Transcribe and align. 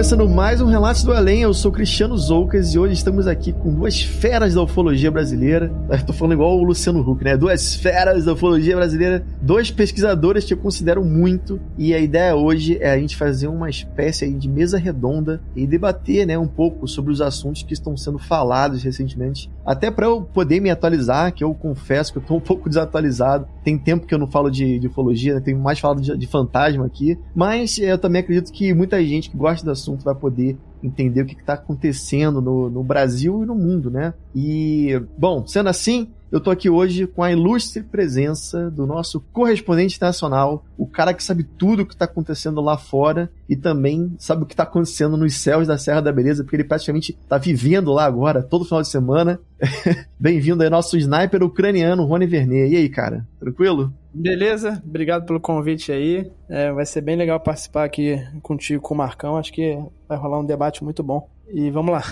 Começando 0.00 0.26
mais 0.26 0.62
um 0.62 0.64
Relatos 0.64 1.04
do 1.04 1.12
Além. 1.12 1.42
Eu 1.42 1.52
sou 1.52 1.70
Cristiano 1.70 2.16
Zoucas 2.16 2.74
e 2.74 2.78
hoje 2.78 2.94
estamos 2.94 3.26
aqui 3.26 3.52
com 3.52 3.70
duas 3.74 4.00
feras 4.00 4.54
da 4.54 4.62
ufologia 4.62 5.10
brasileira. 5.10 5.70
Eu 5.90 6.06
tô 6.06 6.14
falando 6.14 6.32
igual 6.32 6.56
o 6.56 6.62
Luciano 6.62 7.00
Huck, 7.00 7.22
né? 7.22 7.36
Duas 7.36 7.74
feras 7.74 8.24
da 8.24 8.32
ufologia 8.32 8.74
brasileira, 8.74 9.22
dois 9.42 9.70
pesquisadores 9.70 10.46
que 10.46 10.54
eu 10.54 10.56
considero 10.56 11.04
muito. 11.04 11.60
E 11.76 11.92
a 11.92 11.98
ideia 11.98 12.34
hoje 12.34 12.78
é 12.80 12.90
a 12.90 12.98
gente 12.98 13.14
fazer 13.14 13.48
uma 13.48 13.68
espécie 13.68 14.32
de 14.32 14.48
mesa 14.48 14.78
redonda 14.78 15.42
e 15.54 15.66
debater, 15.66 16.26
né, 16.26 16.38
um 16.38 16.48
pouco 16.48 16.88
sobre 16.88 17.12
os 17.12 17.20
assuntos 17.20 17.62
que 17.62 17.74
estão 17.74 17.94
sendo 17.94 18.18
falados 18.18 18.82
recentemente. 18.82 19.50
Até 19.66 19.90
para 19.90 20.06
eu 20.06 20.22
poder 20.22 20.60
me 20.60 20.70
atualizar, 20.70 21.30
que 21.34 21.44
eu 21.44 21.52
confesso 21.52 22.10
que 22.10 22.18
eu 22.18 22.22
tô 22.22 22.36
um 22.36 22.40
pouco 22.40 22.70
desatualizado. 22.70 23.46
Tem 23.62 23.76
tempo 23.76 24.06
que 24.06 24.14
eu 24.14 24.18
não 24.18 24.26
falo 24.26 24.48
de, 24.48 24.78
de 24.78 24.86
ufologia, 24.86 25.34
né? 25.34 25.40
tenho 25.40 25.58
mais 25.58 25.78
falado 25.78 26.00
de, 26.00 26.16
de 26.16 26.26
fantasma 26.26 26.86
aqui. 26.86 27.18
Mas 27.34 27.76
eu 27.76 27.98
também 27.98 28.22
acredito 28.22 28.50
que 28.50 28.72
muita 28.72 29.04
gente 29.04 29.28
que 29.28 29.36
gosta 29.36 29.62
do 29.62 29.70
assunto 29.70 29.89
vai 29.96 30.14
poder 30.14 30.56
entender 30.82 31.22
o 31.22 31.26
que 31.26 31.34
está 31.34 31.54
acontecendo 31.54 32.40
no, 32.40 32.70
no 32.70 32.82
Brasil 32.82 33.42
e 33.42 33.46
no 33.46 33.54
mundo, 33.54 33.90
né? 33.90 34.14
E, 34.34 35.00
bom, 35.16 35.46
sendo 35.46 35.68
assim, 35.68 36.10
eu 36.30 36.40
tô 36.40 36.50
aqui 36.50 36.70
hoje 36.70 37.06
com 37.06 37.22
a 37.22 37.32
ilustre 37.32 37.82
presença 37.82 38.70
do 38.70 38.86
nosso 38.86 39.20
correspondente 39.32 39.96
internacional, 39.96 40.64
o 40.78 40.86
cara 40.86 41.12
que 41.12 41.24
sabe 41.24 41.42
tudo 41.42 41.82
o 41.82 41.86
que 41.86 41.96
tá 41.96 42.04
acontecendo 42.04 42.60
lá 42.60 42.78
fora 42.78 43.30
e 43.48 43.56
também 43.56 44.14
sabe 44.18 44.44
o 44.44 44.46
que 44.46 44.54
tá 44.54 44.62
acontecendo 44.62 45.16
nos 45.16 45.34
céus 45.34 45.66
da 45.66 45.76
Serra 45.76 46.00
da 46.00 46.12
Beleza, 46.12 46.44
porque 46.44 46.56
ele 46.56 46.64
praticamente 46.64 47.18
tá 47.28 47.36
vivendo 47.36 47.92
lá 47.92 48.04
agora, 48.04 48.42
todo 48.42 48.64
final 48.64 48.80
de 48.80 48.88
semana. 48.88 49.40
Bem-vindo 50.18 50.62
aí, 50.62 50.70
nosso 50.70 50.96
sniper 50.96 51.42
ucraniano, 51.42 52.04
Rony 52.04 52.26
Vernet. 52.26 52.72
E 52.72 52.76
aí, 52.76 52.88
cara? 52.88 53.26
Tranquilo? 53.38 53.92
Beleza, 54.14 54.82
obrigado 54.84 55.26
pelo 55.26 55.40
convite 55.40 55.90
aí. 55.92 56.30
É, 56.48 56.72
vai 56.72 56.86
ser 56.86 57.00
bem 57.00 57.16
legal 57.16 57.38
participar 57.40 57.84
aqui 57.84 58.20
contigo 58.42 58.82
com 58.82 58.94
o 58.94 58.96
Marcão. 58.96 59.36
Acho 59.36 59.52
que 59.52 59.78
vai 60.08 60.18
rolar 60.18 60.40
um 60.40 60.46
debate 60.46 60.82
muito 60.82 61.02
bom. 61.02 61.28
E 61.48 61.70
vamos 61.70 61.92
lá. 61.92 62.02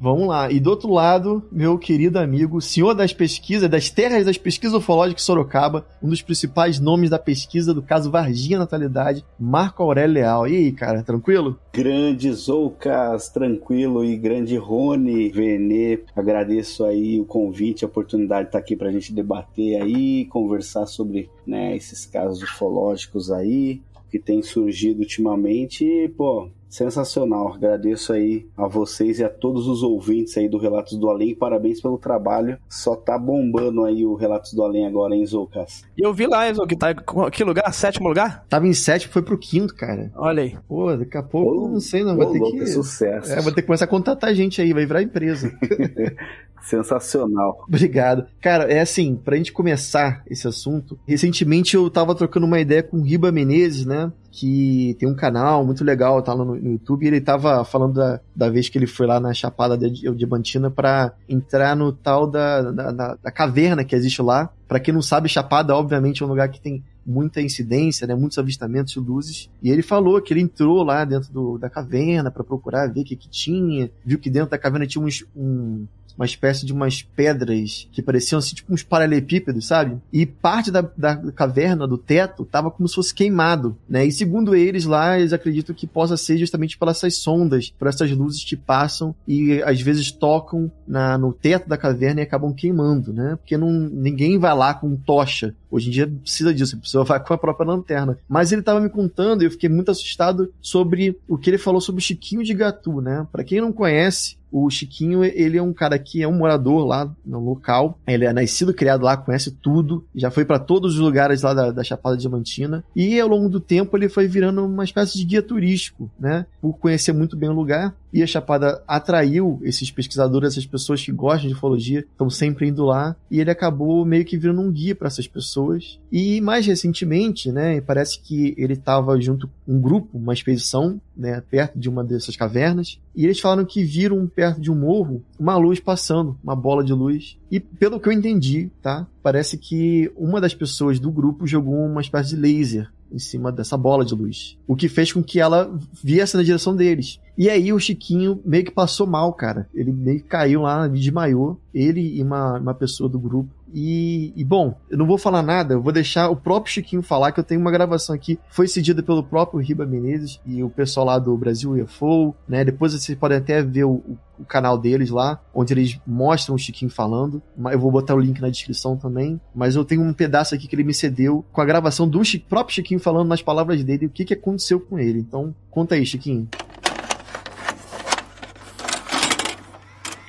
Vamos 0.00 0.26
lá. 0.26 0.50
E 0.50 0.58
do 0.58 0.70
outro 0.70 0.90
lado, 0.90 1.42
meu 1.52 1.76
querido 1.76 2.18
amigo, 2.18 2.58
senhor 2.62 2.94
das 2.94 3.12
pesquisas, 3.12 3.68
das 3.68 3.90
terras 3.90 4.24
das 4.24 4.38
pesquisas 4.38 4.74
ufológicas 4.74 5.22
Sorocaba, 5.22 5.86
um 6.02 6.08
dos 6.08 6.22
principais 6.22 6.80
nomes 6.80 7.10
da 7.10 7.18
pesquisa 7.18 7.74
do 7.74 7.82
caso 7.82 8.10
Varginha 8.10 8.58
Natalidade, 8.58 9.22
Marco 9.38 9.82
Aurélio 9.82 10.14
Leal. 10.14 10.48
E 10.48 10.56
aí, 10.56 10.72
cara, 10.72 11.02
tranquilo? 11.02 11.58
Grande 11.74 12.32
Zoucas, 12.32 13.28
tranquilo 13.28 14.02
e 14.02 14.16
grande 14.16 14.56
Rony 14.56 15.28
Venê. 15.28 16.00
Agradeço 16.16 16.86
aí 16.86 17.20
o 17.20 17.26
convite, 17.26 17.84
a 17.84 17.88
oportunidade 17.88 18.44
de 18.44 18.48
estar 18.48 18.58
aqui 18.58 18.74
para 18.74 18.88
a 18.88 18.92
gente 18.92 19.12
debater 19.12 19.82
aí, 19.82 20.24
conversar 20.24 20.86
sobre 20.86 21.28
né, 21.46 21.76
esses 21.76 22.06
casos 22.06 22.42
ufológicos 22.42 23.30
aí 23.30 23.82
que 24.10 24.18
tem 24.18 24.42
surgido 24.42 25.00
ultimamente. 25.00 25.84
E, 25.84 26.08
pô, 26.08 26.48
sensacional. 26.70 27.52
Agradeço 27.54 28.12
aí 28.12 28.46
a 28.56 28.68
vocês 28.68 29.18
e 29.18 29.24
a 29.24 29.28
todos 29.28 29.66
os 29.66 29.82
ouvintes 29.82 30.38
aí 30.38 30.48
do 30.48 30.56
Relatos 30.56 30.96
do 30.96 31.10
Além. 31.10 31.34
Parabéns 31.34 31.80
pelo 31.80 31.98
trabalho. 31.98 32.56
Só 32.68 32.94
tá 32.94 33.18
bombando 33.18 33.84
aí 33.84 34.06
o 34.06 34.14
Relatos 34.14 34.54
do 34.54 34.62
Além 34.62 34.86
agora, 34.86 35.14
hein, 35.14 35.26
Zoucas? 35.26 35.82
E 35.98 36.02
eu 36.02 36.14
vi 36.14 36.26
lá, 36.26 36.48
Enzo, 36.48 36.66
que 36.66 36.76
tá 36.76 36.92
em 36.92 37.30
que 37.30 37.42
lugar? 37.42 37.70
Sétimo 37.74 38.08
lugar? 38.08 38.46
Tava 38.48 38.68
em 38.68 38.72
sétimo, 38.72 39.12
foi 39.12 39.22
pro 39.22 39.36
quinto, 39.36 39.74
cara. 39.74 40.12
Olha 40.14 40.44
aí. 40.44 40.56
Pô, 40.68 40.96
daqui 40.96 41.16
a 41.16 41.22
pouco, 41.22 41.68
não 41.68 41.80
sei 41.80 42.04
não, 42.04 42.16
vou 42.16 42.32
ter 42.32 42.40
que... 42.40 42.66
sucesso. 42.68 43.32
É, 43.32 43.40
vou 43.40 43.52
ter 43.52 43.62
que 43.62 43.66
começar 43.66 43.86
a 43.86 43.88
contatar 43.88 44.32
gente 44.32 44.62
aí, 44.62 44.72
vai 44.72 44.86
virar 44.86 45.02
empresa. 45.02 45.52
Sensacional. 46.62 47.64
Obrigado. 47.66 48.26
Cara, 48.40 48.64
é 48.64 48.80
assim, 48.80 49.16
pra 49.16 49.36
gente 49.36 49.52
começar 49.52 50.22
esse 50.28 50.46
assunto, 50.46 50.98
recentemente 51.06 51.74
eu 51.74 51.88
tava 51.90 52.14
trocando 52.14 52.46
uma 52.46 52.60
ideia 52.60 52.82
com 52.82 52.98
o 52.98 53.02
Riba 53.02 53.32
Menezes, 53.32 53.86
né? 53.86 54.12
Que 54.32 54.96
tem 54.98 55.08
um 55.08 55.14
canal 55.14 55.64
muito 55.64 55.82
legal, 55.82 56.22
tá 56.22 56.32
lá 56.32 56.44
no, 56.44 56.56
YouTube, 56.56 57.04
e 57.04 57.08
ele 57.08 57.20
tava 57.20 57.64
falando 57.64 57.94
da, 57.94 58.20
da 58.34 58.48
vez 58.48 58.68
que 58.68 58.78
ele 58.78 58.86
foi 58.86 59.06
lá 59.06 59.18
na 59.18 59.34
Chapada 59.34 59.76
de 59.76 60.14
Diamantina 60.14 60.70
para 60.70 61.12
entrar 61.28 61.74
no 61.74 61.92
tal 61.92 62.26
da, 62.26 62.62
da, 62.70 62.92
da, 62.92 63.14
da 63.22 63.30
caverna 63.30 63.84
que 63.84 63.94
existe 63.94 64.22
lá. 64.22 64.50
Para 64.68 64.78
quem 64.78 64.94
não 64.94 65.02
sabe, 65.02 65.28
Chapada, 65.28 65.74
obviamente, 65.74 66.22
é 66.22 66.26
um 66.26 66.28
lugar 66.28 66.48
que 66.48 66.60
tem 66.60 66.82
muita 67.04 67.40
incidência, 67.40 68.06
né, 68.06 68.14
muitos 68.14 68.38
avistamentos 68.38 68.92
de 68.92 69.00
luzes. 69.00 69.50
E 69.62 69.70
ele 69.70 69.82
falou 69.82 70.20
que 70.22 70.32
ele 70.32 70.40
entrou 70.40 70.82
lá 70.82 71.04
dentro 71.04 71.32
do, 71.32 71.58
da 71.58 71.68
caverna 71.68 72.30
para 72.30 72.44
procurar 72.44 72.86
ver 72.86 73.00
o 73.00 73.04
que, 73.04 73.16
que 73.16 73.28
tinha, 73.28 73.90
viu 74.04 74.18
que 74.18 74.30
dentro 74.30 74.50
da 74.50 74.58
caverna 74.58 74.86
tinha 74.86 75.04
uns, 75.04 75.24
um, 75.34 75.86
uma 76.20 76.26
espécie 76.26 76.66
de 76.66 76.72
umas 76.72 77.02
pedras 77.02 77.88
que 77.90 78.02
pareciam 78.02 78.38
assim, 78.38 78.54
tipo 78.54 78.72
uns 78.72 78.82
paralelepípedos, 78.82 79.66
sabe? 79.66 79.96
E 80.12 80.26
parte 80.26 80.70
da, 80.70 80.82
da 80.96 81.16
caverna, 81.32 81.88
do 81.88 81.96
teto, 81.96 82.44
tava 82.44 82.70
como 82.70 82.86
se 82.86 82.94
fosse 82.94 83.14
queimado, 83.14 83.76
né? 83.88 84.04
E 84.04 84.12
segundo 84.12 84.54
eles 84.54 84.84
lá, 84.84 85.18
eles 85.18 85.32
acreditam 85.32 85.74
que 85.74 85.86
possa 85.86 86.18
ser 86.18 86.36
justamente 86.36 86.76
pelas 86.76 86.98
essas 86.98 87.16
sondas, 87.16 87.70
por 87.70 87.88
essas 87.88 88.10
luzes 88.10 88.44
que 88.44 88.56
passam 88.56 89.14
e 89.26 89.62
às 89.62 89.80
vezes 89.80 90.12
tocam 90.12 90.70
na, 90.86 91.16
no 91.16 91.32
teto 91.32 91.66
da 91.66 91.78
caverna 91.78 92.20
e 92.20 92.24
acabam 92.24 92.52
queimando, 92.52 93.12
né? 93.12 93.36
Porque 93.36 93.56
não, 93.56 93.70
ninguém 93.70 94.38
vai 94.38 94.54
lá 94.54 94.74
com 94.74 94.94
tocha. 94.96 95.54
Hoje 95.70 95.88
em 95.88 95.92
dia 95.92 96.06
precisa 96.06 96.52
disso, 96.52 96.76
a 96.76 96.80
pessoa 96.80 97.04
vai 97.04 97.24
com 97.24 97.32
a 97.32 97.38
própria 97.38 97.66
lanterna. 97.66 98.18
Mas 98.28 98.52
ele 98.52 98.60
tava 98.60 98.80
me 98.80 98.90
contando 98.90 99.42
e 99.42 99.46
eu 99.46 99.50
fiquei 99.50 99.68
muito 99.70 99.90
assustado 99.90 100.52
sobre 100.60 101.18
o 101.26 101.38
que 101.38 101.48
ele 101.48 101.58
falou 101.58 101.80
sobre 101.80 102.00
o 102.00 102.04
Chiquinho 102.04 102.44
de 102.44 102.52
Gatu, 102.52 103.00
né? 103.00 103.26
Para 103.32 103.44
quem 103.44 103.60
não 103.60 103.72
conhece, 103.72 104.36
o 104.50 104.68
Chiquinho, 104.68 105.24
ele 105.24 105.56
é 105.56 105.62
um 105.62 105.72
cara 105.72 105.98
que 105.98 106.22
é 106.22 106.28
um 106.28 106.36
morador 106.36 106.84
lá 106.84 107.10
no 107.24 107.40
local. 107.40 107.98
Ele 108.06 108.24
é 108.24 108.32
nascido, 108.32 108.74
criado 108.74 109.04
lá, 109.04 109.16
conhece 109.16 109.50
tudo. 109.50 110.04
Já 110.14 110.30
foi 110.30 110.44
para 110.44 110.58
todos 110.58 110.94
os 110.94 111.00
lugares 111.00 111.42
lá 111.42 111.54
da, 111.54 111.70
da, 111.70 111.84
Chapada 111.84 112.16
Diamantina. 112.16 112.84
E 112.94 113.18
ao 113.18 113.28
longo 113.28 113.48
do 113.48 113.60
tempo 113.60 113.96
ele 113.96 114.08
foi 114.08 114.26
virando 114.26 114.64
uma 114.64 114.84
espécie 114.84 115.16
de 115.18 115.24
guia 115.24 115.42
turístico, 115.42 116.10
né? 116.18 116.46
Por 116.60 116.74
conhecer 116.78 117.12
muito 117.12 117.36
bem 117.36 117.48
o 117.48 117.54
lugar. 117.54 117.94
E 118.12 118.22
a 118.22 118.26
Chapada 118.26 118.82
atraiu 118.88 119.60
esses 119.62 119.90
pesquisadores, 119.90 120.52
essas 120.52 120.66
pessoas 120.66 121.02
que 121.02 121.12
gostam 121.12 121.48
de 121.48 121.54
ufologia, 121.54 122.00
estão 122.00 122.28
sempre 122.28 122.68
indo 122.68 122.84
lá. 122.84 123.14
E 123.30 123.40
ele 123.40 123.50
acabou 123.50 124.04
meio 124.04 124.24
que 124.24 124.36
virando 124.36 124.60
um 124.60 124.70
guia 124.70 124.94
para 124.94 125.06
essas 125.06 125.28
pessoas. 125.28 125.98
E 126.10 126.40
mais 126.40 126.66
recentemente, 126.66 127.52
né? 127.52 127.80
Parece 127.80 128.20
que 128.20 128.54
ele 128.58 128.74
estava 128.74 129.20
junto 129.20 129.48
um 129.70 129.80
grupo, 129.80 130.18
uma 130.18 130.34
expedição, 130.34 131.00
né? 131.16 131.40
Perto 131.48 131.78
de 131.78 131.88
uma 131.88 132.02
dessas 132.02 132.34
cavernas. 132.34 133.00
E 133.14 133.24
eles 133.24 133.38
falaram 133.38 133.64
que 133.64 133.84
viram 133.84 134.26
perto 134.26 134.60
de 134.60 134.68
um 134.68 134.74
morro 134.74 135.22
uma 135.38 135.56
luz 135.56 135.78
passando, 135.78 136.36
uma 136.42 136.56
bola 136.56 136.82
de 136.82 136.92
luz. 136.92 137.38
E 137.48 137.60
pelo 137.60 138.00
que 138.00 138.08
eu 138.08 138.12
entendi, 138.12 138.68
tá? 138.82 139.06
Parece 139.22 139.56
que 139.56 140.10
uma 140.16 140.40
das 140.40 140.54
pessoas 140.54 140.98
do 140.98 141.10
grupo 141.12 141.46
jogou 141.46 141.86
uma 141.86 142.00
espécie 142.00 142.30
de 142.30 142.36
laser 142.36 142.90
em 143.12 143.18
cima 143.18 143.52
dessa 143.52 143.76
bola 143.76 144.04
de 144.04 144.14
luz. 144.14 144.58
O 144.66 144.74
que 144.74 144.88
fez 144.88 145.12
com 145.12 145.22
que 145.22 145.38
ela 145.38 145.72
viesse 146.02 146.36
na 146.36 146.42
direção 146.42 146.74
deles. 146.74 147.20
E 147.40 147.48
aí 147.48 147.72
o 147.72 147.80
Chiquinho 147.80 148.38
meio 148.44 148.66
que 148.66 148.70
passou 148.70 149.06
mal, 149.06 149.32
cara. 149.32 149.66
Ele 149.72 149.90
meio 149.90 150.20
que 150.20 150.28
caiu 150.28 150.60
lá, 150.60 150.86
desmaiou. 150.86 151.58
Ele 151.72 152.18
e 152.18 152.22
uma, 152.22 152.58
uma 152.58 152.74
pessoa 152.74 153.08
do 153.08 153.18
grupo. 153.18 153.48
E, 153.72 154.30
e, 154.36 154.44
bom, 154.44 154.78
eu 154.90 154.98
não 154.98 155.06
vou 155.06 155.16
falar 155.16 155.42
nada, 155.42 155.72
eu 155.72 155.80
vou 155.80 155.90
deixar 155.90 156.28
o 156.28 156.36
próprio 156.36 156.74
Chiquinho 156.74 157.00
falar, 157.00 157.32
que 157.32 157.40
eu 157.40 157.44
tenho 157.44 157.60
uma 157.62 157.70
gravação 157.70 158.14
aqui, 158.14 158.38
foi 158.50 158.68
cedida 158.68 159.02
pelo 159.02 159.22
próprio 159.22 159.58
Riba 159.58 159.86
Menezes 159.86 160.38
e 160.44 160.62
o 160.62 160.68
pessoal 160.68 161.06
lá 161.06 161.18
do 161.18 161.34
Brasil 161.34 161.72
UFO, 161.82 162.34
né? 162.46 162.62
Depois 162.62 162.92
vocês 162.92 163.16
podem 163.16 163.38
até 163.38 163.62
ver 163.62 163.84
o, 163.84 164.02
o 164.38 164.44
canal 164.44 164.76
deles 164.76 165.08
lá, 165.08 165.40
onde 165.54 165.72
eles 165.72 165.98
mostram 166.06 166.56
o 166.56 166.58
Chiquinho 166.58 166.90
falando. 166.90 167.40
Eu 167.72 167.80
vou 167.80 167.90
botar 167.90 168.14
o 168.14 168.20
link 168.20 168.38
na 168.38 168.50
descrição 168.50 168.98
também. 168.98 169.40
Mas 169.54 169.76
eu 169.76 169.84
tenho 169.84 170.02
um 170.02 170.12
pedaço 170.12 170.54
aqui 170.54 170.68
que 170.68 170.76
ele 170.76 170.84
me 170.84 170.92
cedeu 170.92 171.42
com 171.52 171.62
a 171.62 171.64
gravação 171.64 172.06
do 172.06 172.20
próprio 172.50 172.74
Chiquinho 172.74 173.00
falando 173.00 173.28
nas 173.28 173.40
palavras 173.40 173.82
dele 173.82 174.04
o 174.04 174.10
que, 174.10 174.26
que 174.26 174.34
aconteceu 174.34 174.78
com 174.78 174.98
ele. 174.98 175.20
Então, 175.20 175.54
conta 175.70 175.94
aí, 175.94 176.04
Chiquinho. 176.04 176.46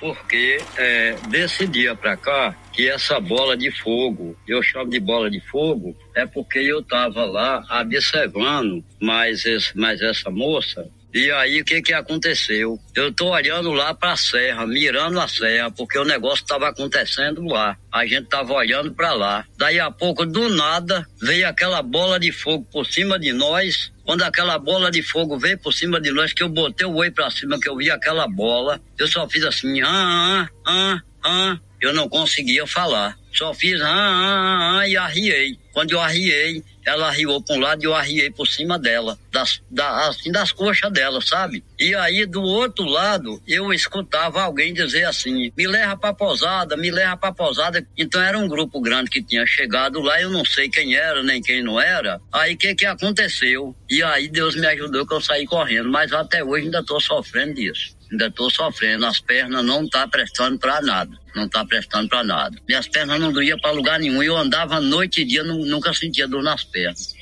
Porque 0.02 0.58
é, 0.76 1.14
desse 1.28 1.64
dia 1.64 1.94
para 1.94 2.16
cá, 2.16 2.56
que 2.72 2.88
essa 2.88 3.20
bola 3.20 3.56
de 3.56 3.70
fogo, 3.70 4.36
eu 4.48 4.60
chamo 4.60 4.90
de 4.90 4.98
bola 4.98 5.30
de 5.30 5.38
fogo, 5.38 5.96
é 6.12 6.26
porque 6.26 6.58
eu 6.58 6.80
estava 6.80 7.24
lá 7.24 7.62
observando 7.80 8.84
mais, 9.00 9.46
esse, 9.46 9.78
mais 9.78 10.02
essa 10.02 10.28
moça 10.28 10.90
e 11.14 11.30
aí 11.30 11.60
o 11.60 11.64
que 11.64 11.82
que 11.82 11.92
aconteceu? 11.92 12.78
Eu 12.94 13.12
tô 13.12 13.30
olhando 13.30 13.72
lá 13.72 13.92
para 13.92 14.12
a 14.12 14.16
serra, 14.16 14.66
mirando 14.66 15.20
a 15.20 15.28
serra, 15.28 15.70
porque 15.70 15.98
o 15.98 16.04
negócio 16.04 16.42
estava 16.42 16.68
acontecendo 16.68 17.44
lá. 17.44 17.76
A 17.92 18.06
gente 18.06 18.28
tava 18.28 18.54
olhando 18.54 18.94
para 18.94 19.12
lá. 19.12 19.44
Daí 19.58 19.78
a 19.78 19.90
pouco, 19.90 20.24
do 20.24 20.48
nada, 20.48 21.06
veio 21.20 21.46
aquela 21.46 21.82
bola 21.82 22.18
de 22.18 22.32
fogo 22.32 22.66
por 22.72 22.86
cima 22.86 23.18
de 23.18 23.32
nós. 23.32 23.92
Quando 24.04 24.22
aquela 24.22 24.58
bola 24.58 24.90
de 24.90 25.02
fogo 25.02 25.38
veio 25.38 25.58
por 25.58 25.72
cima 25.72 26.00
de 26.00 26.10
nós, 26.10 26.32
que 26.32 26.42
eu 26.42 26.48
botei 26.48 26.86
o 26.86 26.94
oi 26.94 27.10
para 27.10 27.30
cima, 27.30 27.60
que 27.60 27.68
eu 27.68 27.76
vi 27.76 27.90
aquela 27.90 28.26
bola, 28.26 28.80
eu 28.98 29.06
só 29.06 29.28
fiz 29.28 29.44
assim, 29.44 29.82
ah, 29.82 30.48
ah, 30.66 30.66
ah, 30.66 31.02
ah, 31.24 31.58
eu 31.80 31.92
não 31.92 32.08
conseguia 32.08 32.66
falar. 32.66 33.18
Só 33.32 33.52
fiz 33.52 33.80
ah, 33.80 33.88
ah, 33.88 34.78
ah, 34.78 34.88
e 34.88 34.96
arriei. 34.96 35.58
Quando 35.72 35.92
eu 35.92 36.00
arriei, 36.00 36.62
ela 36.84 37.08
arriou 37.08 37.42
para 37.42 37.56
um 37.56 37.60
lado 37.60 37.82
e 37.82 37.86
eu 37.86 37.94
arriei 37.94 38.30
por 38.30 38.46
cima 38.46 38.78
dela, 38.78 39.18
das, 39.30 39.60
da, 39.70 40.08
assim, 40.08 40.30
das 40.30 40.52
coxas 40.52 40.92
dela, 40.92 41.20
sabe? 41.20 41.64
E 41.78 41.94
aí, 41.94 42.26
do 42.26 42.42
outro 42.42 42.84
lado, 42.84 43.42
eu 43.46 43.72
escutava 43.72 44.42
alguém 44.42 44.72
dizer 44.72 45.04
assim: 45.04 45.52
me 45.56 45.66
leva 45.66 45.96
pra 45.96 46.12
posada, 46.12 46.76
me 46.76 46.90
leva 46.90 47.16
pra 47.16 47.32
posada. 47.32 47.86
Então 47.96 48.20
era 48.20 48.38
um 48.38 48.48
grupo 48.48 48.80
grande 48.80 49.10
que 49.10 49.22
tinha 49.22 49.46
chegado 49.46 50.00
lá, 50.00 50.20
eu 50.20 50.30
não 50.30 50.44
sei 50.44 50.68
quem 50.68 50.94
era, 50.94 51.22
nem 51.22 51.40
quem 51.40 51.62
não 51.62 51.80
era. 51.80 52.20
Aí 52.32 52.54
o 52.54 52.58
que 52.58 52.74
que 52.74 52.86
aconteceu? 52.86 53.74
E 53.88 54.02
aí 54.02 54.28
Deus 54.28 54.54
me 54.54 54.66
ajudou 54.66 55.06
que 55.06 55.14
eu 55.14 55.20
saí 55.20 55.46
correndo, 55.46 55.90
mas 55.90 56.12
até 56.12 56.42
hoje 56.44 56.64
ainda 56.64 56.84
tô 56.84 57.00
sofrendo 57.00 57.54
disso 57.54 58.01
ainda 58.12 58.26
estou 58.26 58.50
sofrendo. 58.50 59.06
As 59.06 59.18
pernas 59.18 59.64
não 59.64 59.88
tá 59.88 60.06
prestando 60.06 60.58
para 60.58 60.80
nada. 60.82 61.10
Não 61.34 61.48
tá 61.48 61.64
prestando 61.64 62.08
para 62.08 62.22
nada. 62.22 62.56
Minhas 62.68 62.86
pernas 62.86 63.18
não 63.18 63.32
doíam 63.32 63.58
para 63.58 63.72
lugar 63.72 63.98
nenhum. 63.98 64.22
Eu 64.22 64.36
andava 64.36 64.80
noite 64.80 65.22
e 65.22 65.24
dia, 65.24 65.42
nunca 65.42 65.92
sentia 65.92 66.28
dor 66.28 66.42
nas 66.42 66.62
pernas. 66.62 67.14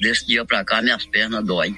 Desse 0.00 0.26
dia 0.26 0.44
para 0.44 0.62
cá, 0.64 0.82
minhas 0.82 1.06
pernas 1.06 1.44
doem. 1.44 1.76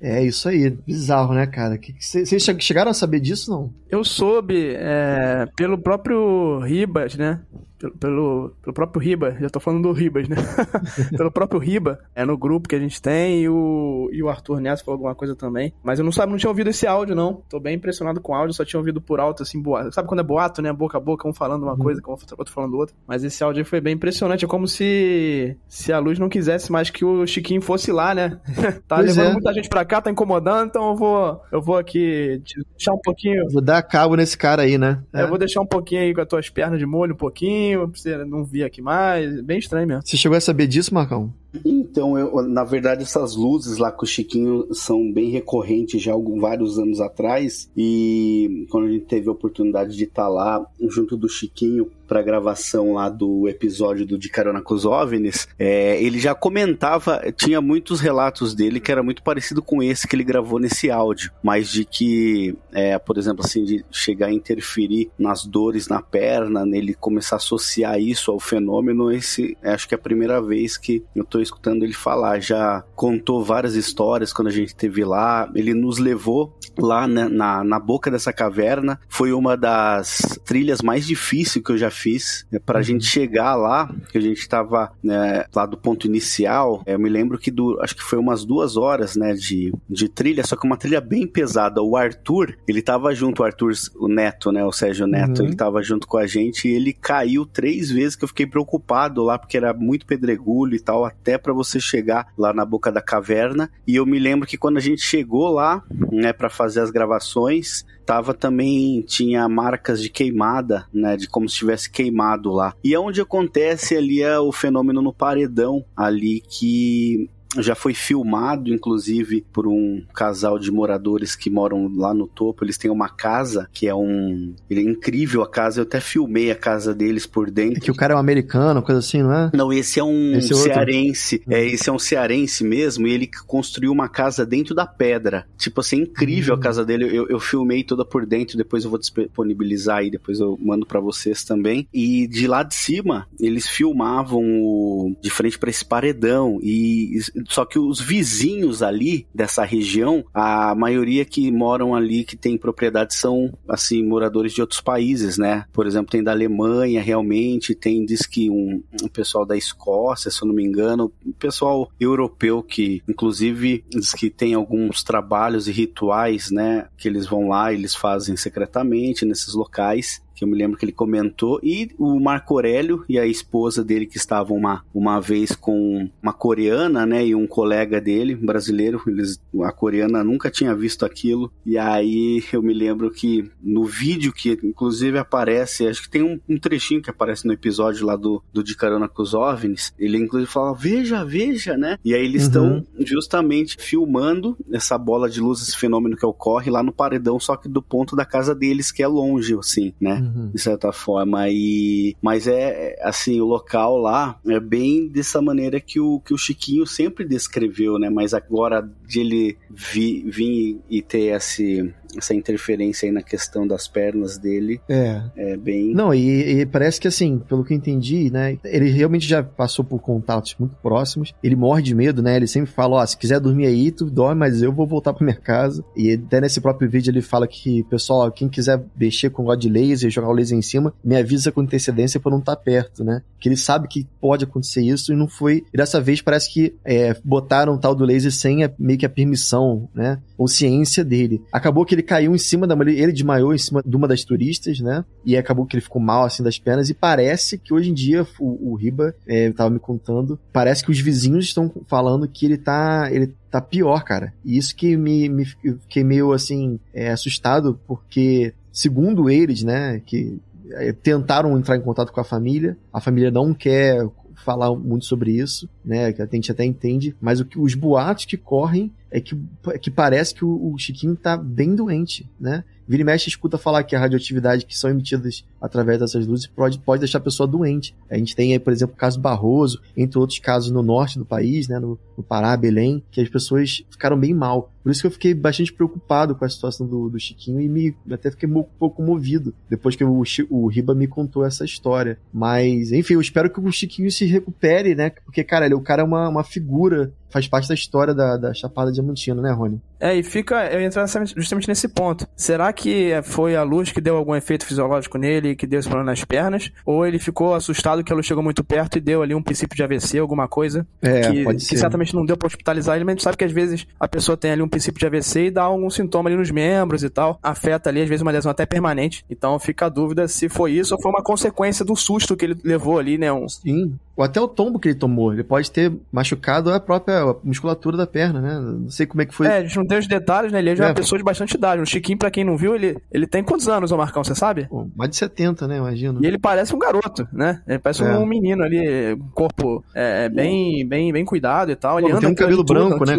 É 0.00 0.22
isso 0.22 0.50
aí, 0.50 0.68
bizarro, 0.68 1.32
né, 1.32 1.46
cara? 1.46 1.80
Vocês 1.98 2.44
chegaram 2.60 2.90
a 2.90 2.94
saber 2.94 3.20
disso, 3.20 3.50
não? 3.50 3.72
Eu 3.88 4.04
soube 4.04 4.74
é, 4.76 5.46
pelo 5.56 5.78
próprio 5.78 6.58
Ribas, 6.58 7.14
né? 7.14 7.40
Pelo, 7.78 7.92
pelo, 7.94 8.56
pelo, 8.62 8.74
próprio 8.74 9.02
Riba, 9.02 9.36
já 9.40 9.48
tô 9.48 9.60
falando 9.60 9.82
do 9.82 9.92
Ribas, 9.92 10.28
né? 10.28 10.36
pelo 11.16 11.30
próprio 11.30 11.60
Riba, 11.60 11.98
é 12.14 12.24
no 12.24 12.36
grupo 12.36 12.68
que 12.68 12.74
a 12.74 12.78
gente 12.78 13.00
tem, 13.00 13.42
e 13.42 13.48
o, 13.48 14.08
e 14.12 14.22
o 14.22 14.28
Arthur 14.28 14.60
Neto 14.60 14.84
falou 14.84 14.96
alguma 14.96 15.14
coisa 15.14 15.34
também. 15.34 15.72
Mas 15.82 15.98
eu 15.98 16.04
não 16.04 16.12
sabe, 16.12 16.32
não 16.32 16.38
tinha 16.38 16.50
ouvido 16.50 16.70
esse 16.70 16.86
áudio, 16.86 17.14
não. 17.14 17.42
Tô 17.48 17.58
bem 17.58 17.76
impressionado 17.76 18.20
com 18.20 18.32
o 18.32 18.34
áudio, 18.34 18.54
só 18.54 18.64
tinha 18.64 18.78
ouvido 18.78 19.00
por 19.00 19.20
alto, 19.20 19.42
assim, 19.42 19.60
boato. 19.60 19.92
Sabe 19.92 20.08
quando 20.08 20.20
é 20.20 20.24
boato, 20.24 20.62
né? 20.62 20.72
Boca 20.72 20.98
a 20.98 21.00
boca, 21.00 21.28
um 21.28 21.34
falando 21.34 21.64
uma 21.64 21.72
uhum. 21.72 21.78
coisa, 21.78 22.00
outro 22.06 22.52
falando 22.52 22.74
outra. 22.74 22.94
Mas 23.06 23.24
esse 23.24 23.42
áudio 23.42 23.64
foi 23.64 23.80
bem 23.80 23.94
impressionante. 23.94 24.44
É 24.44 24.48
como 24.48 24.68
se, 24.68 25.56
se 25.68 25.92
a 25.92 25.98
luz 25.98 26.18
não 26.18 26.28
quisesse 26.28 26.70
mais 26.70 26.90
que 26.90 27.04
o 27.04 27.26
Chiquinho 27.26 27.60
fosse 27.60 27.90
lá, 27.92 28.14
né? 28.14 28.38
tá 28.86 28.96
pois 28.96 29.16
levando 29.16 29.30
é. 29.30 29.32
muita 29.32 29.52
gente 29.52 29.68
pra 29.68 29.84
cá, 29.84 30.00
tá 30.00 30.10
incomodando, 30.10 30.68
então 30.68 30.90
eu 30.90 30.96
vou, 30.96 31.40
eu 31.50 31.60
vou 31.60 31.76
aqui 31.76 32.42
deixar 32.76 32.92
um 32.92 33.00
pouquinho. 33.02 33.48
Vou 33.50 33.62
dar 33.62 33.82
cabo 33.82 34.16
nesse 34.16 34.36
cara 34.36 34.62
aí, 34.62 34.78
né? 34.78 35.02
É. 35.12 35.22
Eu 35.22 35.28
vou 35.28 35.38
deixar 35.38 35.60
um 35.60 35.66
pouquinho 35.66 36.02
aí 36.02 36.14
com 36.14 36.20
as 36.20 36.28
tuas 36.28 36.48
pernas 36.48 36.78
de 36.78 36.86
molho, 36.86 37.14
um 37.14 37.16
pouquinho, 37.16 37.63
pra 37.72 37.86
você 37.86 38.16
não 38.24 38.44
vir 38.44 38.64
aqui 38.64 38.82
mais. 38.82 39.40
Bem 39.42 39.58
estranho 39.58 39.86
mesmo. 39.86 40.02
Você 40.04 40.16
chegou 40.16 40.36
a 40.36 40.40
saber 40.40 40.66
disso, 40.66 40.94
Marcão? 40.94 41.32
Então, 41.64 42.18
eu, 42.18 42.42
na 42.42 42.64
verdade, 42.64 43.02
essas 43.02 43.36
luzes 43.36 43.78
lá 43.78 43.92
com 43.92 44.04
o 44.04 44.08
Chiquinho 44.08 44.66
são 44.72 45.12
bem 45.12 45.30
recorrentes 45.30 46.02
já 46.02 46.14
há 46.14 46.18
vários 46.40 46.78
anos 46.78 47.00
atrás. 47.00 47.70
E 47.76 48.66
quando 48.70 48.86
a 48.86 48.90
gente 48.90 49.04
teve 49.04 49.28
a 49.28 49.32
oportunidade 49.32 49.96
de 49.96 50.04
estar 50.04 50.28
lá 50.28 50.64
junto 50.88 51.16
do 51.16 51.28
Chiquinho 51.28 51.90
para 52.06 52.22
gravação 52.22 52.94
lá 52.94 53.08
do 53.08 53.48
episódio 53.48 54.06
do 54.06 54.18
De 54.18 54.28
Carona 54.28 54.60
com 54.60 54.74
os 54.74 54.84
OVNIs, 54.84 55.48
é, 55.58 56.02
ele 56.02 56.18
já 56.18 56.34
comentava, 56.34 57.22
tinha 57.36 57.60
muitos 57.60 58.00
relatos 58.00 58.54
dele 58.54 58.80
que 58.80 58.92
era 58.92 59.02
muito 59.02 59.22
parecido 59.22 59.62
com 59.62 59.82
esse 59.82 60.06
que 60.06 60.14
ele 60.14 60.24
gravou 60.24 60.58
nesse 60.58 60.90
áudio, 60.90 61.32
mas 61.42 61.68
de 61.68 61.84
que, 61.84 62.56
é, 62.72 62.98
por 62.98 63.18
exemplo, 63.18 63.44
assim, 63.44 63.64
de 63.64 63.84
chegar 63.90 64.26
a 64.26 64.32
interferir 64.32 65.10
nas 65.18 65.44
dores 65.44 65.88
na 65.88 66.02
perna, 66.02 66.64
nele 66.64 66.94
começar 66.94 67.36
a 67.36 67.38
associar 67.38 67.98
isso 67.98 68.30
ao 68.30 68.38
fenômeno, 68.38 69.10
esse 69.10 69.56
acho 69.62 69.88
que 69.88 69.94
é 69.94 69.96
a 69.96 70.00
primeira 70.00 70.40
vez 70.40 70.76
que 70.76 71.02
eu 71.14 71.24
tô 71.24 71.40
escutando 71.44 71.84
ele 71.84 71.92
falar. 71.92 72.40
Já 72.40 72.84
contou 72.94 73.44
várias 73.44 73.74
histórias 73.74 74.32
quando 74.32 74.48
a 74.48 74.52
gente 74.52 74.68
esteve 74.68 75.04
lá. 75.04 75.50
Ele 75.54 75.74
nos 75.74 75.98
levou 75.98 76.56
lá 76.78 77.06
na, 77.06 77.28
na, 77.28 77.64
na, 77.64 77.78
boca 77.78 78.10
dessa 78.10 78.32
caverna. 78.32 78.98
Foi 79.08 79.32
uma 79.32 79.56
das 79.56 80.38
trilhas 80.44 80.82
mais 80.82 81.06
difíceis 81.06 81.64
que 81.64 81.72
eu 81.72 81.78
já 81.78 81.90
fiz. 81.90 82.46
Né, 82.50 82.58
pra 82.58 82.78
uhum. 82.78 82.84
gente 82.84 83.04
chegar 83.04 83.54
lá, 83.54 83.92
que 84.10 84.18
a 84.18 84.20
gente 84.20 84.48
tava 84.48 84.92
né, 85.02 85.44
lá 85.54 85.66
do 85.66 85.76
ponto 85.76 86.06
inicial. 86.06 86.82
Eu 86.86 86.98
me 86.98 87.08
lembro 87.08 87.38
que 87.38 87.50
do, 87.50 87.78
acho 87.80 87.94
que 87.94 88.02
foi 88.02 88.18
umas 88.18 88.44
duas 88.44 88.76
horas 88.76 89.16
né, 89.16 89.34
de, 89.34 89.72
de 89.88 90.08
trilha, 90.08 90.44
só 90.44 90.56
que 90.56 90.66
uma 90.66 90.76
trilha 90.76 91.00
bem 91.00 91.26
pesada. 91.26 91.82
O 91.82 91.96
Arthur, 91.96 92.56
ele 92.66 92.82
tava 92.82 93.14
junto, 93.14 93.42
o 93.42 93.44
Arthur, 93.44 93.72
o 93.96 94.08
Neto, 94.08 94.50
né? 94.50 94.64
O 94.64 94.72
Sérgio 94.72 95.06
Neto, 95.06 95.40
uhum. 95.40 95.46
ele 95.46 95.56
tava 95.56 95.82
junto 95.82 96.06
com 96.06 96.16
a 96.16 96.26
gente 96.26 96.68
e 96.68 96.72
ele 96.72 96.92
caiu 96.92 97.46
três 97.46 97.90
vezes 97.90 98.16
que 98.16 98.24
eu 98.24 98.28
fiquei 98.28 98.46
preocupado 98.46 99.22
lá, 99.22 99.38
porque 99.38 99.56
era 99.56 99.72
muito 99.72 100.06
pedregulho 100.06 100.74
e 100.74 100.80
tal, 100.80 101.04
até 101.04 101.33
até 101.34 101.38
para 101.38 101.52
você 101.52 101.80
chegar 101.80 102.28
lá 102.38 102.52
na 102.52 102.64
boca 102.64 102.90
da 102.90 103.02
caverna. 103.02 103.70
E 103.86 103.96
eu 103.96 104.06
me 104.06 104.18
lembro 104.18 104.46
que 104.46 104.56
quando 104.56 104.76
a 104.76 104.80
gente 104.80 105.02
chegou 105.02 105.50
lá, 105.50 105.82
né, 106.12 106.32
para 106.32 106.48
fazer 106.48 106.80
as 106.80 106.90
gravações, 106.90 107.84
tava 108.06 108.32
também 108.32 109.02
tinha 109.02 109.48
marcas 109.48 110.00
de 110.00 110.08
queimada, 110.08 110.86
né, 110.92 111.16
de 111.16 111.28
como 111.28 111.48
se 111.48 111.56
tivesse 111.56 111.90
queimado 111.90 112.52
lá. 112.52 112.74
E 112.84 112.94
é 112.94 112.98
onde 112.98 113.20
acontece 113.20 113.96
ali 113.96 114.22
é 114.22 114.38
o 114.38 114.52
fenômeno 114.52 115.02
no 115.02 115.12
paredão 115.12 115.84
ali 115.96 116.40
que 116.40 117.28
já 117.58 117.74
foi 117.74 117.94
filmado, 117.94 118.72
inclusive, 118.72 119.44
por 119.52 119.66
um 119.66 120.02
casal 120.14 120.58
de 120.58 120.70
moradores 120.70 121.34
que 121.36 121.50
moram 121.50 121.90
lá 121.94 122.14
no 122.14 122.26
topo. 122.26 122.64
Eles 122.64 122.78
têm 122.78 122.90
uma 122.90 123.08
casa 123.08 123.68
que 123.72 123.86
é 123.86 123.94
um. 123.94 124.54
Ele 124.68 124.80
é 124.80 124.84
incrível 124.84 125.42
a 125.42 125.48
casa. 125.48 125.80
Eu 125.80 125.84
até 125.84 126.00
filmei 126.00 126.50
a 126.50 126.54
casa 126.54 126.94
deles 126.94 127.26
por 127.26 127.50
dentro. 127.50 127.78
É 127.78 127.80
que 127.80 127.90
o 127.90 127.94
cara 127.94 128.14
é 128.14 128.16
um 128.16 128.20
americano, 128.20 128.82
coisa 128.82 128.98
assim, 128.98 129.22
não 129.22 129.32
é? 129.32 129.50
Não, 129.54 129.72
esse 129.72 130.00
é 130.00 130.04
um 130.04 130.36
esse 130.36 130.52
é 130.52 130.56
cearense. 130.56 131.42
É, 131.48 131.64
esse 131.64 131.88
é 131.88 131.92
um 131.92 131.98
cearense 131.98 132.64
mesmo. 132.64 133.06
E 133.06 133.12
ele 133.12 133.30
construiu 133.46 133.92
uma 133.92 134.08
casa 134.08 134.44
dentro 134.44 134.74
da 134.74 134.86
pedra. 134.86 135.46
Tipo 135.56 135.80
assim, 135.80 136.02
incrível 136.02 136.54
a 136.54 136.56
hum. 136.56 136.60
casa 136.60 136.84
dele. 136.84 137.04
Eu, 137.16 137.28
eu 137.28 137.40
filmei 137.40 137.84
toda 137.84 138.04
por 138.04 138.26
dentro. 138.26 138.56
Depois 138.56 138.84
eu 138.84 138.90
vou 138.90 138.98
disponibilizar 138.98 139.98
aí. 139.98 140.10
Depois 140.10 140.40
eu 140.40 140.58
mando 140.60 140.86
para 140.86 141.00
vocês 141.00 141.44
também. 141.44 141.88
E 141.92 142.26
de 142.26 142.46
lá 142.46 142.62
de 142.62 142.74
cima, 142.74 143.26
eles 143.40 143.66
filmavam 143.66 144.42
o... 144.42 145.16
de 145.20 145.30
frente 145.30 145.58
para 145.58 145.70
esse 145.70 145.84
paredão. 145.84 146.58
E 146.62 147.18
só 147.48 147.64
que 147.64 147.78
os 147.78 148.00
vizinhos 148.00 148.82
ali 148.82 149.26
dessa 149.34 149.64
região, 149.64 150.24
a 150.32 150.74
maioria 150.74 151.24
que 151.24 151.50
moram 151.50 151.94
ali, 151.94 152.24
que 152.24 152.36
tem 152.36 152.56
propriedade, 152.56 153.14
são, 153.14 153.52
assim, 153.68 154.02
moradores 154.04 154.52
de 154.52 154.60
outros 154.60 154.80
países, 154.80 155.38
né? 155.38 155.64
Por 155.72 155.86
exemplo, 155.86 156.10
tem 156.10 156.22
da 156.22 156.32
Alemanha, 156.32 157.02
realmente, 157.02 157.74
tem, 157.74 158.04
diz 158.04 158.26
que 158.26 158.50
um, 158.50 158.82
um 159.02 159.08
pessoal 159.08 159.44
da 159.44 159.56
Escócia, 159.56 160.30
se 160.30 160.42
eu 160.42 160.48
não 160.48 160.54
me 160.54 160.64
engano, 160.64 161.12
um 161.24 161.32
pessoal 161.32 161.90
europeu 161.98 162.62
que, 162.62 163.02
inclusive, 163.08 163.84
diz 163.90 164.12
que 164.12 164.30
tem 164.30 164.54
alguns 164.54 165.02
trabalhos 165.02 165.68
e 165.68 165.72
rituais, 165.72 166.50
né? 166.50 166.88
Que 166.96 167.08
eles 167.08 167.26
vão 167.26 167.48
lá, 167.48 167.72
eles 167.72 167.94
fazem 167.94 168.36
secretamente 168.36 169.24
nesses 169.24 169.54
locais 169.54 170.23
que 170.34 170.44
eu 170.44 170.48
me 170.48 170.56
lembro 170.56 170.76
que 170.76 170.84
ele 170.84 170.92
comentou, 170.92 171.60
e 171.62 171.90
o 171.98 172.18
Marco 172.18 172.54
Aurélio 172.54 173.04
e 173.08 173.18
a 173.18 173.26
esposa 173.26 173.84
dele 173.84 174.06
que 174.06 174.16
estavam 174.16 174.56
uma, 174.56 174.84
uma 174.92 175.20
vez 175.20 175.52
com 175.52 176.08
uma 176.22 176.32
coreana, 176.32 177.06
né, 177.06 177.26
e 177.26 177.34
um 177.34 177.46
colega 177.46 178.00
dele, 178.00 178.34
um 178.34 178.44
brasileiro, 178.44 179.00
eles, 179.06 179.40
a 179.62 179.72
coreana 179.72 180.24
nunca 180.24 180.50
tinha 180.50 180.74
visto 180.74 181.04
aquilo, 181.04 181.52
e 181.64 181.78
aí 181.78 182.42
eu 182.52 182.62
me 182.62 182.74
lembro 182.74 183.10
que 183.10 183.50
no 183.62 183.84
vídeo 183.84 184.32
que 184.32 184.58
inclusive 184.62 185.18
aparece, 185.18 185.86
acho 185.86 186.02
que 186.02 186.10
tem 186.10 186.22
um, 186.22 186.40
um 186.48 186.58
trechinho 186.58 187.02
que 187.02 187.10
aparece 187.10 187.46
no 187.46 187.52
episódio 187.52 188.06
lá 188.06 188.16
do, 188.16 188.42
do 188.52 188.62
De 188.62 188.76
Carona 188.76 189.08
com 189.08 189.22
os 189.22 189.34
OVNIs, 189.34 189.94
ele 189.98 190.18
inclusive 190.18 190.50
fala, 190.50 190.74
veja, 190.74 191.24
veja, 191.24 191.76
né, 191.76 191.98
e 192.04 192.14
aí 192.14 192.24
eles 192.24 192.42
uhum. 192.42 192.78
estão 192.78 192.86
justamente 193.06 193.76
filmando 193.78 194.56
essa 194.72 194.98
bola 194.98 195.28
de 195.28 195.40
luz, 195.40 195.62
esse 195.62 195.76
fenômeno 195.76 196.16
que 196.16 196.26
ocorre 196.26 196.70
lá 196.70 196.82
no 196.82 196.92
paredão, 196.92 197.38
só 197.38 197.56
que 197.56 197.68
do 197.68 197.82
ponto 197.82 198.16
da 198.16 198.24
casa 198.24 198.54
deles, 198.54 198.90
que 198.90 199.02
é 199.02 199.06
longe, 199.06 199.54
assim, 199.54 199.92
né, 200.00 200.23
uhum. 200.24 200.50
de 200.52 200.60
certa 200.60 200.92
forma. 200.92 201.48
E, 201.48 202.16
mas 202.20 202.46
é 202.46 202.96
assim, 203.02 203.40
o 203.40 203.46
local 203.46 203.98
lá 203.98 204.38
é 204.46 204.60
bem 204.60 205.08
dessa 205.08 205.40
maneira 205.40 205.80
que 205.80 206.00
o, 206.00 206.20
que 206.20 206.34
o 206.34 206.38
Chiquinho 206.38 206.86
sempre 206.86 207.24
descreveu, 207.24 207.98
né? 207.98 208.10
Mas 208.10 208.34
agora 208.34 208.88
de 209.06 209.20
ele 209.20 209.56
vir, 209.70 210.24
vir 210.28 210.80
e 210.88 211.02
ter 211.02 211.34
esse 211.34 211.92
essa 212.16 212.34
interferência 212.34 213.06
aí 213.06 213.12
na 213.12 213.22
questão 213.22 213.66
das 213.66 213.88
pernas 213.88 214.38
dele. 214.38 214.80
É. 214.88 215.22
É 215.36 215.56
bem. 215.56 215.92
Não, 215.92 216.14
e, 216.14 216.60
e, 216.60 216.66
parece 216.66 217.00
que 217.00 217.08
assim, 217.08 217.38
pelo 217.38 217.64
que 217.64 217.72
eu 217.72 217.76
entendi, 217.76 218.30
né? 218.30 218.58
Ele 218.64 218.90
realmente 218.90 219.26
já 219.26 219.42
passou 219.42 219.84
por 219.84 219.98
contatos 220.00 220.54
muito 220.58 220.76
próximos. 220.76 221.34
Ele 221.42 221.56
morre 221.56 221.82
de 221.82 221.94
medo, 221.94 222.22
né? 222.22 222.36
Ele 222.36 222.46
sempre 222.46 222.70
fala: 222.70 222.96
Ó, 222.96 223.02
oh, 223.02 223.06
se 223.06 223.16
quiser 223.16 223.40
dormir 223.40 223.66
aí, 223.66 223.90
tu 223.90 224.06
dorme, 224.06 224.38
mas 224.38 224.62
eu 224.62 224.72
vou 224.72 224.86
voltar 224.86 225.12
pra 225.12 225.24
minha 225.24 225.36
casa. 225.36 225.84
E 225.96 226.12
até 226.12 226.40
nesse 226.40 226.60
próprio 226.60 226.88
vídeo 226.88 227.10
ele 227.10 227.22
fala 227.22 227.46
que, 227.46 227.82
pessoal, 227.84 228.30
quem 228.30 228.48
quiser 228.48 228.82
mexer 228.96 229.30
com 229.30 229.44
de 229.54 229.68
laser, 229.68 230.10
jogar 230.14 230.28
o 230.28 230.32
laser 230.32 230.56
em 230.56 230.62
cima, 230.62 230.94
me 231.04 231.16
avisa 231.16 231.52
com 231.52 231.60
antecedência 231.60 232.20
pra 232.20 232.30
não 232.30 232.38
estar 232.38 232.56
tá 232.56 232.62
perto, 232.62 233.04
né? 233.04 233.22
Que 233.38 233.48
ele 233.48 233.56
sabe 233.56 233.88
que 233.88 234.06
pode 234.20 234.44
acontecer 234.44 234.82
isso 234.82 235.12
e 235.12 235.16
não 235.16 235.28
foi. 235.28 235.64
E 235.72 235.76
dessa 235.76 236.00
vez 236.00 236.20
parece 236.20 236.52
que 236.52 236.74
é, 236.84 237.16
botaram 237.24 237.74
o 237.74 237.78
tal 237.78 237.94
do 237.94 238.04
laser 238.04 238.32
sem 238.32 238.64
a, 238.64 238.70
meio 238.78 238.98
que 238.98 239.06
a 239.06 239.10
permissão, 239.10 239.88
né? 239.94 240.18
Ou 240.36 240.48
ciência 240.48 241.04
dele. 241.04 241.42
Acabou 241.52 241.84
que 241.84 241.94
ele 241.94 242.02
caiu 242.02 242.34
em 242.34 242.38
cima 242.38 242.66
da 242.66 242.76
mulher, 242.76 242.94
ele 242.94 243.12
desmaiou 243.12 243.54
em 243.54 243.58
cima 243.58 243.82
de 243.84 243.96
uma 243.96 244.08
das 244.08 244.24
turistas, 244.24 244.80
né? 244.80 245.04
E 245.24 245.36
acabou 245.36 245.66
que 245.66 245.76
ele 245.76 245.82
ficou 245.82 246.00
mal 246.00 246.24
assim 246.24 246.42
das 246.42 246.58
pernas. 246.58 246.88
E 246.88 246.94
parece 246.94 247.58
que 247.58 247.72
hoje 247.72 247.90
em 247.90 247.94
dia, 247.94 248.26
o, 248.38 248.72
o 248.72 248.74
Riba 248.74 249.14
é, 249.26 249.50
tava 249.52 249.70
me 249.70 249.78
contando, 249.78 250.38
parece 250.52 250.84
que 250.84 250.90
os 250.90 251.00
vizinhos 251.00 251.46
estão 251.46 251.70
falando 251.86 252.28
que 252.28 252.46
ele 252.46 252.58
tá. 252.58 253.08
Ele 253.10 253.34
tá 253.54 253.60
pior, 253.60 254.02
cara. 254.02 254.34
E 254.44 254.58
isso 254.58 254.74
que 254.74 254.96
me, 254.96 255.28
me 255.28 255.44
fiquei 255.44 256.02
meio 256.02 256.32
assim, 256.32 256.80
é, 256.92 257.12
assustado, 257.12 257.78
porque 257.86 258.52
segundo 258.74 259.30
eles, 259.30 259.62
né, 259.62 260.02
que 260.04 260.38
é, 260.72 260.92
tentaram 260.92 261.56
entrar 261.56 261.76
em 261.76 261.80
contato 261.80 262.12
com 262.12 262.20
a 262.20 262.24
família, 262.24 262.76
a 262.92 263.00
família 263.00 263.30
não 263.30 263.54
quer 263.54 264.04
falar 264.44 264.74
muito 264.74 265.06
sobre 265.06 265.30
isso, 265.30 265.68
né? 265.84 266.12
Que 266.12 266.20
a 266.20 266.26
gente 266.26 266.52
até 266.52 266.64
entende, 266.64 267.16
mas 267.20 267.40
o 267.40 267.44
que 267.44 267.58
os 267.58 267.74
boatos 267.74 268.24
que 268.24 268.36
correm 268.36 268.92
é 269.10 269.20
que, 269.20 269.38
é 269.68 269.78
que 269.78 269.90
parece 269.90 270.34
que 270.34 270.44
o, 270.44 270.72
o 270.72 270.78
Chiquinho 270.78 271.16
tá 271.16 271.36
bem 271.36 271.74
doente, 271.74 272.28
né? 272.38 272.64
Vira 272.86 273.00
e 273.00 273.04
mexe 273.04 273.30
escuta 273.30 273.56
falar 273.56 273.82
que 273.84 273.96
a 273.96 273.98
radioatividade 273.98 274.66
que 274.66 274.76
são 274.76 274.90
emitidas 274.90 275.44
através 275.60 275.98
dessas 275.98 276.26
luzes 276.26 276.46
pode, 276.46 276.78
pode 276.78 277.00
deixar 277.00 277.16
a 277.18 277.22
pessoa 277.22 277.46
doente. 277.46 277.94
A 278.10 278.18
gente 278.18 278.36
tem 278.36 278.52
aí, 278.52 278.58
por 278.58 278.72
exemplo, 278.72 278.94
o 278.94 278.98
caso 278.98 279.18
Barroso, 279.18 279.80
entre 279.96 280.18
outros 280.18 280.38
casos 280.38 280.70
no 280.70 280.82
norte 280.82 281.18
do 281.18 281.24
país, 281.24 281.66
né, 281.66 281.78
no, 281.78 281.98
no 282.16 282.22
Pará, 282.22 282.54
Belém, 282.56 283.02
que 283.10 283.22
as 283.22 283.28
pessoas 283.28 283.82
ficaram 283.88 284.18
bem 284.18 284.34
mal. 284.34 284.70
Por 284.84 284.92
isso 284.92 285.00
que 285.00 285.06
eu 285.06 285.10
fiquei 285.10 285.32
bastante 285.32 285.72
preocupado 285.72 286.36
com 286.36 286.44
a 286.44 286.48
situação 286.48 286.86
do, 286.86 287.08
do 287.08 287.18
Chiquinho 287.18 287.58
e 287.58 287.68
me 287.68 287.96
até 288.12 288.30
fiquei 288.30 288.46
um 288.46 288.62
pouco 288.62 289.02
movido 289.02 289.54
depois 289.68 289.96
que 289.96 290.04
o, 290.04 290.22
o 290.50 290.66
Riba 290.66 290.94
me 290.94 291.06
contou 291.06 291.44
essa 291.44 291.64
história. 291.64 292.18
Mas, 292.30 292.92
enfim, 292.92 293.14
eu 293.14 293.20
espero 293.20 293.50
que 293.50 293.58
o 293.58 293.72
Chiquinho 293.72 294.10
se 294.10 294.26
recupere, 294.26 294.94
né? 294.94 295.10
Porque, 295.24 295.42
cara, 295.42 295.64
ele, 295.64 295.74
o 295.74 295.80
cara 295.80 296.02
é 296.02 296.04
uma, 296.04 296.28
uma 296.28 296.44
figura 296.44 297.10
faz 297.34 297.48
parte 297.48 297.68
da 297.68 297.74
história 297.74 298.14
da, 298.14 298.36
da 298.36 298.54
Chapada 298.54 298.92
Diamantina, 298.92 299.42
né, 299.42 299.50
Rony? 299.50 299.82
É, 299.98 300.14
e 300.14 300.22
fica. 300.22 300.66
Eu 300.66 300.80
entro 300.80 301.02
justamente 301.36 301.66
nesse 301.66 301.88
ponto. 301.88 302.28
Será 302.36 302.72
que 302.72 303.10
foi 303.24 303.56
a 303.56 303.64
luz 303.64 303.90
que 303.90 304.00
deu 304.00 304.16
algum 304.16 304.36
efeito 304.36 304.64
fisiológico 304.64 305.18
nele, 305.18 305.56
que 305.56 305.66
deu 305.66 305.80
esse 305.80 305.88
problema 305.88 306.12
nas 306.12 306.24
pernas? 306.24 306.70
Ou 306.86 307.04
ele 307.04 307.18
ficou 307.18 307.52
assustado 307.54 308.04
que 308.04 308.12
a 308.12 308.16
luz 308.16 308.24
chegou 308.24 308.42
muito 308.42 308.62
perto 308.62 308.98
e 308.98 309.00
deu 309.00 309.20
ali 309.20 309.34
um 309.34 309.42
princípio 309.42 309.74
de 309.74 309.82
AVC, 309.82 310.18
alguma 310.18 310.46
coisa? 310.46 310.86
É, 311.02 311.22
que, 311.22 311.42
pode 311.42 311.64
ser. 311.64 311.70
que 311.70 311.76
certamente 311.78 312.14
não 312.14 312.24
deu 312.24 312.36
pra 312.36 312.46
hospitalizar 312.46 312.94
ele, 312.94 313.04
mas 313.04 313.14
a 313.14 313.16
gente 313.16 313.24
sabe 313.24 313.36
que 313.36 313.44
às 313.44 313.52
vezes 313.52 313.84
a 313.98 314.06
pessoa 314.06 314.36
tem 314.36 314.52
ali 314.52 314.62
um 314.62 314.68
princípio 314.74 314.98
de 314.98 315.06
AVC 315.06 315.46
e 315.46 315.50
dá 315.50 315.62
algum 315.62 315.88
sintoma 315.88 316.28
ali 316.28 316.36
nos 316.36 316.50
membros 316.50 317.04
e 317.04 317.10
tal. 317.10 317.38
Afeta 317.42 317.90
ali, 317.90 318.02
às 318.02 318.08
vezes, 318.08 318.22
uma 318.22 318.32
lesão 318.32 318.50
até 318.50 318.66
permanente. 318.66 319.24
Então 319.30 319.58
fica 319.58 319.86
a 319.86 319.88
dúvida 319.88 320.26
se 320.26 320.48
foi 320.48 320.72
isso 320.72 320.94
ou 320.94 321.00
foi 321.00 321.10
uma 321.10 321.22
consequência 321.22 321.84
do 321.84 321.94
susto 321.94 322.36
que 322.36 322.44
ele 322.44 322.56
levou 322.64 322.98
ali, 322.98 323.16
né? 323.16 323.32
Um... 323.32 323.48
Sim. 323.48 323.96
Ou 324.16 324.24
até 324.24 324.40
o 324.40 324.46
tombo 324.46 324.78
que 324.78 324.88
ele 324.88 324.94
tomou. 324.94 325.32
Ele 325.32 325.42
pode 325.42 325.70
ter 325.70 325.92
machucado 326.12 326.72
a 326.72 326.78
própria 326.78 327.34
musculatura 327.42 327.96
da 327.96 328.06
perna, 328.06 328.40
né? 328.40 328.60
Não 328.60 328.90
sei 328.90 329.06
como 329.06 329.22
é 329.22 329.26
que 329.26 329.34
foi. 329.34 329.46
É, 329.46 329.58
a 329.58 329.62
gente 329.62 329.76
não 329.76 329.86
tem 329.86 329.98
os 329.98 330.06
detalhes, 330.06 330.52
né? 330.52 330.60
Ele 330.60 330.70
é, 330.70 330.74
é. 330.74 330.86
uma 330.86 330.94
pessoa 330.94 331.18
de 331.18 331.24
bastante 331.24 331.54
idade. 331.54 331.82
O 331.82 331.86
Chiquinho, 331.86 332.18
pra 332.18 332.30
quem 332.30 332.44
não 332.44 332.56
viu, 332.56 332.74
ele, 332.74 332.96
ele 333.10 333.26
tem 333.26 333.42
quantos 333.42 333.68
anos, 333.68 333.90
o 333.90 333.96
Marcão, 333.96 334.22
você 334.22 334.34
sabe? 334.34 334.66
Pô, 334.68 334.86
mais 334.94 335.10
de 335.10 335.16
70, 335.16 335.66
né? 335.66 335.78
Imagino. 335.78 336.20
E 336.22 336.26
ele 336.26 336.38
parece 336.38 336.74
um 336.74 336.78
garoto, 336.78 337.26
né? 337.32 337.62
Ele 337.66 337.78
parece 337.78 338.02
é. 338.02 338.16
um 338.16 338.26
menino 338.26 338.62
ali, 338.62 339.16
corpo 339.32 339.84
é, 339.94 340.28
bem, 340.28 340.86
bem, 340.86 341.12
bem 341.12 341.24
cuidado 341.24 341.72
e 341.72 341.76
tal. 341.76 341.98
Ele 341.98 342.08
Pô, 342.08 342.12
anda 342.12 342.20
tem 342.20 342.30
um 342.30 342.34
cabelo 342.34 342.64
branco, 342.64 343.04
né? 343.04 343.16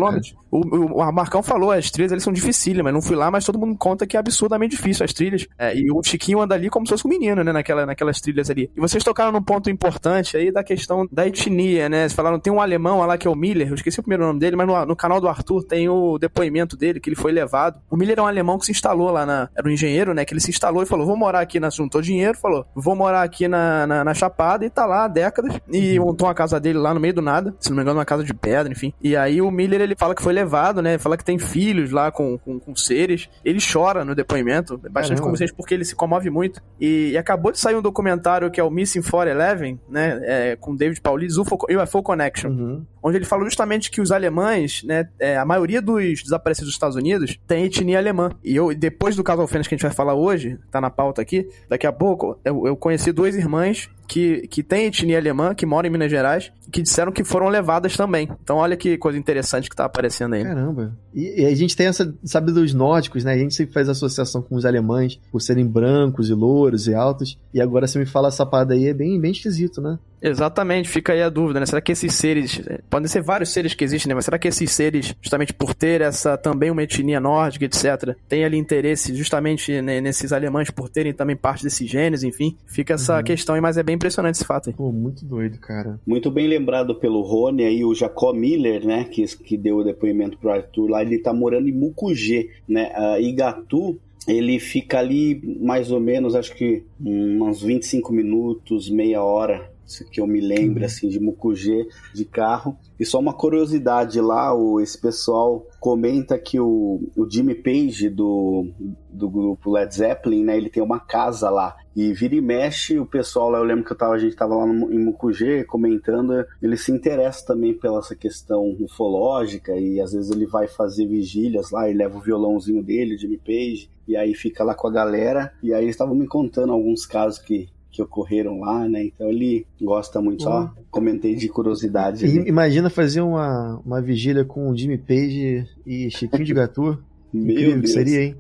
O, 0.50 0.60
o, 0.60 1.02
o, 1.02 1.12
Marcão 1.12 1.44
falou, 1.44 1.72
as 1.72 1.92
trilhas 1.92 2.12
eles 2.12 2.24
são 2.24 2.32
dificílimas. 2.32 2.94
Não 2.94 3.02
fui 3.02 3.16
lá, 3.16 3.30
mas 3.30 3.46
todo 3.46 3.60
mundo 3.60 3.76
conta 3.78 4.08
que 4.08 4.16
é 4.16 4.20
absurdamente 4.20 4.76
difícil 4.76 5.04
as 5.04 5.12
trilhas. 5.12 5.48
É, 5.58 5.76
e 5.76 5.92
o 5.92 6.02
Chiquinho 6.02 6.40
anda 6.40 6.56
ali 6.56 6.70
como 6.70 6.86
se 6.86 6.92
fosse 6.92 7.06
um 7.06 7.10
menino, 7.10 7.44
né? 7.44 7.52
Naquela, 7.52 7.86
naquelas 7.86 8.22
trilhas 8.22 8.50
ali. 8.50 8.70
E 8.76 8.80
vocês 8.80 9.04
tocaram 9.04 9.32
num 9.32 9.42
ponto 9.42 9.70
importante 9.70 10.38
aí 10.38 10.52
da 10.52 10.64
questão 10.64 10.85
da 11.12 11.28
etnia 11.28 11.86
né? 11.90 12.02
Vocês 12.02 12.14
falaram, 12.14 12.40
tem 12.40 12.52
um 12.52 12.62
alemão 12.62 13.06
lá 13.06 13.18
que 13.18 13.28
é 13.28 13.32
o 13.32 13.36
Miller, 13.36 13.70
eu 13.70 13.76
esqueci 13.76 14.00
o 14.00 14.04
primeiro 14.04 14.26
nome 14.26 14.40
dele, 14.40 14.56
mas 14.56 14.68
no, 14.68 14.86
no, 14.86 14.96
canal 14.96 15.20
do 15.20 15.28
Arthur 15.28 15.64
tem 15.64 15.90
o 15.90 16.18
depoimento 16.18 16.78
dele, 16.78 17.00
que 17.00 17.10
ele 17.10 17.16
foi 17.16 17.32
levado. 17.32 17.80
O 17.90 17.98
Miller 17.98 18.20
é 18.20 18.22
um 18.22 18.28
alemão 18.28 18.58
que 18.58 18.66
se 18.66 18.72
instalou 18.72 19.12
lá 19.12 19.26
na. 19.26 19.50
Era 19.56 19.68
um 19.68 19.72
engenheiro, 19.72 20.14
né? 20.14 20.26
Que 20.26 20.34
ele 20.34 20.42
se 20.42 20.50
instalou 20.50 20.84
e 20.84 20.86
falou: 20.86 21.06
vou 21.06 21.18
morar 21.18 21.42
aqui 21.42 21.60
na. 21.60 21.70
Juntou 21.70 22.02
dinheiro, 22.02 22.38
falou: 22.38 22.66
vou 22.76 22.96
morar 22.96 23.24
aqui 23.24 23.48
na, 23.48 23.86
na, 23.86 24.04
na 24.04 24.14
Chapada 24.14 24.66
e 24.66 24.70
tá 24.70 24.86
lá 24.86 25.06
há 25.06 25.08
décadas. 25.08 25.60
E 25.72 26.00
uhum. 26.00 26.08
montou 26.08 26.28
a 26.28 26.34
casa 26.34 26.60
dele 26.60 26.80
lá 26.80 26.94
no 26.94 27.00
meio 27.00 27.14
do 27.14 27.22
nada, 27.22 27.56
se 27.60 27.70
não 27.70 27.78
me 27.78 27.82
engano, 27.82 28.00
uma 28.00 28.06
casa 28.06 28.24
de 28.24 28.34
pedra, 28.34 28.72
enfim. 28.72 28.94
E 29.02 29.16
aí 29.16 29.42
o 29.42 29.52
Miller 29.52 29.82
ele 29.82 29.96
fala 29.96 30.16
que 30.16 30.22
foi 30.22 30.34
levado, 30.34 30.82
né? 30.82 30.98
Fala 30.98 31.18
que 31.18 31.26
tem 31.26 31.38
filhos 31.38 31.92
lá 31.92 32.12
com, 32.12 32.38
com, 32.38 32.60
com 32.60 32.76
seres. 32.76 33.30
Ele 33.44 33.60
chora 33.60 34.06
no 34.06 34.16
depoimento, 34.16 34.78
bastante 34.90 35.22
consciente 35.22 35.54
porque 35.54 35.74
ele 35.74 35.86
se 35.86 35.96
comove 35.96 36.30
muito. 36.30 36.62
E, 36.80 37.12
e, 37.12 37.18
acabou 37.18 37.52
de 37.52 37.60
sair 37.60 37.76
um 37.76 37.82
documentário 37.82 38.50
que 38.52 38.60
é 38.60 38.64
o 38.64 38.70
Missing 38.70 39.02
411, 39.02 39.80
né? 39.90 40.20
É, 40.24 40.56
com 40.56 40.75
David 40.76 41.02
Paulis, 41.02 41.38
UFO, 41.38 41.58
UFO 41.70 42.02
Connection, 42.02 42.50
uhum. 42.50 42.88
Onde 43.06 43.18
ele 43.18 43.26
fala 43.26 43.44
justamente 43.44 43.92
que 43.92 44.02
os 44.02 44.12
alemães, 44.12 44.82
né, 44.84 45.08
é, 45.20 45.38
a 45.38 45.46
maioria 45.46 45.80
dos 45.80 46.24
desaparecidos 46.24 46.70
dos 46.70 46.76
Estados 46.76 46.96
Unidos 46.96 47.38
tem 47.48 47.64
etnia 47.64 48.00
alemã. 48.00 48.32
E 48.44 48.56
eu, 48.56 48.74
depois 48.74 49.16
do 49.16 49.24
caso 49.24 49.42
Alfenas 49.42 49.68
que 49.68 49.76
a 49.76 49.78
gente 49.78 49.86
vai 49.86 49.94
falar 49.94 50.16
hoje, 50.16 50.58
tá 50.72 50.82
na 50.82 50.90
pauta 50.90 51.22
aqui, 51.22 51.48
daqui 51.70 51.86
a 51.86 51.94
pouco, 51.94 52.40
eu, 52.44 52.66
eu 52.66 52.76
conheci 52.76 53.12
duas 53.12 53.36
irmãs 53.36 53.88
que, 54.08 54.48
que 54.48 54.64
têm 54.64 54.88
etnia 54.88 55.20
alemã, 55.20 55.54
que 55.54 55.66
moram 55.66 55.88
em 55.88 55.92
Minas 55.92 56.10
Gerais, 56.10 56.52
que 56.72 56.82
disseram 56.82 57.12
que 57.12 57.24
foram 57.24 57.48
levadas 57.48 57.96
também. 57.96 58.30
Então 58.44 58.58
olha 58.58 58.76
que 58.76 58.98
coisa 58.98 59.18
interessante 59.18 59.70
que 59.70 59.76
tá 59.76 59.86
aparecendo 59.86 60.34
aí. 60.34 60.44
Caramba. 60.44 60.96
E, 61.14 61.42
e, 61.42 61.46
a 61.46 61.56
gente 61.56 61.76
tem 61.76 61.88
essa, 61.88 62.14
sabe, 62.24 62.52
dos 62.52 62.74
nórdicos, 62.74 63.24
né? 63.24 63.34
A 63.34 63.38
gente 63.38 63.54
sempre 63.54 63.74
faz 63.74 63.88
associação 63.88 64.42
com 64.42 64.56
os 64.56 64.66
alemães 64.66 65.20
por 65.32 65.42
serem 65.42 65.66
brancos 65.66 66.30
e 66.30 66.34
louros 66.34 66.88
e 66.88 66.94
altos. 66.94 67.38
E 67.54 67.62
agora 67.62 67.88
você 67.88 68.00
me 68.00 68.06
fala 68.06 68.28
essa 68.30 68.46
parada 68.46 68.74
aí, 68.74 68.88
é 68.88 68.94
bem, 68.94 69.20
bem 69.20 69.32
esquisito, 69.32 69.82
né? 69.82 69.98
Exatamente, 70.22 70.90
fica 70.90 71.14
aí 71.14 71.22
a 71.22 71.30
dúvida, 71.30 71.60
né? 71.60 71.66
Será 71.66 71.80
que 71.80 71.92
esses 71.92 72.14
seres, 72.14 72.60
podem 72.96 73.10
ser 73.10 73.22
vários 73.22 73.50
seres 73.50 73.74
que 73.74 73.84
existem, 73.84 74.08
né? 74.08 74.16
Mas 74.16 74.24
será 74.24 74.40
que 74.40 74.48
esses 74.48 74.72
seres, 74.72 75.14
justamente 75.22 75.54
por 75.54 75.74
ter 75.74 76.00
essa 76.00 76.38
também 76.38 76.72
uma 76.72 76.82
etnia 76.82 77.20
nórdica, 77.20 77.66
etc., 77.66 78.16
tem 78.26 78.46
ali 78.46 78.58
interesse 78.58 79.14
justamente 79.14 79.82
nesses 79.82 80.32
alemães 80.32 80.72
por 80.72 80.88
terem 80.88 81.12
também 81.12 81.36
parte 81.36 81.62
desses 81.62 81.90
genes, 81.90 82.24
enfim? 82.24 82.56
Fica 82.66 82.94
essa 82.94 83.18
uhum. 83.18 83.24
questão 83.24 83.54
aí, 83.54 83.60
mas 83.60 83.78
é 83.78 83.84
bem 83.84 83.96
impressionante 83.96 84.36
esse 84.36 84.46
fato 84.46 84.70
aí. 84.70 84.76
Pô, 84.78 84.94
muito 84.94 85.26
doido, 85.26 85.60
cara. 85.60 86.00
Muito 86.08 86.32
bem 86.32 86.48
lembrado 86.48 86.96
pelo 86.96 87.22
Rony 87.22 87.66
aí, 87.66 87.84
o 87.84 87.94
Jacob 87.94 88.34
Miller, 88.34 88.86
né? 88.86 89.04
Que, 89.04 89.26
que 89.26 89.58
deu 89.58 89.80
o 89.80 89.84
depoimento 89.84 90.38
pro 90.38 90.52
Arthur 90.52 90.88
lá, 90.90 91.02
ele 91.02 91.20
tá 91.20 91.34
morando 91.34 91.68
em 91.68 91.74
Mucugê, 91.74 92.50
né? 92.66 92.94
Uh, 92.96 93.22
Igatu 93.22 94.00
ele 94.26 94.58
fica 94.58 95.00
ali 95.00 95.60
mais 95.62 95.92
ou 95.92 96.00
menos, 96.00 96.34
acho 96.34 96.56
que 96.56 96.84
uns 97.00 97.62
25 97.62 98.12
minutos, 98.12 98.90
meia 98.90 99.22
hora 99.22 99.70
que 100.12 100.20
eu 100.20 100.28
me 100.28 100.42
lembro, 100.42 100.80
uhum. 100.80 100.86
assim, 100.86 101.08
de 101.08 101.20
Mucugê 101.20 101.88
de 102.14 102.26
carro. 102.26 102.78
E 103.00 103.06
só 103.06 103.20
uma 103.20 103.34
curiosidade 103.34 104.20
lá, 104.20 104.54
o, 104.54 104.80
esse 104.80 105.00
pessoal 105.00 105.66
comenta 105.80 106.38
que 106.40 106.60
o, 106.60 107.02
o 107.16 107.30
Jimmy 107.30 107.56
Page 107.56 108.10
do, 108.10 108.68
do 109.10 109.30
grupo 109.30 109.72
Led 109.72 109.94
Zeppelin, 109.94 110.44
né, 110.44 110.58
ele 110.58 110.70
tem 110.70 110.82
uma 110.82 111.00
casa 111.00 111.50
lá. 111.50 111.76
E 111.96 112.12
vira 112.14 112.36
e 112.36 112.42
mexe, 112.42 113.00
o 113.00 113.06
pessoal 113.06 113.50
lá, 113.50 113.60
eu 113.60 113.64
lembro 113.64 113.86
que 113.86 113.92
eu 113.92 113.98
tava, 113.98 114.14
a 114.14 114.18
gente 114.18 114.36
tava 114.36 114.56
lá 114.56 114.66
no, 114.66 114.92
em 114.92 115.00
Mucugê 115.00 115.64
comentando, 115.64 116.46
ele 116.62 116.76
se 116.76 116.92
interessa 116.92 117.46
também 117.46 117.74
pela 117.74 118.00
essa 118.00 118.16
questão 118.16 118.76
ufológica 118.80 119.74
e 119.78 120.02
às 120.02 120.12
vezes 120.12 120.32
ele 120.32 120.46
vai 120.46 120.68
fazer 120.68 121.08
vigílias 121.08 121.72
lá 121.72 121.90
e 121.90 121.94
leva 121.94 122.18
o 122.18 122.22
violãozinho 122.22 122.84
dele, 122.84 123.18
Jimmy 123.18 123.38
Page, 123.38 123.90
e 124.08 124.16
aí 124.18 124.34
fica 124.34 124.64
lá 124.64 124.76
com 124.76 124.88
a 124.88 124.92
galera. 124.92 125.54
E 125.64 125.74
aí 125.74 125.84
eles 125.84 125.96
estavam 125.96 126.16
me 126.16 126.28
contando 126.28 126.74
alguns 126.74 127.06
casos 127.06 127.40
que 127.40 127.70
que 127.96 128.02
ocorreram 128.02 128.60
lá, 128.60 128.88
né? 128.90 129.06
Então 129.06 129.30
ele 129.30 129.66
gosta 129.82 130.22
muito, 130.22 130.44
só 130.44 130.64
uhum. 130.64 130.70
comentei 130.92 131.34
de 131.34 131.48
curiosidade. 131.48 132.26
Ali. 132.26 132.50
Imagina 132.50 132.90
fazer 132.90 133.22
uma, 133.22 133.82
uma 133.86 134.02
vigília 134.02 134.44
com 134.44 134.70
o 134.70 134.76
Jimmy 134.76 134.98
Page 134.98 135.66
e 135.86 136.12
Chiquinho 136.12 136.44
de 136.44 136.54
Gatu. 136.54 137.02
Meu 137.34 137.80
Deus. 137.80 137.94
seria, 137.94 138.24
hein? 138.24 138.36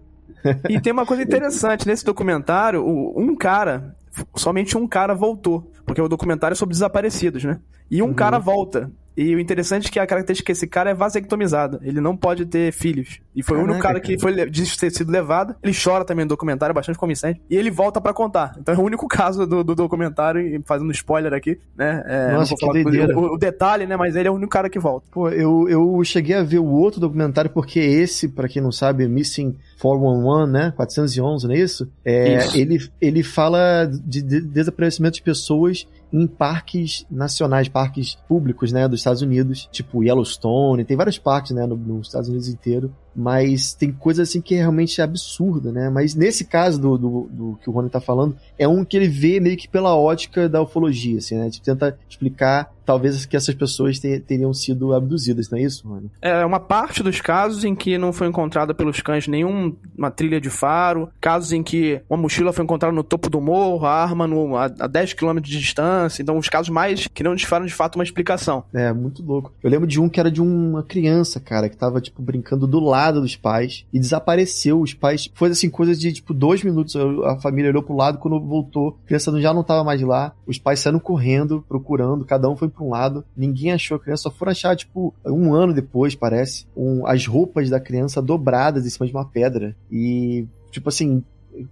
E 0.69 0.79
tem 0.79 0.91
uma 0.91 1.05
coisa 1.05 1.23
interessante 1.23 1.87
nesse 1.87 2.05
documentário, 2.05 2.85
um 2.85 3.35
cara, 3.35 3.95
somente 4.35 4.77
um 4.77 4.87
cara 4.87 5.13
voltou, 5.13 5.71
porque 5.85 6.01
o 6.01 6.07
documentário 6.07 6.53
é 6.53 6.55
sobre 6.55 6.73
desaparecidos, 6.73 7.43
né? 7.43 7.59
E 7.89 8.01
um 8.01 8.07
uhum. 8.07 8.13
cara 8.13 8.37
volta. 8.37 8.91
E 9.15 9.35
o 9.35 9.39
interessante 9.39 9.87
é 9.87 9.91
que 9.91 9.99
a 9.99 10.05
característica 10.05 10.51
desse 10.51 10.67
cara 10.67 10.89
é 10.89 10.93
vasectomizada. 10.93 11.79
Ele 11.83 12.01
não 12.01 12.15
pode 12.15 12.45
ter 12.45 12.71
filhos. 12.71 13.19
E 13.35 13.41
foi 13.41 13.57
Caraca, 13.57 13.61
o 13.61 13.73
único 13.73 13.87
cara 13.87 13.99
que 13.99 14.19
foi 14.19 14.49
de 14.49 14.77
ter 14.77 14.91
sido 14.91 15.11
levado. 15.11 15.55
Ele 15.63 15.73
chora 15.73 16.03
também 16.03 16.25
no 16.25 16.29
documentário, 16.29 16.71
é 16.71 16.75
bastante 16.75 16.97
convincente. 16.97 17.41
E 17.49 17.55
ele 17.55 17.71
volta 17.71 18.01
para 18.01 18.13
contar. 18.13 18.55
Então 18.59 18.73
é 18.73 18.77
o 18.77 18.81
único 18.81 19.07
caso 19.09 19.45
do, 19.45 19.63
do 19.63 19.75
documentário, 19.75 20.61
fazendo 20.65 20.91
spoiler 20.91 21.33
aqui, 21.33 21.59
né? 21.77 22.03
É, 22.05 22.33
Nossa, 22.33 22.55
que 22.55 22.65
o, 22.65 23.33
o, 23.33 23.37
detalhe, 23.37 23.85
né? 23.85 23.95
Mas 23.95 24.15
ele 24.15 24.27
é 24.27 24.31
o 24.31 24.35
único 24.35 24.51
cara 24.51 24.69
que 24.69 24.79
volta. 24.79 25.07
Pô, 25.11 25.29
eu, 25.29 25.67
eu 25.69 26.03
cheguei 26.03 26.35
a 26.35 26.43
ver 26.43 26.59
o 26.59 26.69
outro 26.69 26.99
documentário, 26.99 27.49
porque 27.49 27.79
esse, 27.79 28.27
para 28.27 28.47
quem 28.47 28.61
não 28.61 28.71
sabe, 28.71 29.07
Missing 29.07 29.55
411, 29.79 30.51
né? 30.51 30.73
411, 30.75 31.47
não 31.47 31.53
é 31.53 31.57
isso? 31.57 31.89
É, 32.03 32.37
isso. 32.37 32.57
Ele, 32.57 32.89
ele 33.01 33.23
fala 33.23 33.85
de, 33.85 34.21
de 34.21 34.41
desaparecimento 34.41 35.15
de 35.15 35.21
pessoas 35.21 35.87
em 36.15 36.25
parques 36.27 37.05
nacionais, 37.11 37.67
parques 37.67 38.15
públicos, 38.27 38.71
né, 38.71 38.87
dos 38.87 39.01
Estados 39.01 39.21
Unidos, 39.21 39.67
tipo 39.69 40.01
Yellowstone, 40.01 40.85
tem 40.85 40.95
vários 40.95 41.19
parques, 41.19 41.51
né, 41.51 41.65
no, 41.65 41.75
nos 41.75 42.07
Estados 42.07 42.29
Unidos 42.29 42.47
inteiro, 42.47 42.95
mas 43.15 43.73
tem 43.73 43.91
coisa 43.91 44.23
assim 44.23 44.41
que 44.41 44.55
é 44.55 44.57
realmente 44.57 45.01
absurda, 45.01 45.71
né, 45.71 45.89
mas 45.89 46.15
nesse 46.15 46.45
caso 46.45 46.79
do, 46.79 46.97
do, 46.97 47.29
do, 47.31 47.59
que 47.61 47.69
o 47.69 47.73
Rony 47.73 47.89
tá 47.89 48.01
falando, 48.01 48.35
é 48.57 48.67
um 48.67 48.83
que 48.83 48.97
ele 48.97 49.07
vê 49.07 49.39
meio 49.39 49.57
que 49.57 49.67
pela 49.67 49.95
ótica 49.95 50.49
da 50.49 50.61
ufologia, 50.61 51.17
assim, 51.17 51.35
né, 51.35 51.49
tipo, 51.49 51.65
tenta 51.65 51.97
explicar 52.09 52.73
talvez 52.85 53.25
que 53.25 53.35
essas 53.35 53.55
pessoas 53.55 53.99
teriam 53.99 54.53
sido 54.53 54.93
abduzidas, 54.93 55.49
não 55.49 55.57
é 55.57 55.63
isso, 55.63 55.87
Rony? 55.87 56.11
É 56.21 56.45
uma 56.45 56.59
parte 56.59 57.01
dos 57.01 57.19
casos 57.19 57.63
em 57.63 57.73
que 57.73 57.97
não 57.97 58.13
foi 58.13 58.27
encontrada 58.27 58.73
pelos 58.73 59.01
cães 59.01 59.27
nenhuma 59.27 60.11
trilha 60.15 60.39
de 60.39 60.49
faro, 60.49 61.09
casos 61.19 61.51
em 61.51 61.63
que 61.63 62.01
uma 62.09 62.17
mochila 62.17 62.53
foi 62.53 62.63
encontrada 62.63 62.93
no 62.93 63.03
topo 63.03 63.29
do 63.29 63.41
morro, 63.41 63.85
a 63.85 63.91
arma 63.91 64.27
no, 64.27 64.55
a, 64.55 64.65
a 64.65 64.87
10 64.87 65.13
km 65.13 65.39
de 65.39 65.59
distância, 65.59 66.21
então 66.21 66.37
os 66.37 66.47
casos 66.47 66.69
mais 66.69 67.07
que 67.07 67.23
não 67.23 67.35
disfaram 67.35 67.65
de 67.65 67.73
fato 67.73 67.95
uma 67.95 68.03
explicação. 68.03 68.63
É, 68.73 68.93
muito 68.93 69.23
louco. 69.23 69.51
Eu 69.63 69.69
lembro 69.69 69.87
de 69.87 69.99
um 69.99 70.07
que 70.07 70.19
era 70.19 70.29
de 70.29 70.41
uma 70.41 70.83
criança, 70.83 71.39
cara, 71.39 71.67
que 71.67 71.75
tava, 71.75 71.99
tipo, 71.99 72.21
brincando 72.21 72.67
do 72.67 72.79
lado 72.79 73.04
nada 73.05 73.21
dos 73.21 73.35
pais 73.35 73.85
e 73.93 73.99
desapareceu. 73.99 74.81
Os 74.81 74.93
pais, 74.93 75.29
foi 75.33 75.49
assim, 75.49 75.69
coisa 75.69 75.95
de 75.95 76.11
tipo 76.11 76.33
dois 76.33 76.63
minutos. 76.63 76.95
A 77.23 77.37
família 77.37 77.69
olhou 77.69 77.83
pro 77.83 77.95
lado, 77.95 78.17
quando 78.17 78.39
voltou, 78.39 78.97
a 79.03 79.07
criança 79.07 79.39
já 79.39 79.53
não 79.53 79.63
tava 79.63 79.83
mais 79.83 80.01
lá. 80.01 80.33
Os 80.45 80.57
pais 80.57 80.79
saíram 80.79 80.99
correndo, 80.99 81.63
procurando, 81.67 82.25
cada 82.25 82.49
um 82.49 82.55
foi 82.55 82.69
pra 82.69 82.83
um 82.83 82.89
lado. 82.89 83.23
Ninguém 83.35 83.71
achou 83.71 83.97
a 83.97 83.99
criança, 83.99 84.23
só 84.23 84.31
foram 84.31 84.51
achar, 84.51 84.75
tipo, 84.75 85.13
um 85.25 85.53
ano 85.53 85.73
depois, 85.73 86.15
parece, 86.15 86.65
um, 86.75 87.05
as 87.05 87.25
roupas 87.25 87.69
da 87.69 87.79
criança 87.79 88.21
dobradas 88.21 88.85
em 88.85 88.89
cima 88.89 89.05
de 89.05 89.13
uma 89.13 89.25
pedra. 89.25 89.75
E, 89.91 90.47
tipo 90.71 90.89
assim, 90.89 91.23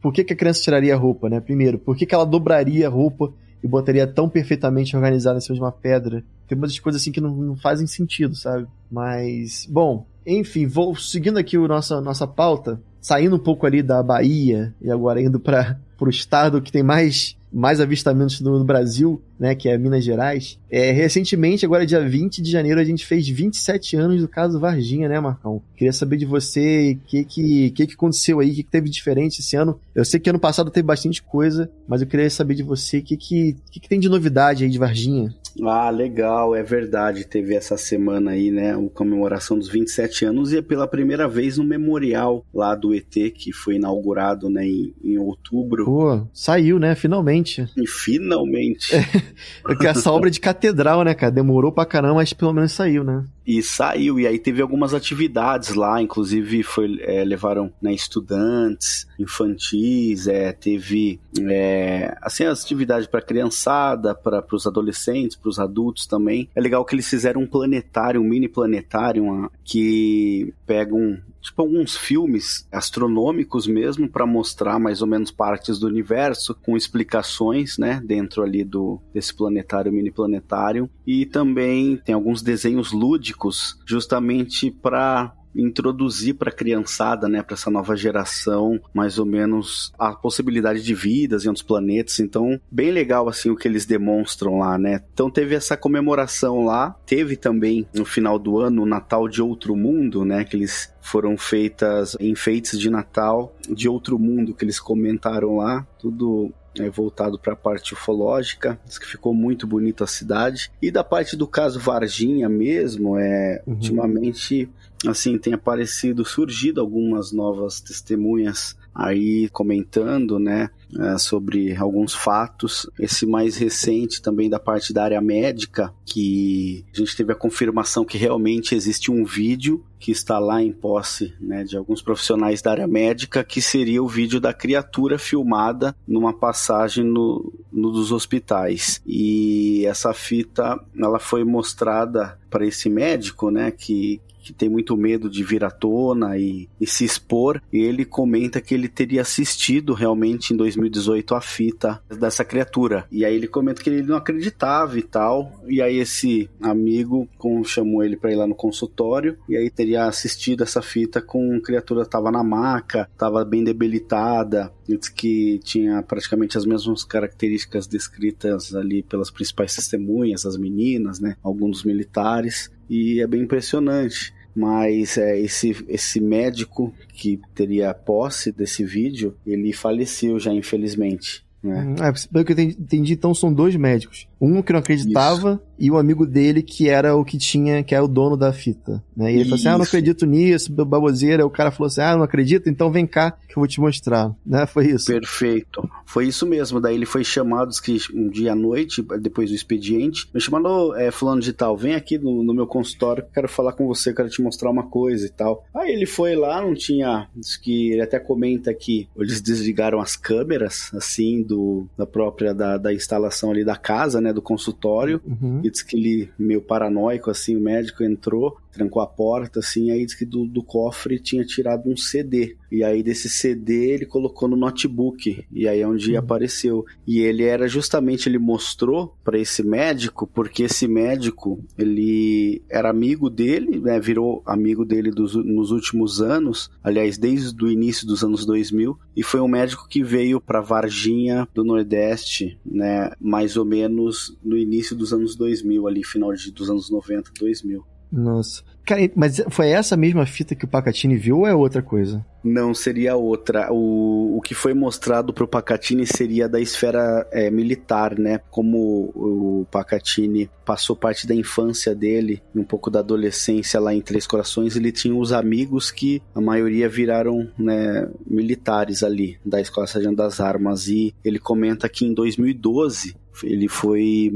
por 0.02 0.14
que, 0.14 0.24
que 0.24 0.34
a 0.34 0.36
criança 0.36 0.62
tiraria 0.62 0.94
a 0.94 0.98
roupa, 0.98 1.30
né? 1.30 1.40
Primeiro, 1.40 1.80
por 1.80 1.96
que, 1.96 2.06
que 2.06 2.16
ela 2.16 2.26
dobraria 2.26 2.88
a 2.88 2.90
roupa 2.90 3.34
e 3.64 3.68
botaria 3.68 4.06
tão 4.06 4.30
perfeitamente 4.30 4.96
organizada 4.96 5.38
em 5.38 5.42
cima 5.42 5.56
de 5.56 5.62
uma 5.62 5.72
pedra? 5.72 6.24
Tem 6.48 6.58
umas 6.58 6.78
coisas 6.80 7.02
assim 7.02 7.12
que 7.12 7.22
não, 7.22 7.36
não 7.36 7.56
fazem 7.56 7.88
sentido, 7.88 8.36
sabe? 8.36 8.68
Mas, 8.92 9.68
bom, 9.70 10.06
enfim, 10.26 10.66
vou 10.66 10.96
seguindo 10.96 11.38
aqui 11.38 11.58
o 11.58 11.68
nossa, 11.68 12.02
nossa 12.02 12.28
pauta, 12.28 12.82
saindo 13.02 13.36
um 13.36 13.40
pouco 13.40 13.66
ali 13.66 13.82
da 13.82 14.02
Bahia 14.02 14.74
e 14.82 14.90
agora 14.90 15.22
indo 15.22 15.40
para 15.40 15.78
o 16.00 16.10
estado 16.10 16.62
que 16.62 16.72
tem 16.72 16.84
mais 16.84 17.36
mais 17.54 17.80
avistamentos 17.80 18.42
no 18.42 18.64
Brasil, 18.64 19.22
né, 19.40 19.54
que 19.54 19.70
é 19.70 19.78
Minas 19.78 20.04
Gerais. 20.04 20.58
É, 20.72 20.92
recentemente, 20.92 21.64
agora 21.64 21.86
dia 21.86 22.02
20 22.02 22.42
de 22.42 22.50
janeiro, 22.50 22.80
a 22.80 22.84
gente 22.84 23.06
fez 23.06 23.30
27 23.30 23.96
anos 23.96 24.22
do 24.22 24.28
caso 24.28 24.60
Varginha, 24.60 25.08
né, 25.08 25.20
Marcão? 25.20 25.62
Queria 25.78 25.94
saber 25.94 26.18
de 26.18 26.26
você 26.26 26.98
o 27.00 27.08
que 27.08 27.24
que, 27.24 27.70
que 27.70 27.88
que 27.88 27.94
aconteceu 27.94 28.40
aí, 28.40 28.50
o 28.50 28.56
que, 28.56 28.64
que 28.64 28.72
teve 28.72 28.90
diferente 28.90 29.40
esse 29.40 29.56
ano. 29.56 29.80
Eu 29.94 30.04
sei 30.04 30.20
que 30.20 30.30
ano 30.32 30.40
passado 30.40 30.72
teve 30.72 30.88
bastante 30.88 31.22
coisa, 31.22 31.70
mas 31.88 32.02
eu 32.02 32.08
queria 32.08 32.28
saber 32.30 32.56
de 32.56 32.64
você 32.64 32.98
o 32.98 33.04
que 33.04 33.16
que, 33.16 33.56
que 33.70 33.80
que 33.80 33.88
tem 33.88 34.00
de 34.00 34.10
novidade 34.10 34.64
aí 34.64 34.70
de 34.70 34.80
Varginha. 34.80 35.32
Ah, 35.62 35.90
legal, 35.90 36.56
é 36.56 36.64
verdade. 36.64 37.26
Teve 37.26 37.56
essa 37.56 37.78
semana 37.78 38.32
aí, 38.32 38.52
né, 38.52 38.74
a 38.74 38.90
comemoração 38.90 39.58
dos 39.58 39.70
27 39.70 40.26
anos 40.26 40.52
e 40.52 40.58
é 40.58 40.62
pela 40.62 40.88
primeira 40.88 41.28
vez 41.28 41.58
no 41.58 41.64
memorial 41.64 42.46
lá 42.54 42.76
do 42.76 42.94
ET, 42.94 43.12
que 43.36 43.52
foi 43.52 43.76
inaugurado, 43.76 44.50
né, 44.50 44.66
em, 44.66 44.94
em 45.04 45.18
outubro. 45.18 45.86
Pô, 45.86 46.28
saiu, 46.34 46.80
né, 46.80 46.96
finalmente. 46.96 47.68
E 47.78 47.88
finalmente. 47.88 48.94
Porque 49.62 49.88
essa 49.88 50.12
obra 50.12 50.30
de 50.30 50.40
catedral, 50.40 51.04
né, 51.04 51.14
cara, 51.14 51.32
demorou 51.32 51.72
pra 51.72 51.86
caramba, 51.86 52.16
mas 52.16 52.34
pelo 52.34 52.54
menos 52.54 52.72
saiu, 52.72 53.04
né? 53.04 53.26
E 53.46 53.62
saiu, 53.62 54.20
e 54.20 54.26
aí 54.26 54.40
teve 54.40 54.62
algumas 54.62 54.94
atividades 54.94 55.76
lá, 55.76 56.02
inclusive 56.02 56.64
foi, 56.64 56.98
é, 57.02 57.24
levaram 57.26 57.72
né, 57.82 57.94
estudantes, 57.94 59.06
infantis, 59.20 60.28
é, 60.28 60.54
teve 60.54 61.20
é, 61.42 62.16
assim 62.22 62.46
as 62.46 62.64
atividades 62.64 63.08
para 63.08 63.22
criançada, 63.22 64.16
para 64.16 64.46
os 64.52 64.66
adolescentes, 64.66 65.36
para 65.36 65.50
os 65.50 65.60
adultos 65.60 66.08
também. 66.08 66.50
É 66.56 66.62
legal 66.62 66.86
que 66.86 66.96
eles 66.96 67.10
fizeram 67.10 67.42
um 67.42 67.48
planetário, 67.48 68.22
um 68.22 68.24
mini 68.24 68.48
planetário 68.48 69.52
que 69.64 70.54
pega 70.66 70.96
um, 70.96 71.20
tipo 71.44 71.62
alguns 71.62 71.96
filmes 71.96 72.68
astronômicos 72.72 73.68
mesmo 73.68 74.10
para 74.10 74.26
mostrar 74.26 74.80
mais 74.80 75.02
ou 75.02 75.08
menos 75.08 75.30
partes 75.30 75.78
do 75.78 75.88
universo 75.88 76.56
com 76.56 76.78
explicações, 76.78 77.78
né, 77.78 78.02
dentro 78.04 78.42
ali 78.42 78.64
do 78.64 79.02
desse 79.14 79.36
planetário, 79.36 79.92
mini 79.92 80.10
planetário. 80.10 80.90
E 81.06 81.26
também 81.26 81.98
tem 81.98 82.16
alguns 82.16 82.42
desenhos 82.42 82.92
lúdicos 82.92 83.78
justamente 83.86 84.72
para 84.72 85.36
introduzir 85.56 86.36
para 86.36 86.50
a 86.50 86.54
criançada, 86.54 87.28
né, 87.28 87.42
para 87.42 87.54
essa 87.54 87.70
nova 87.70 87.96
geração, 87.96 88.80
mais 88.94 89.20
ou 89.20 89.26
menos 89.26 89.92
a 89.98 90.14
possibilidade 90.14 90.82
de 90.82 90.94
vidas 90.94 91.46
em 91.46 91.48
outros 91.48 91.66
planetas. 91.66 92.20
Então, 92.20 92.60
bem 92.72 92.92
legal 92.92 93.28
assim 93.28 93.50
o 93.50 93.56
que 93.56 93.68
eles 93.68 93.86
demonstram 93.86 94.60
lá, 94.60 94.78
né? 94.78 95.02
Então 95.14 95.30
teve 95.30 95.56
essa 95.56 95.78
comemoração 95.78 96.66
lá, 96.66 96.96
teve 97.06 97.36
também 97.36 97.88
no 97.94 98.06
final 98.06 98.38
do 98.40 98.60
ano 98.60 98.84
o 98.84 98.86
Natal 98.86 99.28
de 99.28 99.42
Outro 99.42 99.76
Mundo, 99.76 100.26
né, 100.26 100.44
que 100.44 100.56
eles 100.56 100.94
foram 101.02 101.38
feitas 101.38 102.16
enfeites 102.20 102.80
de 102.80 102.90
Natal 102.90 103.56
de 103.70 103.90
outro 103.90 104.18
mundo 104.18 104.54
que 104.54 104.64
eles 104.64 104.80
comentaram 104.80 105.58
lá, 105.58 105.86
tudo 106.00 106.54
é, 106.80 106.90
voltado 106.90 107.38
para 107.38 107.54
a 107.54 107.58
parte 107.58 107.94
ufológica, 107.94 108.80
diz 108.86 108.98
que 108.98 109.06
ficou 109.06 109.34
muito 109.34 109.68
bonita 109.68 110.04
a 110.04 110.08
cidade. 110.08 110.72
E 110.82 110.90
da 110.90 111.04
parte 111.04 111.36
do 111.36 111.48
caso 111.48 111.80
Varginha 111.80 112.50
mesmo, 112.50 113.18
é, 113.18 113.62
uhum. 113.66 113.74
ultimamente 113.74 114.70
assim 115.08 115.38
tem 115.38 115.54
aparecido, 115.54 116.26
surgido 116.26 116.80
algumas 116.82 117.32
novas 117.32 117.80
testemunhas 117.82 118.76
aí 118.94 119.50
comentando, 119.50 120.38
né, 120.38 120.70
é, 121.00 121.18
sobre 121.18 121.76
alguns 121.76 122.14
fatos. 122.14 122.88
Esse 123.00 123.26
mais 123.26 123.58
recente 123.58 124.22
também 124.22 124.50
da 124.50 124.60
parte 124.60 124.94
da 124.94 125.04
área 125.04 125.22
médica, 125.22 125.94
que 126.06 126.86
a 126.94 126.98
gente 126.98 127.16
teve 127.16 127.32
a 127.32 127.36
confirmação 127.36 128.06
que 128.06 128.18
realmente 128.18 128.76
existe 128.76 129.10
um 129.10 129.26
vídeo 129.26 129.84
que 130.00 130.12
está 130.12 130.38
lá 130.38 130.62
em 130.62 130.72
posse 130.72 131.34
né, 131.40 131.64
de 131.64 131.78
alguns 131.78 132.02
profissionais 132.02 132.62
da 132.62 132.72
área 132.72 132.88
médica, 132.88 133.44
que 133.44 133.62
seria 133.62 134.04
o 134.04 134.08
vídeo 134.08 134.40
da 134.40 134.54
criatura 134.54 135.18
filmada 135.18 135.96
numa 136.06 136.34
passagem 136.34 137.06
no, 137.06 137.54
no 137.72 137.90
dos 137.90 138.12
hospitais. 138.12 139.02
E 139.08 139.86
essa 139.86 140.14
fita 140.14 140.78
ela 141.00 141.20
foi 141.20 141.46
mostrada 141.46 142.38
para 142.50 142.68
esse 142.68 142.90
médico, 142.90 143.50
né, 143.50 143.72
que, 143.72 144.22
que 144.44 144.54
tem 144.54 144.70
muito 144.70 144.96
medo 144.98 145.30
de 145.30 145.44
vir 145.44 145.64
à 145.64 145.72
tona 145.72 146.38
e, 146.38 146.68
e, 146.80 146.86
se 146.86 147.06
expor. 147.06 147.62
E 147.72 147.80
ele 147.80 148.06
comenta 148.06 148.62
que 148.62 148.74
ele 148.74 148.88
teria 148.88 149.22
assistido 149.22 149.94
realmente 149.94 150.54
em 150.54 150.58
2018 150.58 151.34
a 151.34 151.42
fita 151.42 152.02
dessa 152.10 152.44
criatura. 152.44 153.06
E 153.12 153.24
aí 153.24 153.36
ele 153.36 153.48
comenta 153.48 153.82
que 153.82 153.90
ele 153.90 154.04
não 154.04 154.18
acreditava 154.18 154.98
e 155.00 155.04
tal. 155.04 155.52
E 155.68 155.82
aí 155.82 155.98
esse 155.98 156.50
amigo 156.62 157.28
chamou 157.64 158.04
ele 158.04 158.18
para 158.18 158.32
ir 158.32 158.36
lá 158.36 158.48
no 158.48 158.56
consultório 158.56 159.38
e 159.48 159.56
aí 159.56 159.70
teria 159.70 160.06
assistido 160.06 160.64
essa 160.64 160.82
fita 160.82 161.22
com 161.22 161.56
a 161.56 161.62
criatura 161.62 162.06
tava 162.06 162.32
na 162.32 162.44
maca, 162.44 163.10
tava 163.18 163.44
bem 163.46 163.64
debilitada. 163.64 164.72
Disse 164.88 165.14
que 165.14 165.60
tinha 165.64 166.02
praticamente 166.02 166.58
as 166.58 166.66
mesmas 166.66 167.04
características 167.04 167.88
descritas 167.88 168.76
ali 168.76 169.04
pelas 169.04 169.32
principais 169.32 169.76
testemunhas, 169.76 170.46
as 170.46 170.58
meninas, 170.58 171.20
né? 171.20 171.38
Alguns 171.42 171.84
militares 171.84 172.70
e 172.90 173.22
é 173.22 173.28
bem 173.28 173.42
impressionante. 173.42 174.34
Mas 174.56 175.18
é, 175.18 175.40
esse, 175.40 175.76
esse 175.88 176.20
médico 176.20 176.94
que 177.14 177.40
teria 177.56 177.94
posse 177.94 178.52
desse 178.52 178.84
vídeo, 178.84 179.36
ele 179.46 179.74
faleceu 179.74 180.40
já, 180.40 180.54
infelizmente. 180.54 181.44
Né? 181.64 181.82
Hum, 181.82 181.96
é, 182.04 182.14
pelo 182.32 182.46
que 182.46 182.54
eu 182.54 182.60
entendi, 182.60 183.14
então 183.14 183.34
são 183.34 183.52
dois 183.52 183.76
médicos. 183.76 184.28
Um 184.44 184.62
que 184.62 184.74
não 184.74 184.80
acreditava 184.80 185.54
Isso. 185.54 185.62
e 185.80 185.90
o 185.90 185.98
amigo 185.98 186.26
dele 186.26 186.62
que 186.62 186.90
era 186.90 187.16
o 187.16 187.24
que 187.24 187.38
tinha, 187.38 187.82
que 187.82 187.96
é 187.96 188.02
o 188.02 188.10
dono 188.10 188.36
da 188.36 188.52
fita. 188.52 189.02
Né? 189.16 189.32
E 189.32 189.36
ele 189.36 189.42
Isso. 189.44 189.50
falou 189.50 189.56
assim: 189.56 189.68
Ah, 189.70 189.78
não 189.78 189.86
acredito 189.86 190.26
nisso, 190.26 190.74
baboseira. 190.74 191.46
O 191.46 191.50
cara 191.50 191.72
falou 191.72 191.88
assim: 191.88 192.02
Ah, 192.02 192.18
não 192.18 192.24
acredito, 192.24 192.70
então 192.70 192.92
vem 192.92 193.08
cá 193.08 193.32
que 193.32 193.54
eu 193.54 193.62
vou 193.62 193.68
te 193.68 193.80
mostrar. 193.80 194.36
Né? 194.46 194.66
Foi 194.66 194.88
isso. 194.88 195.06
Perfeito. 195.06 195.90
Foi 196.06 196.28
isso 196.28 196.46
mesmo. 196.46 196.82
Daí 196.82 196.96
ele 196.96 197.06
foi 197.06 197.24
chamado 197.24 197.72
que 197.82 197.98
um 198.14 198.28
dia 198.30 198.52
à 198.52 198.56
noite, 198.56 199.02
depois 199.22 199.50
do 199.50 199.56
expediente, 199.56 200.30
me 200.34 200.42
chamando, 200.42 200.94
é, 200.96 201.10
fulano 201.10 201.40
de 201.40 201.54
tal, 201.54 201.78
vem 201.78 201.96
aqui 201.96 202.18
no, 202.18 202.44
no 202.44 202.54
meu 202.54 202.68
consultório, 202.68 203.26
quero 203.34 203.48
falar 203.48 203.72
com 203.72 203.88
você, 203.88 204.14
quero 204.14 204.30
te 204.30 204.42
mostrar 204.42 204.70
uma 204.70 204.84
coisa 204.84 205.26
e 205.26 205.30
tal. 205.30 205.64
Aí 205.74 205.94
ele 205.94 206.06
foi 206.06 206.36
lá, 206.36 206.62
não 206.62 206.74
tinha. 206.74 207.30
Diz 207.34 207.56
que 207.56 207.94
ele 207.94 208.02
até 208.02 208.20
comenta 208.20 208.74
que 208.74 209.08
eles 209.18 209.42
desligaram 209.42 210.02
as 210.02 210.18
câmeras, 210.18 210.92
assim, 210.94 211.42
do, 211.42 211.88
da 211.98 212.06
própria 212.06 212.54
da, 212.54 212.78
da 212.78 212.94
instalação 212.94 213.52
ali 213.52 213.64
da 213.64 213.78
casa, 213.78 214.20
né? 214.20 214.33
Do 214.34 214.42
consultório 214.42 215.22
uhum. 215.26 215.62
e 215.64 215.70
disse 215.70 215.86
que 215.86 215.96
ele, 215.96 216.32
meio 216.38 216.62
paranoico, 216.62 217.30
assim, 217.30 217.56
o 217.56 217.62
médico 217.62 218.04
entrou, 218.04 218.58
trancou 218.74 219.02
a 219.02 219.08
porta, 219.08 219.60
assim, 219.60 219.92
aí 219.92 220.04
disse 220.04 220.18
que 220.18 220.26
do, 220.26 220.46
do 220.46 220.64
cofre 220.64 221.20
tinha 221.20 221.46
tirado 221.46 221.90
um 221.90 221.96
CD. 221.96 222.58
E 222.72 222.84
aí 222.84 223.04
desse 223.04 223.30
CD 223.30 223.92
ele 223.92 224.06
colocou 224.06 224.50
no 224.50 224.58
notebook. 224.58 225.46
E 225.52 225.68
aí 225.68 225.82
é 225.82 225.88
onde 225.88 226.12
uhum. 226.12 226.18
apareceu. 226.18 226.86
E 227.06 227.20
ele 227.20 227.44
era 227.44 227.68
justamente, 227.68 228.28
ele 228.28 228.40
mostrou 228.40 229.16
para 229.24 229.38
esse 229.38 229.62
médico, 229.62 230.26
porque 230.26 230.64
esse 230.64 230.88
médico, 230.88 231.64
ele 231.78 232.64
era 232.70 232.90
amigo 232.90 233.30
dele, 233.30 233.80
né, 233.80 234.00
virou 234.00 234.42
amigo 234.46 234.84
dele 234.84 235.12
dos, 235.12 235.36
nos 235.36 235.70
últimos 235.70 236.22
anos, 236.22 236.72
aliás, 236.84 237.18
desde 237.18 237.64
o 237.64 237.70
início 237.70 238.08
dos 238.08 238.24
anos 238.24 238.46
2000, 238.46 238.98
e 239.16 239.22
foi 239.22 239.40
um 239.40 239.48
médico 239.48 239.88
que 239.88 240.04
veio 240.04 240.42
para 240.42 240.62
Varginha 240.62 241.48
do 241.54 241.64
Nordeste, 241.64 242.58
né, 242.66 243.12
mais 243.22 243.56
ou 243.56 243.66
menos 243.66 244.36
no 244.44 244.58
início 244.58 244.96
dos 244.96 245.14
anos 245.14 245.36
2000, 245.36 245.88
ali, 245.88 246.04
final 246.04 246.34
de, 246.34 246.52
dos 246.52 246.70
anos 246.70 246.90
90, 246.90 247.32
2000. 247.40 247.84
Nossa. 248.14 248.62
Cara, 248.86 249.02
mas 249.16 249.42
foi 249.50 249.70
essa 249.70 249.98
mesma 249.98 250.26
fita 250.26 250.54
que 250.54 250.66
o 250.66 250.68
Pacatini 250.68 251.16
viu 251.16 251.40
ou 251.40 251.48
é 251.48 251.56
outra 251.56 251.82
coisa? 251.82 252.24
Não, 252.44 252.74
seria 252.74 253.16
outra. 253.16 253.72
O, 253.72 254.38
o 254.38 254.42
que 254.42 254.54
foi 254.54 254.74
mostrado 254.74 255.34
pro 255.34 255.48
Pacatini 255.48 256.06
seria 256.06 256.48
da 256.48 256.60
esfera 256.60 257.26
é, 257.32 257.50
militar, 257.50 258.20
né? 258.20 258.40
Como 258.52 259.12
o 259.16 259.66
Pacatini 259.72 260.50
passou 260.66 260.96
parte 260.96 261.26
da 261.26 261.34
infância 261.34 261.96
dele, 261.96 262.44
um 262.54 262.64
pouco 262.64 262.92
da 262.92 263.00
adolescência 263.00 263.80
lá 263.80 263.96
em 263.96 264.02
Três 264.02 264.28
Corações, 264.28 264.76
ele 264.76 264.92
tinha 264.92 265.16
os 265.16 265.32
amigos 265.32 265.90
que 265.90 266.22
a 266.36 266.42
maioria 266.42 266.90
viraram 266.90 267.50
né, 267.58 268.08
militares 268.28 269.02
ali, 269.02 269.40
da 269.46 269.60
Escola 269.62 269.88
Sargento 269.88 270.18
das 270.18 270.40
Armas. 270.40 270.88
E 270.88 271.16
ele 271.24 271.40
comenta 271.40 271.88
que 271.90 272.06
em 272.06 272.14
2012 272.14 273.16
ele 273.42 273.68
foi 273.68 274.32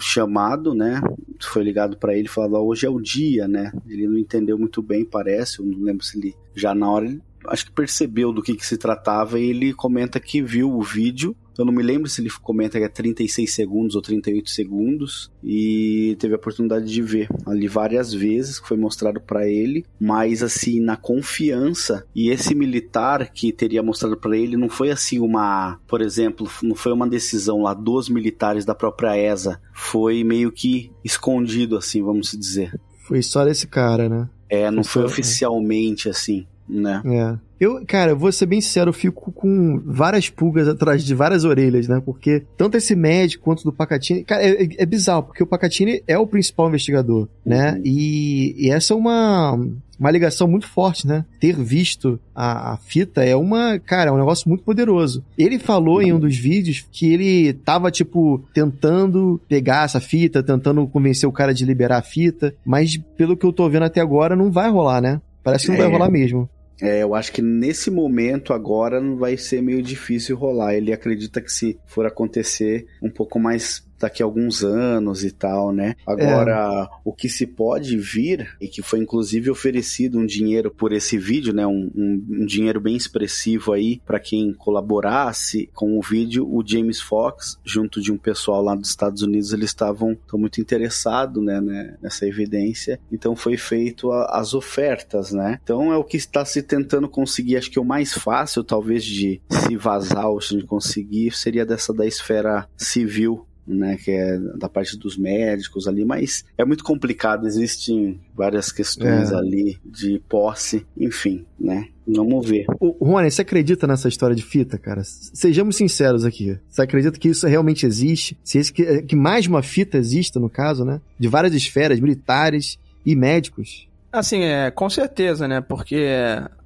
chamado, 0.00 0.74
né? 0.74 1.00
Foi 1.40 1.62
ligado 1.62 1.96
para 1.96 2.16
ele 2.16 2.28
falado: 2.28 2.56
hoje 2.56 2.86
é 2.86 2.90
o 2.90 3.00
dia, 3.00 3.46
né? 3.46 3.72
Ele 3.86 4.08
não 4.08 4.18
entendeu 4.18 4.58
muito 4.58 4.82
bem, 4.82 5.04
parece. 5.04 5.60
Eu 5.60 5.66
não 5.66 5.78
lembro 5.80 6.04
se 6.04 6.18
ele 6.18 6.34
já 6.54 6.74
na 6.74 6.90
hora 6.90 7.20
acho 7.46 7.66
que 7.66 7.72
percebeu 7.72 8.32
do 8.32 8.42
que, 8.42 8.54
que 8.54 8.66
se 8.66 8.76
tratava 8.76 9.38
e 9.38 9.50
ele 9.50 9.72
comenta 9.72 10.20
que 10.20 10.42
viu 10.42 10.70
o 10.70 10.82
vídeo. 10.82 11.34
Eu 11.60 11.66
não 11.66 11.74
me 11.74 11.82
lembro 11.82 12.08
se 12.08 12.22
ele 12.22 12.30
comenta 12.42 12.78
que 12.78 12.84
é 12.84 12.88
36 12.88 13.54
segundos 13.54 13.94
ou 13.94 14.00
38 14.00 14.48
segundos 14.48 15.30
e 15.44 16.16
teve 16.18 16.32
a 16.32 16.38
oportunidade 16.38 16.86
de 16.86 17.02
ver 17.02 17.28
ali 17.46 17.68
várias 17.68 18.14
vezes 18.14 18.58
que 18.58 18.66
foi 18.66 18.78
mostrado 18.78 19.20
para 19.20 19.46
ele, 19.46 19.84
mas 20.00 20.42
assim 20.42 20.80
na 20.80 20.96
confiança 20.96 22.06
e 22.16 22.30
esse 22.30 22.54
militar 22.54 23.30
que 23.30 23.52
teria 23.52 23.82
mostrado 23.82 24.16
para 24.16 24.38
ele 24.38 24.56
não 24.56 24.70
foi 24.70 24.90
assim 24.90 25.18
uma, 25.18 25.78
por 25.86 26.00
exemplo, 26.00 26.50
não 26.62 26.74
foi 26.74 26.92
uma 26.92 27.06
decisão 27.06 27.60
lá 27.60 27.74
dos 27.74 28.08
militares 28.08 28.64
da 28.64 28.74
própria 28.74 29.14
ESA, 29.14 29.60
foi 29.74 30.24
meio 30.24 30.50
que 30.50 30.90
escondido 31.04 31.76
assim, 31.76 32.02
vamos 32.02 32.32
dizer. 32.32 32.80
Foi 33.06 33.22
só 33.22 33.44
desse 33.44 33.66
cara, 33.66 34.08
né? 34.08 34.30
É, 34.48 34.70
não 34.70 34.82
foi, 34.82 35.02
foi 35.02 35.10
oficialmente 35.10 36.08
assim 36.08 36.46
né? 36.70 37.02
É. 37.04 37.38
Eu, 37.60 37.84
cara, 37.86 38.14
vou 38.14 38.32
ser 38.32 38.46
bem 38.46 38.60
sincero, 38.60 38.88
eu 38.88 38.94
fico 38.94 39.30
com 39.30 39.78
várias 39.84 40.30
pulgas 40.30 40.66
atrás 40.66 41.04
de 41.04 41.14
várias 41.14 41.44
orelhas, 41.44 41.86
né? 41.86 42.00
Porque 42.02 42.42
tanto 42.56 42.78
esse 42.78 42.96
médico 42.96 43.44
quanto 43.44 43.64
do 43.64 43.72
Pacatini. 43.72 44.24
Cara, 44.24 44.42
é, 44.42 44.66
é 44.78 44.86
bizarro, 44.86 45.24
porque 45.24 45.42
o 45.42 45.46
Pacatini 45.46 46.02
é 46.08 46.18
o 46.18 46.26
principal 46.26 46.68
investigador, 46.68 47.28
né? 47.44 47.72
Uhum. 47.72 47.82
E, 47.84 48.66
e 48.66 48.70
essa 48.70 48.94
é 48.94 48.96
uma, 48.96 49.58
uma 49.98 50.10
ligação 50.10 50.48
muito 50.48 50.66
forte, 50.66 51.06
né? 51.06 51.26
Ter 51.38 51.54
visto 51.54 52.18
a, 52.34 52.72
a, 52.72 52.76
fita 52.78 53.22
é 53.22 53.36
uma, 53.36 53.78
cara, 53.78 54.08
é 54.08 54.12
um 54.12 54.18
negócio 54.18 54.48
muito 54.48 54.64
poderoso. 54.64 55.22
Ele 55.36 55.58
falou 55.58 56.00
em 56.00 56.14
um 56.14 56.18
dos 56.18 56.34
vídeos 56.34 56.86
que 56.90 57.12
ele 57.12 57.52
tava, 57.52 57.90
tipo, 57.90 58.42
tentando 58.54 59.38
pegar 59.46 59.84
essa 59.84 60.00
fita, 60.00 60.42
tentando 60.42 60.86
convencer 60.86 61.28
o 61.28 61.32
cara 61.32 61.52
de 61.52 61.66
liberar 61.66 61.98
a 61.98 62.02
fita, 62.02 62.54
mas 62.64 62.96
pelo 63.18 63.36
que 63.36 63.44
eu 63.44 63.52
tô 63.52 63.68
vendo 63.68 63.82
até 63.82 64.00
agora, 64.00 64.34
não 64.34 64.50
vai 64.50 64.70
rolar, 64.70 65.02
né? 65.02 65.20
Parece 65.42 65.66
que 65.66 65.72
não 65.72 65.78
é. 65.78 65.82
vai 65.82 65.90
rolar 65.90 66.10
mesmo. 66.10 66.48
É, 66.82 67.02
eu 67.02 67.14
acho 67.14 67.32
que 67.32 67.42
nesse 67.42 67.90
momento 67.90 68.52
agora 68.52 69.00
vai 69.16 69.36
ser 69.36 69.62
meio 69.62 69.82
difícil 69.82 70.36
rolar. 70.36 70.74
Ele 70.74 70.92
acredita 70.92 71.40
que 71.40 71.52
se 71.52 71.78
for 71.86 72.06
acontecer 72.06 72.86
um 73.02 73.10
pouco 73.10 73.38
mais 73.38 73.86
daqui 74.00 74.22
a 74.22 74.26
alguns 74.26 74.64
anos 74.64 75.22
e 75.22 75.30
tal, 75.30 75.72
né? 75.72 75.94
Agora, 76.06 76.88
é. 76.90 76.98
o 77.04 77.12
que 77.12 77.28
se 77.28 77.46
pode 77.46 77.96
vir, 77.98 78.56
e 78.60 78.66
que 78.66 78.82
foi 78.82 78.98
inclusive 78.98 79.50
oferecido 79.50 80.18
um 80.18 80.26
dinheiro 80.26 80.70
por 80.70 80.92
esse 80.92 81.18
vídeo, 81.18 81.52
né? 81.52 81.66
Um, 81.66 81.90
um, 81.94 82.24
um 82.30 82.46
dinheiro 82.46 82.80
bem 82.80 82.96
expressivo 82.96 83.72
aí 83.72 84.00
para 84.04 84.18
quem 84.18 84.52
colaborasse 84.54 85.68
com 85.74 85.98
o 85.98 86.02
vídeo, 86.02 86.48
o 86.48 86.62
James 86.66 87.00
Fox, 87.00 87.58
junto 87.64 88.00
de 88.00 88.10
um 88.10 88.16
pessoal 88.16 88.62
lá 88.62 88.74
dos 88.74 88.88
Estados 88.88 89.22
Unidos, 89.22 89.52
eles 89.52 89.70
estavam 89.70 90.16
muito 90.32 90.60
interessados, 90.60 91.42
né, 91.44 91.60
né, 91.60 91.96
nessa 92.00 92.26
evidência. 92.26 92.98
Então 93.12 93.36
foi 93.36 93.56
feito 93.56 94.10
a, 94.10 94.40
as 94.40 94.54
ofertas, 94.54 95.32
né? 95.32 95.58
Então 95.62 95.92
é 95.92 95.96
o 95.96 96.04
que 96.04 96.16
está 96.16 96.44
se 96.44 96.62
tentando 96.62 97.08
conseguir, 97.08 97.56
acho 97.56 97.70
que 97.70 97.78
o 97.78 97.84
mais 97.84 98.14
fácil, 98.14 98.64
talvez, 98.64 99.04
de 99.04 99.40
se 99.50 99.76
vazar 99.76 100.28
ou 100.28 100.38
de 100.38 100.64
conseguir, 100.64 101.32
seria 101.32 101.66
dessa 101.66 101.92
da 101.92 102.06
esfera 102.06 102.66
civil, 102.76 103.46
né, 103.66 103.96
que 103.96 104.10
é 104.10 104.38
da 104.56 104.68
parte 104.68 104.96
dos 104.98 105.16
médicos 105.16 105.86
ali, 105.86 106.04
mas 106.04 106.44
é 106.56 106.64
muito 106.64 106.84
complicado, 106.84 107.46
existem 107.46 108.20
várias 108.34 108.72
questões 108.72 109.30
é. 109.30 109.34
ali 109.34 109.78
de 109.84 110.20
posse, 110.28 110.86
enfim, 110.96 111.44
né? 111.58 111.88
Vamos 112.06 112.48
ver. 112.48 112.66
O, 112.80 113.04
Rony, 113.04 113.30
você 113.30 113.42
acredita 113.42 113.86
nessa 113.86 114.08
história 114.08 114.34
de 114.34 114.42
fita, 114.42 114.76
cara? 114.76 115.02
Sejamos 115.04 115.76
sinceros 115.76 116.24
aqui. 116.24 116.58
Você 116.68 116.82
acredita 116.82 117.18
que 117.18 117.28
isso 117.28 117.46
realmente 117.46 117.86
existe? 117.86 118.36
Se 118.42 118.58
esse, 118.58 118.72
que, 118.72 119.02
que 119.02 119.14
mais 119.14 119.46
uma 119.46 119.62
fita 119.62 119.96
exista, 119.96 120.40
no 120.40 120.50
caso, 120.50 120.84
né? 120.84 121.00
De 121.18 121.28
várias 121.28 121.54
esferas, 121.54 122.00
militares 122.00 122.78
e 123.06 123.14
médicos? 123.14 123.88
Assim, 124.12 124.42
é, 124.42 124.70
com 124.72 124.90
certeza, 124.90 125.46
né? 125.46 125.60
Porque 125.60 126.04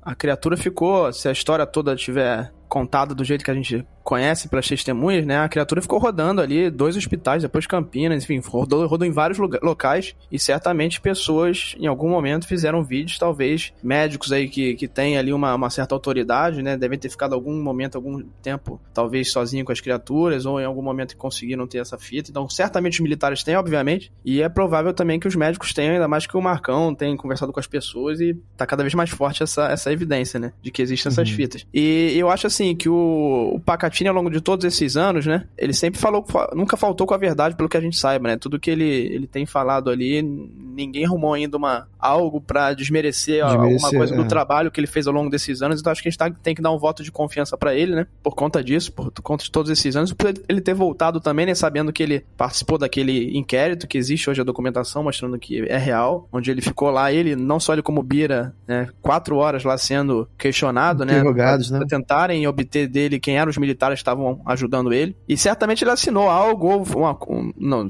a 0.03 0.15
criatura 0.15 0.57
ficou, 0.57 1.13
se 1.13 1.29
a 1.29 1.33
história 1.33 1.67
toda 1.67 1.95
tiver 1.95 2.51
contada 2.69 3.15
do 3.15 3.25
jeito 3.25 3.45
que 3.45 3.51
a 3.51 3.55
gente 3.55 3.87
conhece 4.05 4.49
pelas 4.49 4.69
testemunhas, 4.69 5.25
né? 5.25 5.39
A 5.39 5.49
criatura 5.49 5.81
ficou 5.81 5.99
rodando 5.99 6.43
ali, 6.43 6.71
dois 6.71 6.95
hospitais, 6.95 7.43
depois 7.43 7.67
Campinas, 7.67 8.23
enfim, 8.23 8.39
rodou, 8.47 8.87
rodou 8.87 9.09
em 9.09 9.11
vários 9.11 9.39
locais 9.39 10.15
e 10.31 10.39
certamente 10.39 11.01
pessoas 11.01 11.75
em 11.79 11.87
algum 11.87 12.11
momento 12.11 12.47
fizeram 12.47 12.85
vídeos, 12.85 13.19
talvez 13.19 13.73
médicos 13.83 14.31
aí 14.31 14.49
que, 14.49 14.75
que 14.75 14.87
têm 14.87 15.17
ali 15.17 15.33
uma, 15.33 15.55
uma 15.55 15.71
certa 15.71 15.95
autoridade, 15.95 16.63
né? 16.63 16.77
Devem 16.77 16.99
ter 16.99 17.09
ficado 17.09 17.35
algum 17.35 17.61
momento, 17.63 17.97
algum 17.97 18.23
tempo, 18.43 18.79
talvez 18.93 19.33
sozinho 19.33 19.65
com 19.65 19.73
as 19.73 19.81
criaturas 19.81 20.45
ou 20.45 20.61
em 20.61 20.65
algum 20.65 20.83
momento 20.83 21.17
conseguiram 21.17 21.67
ter 21.67 21.79
essa 21.79 21.97
fita. 21.97 22.31
Então, 22.31 22.49
certamente 22.49 22.95
os 22.95 23.01
militares 23.01 23.43
têm, 23.43 23.57
obviamente, 23.57 24.13
e 24.23 24.43
é 24.43 24.49
provável 24.51 24.93
também 24.93 25.19
que 25.19 25.27
os 25.27 25.35
médicos 25.35 25.73
tenham, 25.73 25.95
ainda 25.95 26.07
mais 26.07 26.27
que 26.27 26.37
o 26.37 26.43
Marcão 26.43 26.95
tem 26.95 27.17
conversado 27.17 27.53
com 27.53 27.61
as 27.61 27.67
pessoas 27.67 28.21
e 28.21 28.35
tá 28.57 28.67
cada 28.67 28.83
vez 28.83 28.93
mais 28.93 29.09
forte 29.09 29.43
essa, 29.43 29.69
essa 29.69 29.91
evidência, 29.91 30.39
né? 30.39 30.53
De 30.61 30.71
que 30.71 30.83
existem 30.83 31.11
essas 31.11 31.29
uhum. 31.29 31.35
fitas. 31.35 31.67
E 31.73 32.15
eu 32.19 32.29
acho 32.29 32.47
assim 32.47 32.54
que 32.77 32.89
o, 32.89 33.53
o 33.55 33.61
Pacat 33.61 33.95
Platini, 33.95 34.09
ao 34.09 34.15
longo 34.15 34.31
de 34.31 34.41
todos 34.41 34.65
esses 34.65 34.97
anos, 34.97 35.25
né? 35.25 35.47
Ele 35.57 35.73
sempre 35.73 36.01
falou, 36.01 36.25
nunca 36.53 36.77
faltou 36.77 37.07
com 37.07 37.15
a 37.15 37.17
verdade, 37.17 37.55
pelo 37.55 37.69
que 37.69 37.77
a 37.77 37.81
gente 37.81 37.97
saiba, 37.97 38.29
né? 38.29 38.37
Tudo 38.37 38.59
que 38.59 38.71
ele, 38.71 38.85
ele 38.85 39.27
tem 39.27 39.47
falado 39.47 39.89
ali, 39.89 40.21
ninguém 40.21 41.05
arrumou 41.05 41.33
ainda 41.33 41.57
uma, 41.57 41.87
algo 41.99 42.41
para 42.41 42.75
desmerecer, 42.75 43.45
desmerecer, 43.45 43.45
alguma 43.45 43.91
coisa 43.91 44.15
é. 44.15 44.17
do 44.17 44.27
trabalho 44.27 44.71
que 44.71 44.81
ele 44.81 44.87
fez 44.87 45.07
ao 45.07 45.15
longo 45.15 45.31
desses 45.31 45.63
anos. 45.63 45.81
Então 45.81 45.93
acho 45.93 46.03
que 46.03 46.09
a 46.09 46.11
gente 46.11 46.19
tá, 46.19 46.31
tem 46.31 46.55
que 46.55 46.63
dar 46.63 46.73
um 46.73 46.79
voto 46.79 47.05
de 47.05 47.13
confiança 47.13 47.57
para 47.57 47.75
ele, 47.75 47.95
né? 47.95 48.07
Por 48.23 48.35
conta 48.35 48.63
disso, 48.65 48.93
por 48.93 49.11
conta 49.23 49.45
de 49.45 49.51
todos 49.51 49.71
esses 49.71 49.95
anos. 49.95 50.13
Por 50.13 50.35
ele 50.49 50.61
ter 50.61 50.75
voltado 50.75 51.21
também, 51.21 51.47
né? 51.47 51.55
Sabendo 51.55 51.93
que 51.93 52.03
ele 52.03 52.25
participou 52.37 52.77
daquele 52.77 53.37
inquérito 53.37 53.87
que 53.87 53.97
existe 53.97 54.29
hoje 54.29 54.41
a 54.41 54.45
documentação 54.45 55.05
mostrando 55.05 55.39
que 55.39 55.65
é 55.69 55.79
real, 55.79 56.29
onde 56.33 56.51
ele 56.51 56.61
ficou 56.61 56.91
lá, 56.91 57.13
ele, 57.13 57.37
não 57.37 57.61
só 57.61 57.73
ele 57.73 57.83
como 57.83 58.03
Bira, 58.03 58.55
né? 58.67 58.89
Quatro 59.01 59.37
horas 59.37 59.63
lá 59.63 59.79
sendo 59.79 60.29
questionado, 60.37 61.05
né? 61.05 61.21
Pra, 61.23 61.57
né? 61.59 61.79
Pra 61.79 61.87
tentarem 61.87 62.44
obter 62.47 62.89
dele 62.89 63.21
quem 63.21 63.37
eram 63.37 63.51
os 63.51 63.59
militares 63.59 63.75
militares 63.75 63.99
estavam 63.99 64.41
ajudando 64.47 64.93
ele. 64.93 65.17
E 65.29 65.37
certamente 65.37 65.85
ele 65.85 65.91
assinou 65.91 66.29
algo, 66.29 66.69
ou 66.69 66.87
uma, 66.97 67.19
um, 67.29 67.53
não, 67.59 67.89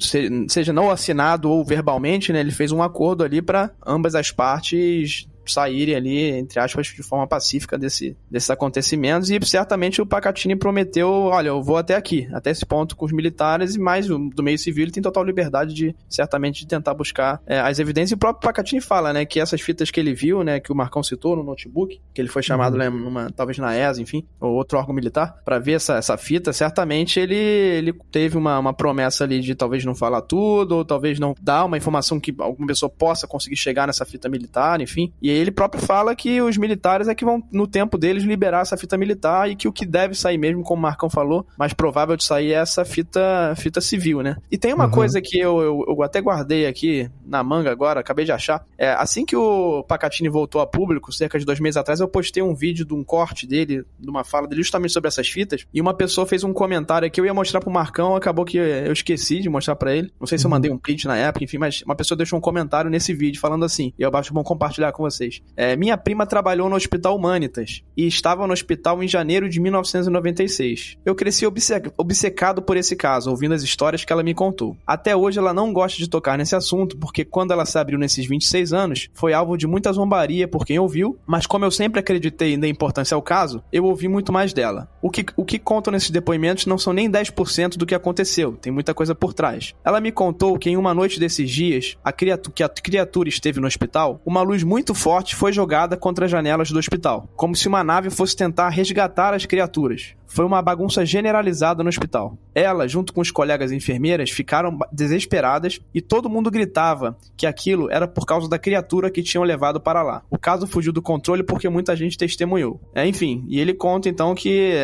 seja 0.49 0.73
não 0.73 0.91
assinado 0.91 1.51
ou 1.51 1.65
verbalmente, 1.65 2.33
né? 2.33 2.41
Ele 2.41 2.51
fez 2.51 2.73
um 2.73 2.83
acordo 2.83 3.23
ali 3.23 3.41
para 3.41 3.71
ambas 3.87 4.15
as 4.15 4.31
partes 4.31 5.29
saírem 5.53 5.95
ali, 5.95 6.31
entre 6.31 6.59
aspas, 6.59 6.87
de 6.87 7.03
forma 7.03 7.27
pacífica 7.27 7.79
desse, 7.79 8.17
desses 8.31 8.51
acontecimentos. 8.51 9.31
E 9.31 9.39
certamente 9.45 10.01
o 10.01 10.07
Pacatini 10.07 10.57
prometeu: 10.57 11.09
olha, 11.09 11.49
eu 11.49 11.63
vou 11.63 11.77
até 11.77 11.97
aqui, 11.97 12.29
até 12.33 12.51
esse 12.51 12.65
ponto 12.65 12.97
com 12.97 13.05
os 13.05 13.13
militares, 13.13 13.75
e 13.75 13.79
mais 13.79 14.07
do 14.07 14.43
meio 14.43 14.59
civil 14.59 14.85
ele 14.85 14.93
tem 14.93 15.03
total 15.03 15.25
liberdade 15.25 15.75
de, 15.75 15.95
certamente, 16.09 16.61
de 16.61 16.67
tentar 16.67 16.95
buscar 16.95 17.41
é, 17.47 17.61
as 17.61 17.79
evidências. 17.79 18.13
E 18.13 18.15
o 18.15 18.19
próprio 18.19 18.43
Pacatini 18.43 18.81
fala, 18.81 19.13
né, 19.13 19.25
que 19.25 19.41
essas 19.41 19.61
fitas 19.61 19.91
que 19.91 20.01
ele 20.01 20.15
viu, 20.15 20.43
né, 20.43 20.61
que 20.61 20.73
o 20.73 20.75
Marcão 20.75 21.03
citou 21.03 21.37
no 21.37 21.43
notebook, 21.43 22.01
que 22.13 22.21
ele 22.21 22.29
foi 22.29 22.43
chamado, 22.43 22.75
uhum. 22.75 22.79
né, 22.79 22.91
numa, 22.91 23.31
talvez 23.31 23.59
na 23.59 23.77
ESA, 23.77 24.01
enfim, 24.03 24.25
ou 24.41 24.55
outro 24.55 24.79
órgão 24.79 24.95
militar, 24.95 25.41
para 25.45 25.59
ver 25.59 25.73
essa, 25.73 25.97
essa 25.97 26.17
fita, 26.17 26.53
certamente 26.53 27.19
ele, 27.19 27.35
ele 27.35 27.93
teve 28.11 28.37
uma, 28.37 28.59
uma 28.59 28.73
promessa 28.73 29.25
ali 29.25 29.41
de 29.41 29.55
talvez 29.55 29.85
não 29.85 29.95
falar 29.95 30.23
tudo, 30.23 30.77
ou 30.77 30.85
talvez 30.85 31.19
não 31.19 31.35
dar 31.41 31.65
uma 31.65 31.77
informação 31.77 32.21
que 32.21 32.35
alguma 32.39 32.67
pessoa 32.67 32.89
possa 32.89 33.27
conseguir 33.27 33.57
chegar 33.57 33.87
nessa 33.87 34.05
fita 34.05 34.29
militar, 34.29 34.81
enfim. 34.81 35.13
E 35.21 35.31
ele 35.35 35.51
próprio 35.51 35.83
fala 35.83 36.15
que 36.15 36.41
os 36.41 36.57
militares 36.57 37.09
é 37.09 37.15
que 37.15 37.25
vão, 37.25 37.43
no 37.53 37.67
tempo 37.67 37.99
deles, 37.99 38.25
liberar 38.25 38.63
essa 38.63 38.77
fita 38.77 38.97
militar 38.97 39.51
e 39.51 39.57
que 39.57 39.69
o 39.69 39.73
que 39.73 39.87
deve 39.87 40.15
sair 40.15 40.39
mesmo, 40.39 40.63
como 40.63 40.79
o 40.79 40.83
Marcão 40.83 41.09
falou, 41.09 41.47
mais 41.59 41.73
provável 41.73 42.17
de 42.17 42.25
sair 42.25 42.53
é 42.53 42.57
essa 42.57 42.85
fita, 42.85 43.55
fita 43.57 43.81
civil, 43.81 44.23
né? 44.23 44.37
E 44.51 44.59
tem 44.59 44.73
uma 44.73 44.87
uhum. 44.87 44.91
coisa 44.91 45.21
que 45.21 45.39
eu, 45.39 45.61
eu, 45.61 45.85
eu, 45.89 46.03
até 46.03 46.21
guardei 46.21 46.67
aqui 46.67 47.11
na 47.25 47.43
manga 47.43 47.71
agora, 47.71 48.01
acabei 48.01 48.25
de 48.25 48.33
achar. 48.33 48.65
É, 48.77 48.91
assim 48.93 49.25
que 49.25 49.37
o 49.37 49.83
Pacatini 49.85 50.29
voltou 50.29 50.61
a 50.61 50.67
público, 50.67 51.13
cerca 51.13 51.39
de 51.39 51.45
dois 51.45 51.61
meses 51.61 51.77
atrás, 51.77 52.01
eu 52.01 52.09
postei 52.09 52.43
um 52.43 52.55
vídeo 52.55 52.85
de 52.85 52.95
um 52.95 53.05
corte 53.05 53.47
dele, 53.47 53.85
de 53.99 54.11
uma 54.11 54.25
fala 54.25 54.47
dele 54.47 54.63
justamente 54.63 54.93
sobre 54.93 55.09
essas 55.09 55.29
fitas, 55.29 55.67
e 55.73 55.81
uma 55.81 55.95
pessoa 55.95 56.27
fez 56.27 56.45
um 56.45 56.53
comentário 56.53 57.11
que 57.11 57.21
eu 57.21 57.25
ia 57.25 57.35
mostrar 57.35 57.61
pro 57.61 57.71
Marcão, 57.71 58.17
acabou 58.17 58.45
que 58.45 58.59
eu 58.59 58.93
esqueci 58.93 59.41
de 59.41 59.49
mostrar 59.49 59.77
para 59.77 59.95
ele. 59.95 60.13
Não 60.19 60.27
sei 60.27 60.39
se 60.39 60.45
eu 60.45 60.49
uhum. 60.49 60.57
mandei 60.57 60.71
um 60.71 60.79
print 60.79 61.07
na 61.07 61.17
época, 61.17 61.45
enfim, 61.45 61.59
mas 61.59 61.83
uma 61.83 61.95
pessoa 61.95 62.17
deixou 62.17 62.39
um 62.39 62.43
comentário 62.43 62.91
nesse 62.91 63.13
vídeo 63.15 63.41
falando 63.41 63.65
assim, 63.65 63.93
e 63.99 64.03
eu 64.03 64.11
acho 64.15 64.33
bom 64.33 64.43
compartilhar 64.43 64.93
com 64.93 65.03
vocês. 65.25 65.43
É, 65.57 65.77
minha 65.77 65.97
prima 65.97 66.27
trabalhou 66.27 66.69
no 66.69 66.77
Hospital 66.77 67.17
Humanitas 67.17 67.83
e 67.97 68.07
estava 68.07 68.47
no 68.47 68.53
hospital 68.53 69.03
em 69.03 69.09
janeiro 69.09 69.49
de 69.49 69.61
1996. 69.61 70.99
Eu 71.05 71.15
cresci 71.15 71.47
obcecado 71.47 72.63
por 72.63 72.77
esse 72.77 72.97
caso, 72.97 73.31
ouvindo 73.31 73.55
as 73.55 73.63
histórias 73.63 74.05
que 74.05 74.13
ela 74.13 74.23
me 74.23 74.35
contou. 74.35 74.77
Até 74.87 75.17
hoje 75.17 75.39
ela 75.39 75.55
não 75.55 75.73
gosta 75.73 75.99
de 75.99 76.09
tocar 76.09 76.37
nesse 76.37 76.55
assunto, 76.55 76.97
porque 76.97 77.25
quando 77.25 77.53
ela 77.53 77.65
se 77.65 77.79
abriu 77.79 77.99
nesses 77.99 78.27
26 78.27 78.73
anos, 78.73 79.09
foi 79.15 79.33
alvo 79.33 79.57
de 79.57 79.67
muita 79.67 79.93
zombaria 79.93 80.49
por 80.49 80.67
quem 80.67 80.79
ouviu, 80.79 81.19
mas 81.27 81.47
como 81.47 81.65
eu 81.65 81.71
sempre 81.71 82.01
acreditei 82.01 82.57
na 82.57 82.69
importância 82.69 83.15
ao 83.15 83.23
caso, 83.23 83.63
eu 83.73 83.85
ouvi 83.85 84.09
muito 84.09 84.33
mais 84.33 84.53
dela. 84.53 84.89
O 85.01 85.11
que, 85.11 85.25
o 85.37 85.45
que 85.45 85.59
contam 85.59 85.93
nesses 85.93 86.11
depoimentos 86.11 86.67
não 86.67 86.79
são 86.79 86.93
nem 86.93 87.11
10% 87.11 87.77
do 87.77 87.87
que 87.87 87.95
aconteceu, 87.95 88.53
tem 88.53 88.73
muita 88.73 88.95
coisa 88.95 89.15
por 89.15 89.33
trás. 89.33 89.75
Ela 89.85 90.01
me 90.01 90.11
contou 90.11 90.59
que 90.59 90.71
em 90.71 90.77
uma 90.77 90.95
noite 90.95 91.21
desses 91.21 91.51
dias, 91.51 91.97
a 92.03 92.13
criatura, 92.13 92.55
que 92.55 92.63
a 92.63 92.69
criatura 92.69 93.29
esteve 93.29 93.61
no 93.61 93.67
hospital, 93.67 94.21
uma 94.25 94.43
luz 94.43 94.63
muito 94.63 94.95
forte 94.95 95.14
foi 95.35 95.53
jogada 95.53 95.97
contra 95.97 96.25
as 96.25 96.31
janelas 96.31 96.71
do 96.71 96.79
hospital, 96.79 97.29
como 97.37 97.55
se 97.55 97.69
uma 97.69 97.85
nave 97.85 98.11
fosse 98.11 98.37
tentar 98.37 98.69
resgatar 98.71 99.35
as 99.35 99.47
criaturas. 99.47 100.15
Foi 100.27 100.45
uma 100.45 100.63
bagunça 100.63 101.05
generalizada 101.05 101.83
no 101.83 101.89
hospital. 101.89 102.37
Ela, 102.55 102.87
junto 102.87 103.13
com 103.13 103.21
os 103.21 103.31
colegas 103.31 103.73
enfermeiras, 103.73 104.31
ficaram 104.31 104.79
desesperadas 104.93 105.81
e 105.93 106.01
todo 106.01 106.31
mundo 106.31 106.51
gritava 106.51 107.17
que 107.37 107.47
aquilo 107.47 107.91
era 107.91 108.07
por 108.07 108.25
causa 108.25 108.49
da 108.49 108.59
criatura 108.59 109.11
que 109.11 109.23
tinham 109.23 109.45
levado 109.45 109.81
para 109.81 110.03
lá. 110.03 110.23
O 110.31 110.39
caso 110.39 110.67
fugiu 110.67 110.93
do 110.93 111.03
controle 111.03 111.43
porque 111.43 111.69
muita 111.69 111.97
gente 111.97 112.17
testemunhou. 112.17 112.81
É, 112.95 113.07
enfim, 113.07 113.45
e 113.49 113.61
ele 113.61 113.75
conta 113.75 114.09
então 114.09 114.35
que 114.35 114.75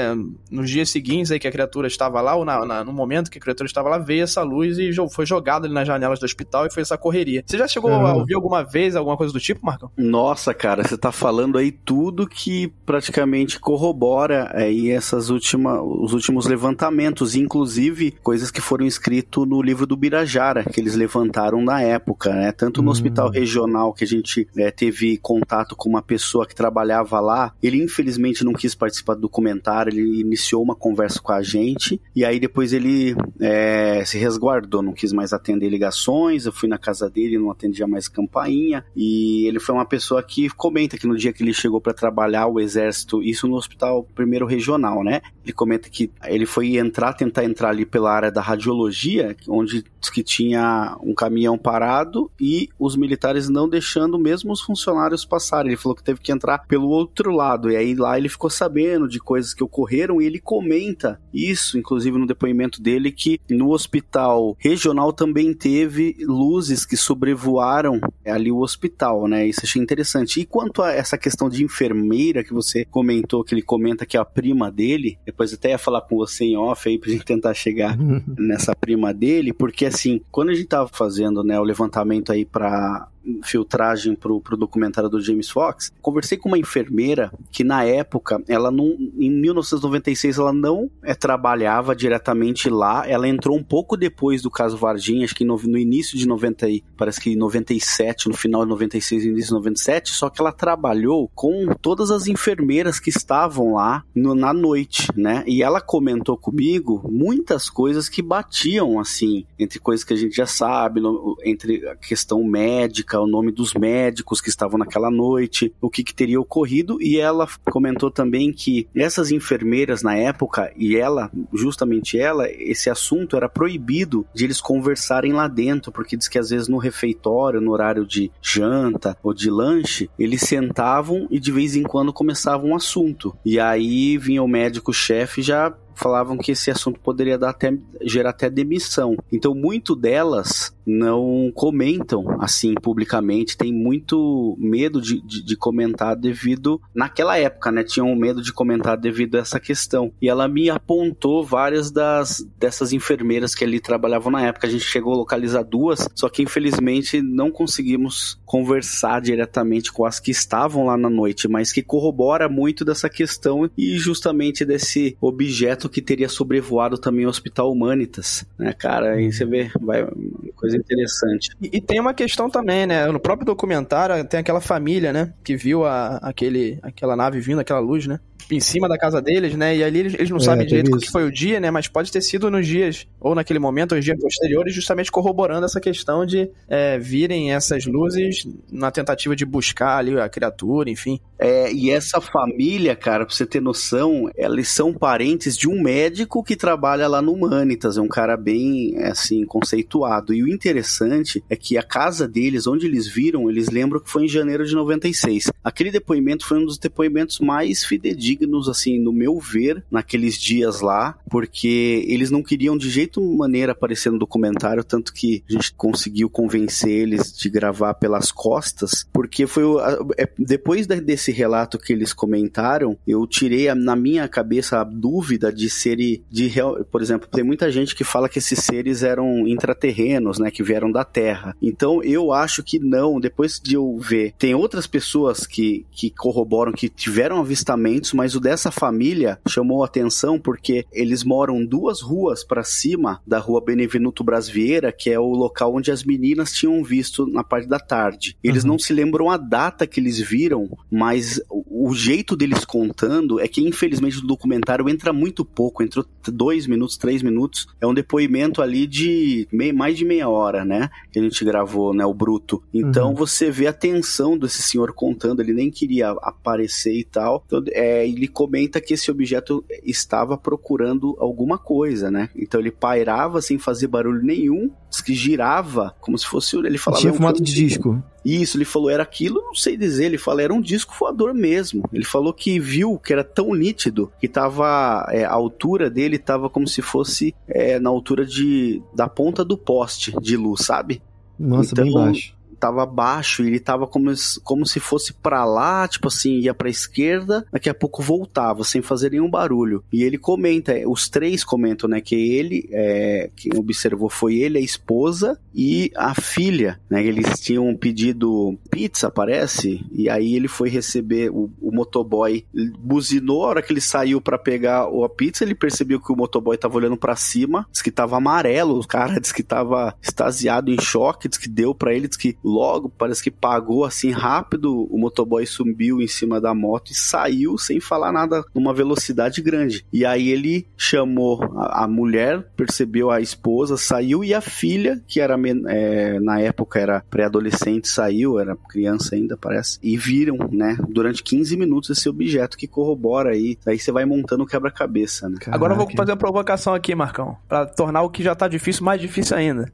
nos 0.51 0.69
dias 0.69 0.91
seguintes 0.91 1.31
aí 1.31 1.39
que 1.39 1.49
a 1.49 1.53
criatura 1.53 1.87
estava 1.87 2.21
lá, 2.21 2.35
ou 2.35 2.45
na, 2.45 2.65
na, 2.65 2.85
no 2.85 2.93
momento 2.93 3.31
que 3.31 3.39
a 3.39 3.41
criatura 3.41 3.67
estava 3.67 3.89
lá, 3.89 3.99
veio 3.99 4.25
essa 4.25 4.43
luz 4.43 4.79
e 4.79 4.91
foi 5.11 5.25
jogada 5.25 5.67
ali 5.67 5.75
nas 5.75 5.87
janelas 5.87 6.19
do 6.19 6.25
hospital 6.25 6.67
e 6.67 6.73
foi 6.73 6.83
essa 6.83 6.99
correria. 6.99 7.43
Você 7.47 7.57
já 7.57 7.69
chegou 7.69 7.91
a 7.91 8.15
ouvir 8.15 8.35
alguma 8.35 8.63
vez 8.63 8.97
alguma 8.97 9.17
coisa 9.17 9.33
do 9.33 9.41
tipo, 9.41 9.65
Marcão? 9.65 9.91
Nossa, 9.97 10.53
cara, 10.53 10.83
você 10.83 10.99
tá 10.99 11.13
falando 11.13 11.57
aí 11.59 11.71
tudo 11.73 12.27
que 12.27 12.69
praticamente 12.85 13.59
corrobora 13.59 14.51
aí 14.55 14.91
essas 14.91 15.30
últimas, 15.31 15.81
os 15.83 16.13
últimos 16.13 16.47
levantamentos, 16.47 17.35
inclusive 17.35 18.13
coisas 18.23 18.51
que 18.51 18.61
foram 18.61 18.87
escritas 18.87 19.47
no 19.47 19.63
livro 19.63 19.87
do 19.87 19.97
Birajara, 19.97 20.65
que 20.65 20.81
eles 20.81 20.95
levantaram 20.95 21.63
na 21.63 21.81
época, 21.81 22.33
né? 22.33 22.53
Tanto 22.53 22.83
no 22.83 22.89
hum. 22.89 22.93
hospital 22.93 23.31
regional 23.31 23.93
que 23.93 24.05
a 24.05 24.07
gente 24.07 24.47
é, 24.57 24.71
teve 24.71 25.17
contato 25.19 25.77
com 25.77 25.89
uma 25.89 26.03
pessoa 26.03 26.47
que 26.47 26.55
trabalhava 26.55 27.21
lá, 27.21 27.53
ele 27.63 27.83
infelizmente 27.83 28.45
não 28.45 28.53
quis 28.53 28.75
participar 28.75 29.15
do 29.15 29.23
documentário, 29.23 29.93
ele 29.93 30.21
iniciou 30.21 30.63
uma 30.63 30.75
conversa 30.75 31.21
com 31.21 31.33
a 31.33 31.43
gente 31.43 32.01
e 32.15 32.25
aí 32.25 32.41
depois 32.41 32.73
ele 32.73 33.15
é, 33.39 34.05
se 34.05 34.19
resguardou, 34.19 34.83
não 34.83 34.93
quis 34.93 35.13
mais 35.13 35.33
atender 35.33 35.69
ligações. 35.69 36.47
Eu 36.47 36.53
fui 36.53 36.69
na 36.69 36.79
casa 36.79 37.09
dele, 37.09 37.39
não 37.39 37.51
atendia 37.51 37.87
mais 37.87 38.09
campainha 38.09 38.85
e 38.97 39.47
ele 39.47 39.61
foi 39.61 39.75
uma 39.75 39.85
pessoa 39.85 40.23
que 40.23 40.49
comenta 40.51 40.99
que 40.99 41.07
no 41.07 41.17
dia 41.17 41.33
que 41.33 41.43
ele 41.43 41.55
chegou 41.55 41.81
para 41.81 41.95
trabalhar 41.95 42.47
o 42.47 42.59
exército, 42.59 43.23
isso 43.23 43.47
no 43.47 43.57
hospital 43.57 44.07
primeiro 44.15 44.47
regional, 44.47 45.05
né? 45.05 45.20
Ele 45.45 45.53
comenta 45.53 45.89
que 45.89 46.11
ele 46.25 46.47
foi 46.47 46.77
entrar, 46.77 47.13
tentar 47.15 47.45
entrar 47.45 47.71
ali 47.71 47.87
pela 47.87 48.13
área 48.13 48.31
da 48.31 48.41
radiologia, 48.41 49.37
onde 49.49 49.85
que 50.13 50.23
tinha 50.23 50.97
um 51.03 51.15
caminhão 51.15 51.57
parado 51.57 52.31
e 52.41 52.69
os 52.79 52.97
militares 52.97 53.49
não 53.49 53.69
deixando 53.69 54.19
mesmo 54.19 54.53
os 54.53 54.61
funcionários 54.61 55.25
passarem. 55.25 55.71
Ele 55.71 55.81
falou 55.81 55.95
que 55.97 56.03
teve 56.03 56.21
que 56.21 56.33
entrar 56.33 56.59
pelo 56.67 56.89
outro 56.89 57.31
lado 57.31 57.71
e 57.71 57.77
aí 57.77 57.95
lá 57.95 58.19
ele 58.19 58.29
ficou 58.29 58.51
sabendo 58.51 59.09
de 59.09 59.21
coisas 59.21 59.55
que 59.55 59.63
ocorreram 59.63 60.21
e 60.21 60.27
ele 60.27 60.41
comenta 60.41 61.21
isso, 61.33 61.79
inclusive 61.79 62.19
no 62.19 62.27
depoimento 62.27 62.83
dele, 62.83 63.13
que 63.13 63.41
no 63.49 63.71
hospital 63.71 64.57
regional 64.59 65.13
também 65.13 65.55
teve 65.55 66.17
luzes 66.21 66.85
que 66.85 66.97
sobrevoaram 66.97 68.01
ali 68.25 68.51
o 68.51 68.61
hospital, 68.61 69.29
né? 69.29 69.47
Isso 69.47 69.61
achei 69.63 69.81
interessante. 69.81 70.41
E 70.41 70.45
quanto 70.45 70.83
a 70.83 70.93
essa 70.93 71.17
questão 71.17 71.49
de 71.49 71.65
enfermeira 71.65 72.43
que 72.43 72.53
você 72.53 72.85
comentou, 72.85 73.45
que 73.45 73.55
ele 73.55 73.63
comenta 73.63 74.07
que 74.07 74.17
é 74.17 74.21
a 74.21 74.25
prima 74.25 74.71
dele, 74.71 75.10
depois 75.25 75.53
até 75.53 75.71
ia 75.71 75.79
falar 75.79 76.03
com 76.03 76.17
você 76.17 76.45
em 76.45 76.57
off 76.57 76.89
aí 76.89 76.99
pra 76.99 77.11
gente 77.11 77.25
tentar 77.25 77.55
chegar 77.55 77.97
nessa 78.39 78.75
prima 78.75 79.13
dele, 79.13 79.53
porque 79.53 79.87
assim, 79.87 80.21
quando 80.31 80.51
a 80.51 80.55
gente 80.55 80.69
tava 80.69 80.89
fazendo, 80.93 81.43
né, 81.43 81.59
o 81.59 81.65
levantamento 81.65 82.33
aí 82.33 82.45
para 82.45 83.09
filtragem 83.43 84.15
pro, 84.15 84.41
pro 84.41 84.57
documentário 84.57 85.09
do 85.09 85.21
James 85.21 85.51
Fox, 85.51 85.93
conversei 86.01 86.39
com 86.39 86.49
uma 86.49 86.59
enfermeira 86.59 87.33
que 87.51 87.63
na 87.63 87.85
época, 87.85 88.43
ela 88.49 88.71
não, 88.71 88.97
em 89.19 89.31
1996 89.31 90.39
ela 90.39 90.53
não 90.53 90.91
é, 91.03 91.15
trabalhava 91.15 91.95
diretamente 91.95 92.69
lá, 92.69 93.07
ela 93.07 93.29
entrou 93.29 93.57
um 93.57 93.63
pouco 93.63 93.97
depois 93.97 94.43
do 94.43 94.51
caso 94.51 94.77
Varginha, 94.77 95.25
acho 95.25 95.35
que 95.35 95.45
no, 95.45 95.57
no 95.57 95.79
início 95.79 96.19
de 96.19 96.27
90 96.27 96.67
parece 96.97 97.21
que 97.21 97.37
97, 97.37 98.29
no 98.29 98.37
final 98.37 98.63
de 98.63 98.71
96 98.71 99.25
início 99.25 99.49
de 99.49 99.55
97, 99.55 100.13
só 100.13 100.29
que 100.29 100.41
ela 100.41 100.53
trabalhou 100.53 101.31
com 101.35 101.67
todas 101.81 102.11
as 102.11 102.27
enfermeiras 102.27 102.99
que 102.99 103.11
estavam 103.11 103.75
lá 103.75 104.05
no, 104.15 104.35
na 104.35 104.53
noite, 104.53 105.09
né? 105.17 105.45
E 105.47 105.63
ela 105.63 105.81
comentou 105.81 106.37
comigo 106.37 107.03
muitas 107.11 107.69
coisas 107.69 108.09
que 108.09 108.23
batiam 108.23 108.99
assim, 108.99 109.45
entre 109.59 109.79
coisas 109.79 110.05
que 110.05 110.13
a 110.13 110.17
gente 110.17 110.35
já 110.37 110.47
sabe, 110.47 111.01
no, 111.01 111.37
entre 111.45 111.87
a 111.89 111.97
questão 111.97 112.43
médica 112.45 113.10
o 113.19 113.27
nome 113.27 113.51
dos 113.51 113.75
médicos 113.75 114.41
que 114.41 114.49
estavam 114.49 114.79
naquela 114.79 115.11
noite, 115.11 115.73
o 115.81 115.91
que, 115.91 116.05
que 116.05 116.15
teria 116.15 116.41
ocorrido, 116.41 117.01
e 117.01 117.19
ela 117.19 117.49
comentou 117.71 118.11
também 118.11 118.53
que 118.53 118.87
essas 118.95 119.31
enfermeiras 119.31 120.03
na 120.03 120.15
época, 120.15 120.73
e 120.77 120.97
ela, 120.97 121.31
justamente 121.53 122.19
ela, 122.19 122.49
esse 122.51 122.91
assunto 122.91 123.37
era 123.37 123.49
proibido 123.49 124.27
de 124.35 124.45
eles 124.45 124.61
conversarem 124.61 125.33
lá 125.33 125.49
dentro, 125.49 125.91
porque 125.91 126.17
diz 126.17 126.29
que 126.29 126.39
às 126.39 126.51
vezes 126.51 126.69
no 126.69 126.79
refeitório, 126.79 127.61
no 127.61 127.73
horário 127.73 128.07
de 128.07 128.31
janta 128.43 129.17
ou 129.23 129.33
de 129.33 129.51
lanche, 129.51 130.11
eles 130.19 130.43
sentavam 130.43 131.27
e 131.31 131.41
de 131.41 131.51
vez 131.51 131.77
em 131.77 131.83
quando 131.83 132.13
começavam 132.13 132.71
um 132.71 132.77
assunto. 132.77 133.37
E 133.45 133.59
aí 133.59 134.19
vinha 134.19 134.43
o 134.43 134.49
médico-chefe 134.49 135.43
já 135.43 135.75
falavam 135.95 136.37
que 136.37 136.53
esse 136.53 136.71
assunto 136.71 137.01
poderia 137.01 137.39
dar 137.39 137.51
até, 137.51 137.77
gerar 138.03 138.31
até 138.31 138.49
demissão. 138.49 139.17
Então, 139.33 139.55
muito 139.55 139.95
delas 139.95 140.75
não 140.87 141.53
comentam 141.55 142.25
assim 142.41 142.75
publicamente, 142.75 143.57
tem 143.57 143.73
muito 143.73 144.57
medo 144.59 145.01
de, 145.01 145.21
de, 145.21 145.45
de, 145.45 145.57
comentar 145.57 146.17
devido, 146.17 146.81
naquela 146.95 147.39
época, 147.39 147.71
né? 147.71 147.85
Tinham 147.85 148.15
medo 148.17 148.43
de 148.43 148.53
comentar 148.53 148.97
devido 148.97 149.37
a 149.37 149.41
essa 149.41 149.61
questão. 149.61 150.13
E 150.21 150.29
ela 150.29 150.49
me 150.49 150.69
apontou 150.69 151.45
várias 151.45 151.91
das 151.91 152.45
dessas 152.59 152.93
enfermeiras 152.93 153.55
que 153.55 153.65
ali 153.65 153.79
trabalhavam 153.79 154.33
na 154.33 154.43
época. 154.43 154.67
A 154.67 154.71
gente 154.71 154.85
chegou 154.85 155.13
a 155.13 155.19
localizar 155.19 155.63
duas, 155.63 156.09
só 156.15 156.29
que 156.29 156.43
infelizmente 156.43 157.23
não 157.23 157.51
conseguimos 157.51 158.39
conversar 158.45 159.21
diretamente 159.21 159.93
com 159.93 160.05
as 160.05 160.19
que 160.19 160.31
estavam 160.31 160.87
lá 160.87 160.97
na 160.97 161.11
noite, 161.11 161.47
mas 161.47 161.73
que 161.73 161.83
corrobora 161.83 162.49
muito 162.49 162.85
dessa 162.85 163.09
questão 163.09 163.71
e 163.77 163.97
justamente 163.97 164.65
desse 164.65 165.17
objeto 165.21 165.80
que 165.89 166.03
teria 166.03 166.29
sobrevoado 166.29 166.99
também 166.99 167.27
o 167.27 167.29
Hospital 167.29 167.71
Humanitas, 167.71 168.45
né, 168.59 168.73
cara? 168.73 169.15
Aí 169.15 169.33
você 169.33 169.45
vê, 169.45 169.71
vai, 169.81 170.07
coisa 170.55 170.77
interessante. 170.77 171.51
E, 171.61 171.79
e, 171.79 171.81
tem 171.81 172.01
uma 172.01 172.15
questão 172.15 172.51
também, 172.51 172.87
né? 172.87 173.07
No 173.07 173.21
próprio 173.21 173.47
documentário 173.47 174.25
tem 174.25 174.41
aquela 174.41 174.61
família, 174.61 175.13
né? 175.13 175.33
Que 175.43 175.57
viu 175.57 175.85
a, 175.85 176.17
aquele, 176.19 176.79
aquela 176.83 177.17
nave 177.17 177.41
vindo, 177.41 177.61
aquela 177.61 177.81
luz, 177.81 178.07
né? 178.07 178.21
Em 178.51 178.61
cima 178.61 178.89
da 178.89 178.99
casa 178.99 179.21
deles, 179.21 179.55
né? 179.55 179.77
E 179.77 179.85
ali 179.85 180.01
eles, 180.01 180.15
eles 180.15 180.31
não 180.31 180.39
é, 180.39 180.41
sabem 180.41 180.67
direito 180.67 180.95
o 180.95 180.99
que 180.99 181.11
foi 181.11 181.25
o 181.25 181.33
dia, 181.33 181.61
né? 181.61 181.71
Mas 181.71 181.89
pode 181.89 182.11
ter 182.11 182.21
sido 182.21 182.51
nos 182.51 182.67
dias, 182.67 183.07
ou 183.21 183.35
naquele 183.35 183.59
momento, 183.59 183.93
ou 183.93 183.97
nos 183.97 184.05
dias 184.05 184.19
posteriores, 184.19 184.75
justamente 184.75 185.11
corroborando 185.11 185.65
essa 185.65 185.81
questão 185.81 186.25
de 186.25 186.51
é, 186.69 186.99
virem 186.99 187.53
essas 187.53 187.87
luzes 187.87 188.47
na 188.71 188.91
tentativa 188.91 189.35
de 189.37 189.45
buscar 189.45 189.99
ali 189.99 190.19
a 190.19 190.29
criatura, 190.29 190.91
enfim. 190.91 191.21
É, 191.39 191.73
e 191.73 191.91
essa 191.91 192.21
família, 192.21 192.95
cara, 192.95 193.25
pra 193.25 193.35
você 193.35 193.47
ter 193.47 193.61
noção, 193.61 194.31
eles 194.37 194.69
são 194.69 194.93
parentes 194.93 195.57
de 195.57 195.69
um 195.69 195.81
médico 195.81 196.43
que 196.43 196.57
trabalha 196.57 197.09
lá 197.09 197.23
no 197.23 197.33
Humanitas, 197.33 197.97
é 197.97 198.01
um 198.01 198.09
cara 198.09 198.37
bem, 198.37 198.97
assim, 199.05 199.45
conceituado. 199.45 200.35
E 200.35 200.43
o 200.43 200.49
interessante 200.49 201.43
é 201.49 201.57
que 201.57 201.79
a 201.79 201.83
casa 201.83 202.29
deles, 202.29 202.67
onde 202.67 202.87
eles 202.87 203.09
viram, 203.09 203.49
eles 203.51 203.69
lembram 203.69 204.01
que 204.01 204.11
foi 204.11 204.25
em 204.25 204.29
janeiro 204.29 204.65
de 204.65 204.75
96. 204.75 205.51
Aquele 205.63 205.91
depoimento 205.91 206.47
foi 206.47 206.59
um 206.59 206.65
dos 206.65 206.79
depoimentos 206.79 207.41
mais 207.41 207.85
fidedignos 207.85 208.30
dignos, 208.31 208.69
assim, 208.69 208.99
no 208.99 209.13
meu 209.13 209.39
ver, 209.39 209.85
naqueles 209.91 210.39
dias 210.39 210.81
lá, 210.81 211.19
porque 211.29 212.05
eles 212.09 212.31
não 212.31 212.43
queriam 212.43 212.77
de 212.77 212.89
jeito 212.89 213.21
maneira 213.37 213.73
aparecer 213.73 214.11
no 214.11 214.19
documentário, 214.19 214.85
tanto 214.85 215.13
que 215.13 215.43
a 215.49 215.53
gente 215.53 215.73
conseguiu 215.75 216.31
convencer 216.31 216.91
eles 216.91 217.37
de 217.37 217.49
gravar 217.49 217.95
pelas 217.95 218.31
costas, 218.31 219.07
porque 219.13 219.47
foi 219.47 219.65
o, 219.65 219.81
é, 220.17 220.29
depois 220.39 220.87
desse 220.87 221.33
relato 221.33 221.79
que 221.79 221.93
eles 221.93 222.13
comentaram, 222.13 222.97
eu 223.07 223.27
tirei 223.27 223.69
a, 223.69 223.75
na 223.75 223.97
minha 223.97 224.29
cabeça 224.29 224.81
a 224.81 224.85
dúvida 224.85 225.53
de 225.53 225.69
ser 225.69 225.91
de 226.31 226.47
real, 226.47 226.85
por 226.85 227.03
exemplo, 227.03 227.29
tem 227.29 227.43
muita 227.43 227.71
gente 227.71 227.95
que 227.95 228.05
fala 228.05 228.29
que 228.29 228.39
esses 228.39 228.61
seres 228.61 229.03
eram 229.03 229.47
intraterrenos, 229.47 230.39
né, 230.39 230.51
que 230.51 230.63
vieram 230.63 230.91
da 230.91 231.05
Terra. 231.05 231.55
Então 231.61 232.03
eu 232.03 232.33
acho 232.33 232.63
que 232.63 232.79
não, 232.79 233.19
depois 233.19 233.61
de 233.61 233.75
eu 233.75 233.99
ver, 233.99 234.33
tem 234.39 234.55
outras 234.55 234.87
pessoas 234.87 235.47
que, 235.47 235.85
que 235.91 236.11
corroboram 236.11 236.73
que 236.73 236.89
tiveram 236.89 237.41
avistamentos, 237.41 238.13
mas 238.21 238.35
o 238.35 238.41
dessa 238.41 238.71
família 238.71 239.41
chamou 239.49 239.83
atenção 239.83 240.39
porque 240.39 240.85
eles 240.93 241.25
moram 241.25 241.65
duas 241.65 242.03
ruas 242.03 242.45
para 242.45 242.63
cima 242.63 243.23
da 243.27 243.39
rua 243.39 243.65
Benevenuto 243.65 244.23
Brasvieira, 244.23 244.93
que 244.93 245.09
é 245.09 245.19
o 245.19 245.31
local 245.31 245.75
onde 245.75 245.91
as 245.91 246.05
meninas 246.05 246.53
tinham 246.53 246.85
visto 246.85 247.27
na 247.27 247.43
parte 247.43 247.67
da 247.67 247.79
tarde. 247.79 248.37
Eles 248.45 248.63
uhum. 248.63 248.73
não 248.73 248.79
se 248.79 248.93
lembram 248.93 249.31
a 249.31 249.39
data 249.39 249.87
que 249.87 249.99
eles 249.99 250.19
viram, 250.19 250.69
mas 250.91 251.41
o 251.49 251.95
jeito 251.95 252.37
deles 252.37 252.63
contando 252.63 253.41
é 253.41 253.49
que, 253.49 253.67
infelizmente, 253.67 254.19
o 254.19 254.27
documentário 254.27 254.87
entra 254.87 255.15
muito 255.15 255.43
pouco, 255.43 255.83
entrou 255.83 256.05
dois 256.27 256.67
minutos, 256.67 256.99
três 256.99 257.23
minutos. 257.23 257.69
É 257.81 257.87
um 257.87 257.95
depoimento 257.95 258.61
ali 258.61 258.87
de 258.87 259.49
mais 259.75 259.97
de 259.97 260.05
meia 260.05 260.29
hora, 260.29 260.63
né? 260.63 260.91
Que 261.11 261.19
a 261.19 261.23
gente 261.23 261.43
gravou, 261.43 261.95
né? 261.95 262.05
O 262.05 262.13
bruto. 262.13 262.63
Então 262.75 263.09
uhum. 263.09 263.15
você 263.15 263.51
vê 263.51 263.67
a 263.67 263.73
tensão 263.73 264.37
desse 264.37 264.61
senhor 264.61 264.93
contando, 264.93 265.41
ele 265.41 265.55
nem 265.55 265.71
queria 265.71 266.11
aparecer 266.11 266.93
e 266.93 267.05
tal. 267.05 267.43
Então, 267.47 267.65
é, 267.69 268.10
ele 268.13 268.29
comenta 268.29 268.81
que 268.81 268.95
esse 268.95 269.11
objeto 269.11 269.65
estava 269.83 270.37
procurando 270.37 271.17
alguma 271.19 271.59
coisa, 271.59 272.11
né? 272.11 272.29
Então 272.37 272.61
ele 272.61 272.71
pairava 272.71 273.41
sem 273.41 273.59
fazer 273.59 273.87
barulho 273.87 274.23
nenhum, 274.23 274.71
diz 274.89 275.01
que 275.01 275.15
girava 275.15 275.95
como 276.01 276.19
se 276.19 276.27
fosse. 276.27 276.57
Ele 276.57 276.79
falava. 276.79 277.01
Tinha 277.01 277.13
formato 277.13 277.43
de 277.43 277.53
disco. 277.53 278.03
Isso, 278.25 278.59
ele 278.59 278.67
falou, 278.67 278.91
era 278.91 279.03
aquilo, 279.03 279.41
não 279.41 279.55
sei 279.55 279.79
dizer, 279.79 280.05
ele 280.05 280.19
falou, 280.19 280.41
era 280.41 280.53
um 280.53 280.61
disco 280.61 280.95
voador 280.99 281.33
mesmo. 281.33 281.83
Ele 281.91 282.05
falou 282.05 282.35
que 282.35 282.61
viu 282.61 282.99
que 282.99 283.13
era 283.13 283.25
tão 283.25 283.55
nítido 283.55 284.13
que 284.21 284.29
tava, 284.29 285.07
é, 285.09 285.25
a 285.25 285.33
altura 285.33 285.89
dele 285.89 286.19
tava 286.19 286.51
como 286.51 286.69
se 286.69 286.83
fosse 286.83 287.35
é, 287.49 287.79
na 287.79 287.89
altura 287.89 288.27
de, 288.27 288.83
da 288.95 289.09
ponta 289.09 289.43
do 289.43 289.57
poste 289.57 290.13
de 290.21 290.37
luz, 290.37 290.67
sabe? 290.67 291.01
Nossa, 291.39 291.73
então, 291.73 291.85
bem 291.85 291.95
baixo 291.95 292.40
tava 292.61 292.85
baixo, 292.85 293.43
ele 293.43 293.59
tava 293.59 293.87
como, 293.87 294.13
como 294.45 294.67
se 294.67 294.79
fosse 294.79 295.15
para 295.15 295.45
lá, 295.45 295.89
tipo 295.89 296.09
assim, 296.09 296.39
ia 296.39 296.53
pra 296.53 296.69
esquerda, 296.69 297.45
daqui 297.51 297.71
a 297.71 297.75
pouco 297.75 298.03
voltava, 298.03 298.63
sem 298.63 298.83
fazer 298.83 299.13
nenhum 299.13 299.31
barulho. 299.31 299.83
E 299.91 300.05
ele 300.05 300.19
comenta, 300.19 300.75
os 300.87 301.09
três 301.09 301.43
comentam, 301.43 301.89
né, 301.89 302.01
que 302.01 302.15
ele, 302.15 302.69
é, 302.71 303.31
quem 303.35 303.57
observou 303.57 304.11
foi 304.11 304.37
ele, 304.37 304.59
a 304.59 304.61
esposa 304.61 305.39
e 305.55 305.91
a 305.97 306.15
filha, 306.15 306.79
né, 306.89 307.05
eles 307.05 307.41
tinham 307.41 307.75
pedido 307.75 308.59
pizza, 308.71 309.11
parece, 309.11 309.85
e 309.91 310.09
aí 310.09 310.35
ele 310.35 310.49
foi 310.49 310.69
receber, 310.69 311.31
o, 311.31 311.51
o 311.61 311.73
motoboy 311.73 312.45
buzinou, 312.79 313.45
a 313.45 313.49
hora 313.49 313.63
que 313.63 313.73
ele 313.73 313.81
saiu 313.81 314.21
para 314.21 314.39
pegar 314.39 314.83
a 314.83 315.09
pizza, 315.09 315.45
ele 315.45 315.55
percebeu 315.55 316.01
que 316.01 316.13
o 316.13 316.17
motoboy 316.17 316.57
tava 316.59 316.77
olhando 316.77 316.97
para 316.97 317.17
cima, 317.17 317.67
disse 317.71 317.83
que 317.83 317.91
tava 317.91 318.17
amarelo, 318.17 318.79
o 318.79 318.87
cara 318.87 319.19
disse 319.21 319.33
que 319.33 319.43
tava 319.43 319.95
extasiado, 320.03 320.71
em 320.71 320.81
choque, 320.81 321.29
disse 321.29 321.41
que 321.41 321.49
deu 321.49 321.75
para 321.75 321.95
ele, 321.95 322.07
disse 322.07 322.19
que 322.19 322.37
logo, 322.51 322.89
parece 322.89 323.23
que 323.23 323.31
pagou 323.31 323.85
assim 323.85 324.11
rápido, 324.11 324.87
o 324.91 324.99
motoboy 324.99 325.47
subiu 325.47 326.01
em 326.01 326.07
cima 326.07 326.41
da 326.41 326.55
moto 326.55 326.91
e 326.91 326.95
saiu 326.95 327.57
sem 327.57 327.81
falar 327.81 328.13
nada 328.13 328.45
numa 328.55 328.75
velocidade 328.75 329.41
grande. 329.41 329.85
E 329.93 330.05
aí 330.05 330.29
ele 330.29 330.67
chamou 330.77 331.43
a, 331.57 331.85
a 331.85 331.89
mulher, 331.89 332.43
percebeu 332.57 333.11
a 333.11 333.21
esposa, 333.21 333.77
saiu 333.77 334.25
e 334.25 334.35
a 334.35 334.41
filha, 334.41 335.03
que 335.07 335.21
era 335.21 335.39
é, 335.69 336.19
na 336.21 336.41
época 336.41 336.79
era 336.79 337.05
pré-adolescente, 337.09 337.89
saiu, 337.89 338.39
era 338.39 338.57
criança 338.69 339.15
ainda, 339.15 339.37
parece, 339.37 339.79
e 339.83 339.97
viram, 339.97 340.37
né, 340.51 340.77
durante 340.89 341.23
15 341.23 341.57
minutos 341.57 341.91
esse 341.91 342.09
objeto 342.09 342.57
que 342.57 342.67
corrobora 342.67 343.31
aí. 343.31 343.57
Aí 343.67 343.79
você 343.79 343.93
vai 343.93 344.05
montando 344.05 344.45
o 344.45 344.47
quebra-cabeça, 344.47 345.29
né? 345.29 345.37
Caraca. 345.39 345.57
Agora 345.57 345.73
eu 345.75 345.79
vou 345.79 345.91
fazer 345.97 346.13
uma 346.13 346.17
provocação 346.17 346.75
aqui, 346.75 346.95
Marcão, 346.95 347.37
para 347.49 347.67
tornar 347.67 348.03
o 348.03 348.11
que 348.11 348.23
já 348.23 348.35
tá 348.35 348.49
difícil 348.49 348.85
mais 348.85 349.01
difícil 349.01 349.37
ainda. 349.37 349.73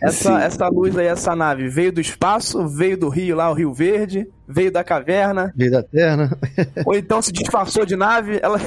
Essa, 0.00 0.42
essa 0.42 0.68
luz 0.68 0.96
aí, 0.96 1.06
essa 1.06 1.34
nave, 1.34 1.68
veio 1.68 1.92
do 1.92 2.00
espaço, 2.00 2.66
veio 2.68 2.98
do 2.98 3.08
rio 3.08 3.36
lá, 3.36 3.50
o 3.50 3.54
Rio 3.54 3.72
Verde, 3.72 4.26
veio 4.46 4.70
da 4.70 4.84
caverna. 4.84 5.52
Veio 5.56 5.70
da 5.70 5.82
Terra. 5.82 6.36
Ou 6.84 6.94
então 6.94 7.22
se 7.22 7.32
disfarçou 7.32 7.86
de 7.86 7.96
nave. 7.96 8.38
Ela... 8.42 8.58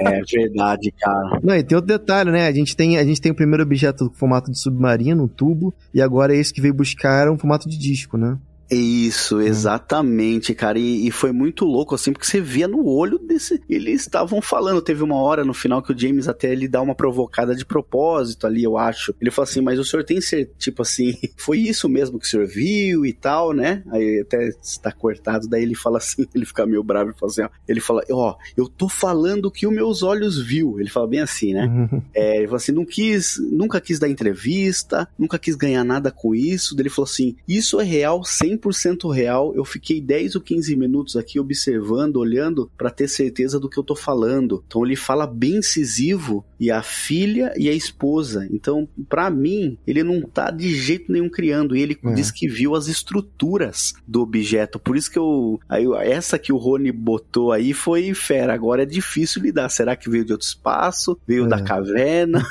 é 0.00 0.20
verdade, 0.22 0.92
cara. 0.98 1.40
Não, 1.42 1.54
e 1.54 1.62
tem 1.62 1.76
outro 1.76 1.88
detalhe, 1.88 2.30
né? 2.30 2.46
A 2.46 2.52
gente 2.52 2.76
tem, 2.76 2.98
a 2.98 3.04
gente 3.04 3.20
tem 3.20 3.32
o 3.32 3.34
primeiro 3.34 3.62
objeto 3.62 4.04
no 4.04 4.10
formato 4.10 4.50
de 4.50 4.58
submarino, 4.58 5.24
um 5.24 5.28
tubo, 5.28 5.74
e 5.92 6.00
agora 6.00 6.34
esse 6.34 6.52
que 6.52 6.60
veio 6.60 6.74
buscar 6.74 7.30
um 7.30 7.38
formato 7.38 7.68
de 7.68 7.78
disco, 7.78 8.16
né? 8.16 8.38
Isso, 8.70 9.38
hum. 9.38 9.40
exatamente, 9.40 10.54
cara. 10.54 10.78
E, 10.78 11.06
e, 11.06 11.10
foi 11.10 11.32
muito 11.32 11.64
louco, 11.64 11.94
assim, 11.94 12.12
porque 12.12 12.26
você 12.26 12.40
via 12.40 12.68
no 12.68 12.86
olho 12.86 13.18
desse. 13.18 13.62
Eles 13.68 14.02
estavam 14.02 14.42
falando. 14.42 14.82
Teve 14.82 15.02
uma 15.02 15.16
hora 15.16 15.44
no 15.44 15.54
final 15.54 15.82
que 15.82 15.92
o 15.92 15.98
James 15.98 16.28
até 16.28 16.52
ele 16.52 16.68
dá 16.68 16.82
uma 16.82 16.94
provocada 16.94 17.54
de 17.54 17.64
propósito 17.64 18.46
ali, 18.46 18.62
eu 18.62 18.76
acho. 18.76 19.14
Ele 19.20 19.30
falou 19.30 19.48
assim, 19.48 19.60
mas 19.60 19.78
o 19.78 19.84
senhor 19.84 20.04
tem 20.04 20.20
ser, 20.20 20.52
tipo 20.58 20.82
assim, 20.82 21.16
foi 21.36 21.58
isso 21.58 21.88
mesmo 21.88 22.18
que 22.18 22.26
o 22.26 22.28
senhor 22.28 22.46
viu 22.46 23.06
e 23.06 23.12
tal, 23.12 23.52
né? 23.52 23.82
Aí 23.90 24.20
até 24.20 24.48
está 24.62 24.92
cortado, 24.92 25.48
daí 25.48 25.62
ele 25.62 25.74
fala 25.74 25.98
assim, 25.98 26.26
ele 26.34 26.44
fica 26.44 26.66
meio 26.66 26.82
bravo 26.82 27.10
e 27.10 27.18
fala 27.18 27.32
assim, 27.32 27.42
ó, 27.42 27.48
ele 27.66 27.80
fala, 27.80 28.02
ó, 28.10 28.36
eu 28.56 28.68
tô 28.68 28.88
falando 28.88 29.50
que 29.50 29.66
os 29.66 29.72
meus 29.72 30.02
olhos 30.02 30.38
viu. 30.38 30.78
Ele 30.78 30.90
fala 30.90 31.06
bem 31.06 31.20
assim, 31.20 31.54
né? 31.54 31.64
Uhum. 31.66 32.02
É, 32.14 32.36
ele 32.36 32.46
falou 32.46 32.56
assim, 32.56 32.72
não 32.72 32.84
quis, 32.84 33.40
nunca 33.50 33.80
quis 33.80 33.98
dar 33.98 34.08
entrevista, 34.08 35.08
nunca 35.18 35.38
quis 35.38 35.56
ganhar 35.56 35.84
nada 35.84 36.10
com 36.10 36.34
isso. 36.34 36.74
Daí 36.74 36.82
ele 36.82 36.90
falou 36.90 37.08
assim, 37.08 37.34
isso 37.46 37.80
é 37.80 37.84
real 37.84 38.22
sem 38.24 38.57
100% 38.58 39.12
real. 39.12 39.54
Eu 39.54 39.64
fiquei 39.64 40.00
10 40.00 40.36
ou 40.36 40.40
15 40.40 40.76
minutos 40.76 41.16
aqui 41.16 41.38
observando, 41.38 42.16
olhando 42.16 42.70
para 42.76 42.90
ter 42.90 43.08
certeza 43.08 43.58
do 43.58 43.68
que 43.68 43.78
eu 43.78 43.84
tô 43.84 43.94
falando. 43.94 44.62
Então 44.66 44.84
ele 44.84 44.96
fala 44.96 45.26
bem 45.26 45.56
incisivo 45.56 46.44
e 46.58 46.70
a 46.70 46.82
filha 46.82 47.52
e 47.56 47.68
a 47.68 47.72
esposa. 47.72 48.48
Então, 48.50 48.88
para 49.08 49.30
mim, 49.30 49.78
ele 49.86 50.02
não 50.02 50.22
tá 50.22 50.50
de 50.50 50.74
jeito 50.74 51.10
nenhum 51.10 51.28
criando. 51.28 51.76
E 51.76 51.82
ele 51.82 51.98
é. 52.04 52.12
diz 52.12 52.30
que 52.30 52.48
viu 52.48 52.74
as 52.74 52.88
estruturas 52.88 53.94
do 54.06 54.20
objeto. 54.20 54.78
Por 54.78 54.96
isso 54.96 55.10
que 55.10 55.18
eu. 55.18 55.60
Aí, 55.68 55.86
essa 56.02 56.38
que 56.38 56.52
o 56.52 56.56
Rony 56.56 56.92
botou 56.92 57.52
aí 57.52 57.72
foi 57.72 58.14
fera. 58.14 58.54
Agora 58.54 58.82
é 58.82 58.86
difícil 58.86 59.42
lidar. 59.42 59.68
Será 59.68 59.96
que 59.96 60.10
veio 60.10 60.24
de 60.24 60.32
outro 60.32 60.46
espaço? 60.46 61.18
Veio 61.26 61.44
é. 61.44 61.48
da 61.48 61.62
caverna? 61.62 62.44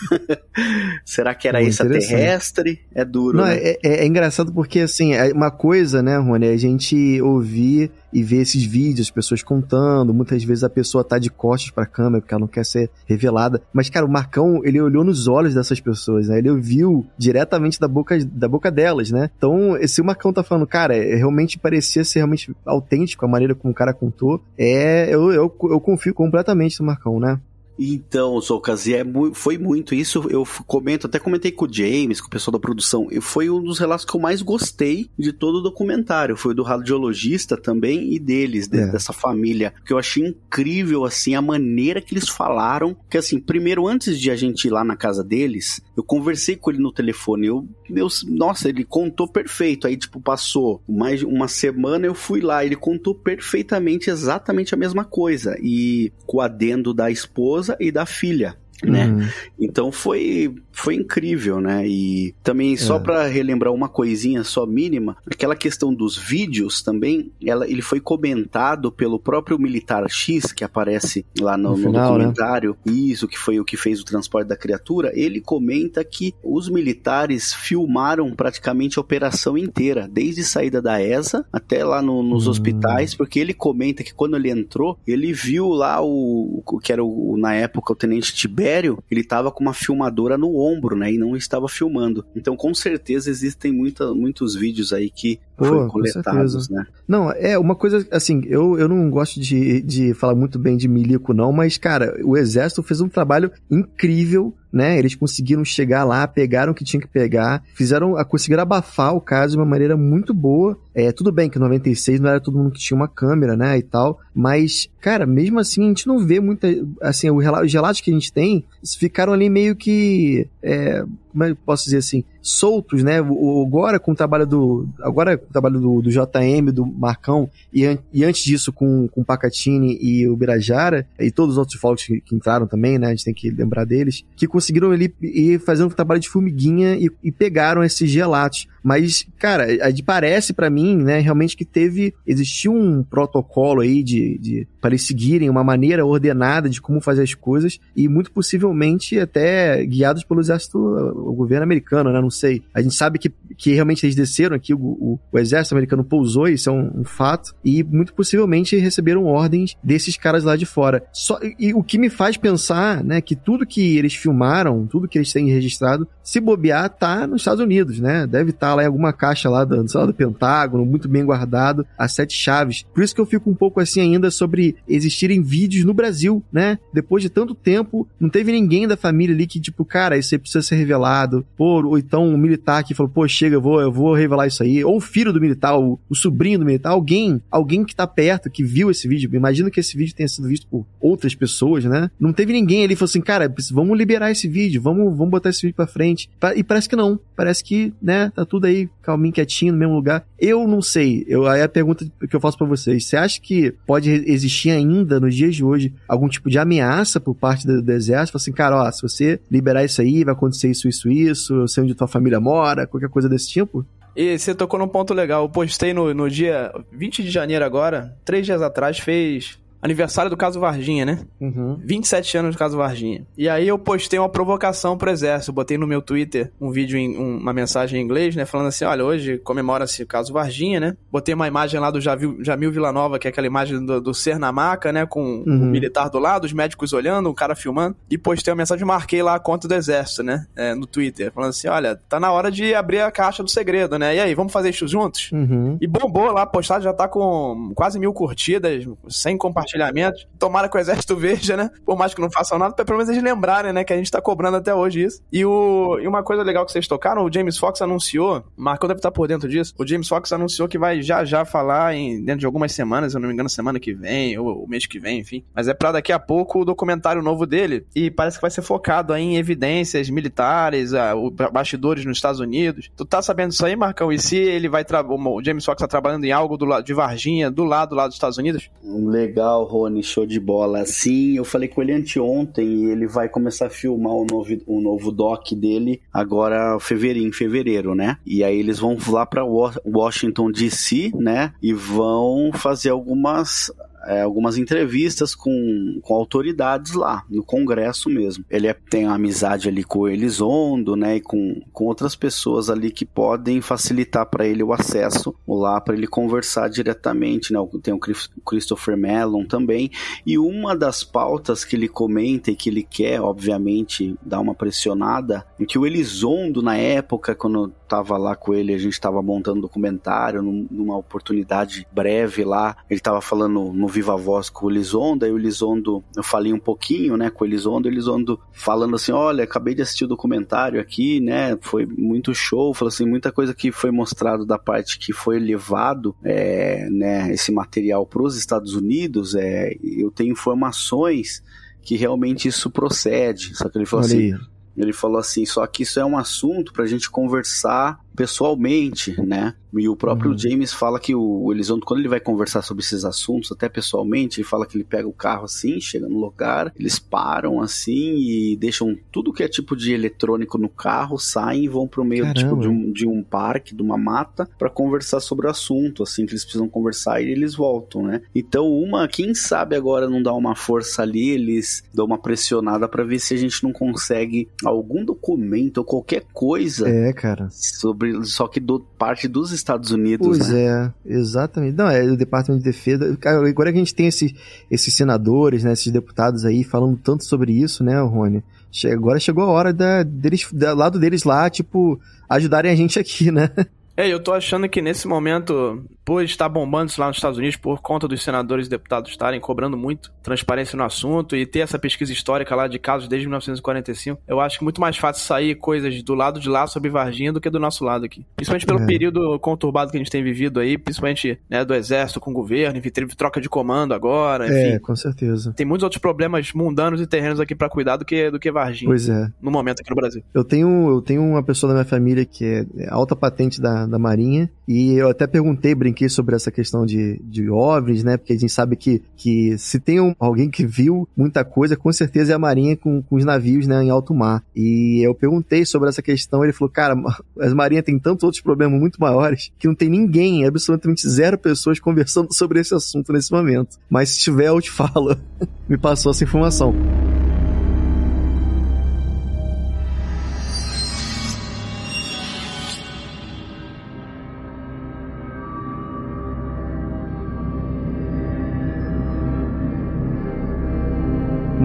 Será 1.05 1.33
que 1.33 1.47
era 1.47 1.61
extraterrestre? 1.61 2.81
É 2.93 3.03
duro. 3.03 3.37
Não, 3.37 3.45
né? 3.45 3.57
é, 3.57 3.79
é, 3.83 4.03
é 4.03 4.05
engraçado 4.05 4.51
porque, 4.53 4.79
assim, 4.79 5.13
é 5.13 5.31
uma 5.33 5.51
coisa 5.51 5.77
coisa, 5.77 6.01
né, 6.01 6.17
Rony? 6.17 6.47
A 6.47 6.57
gente 6.57 7.21
ouvir 7.21 7.91
e 8.11 8.23
ver 8.23 8.41
esses 8.41 8.63
vídeos, 8.63 9.07
as 9.07 9.11
pessoas 9.11 9.43
contando. 9.43 10.13
Muitas 10.13 10.43
vezes 10.43 10.63
a 10.63 10.69
pessoa 10.69 11.03
tá 11.03 11.19
de 11.19 11.29
costas 11.29 11.71
pra 11.71 11.85
câmera 11.85 12.21
porque 12.21 12.33
ela 12.33 12.41
não 12.41 12.47
quer 12.47 12.65
ser 12.65 12.89
revelada. 13.05 13.61
Mas, 13.73 13.89
cara, 13.89 14.05
o 14.05 14.11
Marcão, 14.11 14.61
ele 14.63 14.79
olhou 14.81 15.03
nos 15.03 15.27
olhos 15.27 15.53
dessas 15.53 15.79
pessoas, 15.79 16.27
né? 16.27 16.37
Ele 16.37 16.49
ouviu 16.49 17.05
diretamente 17.17 17.79
da 17.79 17.87
boca, 17.87 18.17
da 18.25 18.47
boca 18.47 18.71
delas, 18.71 19.11
né? 19.11 19.29
Então, 19.37 19.77
se 19.87 20.01
o 20.01 20.05
Marcão 20.05 20.31
tá 20.31 20.43
falando, 20.43 20.67
cara, 20.67 20.95
é, 20.95 21.15
realmente 21.15 21.59
parecia 21.59 22.03
ser 22.03 22.19
realmente 22.19 22.55
autêntico 22.65 23.25
a 23.25 23.29
maneira 23.29 23.55
como 23.55 23.71
o 23.71 23.75
cara 23.75 23.93
contou, 23.93 24.41
é. 24.57 25.07
Eu, 25.09 25.31
eu, 25.31 25.55
eu 25.63 25.79
confio 25.79 26.13
completamente 26.13 26.79
no 26.79 26.85
Marcão, 26.85 27.19
né? 27.19 27.39
Então, 27.77 28.39
Zocas, 28.41 28.87
é, 28.87 29.03
foi 29.33 29.57
muito 29.57 29.93
isso. 29.93 30.25
Eu 30.29 30.45
comento, 30.65 31.07
até 31.07 31.19
comentei 31.19 31.51
com 31.51 31.65
o 31.65 31.73
James, 31.73 32.19
com 32.19 32.27
o 32.27 32.29
pessoal 32.29 32.53
da 32.53 32.59
produção. 32.59 33.07
E 33.11 33.21
foi 33.21 33.49
um 33.49 33.61
dos 33.61 33.79
relatos 33.79 34.05
que 34.05 34.15
eu 34.15 34.19
mais 34.19 34.41
gostei 34.41 35.09
de 35.17 35.31
todo 35.31 35.59
o 35.59 35.61
documentário. 35.61 36.35
Foi 36.35 36.53
do 36.53 36.63
radiologista 36.63 37.55
também 37.55 38.13
e 38.13 38.19
deles, 38.19 38.67
de, 38.67 38.79
é. 38.79 38.87
dessa 38.87 39.13
família. 39.13 39.73
Que 39.85 39.93
eu 39.93 39.97
achei 39.97 40.25
incrível, 40.25 41.05
assim, 41.05 41.35
a 41.35 41.41
maneira 41.41 42.01
que 42.01 42.13
eles 42.13 42.27
falaram. 42.27 42.95
Que, 43.09 43.17
assim, 43.17 43.39
primeiro, 43.39 43.87
antes 43.87 44.19
de 44.19 44.31
a 44.31 44.35
gente 44.35 44.65
ir 44.65 44.71
lá 44.71 44.83
na 44.83 44.95
casa 44.95 45.23
deles, 45.23 45.81
eu 45.95 46.03
conversei 46.03 46.55
com 46.55 46.71
ele 46.71 46.79
no 46.79 46.91
telefone. 46.91 47.47
Eu, 47.47 47.67
meu, 47.89 48.07
nossa, 48.27 48.69
ele 48.69 48.83
contou 48.83 49.27
perfeito. 49.27 49.87
Aí, 49.87 49.97
tipo, 49.97 50.19
passou 50.19 50.81
mais 50.87 51.21
uma 51.21 51.47
semana, 51.47 52.05
eu 52.05 52.15
fui 52.15 52.41
lá. 52.41 52.65
Ele 52.65 52.75
contou 52.75 53.13
perfeitamente, 53.13 54.09
exatamente 54.09 54.73
a 54.73 54.77
mesma 54.77 55.05
coisa. 55.05 55.55
E 55.61 56.11
com 56.25 56.37
o 56.37 56.41
adendo 56.41 56.93
da 56.93 57.11
esposa 57.11 57.66
esposa 57.67 57.77
e 57.79 57.91
da 57.91 58.05
filha 58.05 58.55
né? 58.83 59.07
Uhum. 59.07 59.27
Então 59.59 59.91
foi 59.91 60.53
foi 60.71 60.93
incrível, 60.93 61.59
né? 61.59 61.87
E 61.87 62.35
também 62.43 62.77
só 62.77 62.97
é. 62.97 62.99
para 62.99 63.25
relembrar 63.25 63.73
uma 63.73 63.89
coisinha 63.89 64.43
só 64.43 64.65
mínima, 64.65 65.17
aquela 65.25 65.55
questão 65.55 65.91
dos 65.91 66.15
vídeos 66.15 66.83
também, 66.83 67.31
ela, 67.43 67.67
ele 67.67 67.81
foi 67.81 67.99
comentado 67.99 68.91
pelo 68.91 69.17
próprio 69.17 69.57
militar 69.57 70.07
X 70.07 70.51
que 70.51 70.63
aparece 70.63 71.25
lá 71.39 71.57
no, 71.57 71.71
no, 71.71 71.77
final, 71.77 71.91
no 71.91 72.17
né? 72.19 72.25
documentário, 72.25 72.77
né? 72.85 72.93
isso 72.93 73.27
que 73.27 73.39
foi 73.39 73.59
o 73.59 73.65
que 73.65 73.75
fez 73.75 73.99
o 73.99 74.05
transporte 74.05 74.47
da 74.47 74.55
criatura. 74.55 75.11
Ele 75.15 75.41
comenta 75.41 76.03
que 76.03 76.35
os 76.43 76.69
militares 76.69 77.53
filmaram 77.53 78.31
praticamente 78.35 78.99
a 78.99 79.01
operação 79.01 79.57
inteira, 79.57 80.07
desde 80.07 80.43
saída 80.43 80.79
da 80.79 81.01
ESA 81.01 81.43
até 81.51 81.83
lá 81.83 82.03
no, 82.03 82.21
nos 82.21 82.45
uhum. 82.45 82.51
hospitais, 82.51 83.15
porque 83.15 83.39
ele 83.39 83.53
comenta 83.53 84.03
que 84.03 84.13
quando 84.13 84.37
ele 84.37 84.51
entrou, 84.51 84.99
ele 85.07 85.33
viu 85.33 85.69
lá 85.69 85.99
o, 86.03 86.61
o 86.63 86.79
que 86.79 86.93
era 86.93 87.03
o, 87.03 87.35
na 87.35 87.55
época 87.55 87.93
o 87.93 87.95
tenente 87.95 88.35
Tibet 88.35 88.66
Império, 88.67 89.01
ele 89.09 89.21
estava 89.21 89.49
com 89.49 89.63
uma 89.63 89.73
filmadora 89.73 90.37
no 90.37 90.57
ombro, 90.57 90.95
né? 90.95 91.11
E 91.11 91.17
não 91.17 91.37
estava 91.37 91.69
filmando. 91.69 92.25
Então, 92.35 92.55
com 92.57 92.73
certeza, 92.73 93.29
existem 93.29 93.71
muita, 93.71 94.13
muitos 94.13 94.55
vídeos 94.55 94.91
aí 94.91 95.09
que 95.09 95.39
Pô, 95.57 95.65
foram 95.65 95.87
coletados, 95.87 96.69
né? 96.69 96.85
Não, 97.07 97.31
é 97.31 97.57
uma 97.57 97.75
coisa, 97.75 98.05
assim, 98.11 98.43
eu, 98.45 98.77
eu 98.77 98.87
não 98.87 99.09
gosto 99.09 99.39
de, 99.39 99.81
de 99.81 100.13
falar 100.13 100.35
muito 100.35 100.59
bem 100.59 100.77
de 100.77 100.87
milico, 100.87 101.33
não, 101.33 101.51
mas, 101.51 101.77
cara, 101.77 102.15
o 102.23 102.37
Exército 102.37 102.83
fez 102.83 103.01
um 103.01 103.09
trabalho 103.09 103.51
incrível 103.69 104.53
né? 104.71 104.97
Eles 104.97 105.15
conseguiram 105.15 105.63
chegar 105.63 106.03
lá, 106.03 106.27
pegaram 106.27 106.71
o 106.71 106.75
que 106.75 106.83
tinha 106.83 107.01
que 107.01 107.07
pegar, 107.07 107.63
fizeram, 107.73 108.13
conseguiram 108.25 108.63
abafar 108.63 109.15
o 109.15 109.21
caso 109.21 109.53
de 109.53 109.57
uma 109.57 109.65
maneira 109.65 109.95
muito 109.95 110.33
boa. 110.33 110.77
É, 110.93 111.11
tudo 111.11 111.31
bem 111.31 111.49
que 111.49 111.57
em 111.57 111.61
96 111.61 112.19
não 112.19 112.29
era 112.29 112.39
todo 112.39 112.57
mundo 112.57 112.71
que 112.71 112.79
tinha 112.79 112.95
uma 112.95 113.07
câmera, 113.07 113.55
né, 113.55 113.77
e 113.77 113.81
tal, 113.81 114.19
mas, 114.33 114.89
cara, 115.01 115.25
mesmo 115.25 115.59
assim 115.59 115.83
a 115.83 115.87
gente 115.87 116.07
não 116.07 116.19
vê 116.19 116.39
muita, 116.39 116.67
assim, 117.01 117.29
os 117.29 117.73
relatos 117.73 118.01
que 118.01 118.11
a 118.11 118.13
gente 118.13 118.31
tem 118.31 118.63
ficaram 118.99 119.33
ali 119.33 119.49
meio 119.49 119.75
que, 119.75 120.47
é, 120.61 121.03
como 121.37 121.43
é 121.43 121.53
posso 121.53 121.83
dizer 121.83 121.97
assim, 121.97 122.23
soltos, 122.41 123.03
né? 123.03 123.21
O, 123.21 123.63
agora 123.65 123.99
com 123.99 124.11
o 124.11 124.15
trabalho 124.15 124.47
do. 124.47 124.89
Agora 125.01 125.37
com 125.37 125.45
o 125.45 125.51
trabalho 125.51 125.79
do, 125.79 126.01
do 126.01 126.09
JM, 126.09 126.71
do 126.73 126.83
Marcão, 126.83 127.47
e, 127.71 127.85
an, 127.85 127.99
e 128.11 128.25
antes 128.25 128.43
disso 128.43 128.73
com, 128.73 129.07
com 129.07 129.21
o 129.21 129.25
Pacatini 129.25 129.99
e 130.01 130.27
o 130.27 130.35
Birajara, 130.35 131.07
e 131.19 131.29
todos 131.29 131.53
os 131.53 131.57
outros 131.59 131.79
folks 131.79 132.05
que, 132.05 132.21
que, 132.21 132.35
entraram 132.35 132.65
também, 132.65 132.97
né? 132.97 133.07
A 133.07 133.09
gente 133.11 133.25
tem 133.25 133.33
que 133.33 133.51
lembrar 133.51 133.85
deles, 133.85 134.25
que 134.35 134.47
conseguiram 134.47 134.91
ali 134.91 135.13
ir 135.21 135.59
fazendo 135.59 135.87
um 135.87 135.95
trabalho 135.95 136.19
de 136.19 136.29
formiguinha 136.29 136.95
e, 136.95 137.11
e 137.23 137.31
pegaram 137.31 137.83
esses 137.83 138.11
relatos. 138.11 138.67
Mas, 138.87 139.27
cara, 139.37 139.67
parece 140.05 140.53
para 140.53 140.69
mim, 140.69 140.95
né, 140.95 141.19
realmente 141.19 141.57
que 141.57 141.65
teve, 141.65 142.13
existiu 142.25 142.71
um 142.71 143.03
protocolo 143.03 143.81
aí 143.81 144.01
de, 144.01 144.37
de 144.37 144.67
para 144.79 144.91
eles 144.91 145.05
seguirem 145.05 145.49
uma 145.49 145.61
maneira 145.61 146.05
ordenada 146.05 146.69
de 146.69 146.81
como 146.81 147.01
fazer 147.01 147.23
as 147.23 147.33
coisas 147.33 147.81
e 147.93 148.07
muito 148.07 148.31
possivelmente 148.31 149.19
até 149.19 149.85
guiados 149.85 150.23
pelo 150.23 150.39
exército, 150.39 150.77
o 150.77 151.33
governo 151.33 151.65
americano, 151.65 152.13
né, 152.13 152.21
não 152.21 152.29
sei. 152.29 152.63
A 152.73 152.81
gente 152.81 152.95
sabe 152.95 153.19
que, 153.19 153.29
que 153.57 153.73
realmente 153.73 154.05
eles 154.05 154.15
desceram 154.15 154.55
aqui, 154.55 154.73
o, 154.73 154.79
o, 154.79 155.19
o 155.33 155.37
exército 155.37 155.75
americano 155.75 156.05
pousou, 156.05 156.47
isso 156.47 156.69
é 156.69 156.71
um, 156.71 157.01
um, 157.01 157.03
fato, 157.03 157.53
e 157.65 157.83
muito 157.83 158.13
possivelmente 158.13 158.77
receberam 158.77 159.25
ordens 159.25 159.75
desses 159.83 160.15
caras 160.15 160.45
lá 160.45 160.55
de 160.55 160.65
fora. 160.65 161.03
Só, 161.11 161.37
e, 161.59 161.73
o 161.73 161.83
que 161.83 161.97
me 161.97 162.09
faz 162.09 162.37
pensar, 162.37 163.03
né, 163.03 163.19
que 163.19 163.35
tudo 163.35 163.65
que 163.65 163.97
eles 163.97 164.15
filmaram, 164.15 164.87
tudo 164.87 165.09
que 165.09 165.17
eles 165.17 165.33
têm 165.33 165.49
registrado, 165.49 166.07
se 166.23 166.39
bobear, 166.39 166.89
tá 166.89 167.27
nos 167.27 167.41
Estados 167.41 167.61
Unidos, 167.61 167.99
né? 167.99 168.25
Deve 168.25 168.51
estar 168.51 168.69
tá 168.69 168.75
lá 168.77 168.83
em 168.83 168.87
alguma 168.87 169.11
caixa 169.11 169.49
lá 169.49 169.65
do, 169.65 169.85
lá, 169.93 170.05
do 170.05 170.13
Pentágono, 170.13 170.85
muito 170.85 171.07
bem 171.07 171.25
guardado, 171.25 171.85
as 171.97 172.13
sete 172.13 172.35
chaves. 172.35 172.85
Por 172.93 173.03
isso 173.03 173.13
que 173.13 173.21
eu 173.21 173.25
fico 173.25 173.49
um 173.49 173.55
pouco 173.55 173.79
assim 173.79 174.01
ainda 174.01 174.31
sobre 174.31 174.75
existirem 174.87 175.41
vídeos 175.41 175.83
no 175.83 175.93
Brasil, 175.93 176.43
né? 176.51 176.79
Depois 176.93 177.21
de 177.23 177.29
tanto 177.29 177.53
tempo, 177.53 178.07
não 178.19 178.29
teve 178.29 178.51
ninguém 178.51 178.87
da 178.87 178.97
família 178.97 179.35
ali 179.35 179.47
que, 179.47 179.59
tipo, 179.59 179.83
cara, 179.83 180.17
isso 180.17 180.33
aí 180.33 180.39
precisa 180.39 180.61
ser 180.61 180.75
revelado. 180.75 181.45
Pô, 181.57 181.83
ou 181.85 181.97
então 181.97 182.27
um 182.27 182.37
militar 182.37 182.83
que 182.83 182.93
falou, 182.93 183.11
pô, 183.11 183.27
chega, 183.27 183.55
eu 183.55 183.61
vou, 183.61 183.81
eu 183.81 183.91
vou 183.91 184.13
revelar 184.13 184.47
isso 184.47 184.63
aí. 184.63 184.83
Ou 184.83 184.97
o 184.97 185.01
filho 185.01 185.33
do 185.33 185.41
militar, 185.41 185.77
o, 185.77 185.99
o 186.09 186.15
sobrinho 186.15 186.59
do 186.59 186.65
militar, 186.65 186.91
alguém, 186.91 187.41
alguém 187.49 187.83
que 187.83 187.95
tá 187.95 188.05
perto, 188.05 188.49
que 188.49 188.63
viu 188.63 188.91
esse 188.91 189.07
vídeo. 189.07 189.29
Imagina 189.33 189.71
que 189.71 189.79
esse 189.79 189.97
vídeo 189.97 190.15
tenha 190.15 190.27
sido 190.27 190.47
visto 190.47 190.67
por 190.67 190.85
outras 190.99 191.33
pessoas, 191.35 191.83
né? 191.85 192.09
Não 192.19 192.33
teve 192.33 192.53
ninguém 192.53 192.83
ali 192.83 192.93
que 192.93 192.99
falou 192.99 193.09
assim, 193.09 193.21
cara, 193.21 193.53
vamos 193.71 193.97
liberar 193.97 194.31
esse 194.31 194.47
vídeo, 194.47 194.81
vamos, 194.81 195.17
vamos 195.17 195.31
botar 195.31 195.49
esse 195.49 195.61
vídeo 195.61 195.75
pra 195.75 195.87
frente. 195.87 196.29
E 196.55 196.63
parece 196.63 196.87
que 196.87 196.95
não. 196.95 197.19
Parece 197.35 197.63
que, 197.63 197.93
né, 198.01 198.31
tá 198.35 198.45
tudo 198.45 198.66
aí 198.67 198.89
calminho, 199.01 199.33
quietinho, 199.33 199.73
no 199.73 199.79
mesmo 199.79 199.95
lugar. 199.95 200.25
Eu 200.39 200.67
não 200.67 200.81
sei. 200.81 201.25
Eu, 201.27 201.47
aí 201.47 201.61
a 201.61 201.69
pergunta 201.69 202.05
que 202.29 202.35
eu 202.35 202.39
faço 202.39 202.57
para 202.57 202.67
vocês. 202.67 203.05
Você 203.05 203.17
acha 203.17 203.39
que 203.41 203.73
pode 203.85 204.09
existir 204.09 204.71
ainda, 204.71 205.19
nos 205.19 205.35
dias 205.35 205.55
de 205.55 205.63
hoje, 205.63 205.93
algum 206.07 206.27
tipo 206.27 206.49
de 206.49 206.59
ameaça 206.59 207.19
por 207.19 207.35
parte 207.35 207.65
do, 207.65 207.81
do 207.81 207.91
exército? 207.91 208.37
Assim, 208.37 208.51
cara, 208.51 208.83
ó, 208.83 208.91
se 208.91 209.01
você 209.01 209.39
liberar 209.49 209.83
isso 209.83 210.01
aí, 210.01 210.23
vai 210.23 210.33
acontecer 210.33 210.69
isso, 210.69 210.87
isso, 210.87 211.09
isso, 211.09 211.53
eu 211.53 211.67
sei 211.67 211.83
onde 211.83 211.95
tua 211.95 212.07
família 212.07 212.39
mora, 212.39 212.87
qualquer 212.87 213.09
coisa 213.09 213.29
desse 213.29 213.49
tipo? 213.49 213.85
E 214.15 214.37
você 214.37 214.55
tocou 214.55 214.79
num 214.79 214.87
ponto 214.87 215.13
legal. 215.13 215.43
Eu 215.43 215.49
postei 215.49 215.93
no, 215.93 216.11
no 216.11 216.27
dia 216.27 216.73
20 216.91 217.23
de 217.23 217.29
janeiro 217.29 217.63
agora, 217.63 218.17
três 218.25 218.45
dias 218.45 218.63
atrás, 218.63 218.97
fez 218.97 219.59
aniversário 219.81 220.29
do 220.29 220.37
caso 220.37 220.59
Varginha, 220.59 221.05
né? 221.05 221.19
Uhum. 221.39 221.79
27 221.83 222.37
anos 222.37 222.55
do 222.55 222.59
caso 222.59 222.77
Varginha. 222.77 223.25
E 223.37 223.47
aí 223.47 223.67
eu 223.67 223.77
postei 223.77 224.19
uma 224.19 224.29
provocação 224.29 224.97
pro 224.97 225.09
exército, 225.09 225.53
botei 225.53 225.77
no 225.77 225.87
meu 225.87 226.01
Twitter 226.01 226.51
um 226.59 226.71
vídeo, 226.71 226.97
em, 226.97 227.17
um, 227.17 227.37
uma 227.37 227.53
mensagem 227.53 228.01
em 228.01 228.03
inglês, 228.03 228.35
né? 228.35 228.45
Falando 228.45 228.67
assim, 228.67 228.85
olha, 228.85 229.03
hoje 229.03 229.37
comemora-se 229.37 230.03
o 230.03 230.07
caso 230.07 230.33
Varginha, 230.33 230.79
né? 230.79 230.97
Botei 231.11 231.33
uma 231.33 231.47
imagem 231.47 231.79
lá 231.79 231.91
do 231.91 232.01
Jamil, 232.01 232.37
Jamil 232.43 232.71
Villanova, 232.71 233.19
que 233.19 233.27
é 233.27 233.29
aquela 233.29 233.47
imagem 233.47 233.85
do, 233.85 234.01
do 234.01 234.13
ser 234.13 234.39
na 234.39 234.51
maca, 234.51 234.91
né? 234.91 235.05
Com 235.05 235.23
uhum. 235.23 235.43
um 235.45 235.65
militar 235.67 236.09
do 236.09 236.19
lado, 236.19 236.45
os 236.45 236.53
médicos 236.53 236.93
olhando, 236.93 237.29
um 237.29 237.33
cara 237.33 237.55
filmando. 237.55 237.95
E 238.09 238.17
postei 238.17 238.51
uma 238.51 238.57
mensagem, 238.57 238.85
marquei 238.85 239.21
lá 239.21 239.35
a 239.35 239.39
conta 239.39 239.67
do 239.67 239.73
exército, 239.73 240.23
né? 240.23 240.45
É, 240.55 240.73
no 240.73 240.85
Twitter, 240.85 241.31
falando 241.31 241.49
assim, 241.49 241.67
olha, 241.67 241.95
tá 242.09 242.19
na 242.19 242.31
hora 242.31 242.51
de 242.51 242.73
abrir 242.73 243.01
a 243.01 243.11
caixa 243.11 243.43
do 243.43 243.49
segredo, 243.49 243.97
né? 243.97 244.15
E 244.15 244.19
aí, 244.19 244.33
vamos 244.33 244.51
fazer 244.51 244.69
isso 244.69 244.87
juntos? 244.87 245.31
Uhum. 245.31 245.77
E 245.79 245.87
bombou 245.87 246.31
lá, 246.31 246.43
a 246.43 246.45
postagem 246.47 246.83
já 246.83 246.93
tá 246.93 247.07
com 247.07 247.71
quase 247.75 247.99
mil 247.99 248.13
curtidas, 248.13 248.85
sem 249.09 249.37
compartilhamento. 249.67 250.27
Tomara 250.39 250.69
que 250.69 250.77
o 250.77 250.79
exército 250.79 251.15
veja, 251.17 251.57
né? 251.57 251.69
Por 251.85 251.97
mais 251.97 252.13
que 252.13 252.21
não 252.21 252.31
façam 252.31 252.57
nada, 252.57 252.73
pelo 252.73 252.97
menos 252.97 253.09
eles 253.09 253.23
lembrarem, 253.23 253.73
né? 253.73 253.83
Que 253.83 253.93
a 253.93 253.97
gente 253.97 254.09
tá 254.09 254.21
cobrando 254.21 254.57
até 254.57 254.73
hoje 254.73 255.03
isso. 255.03 255.21
E, 255.31 255.45
o, 255.45 255.99
e 255.99 256.07
uma 256.07 256.23
coisa 256.23 256.43
legal 256.43 256.65
que 256.65 256.71
vocês 256.71 256.87
tocaram, 256.87 257.23
o 257.23 257.31
James 257.31 257.57
Fox 257.57 257.81
anunciou, 257.81 258.43
Marcão 258.55 258.87
deve 258.87 258.99
estar 258.99 259.11
por 259.11 259.27
dentro 259.27 259.49
disso, 259.49 259.73
o 259.77 259.85
James 259.85 260.07
Fox 260.07 260.31
anunciou 260.31 260.67
que 260.67 260.77
vai 260.77 261.01
já 261.01 261.25
já 261.25 261.43
falar 261.43 261.95
em, 261.95 262.23
dentro 262.23 262.39
de 262.39 262.45
algumas 262.45 262.71
semanas, 262.71 263.11
se 263.11 263.17
eu 263.17 263.21
não 263.21 263.27
me 263.27 263.33
engano, 263.33 263.49
semana 263.49 263.79
que 263.79 263.93
vem, 263.93 264.37
ou 264.37 264.63
o 264.63 264.67
mês 264.67 264.85
que 264.85 264.99
vem, 264.99 265.19
enfim. 265.19 265.43
Mas 265.53 265.67
é 265.67 265.73
pra 265.73 265.91
daqui 265.91 266.13
a 266.13 266.19
pouco 266.19 266.61
o 266.61 266.65
documentário 266.65 267.21
novo 267.21 267.45
dele. 267.45 267.85
E 267.95 268.09
parece 268.09 268.37
que 268.37 268.41
vai 268.41 268.51
ser 268.51 268.61
focado 268.61 269.13
aí 269.13 269.23
em 269.23 269.37
evidências 269.37 270.09
militares, 270.09 270.93
a, 270.93 271.15
o, 271.15 271.29
bastidores 271.31 272.05
nos 272.05 272.17
Estados 272.17 272.39
Unidos. 272.39 272.89
Tu 272.95 273.05
tá 273.05 273.21
sabendo 273.21 273.51
isso 273.51 273.65
aí, 273.65 273.75
Marcão? 273.75 274.11
E 274.11 274.19
se 274.19 274.37
ele 274.37 274.69
vai 274.69 274.85
o 274.87 275.43
James 275.43 275.65
Fox 275.65 275.79
tá 275.79 275.87
trabalhando 275.87 276.23
em 276.23 276.31
algo 276.31 276.57
do 276.57 276.65
lado 276.65 276.83
de 276.83 276.93
Varginha, 276.93 277.51
do 277.51 277.63
lado 277.63 277.95
lá 277.95 278.07
dos 278.07 278.15
Estados 278.15 278.37
Unidos? 278.37 278.69
Legal, 278.83 279.56
Rony, 279.65 280.03
show 280.03 280.25
de 280.25 280.39
bola. 280.39 280.85
Sim, 280.85 281.37
eu 281.37 281.45
falei 281.45 281.67
com 281.67 281.81
ele 281.81 281.93
anteontem 281.93 282.67
e 282.67 282.85
ele 282.91 283.07
vai 283.07 283.29
começar 283.29 283.67
a 283.67 283.69
filmar 283.69 284.13
o 284.13 284.25
novo, 284.25 284.57
o 284.65 284.81
novo 284.81 285.11
doc 285.11 285.51
dele 285.53 286.01
agora 286.13 286.79
fevereiro, 286.79 287.27
em 287.27 287.31
fevereiro, 287.31 287.95
né? 287.95 288.17
E 288.25 288.43
aí 288.43 288.57
eles 288.59 288.79
vão 288.79 288.97
lá 289.09 289.25
para 289.25 289.45
Washington 289.45 290.51
DC, 290.51 291.11
né? 291.15 291.53
E 291.61 291.73
vão 291.73 292.51
fazer 292.53 292.89
algumas 292.89 293.71
é, 294.07 294.21
algumas 294.21 294.57
entrevistas 294.57 295.35
com, 295.35 295.99
com 296.01 296.13
autoridades 296.13 296.93
lá, 296.93 297.23
no 297.29 297.43
Congresso 297.43 298.09
mesmo. 298.09 298.45
Ele 298.49 298.67
é, 298.67 298.73
tem 298.73 299.05
uma 299.05 299.15
amizade 299.15 299.67
ali 299.67 299.83
com 299.83 299.99
o 299.99 300.07
Elizondo, 300.07 300.95
né, 300.95 301.17
e 301.17 301.21
com, 301.21 301.61
com 301.71 301.85
outras 301.85 302.15
pessoas 302.15 302.69
ali 302.69 302.91
que 302.91 303.05
podem 303.05 303.61
facilitar 303.61 304.25
para 304.25 304.47
ele 304.47 304.63
o 304.63 304.73
acesso 304.73 305.35
lá 305.47 305.79
para 305.81 305.95
ele 305.95 306.07
conversar 306.07 306.69
diretamente, 306.69 307.51
né? 307.53 307.59
Tem 307.81 307.93
o 307.93 307.99
Christopher 308.45 308.97
Mellon 308.97 309.45
também, 309.45 309.91
e 310.25 310.37
uma 310.37 310.75
das 310.75 311.03
pautas 311.03 311.63
que 311.63 311.75
ele 311.75 311.87
comenta 311.87 312.51
e 312.51 312.55
que 312.55 312.69
ele 312.69 312.83
quer, 312.83 313.21
obviamente, 313.21 314.15
dar 314.21 314.39
uma 314.39 314.55
pressionada, 314.55 315.45
em 315.59 315.65
que 315.65 315.77
o 315.77 315.85
Elizondo, 315.85 316.61
na 316.61 316.77
época, 316.77 317.35
quando 317.35 317.71
tava 317.87 318.17
lá 318.17 318.35
com 318.35 318.53
ele, 318.53 318.73
a 318.73 318.77
gente 318.77 318.93
estava 318.93 319.21
montando 319.21 319.57
um 319.57 319.61
documentário, 319.61 320.41
numa 320.41 320.97
oportunidade 320.97 321.87
breve 321.91 322.43
lá, 322.43 322.75
ele 322.89 322.99
estava 322.99 323.21
falando 323.21 323.71
no 323.73 323.87
viva 323.97 324.15
voz 324.15 324.47
com 324.47 324.67
o 324.67 324.69
Lizondo, 324.69 325.25
aí 325.25 325.31
o 325.31 325.37
Lizondo, 325.37 326.03
eu 326.15 326.21
falei 326.21 326.53
um 326.53 326.59
pouquinho, 326.59 327.17
né, 327.17 327.31
com 327.31 327.43
o 327.43 327.47
Lizondo, 327.47 327.89
o 327.89 327.91
Lizondo 327.91 328.39
falando 328.53 328.95
assim, 328.95 329.11
olha, 329.11 329.43
acabei 329.43 329.73
de 329.73 329.81
assistir 329.81 330.05
o 330.05 330.07
documentário 330.07 330.79
aqui, 330.79 331.19
né, 331.19 331.57
foi 331.61 331.85
muito 331.85 332.33
show, 332.33 332.73
falou 332.75 332.89
assim, 332.89 333.07
muita 333.07 333.31
coisa 333.31 333.55
que 333.55 333.71
foi 333.71 333.89
mostrado 333.89 334.45
da 334.45 334.59
parte 334.59 334.99
que 334.99 335.11
foi 335.11 335.39
levado, 335.39 336.15
é, 336.23 336.87
né, 336.91 337.31
esse 337.33 337.51
material 337.51 338.05
para 338.05 338.21
os 338.21 338.37
Estados 338.37 338.75
Unidos, 338.75 339.33
é, 339.33 339.73
eu 339.83 340.11
tenho 340.11 340.31
informações 340.31 341.43
que 341.81 341.95
realmente 341.95 342.47
isso 342.47 342.69
procede, 342.69 343.55
só 343.55 343.67
que 343.67 343.79
ele 343.79 343.85
falou 343.87 344.05
Olha 344.05 344.13
assim, 344.13 344.33
aí. 344.33 344.39
ele 344.77 344.93
falou 344.93 345.17
assim, 345.17 345.45
só 345.45 345.65
que 345.65 345.81
isso 345.83 345.99
é 345.99 346.05
um 346.05 346.17
assunto 346.17 346.71
para 346.71 346.83
a 346.83 346.87
gente 346.87 347.09
conversar 347.09 347.99
pessoalmente, 348.17 349.15
né? 349.21 349.53
E 349.77 349.87
o 349.87 349.95
próprio 349.95 350.31
uhum. 350.31 350.37
James 350.37 350.73
fala 350.73 350.99
que 350.99 351.13
o 351.13 351.53
Elizondo, 351.53 351.85
quando 351.85 351.99
ele 351.99 352.09
vai 352.09 352.19
conversar 352.19 352.63
sobre 352.63 352.83
esses 352.83 353.05
assuntos, 353.05 353.51
até 353.51 353.69
pessoalmente, 353.69 354.39
ele 354.39 354.47
fala 354.47 354.65
que 354.65 354.75
ele 354.75 354.83
pega 354.83 355.07
o 355.07 355.13
carro 355.13 355.45
assim, 355.45 355.79
chega 355.79 356.09
no 356.09 356.19
lugar, 356.19 356.73
eles 356.79 356.97
param 356.97 357.61
assim 357.61 358.15
e 358.17 358.57
deixam 358.57 358.97
tudo 359.11 359.31
que 359.31 359.43
é 359.43 359.47
tipo 359.47 359.75
de 359.75 359.93
eletrônico 359.93 360.57
no 360.57 360.67
carro, 360.67 361.19
saem 361.19 361.65
e 361.65 361.67
vão 361.67 361.87
pro 361.87 362.03
meio 362.03 362.33
tipo, 362.33 362.59
de, 362.59 362.67
um, 362.67 362.91
de 362.91 363.07
um 363.07 363.21
parque, 363.21 363.75
de 363.75 363.83
uma 363.83 363.97
mata, 363.97 364.49
para 364.57 364.69
conversar 364.69 365.19
sobre 365.19 365.45
o 365.45 365.49
assunto, 365.51 366.01
assim, 366.01 366.25
que 366.25 366.31
eles 366.31 366.43
precisam 366.43 366.67
conversar 366.67 367.21
e 367.21 367.29
eles 367.29 367.53
voltam, 367.53 368.01
né? 368.01 368.21
Então, 368.33 368.67
uma, 368.67 369.07
quem 369.07 369.35
sabe 369.35 369.75
agora 369.75 370.09
não 370.09 370.23
dá 370.23 370.33
uma 370.33 370.55
força 370.55 371.03
ali, 371.03 371.29
eles 371.29 371.83
dão 371.93 372.05
uma 372.05 372.17
pressionada 372.17 372.87
para 372.87 373.03
ver 373.03 373.19
se 373.19 373.35
a 373.35 373.37
gente 373.37 373.63
não 373.63 373.71
consegue 373.71 374.49
algum 374.65 375.05
documento 375.05 375.77
ou 375.79 375.83
qualquer 375.83 376.23
coisa 376.33 376.89
é, 376.89 377.13
cara. 377.13 377.47
sobre 377.51 378.06
só 378.23 378.47
que 378.47 378.59
do 378.59 378.79
parte 378.79 379.27
dos 379.27 379.51
Estados 379.51 379.91
Unidos. 379.91 380.25
Pois 380.25 380.49
né? 380.49 380.93
é, 381.05 381.13
exatamente. 381.13 381.75
Não, 381.75 381.89
é 381.89 382.03
o 382.03 382.17
Departamento 382.17 382.63
de 382.63 382.71
Defesa. 382.71 383.17
Agora 383.23 383.71
que 383.71 383.77
a 383.77 383.81
gente 383.81 383.95
tem 383.95 384.07
esse, 384.07 384.35
esses 384.69 384.93
senadores, 384.93 385.63
né, 385.63 385.73
esses 385.73 385.91
deputados 385.91 386.45
aí 386.45 386.63
falando 386.63 386.97
tanto 386.97 387.23
sobre 387.23 387.51
isso, 387.51 387.83
né, 387.83 387.99
Rony? 388.01 388.43
Agora 388.91 389.19
chegou 389.19 389.43
a 389.43 389.47
hora 389.47 389.73
da, 389.73 390.03
deles, 390.03 390.47
do 390.51 390.75
lado 390.75 390.99
deles 390.99 391.23
lá, 391.23 391.49
tipo, 391.49 391.99
ajudarem 392.29 392.71
a 392.71 392.75
gente 392.75 392.99
aqui, 392.99 393.31
né? 393.31 393.49
É, 393.97 394.07
eu 394.07 394.19
tô 394.19 394.31
achando 394.31 394.69
que 394.69 394.79
nesse 394.79 395.07
momento 395.07 395.83
por 396.05 396.23
estar 396.23 396.47
bombando 396.47 396.89
isso 396.89 397.01
lá 397.01 397.07
nos 397.07 397.17
Estados 397.17 397.37
Unidos, 397.37 397.57
por 397.57 397.81
conta 397.81 398.07
dos 398.07 398.23
senadores 398.23 398.67
e 398.67 398.69
deputados 398.69 399.09
estarem 399.09 399.41
cobrando 399.41 399.75
muito 399.75 400.13
transparência 400.21 400.77
no 400.77 400.83
assunto 400.83 401.35
e 401.35 401.45
ter 401.45 401.59
essa 401.59 401.79
pesquisa 401.79 402.13
histórica 402.13 402.55
lá 402.55 402.67
de 402.67 402.77
casos 402.77 403.07
desde 403.09 403.27
1945, 403.27 404.21
eu 404.27 404.39
acho 404.39 404.59
que 404.59 404.63
muito 404.63 404.79
mais 404.79 404.97
fácil 404.97 405.25
sair 405.25 405.55
coisas 405.55 406.03
do 406.03 406.13
lado 406.13 406.39
de 406.39 406.47
lá 406.47 406.67
sobre 406.67 406.89
Varginha 406.89 407.33
do 407.33 407.41
que 407.41 407.49
do 407.49 407.59
nosso 407.59 407.83
lado 407.83 408.05
aqui. 408.05 408.25
Principalmente 408.35 408.65
pelo 408.67 408.79
é. 408.79 408.85
período 408.85 409.39
conturbado 409.39 409.89
que 409.89 409.97
a 409.97 409.99
gente 409.99 410.11
tem 410.11 410.23
vivido 410.23 410.59
aí, 410.59 410.77
principalmente 410.77 411.39
né, 411.49 411.65
do 411.65 411.73
exército 411.73 412.19
com 412.19 412.29
o 412.29 412.33
governo, 412.33 412.77
enfim, 412.77 412.89
teve 412.89 413.15
troca 413.15 413.41
de 413.41 413.49
comando 413.49 413.93
agora, 413.93 414.45
é, 414.45 414.47
enfim. 414.47 414.75
É, 414.75 414.79
com 414.79 414.95
certeza. 414.95 415.53
Tem 415.53 415.65
muitos 415.65 415.83
outros 415.83 415.99
problemas 415.99 416.53
mundanos 416.53 417.01
e 417.01 417.07
terrenos 417.07 417.39
aqui 417.39 417.55
para 417.55 417.67
cuidar 417.67 417.97
do 417.97 418.05
que, 418.05 418.29
do 418.29 418.39
que 418.39 418.51
Varginha. 418.51 418.89
Pois 418.89 419.09
é. 419.09 419.27
No 419.41 419.49
momento 419.49 419.81
aqui 419.81 419.89
no 419.89 419.95
Brasil. 419.95 420.23
Eu 420.33 420.43
tenho, 420.43 420.89
eu 420.89 421.01
tenho 421.01 421.23
uma 421.23 421.43
pessoa 421.43 421.69
da 421.69 421.73
minha 421.73 421.89
família 421.89 422.23
que 422.25 422.45
é 422.77 422.87
alta 422.89 423.15
patente 423.15 423.59
da, 423.59 423.86
da 423.87 423.99
Marinha. 423.99 424.49
E 424.67 424.93
eu 424.93 425.09
até 425.09 425.25
perguntei, 425.25 425.73
brinquei 425.73 426.09
sobre 426.09 426.35
essa 426.35 426.51
questão 426.51 426.85
de, 426.85 427.19
de 427.23 427.49
OVNIs, 427.49 428.03
né? 428.03 428.17
Porque 428.17 428.33
a 428.33 428.37
gente 428.37 428.51
sabe 428.51 428.75
que, 428.75 429.01
que 429.15 429.57
se 429.57 429.79
tem 429.79 429.99
um, 429.99 430.13
alguém 430.19 430.49
que 430.49 430.65
viu 430.65 431.07
muita 431.15 431.45
coisa, 431.45 431.75
com 431.75 431.91
certeza 431.91 432.33
é 432.33 432.35
a 432.35 432.39
Marinha 432.39 432.75
com, 432.75 433.01
com 433.01 433.15
os 433.15 433.23
navios, 433.23 433.65
né, 433.65 433.83
em 433.83 433.89
alto 433.89 434.13
mar. 434.13 434.43
E 434.55 435.01
eu 435.05 435.15
perguntei 435.15 435.65
sobre 435.65 435.89
essa 435.89 436.01
questão, 436.01 436.43
ele 436.43 436.53
falou, 436.53 436.71
cara, 436.71 436.95
a 437.39 437.55
Marinha 437.55 437.81
tem 437.81 437.97
tantos 437.97 438.23
outros 438.23 438.41
problemas 438.41 438.79
muito 438.79 438.99
maiores 438.99 439.51
que 439.57 439.67
não 439.67 439.75
tem 439.75 439.89
ninguém, 439.89 440.45
absolutamente 440.45 441.07
zero 441.09 441.37
pessoas 441.37 441.79
conversando 441.79 442.33
sobre 442.33 442.59
esse 442.59 442.73
assunto 442.73 443.13
nesse 443.13 443.31
momento. 443.31 443.77
Mas 443.89 444.09
se 444.09 444.19
tiver, 444.19 444.47
eu 444.47 444.61
te 444.61 444.71
falo. 444.71 445.17
Me 445.67 445.77
passou 445.77 446.11
essa 446.11 446.23
informação. 446.23 446.73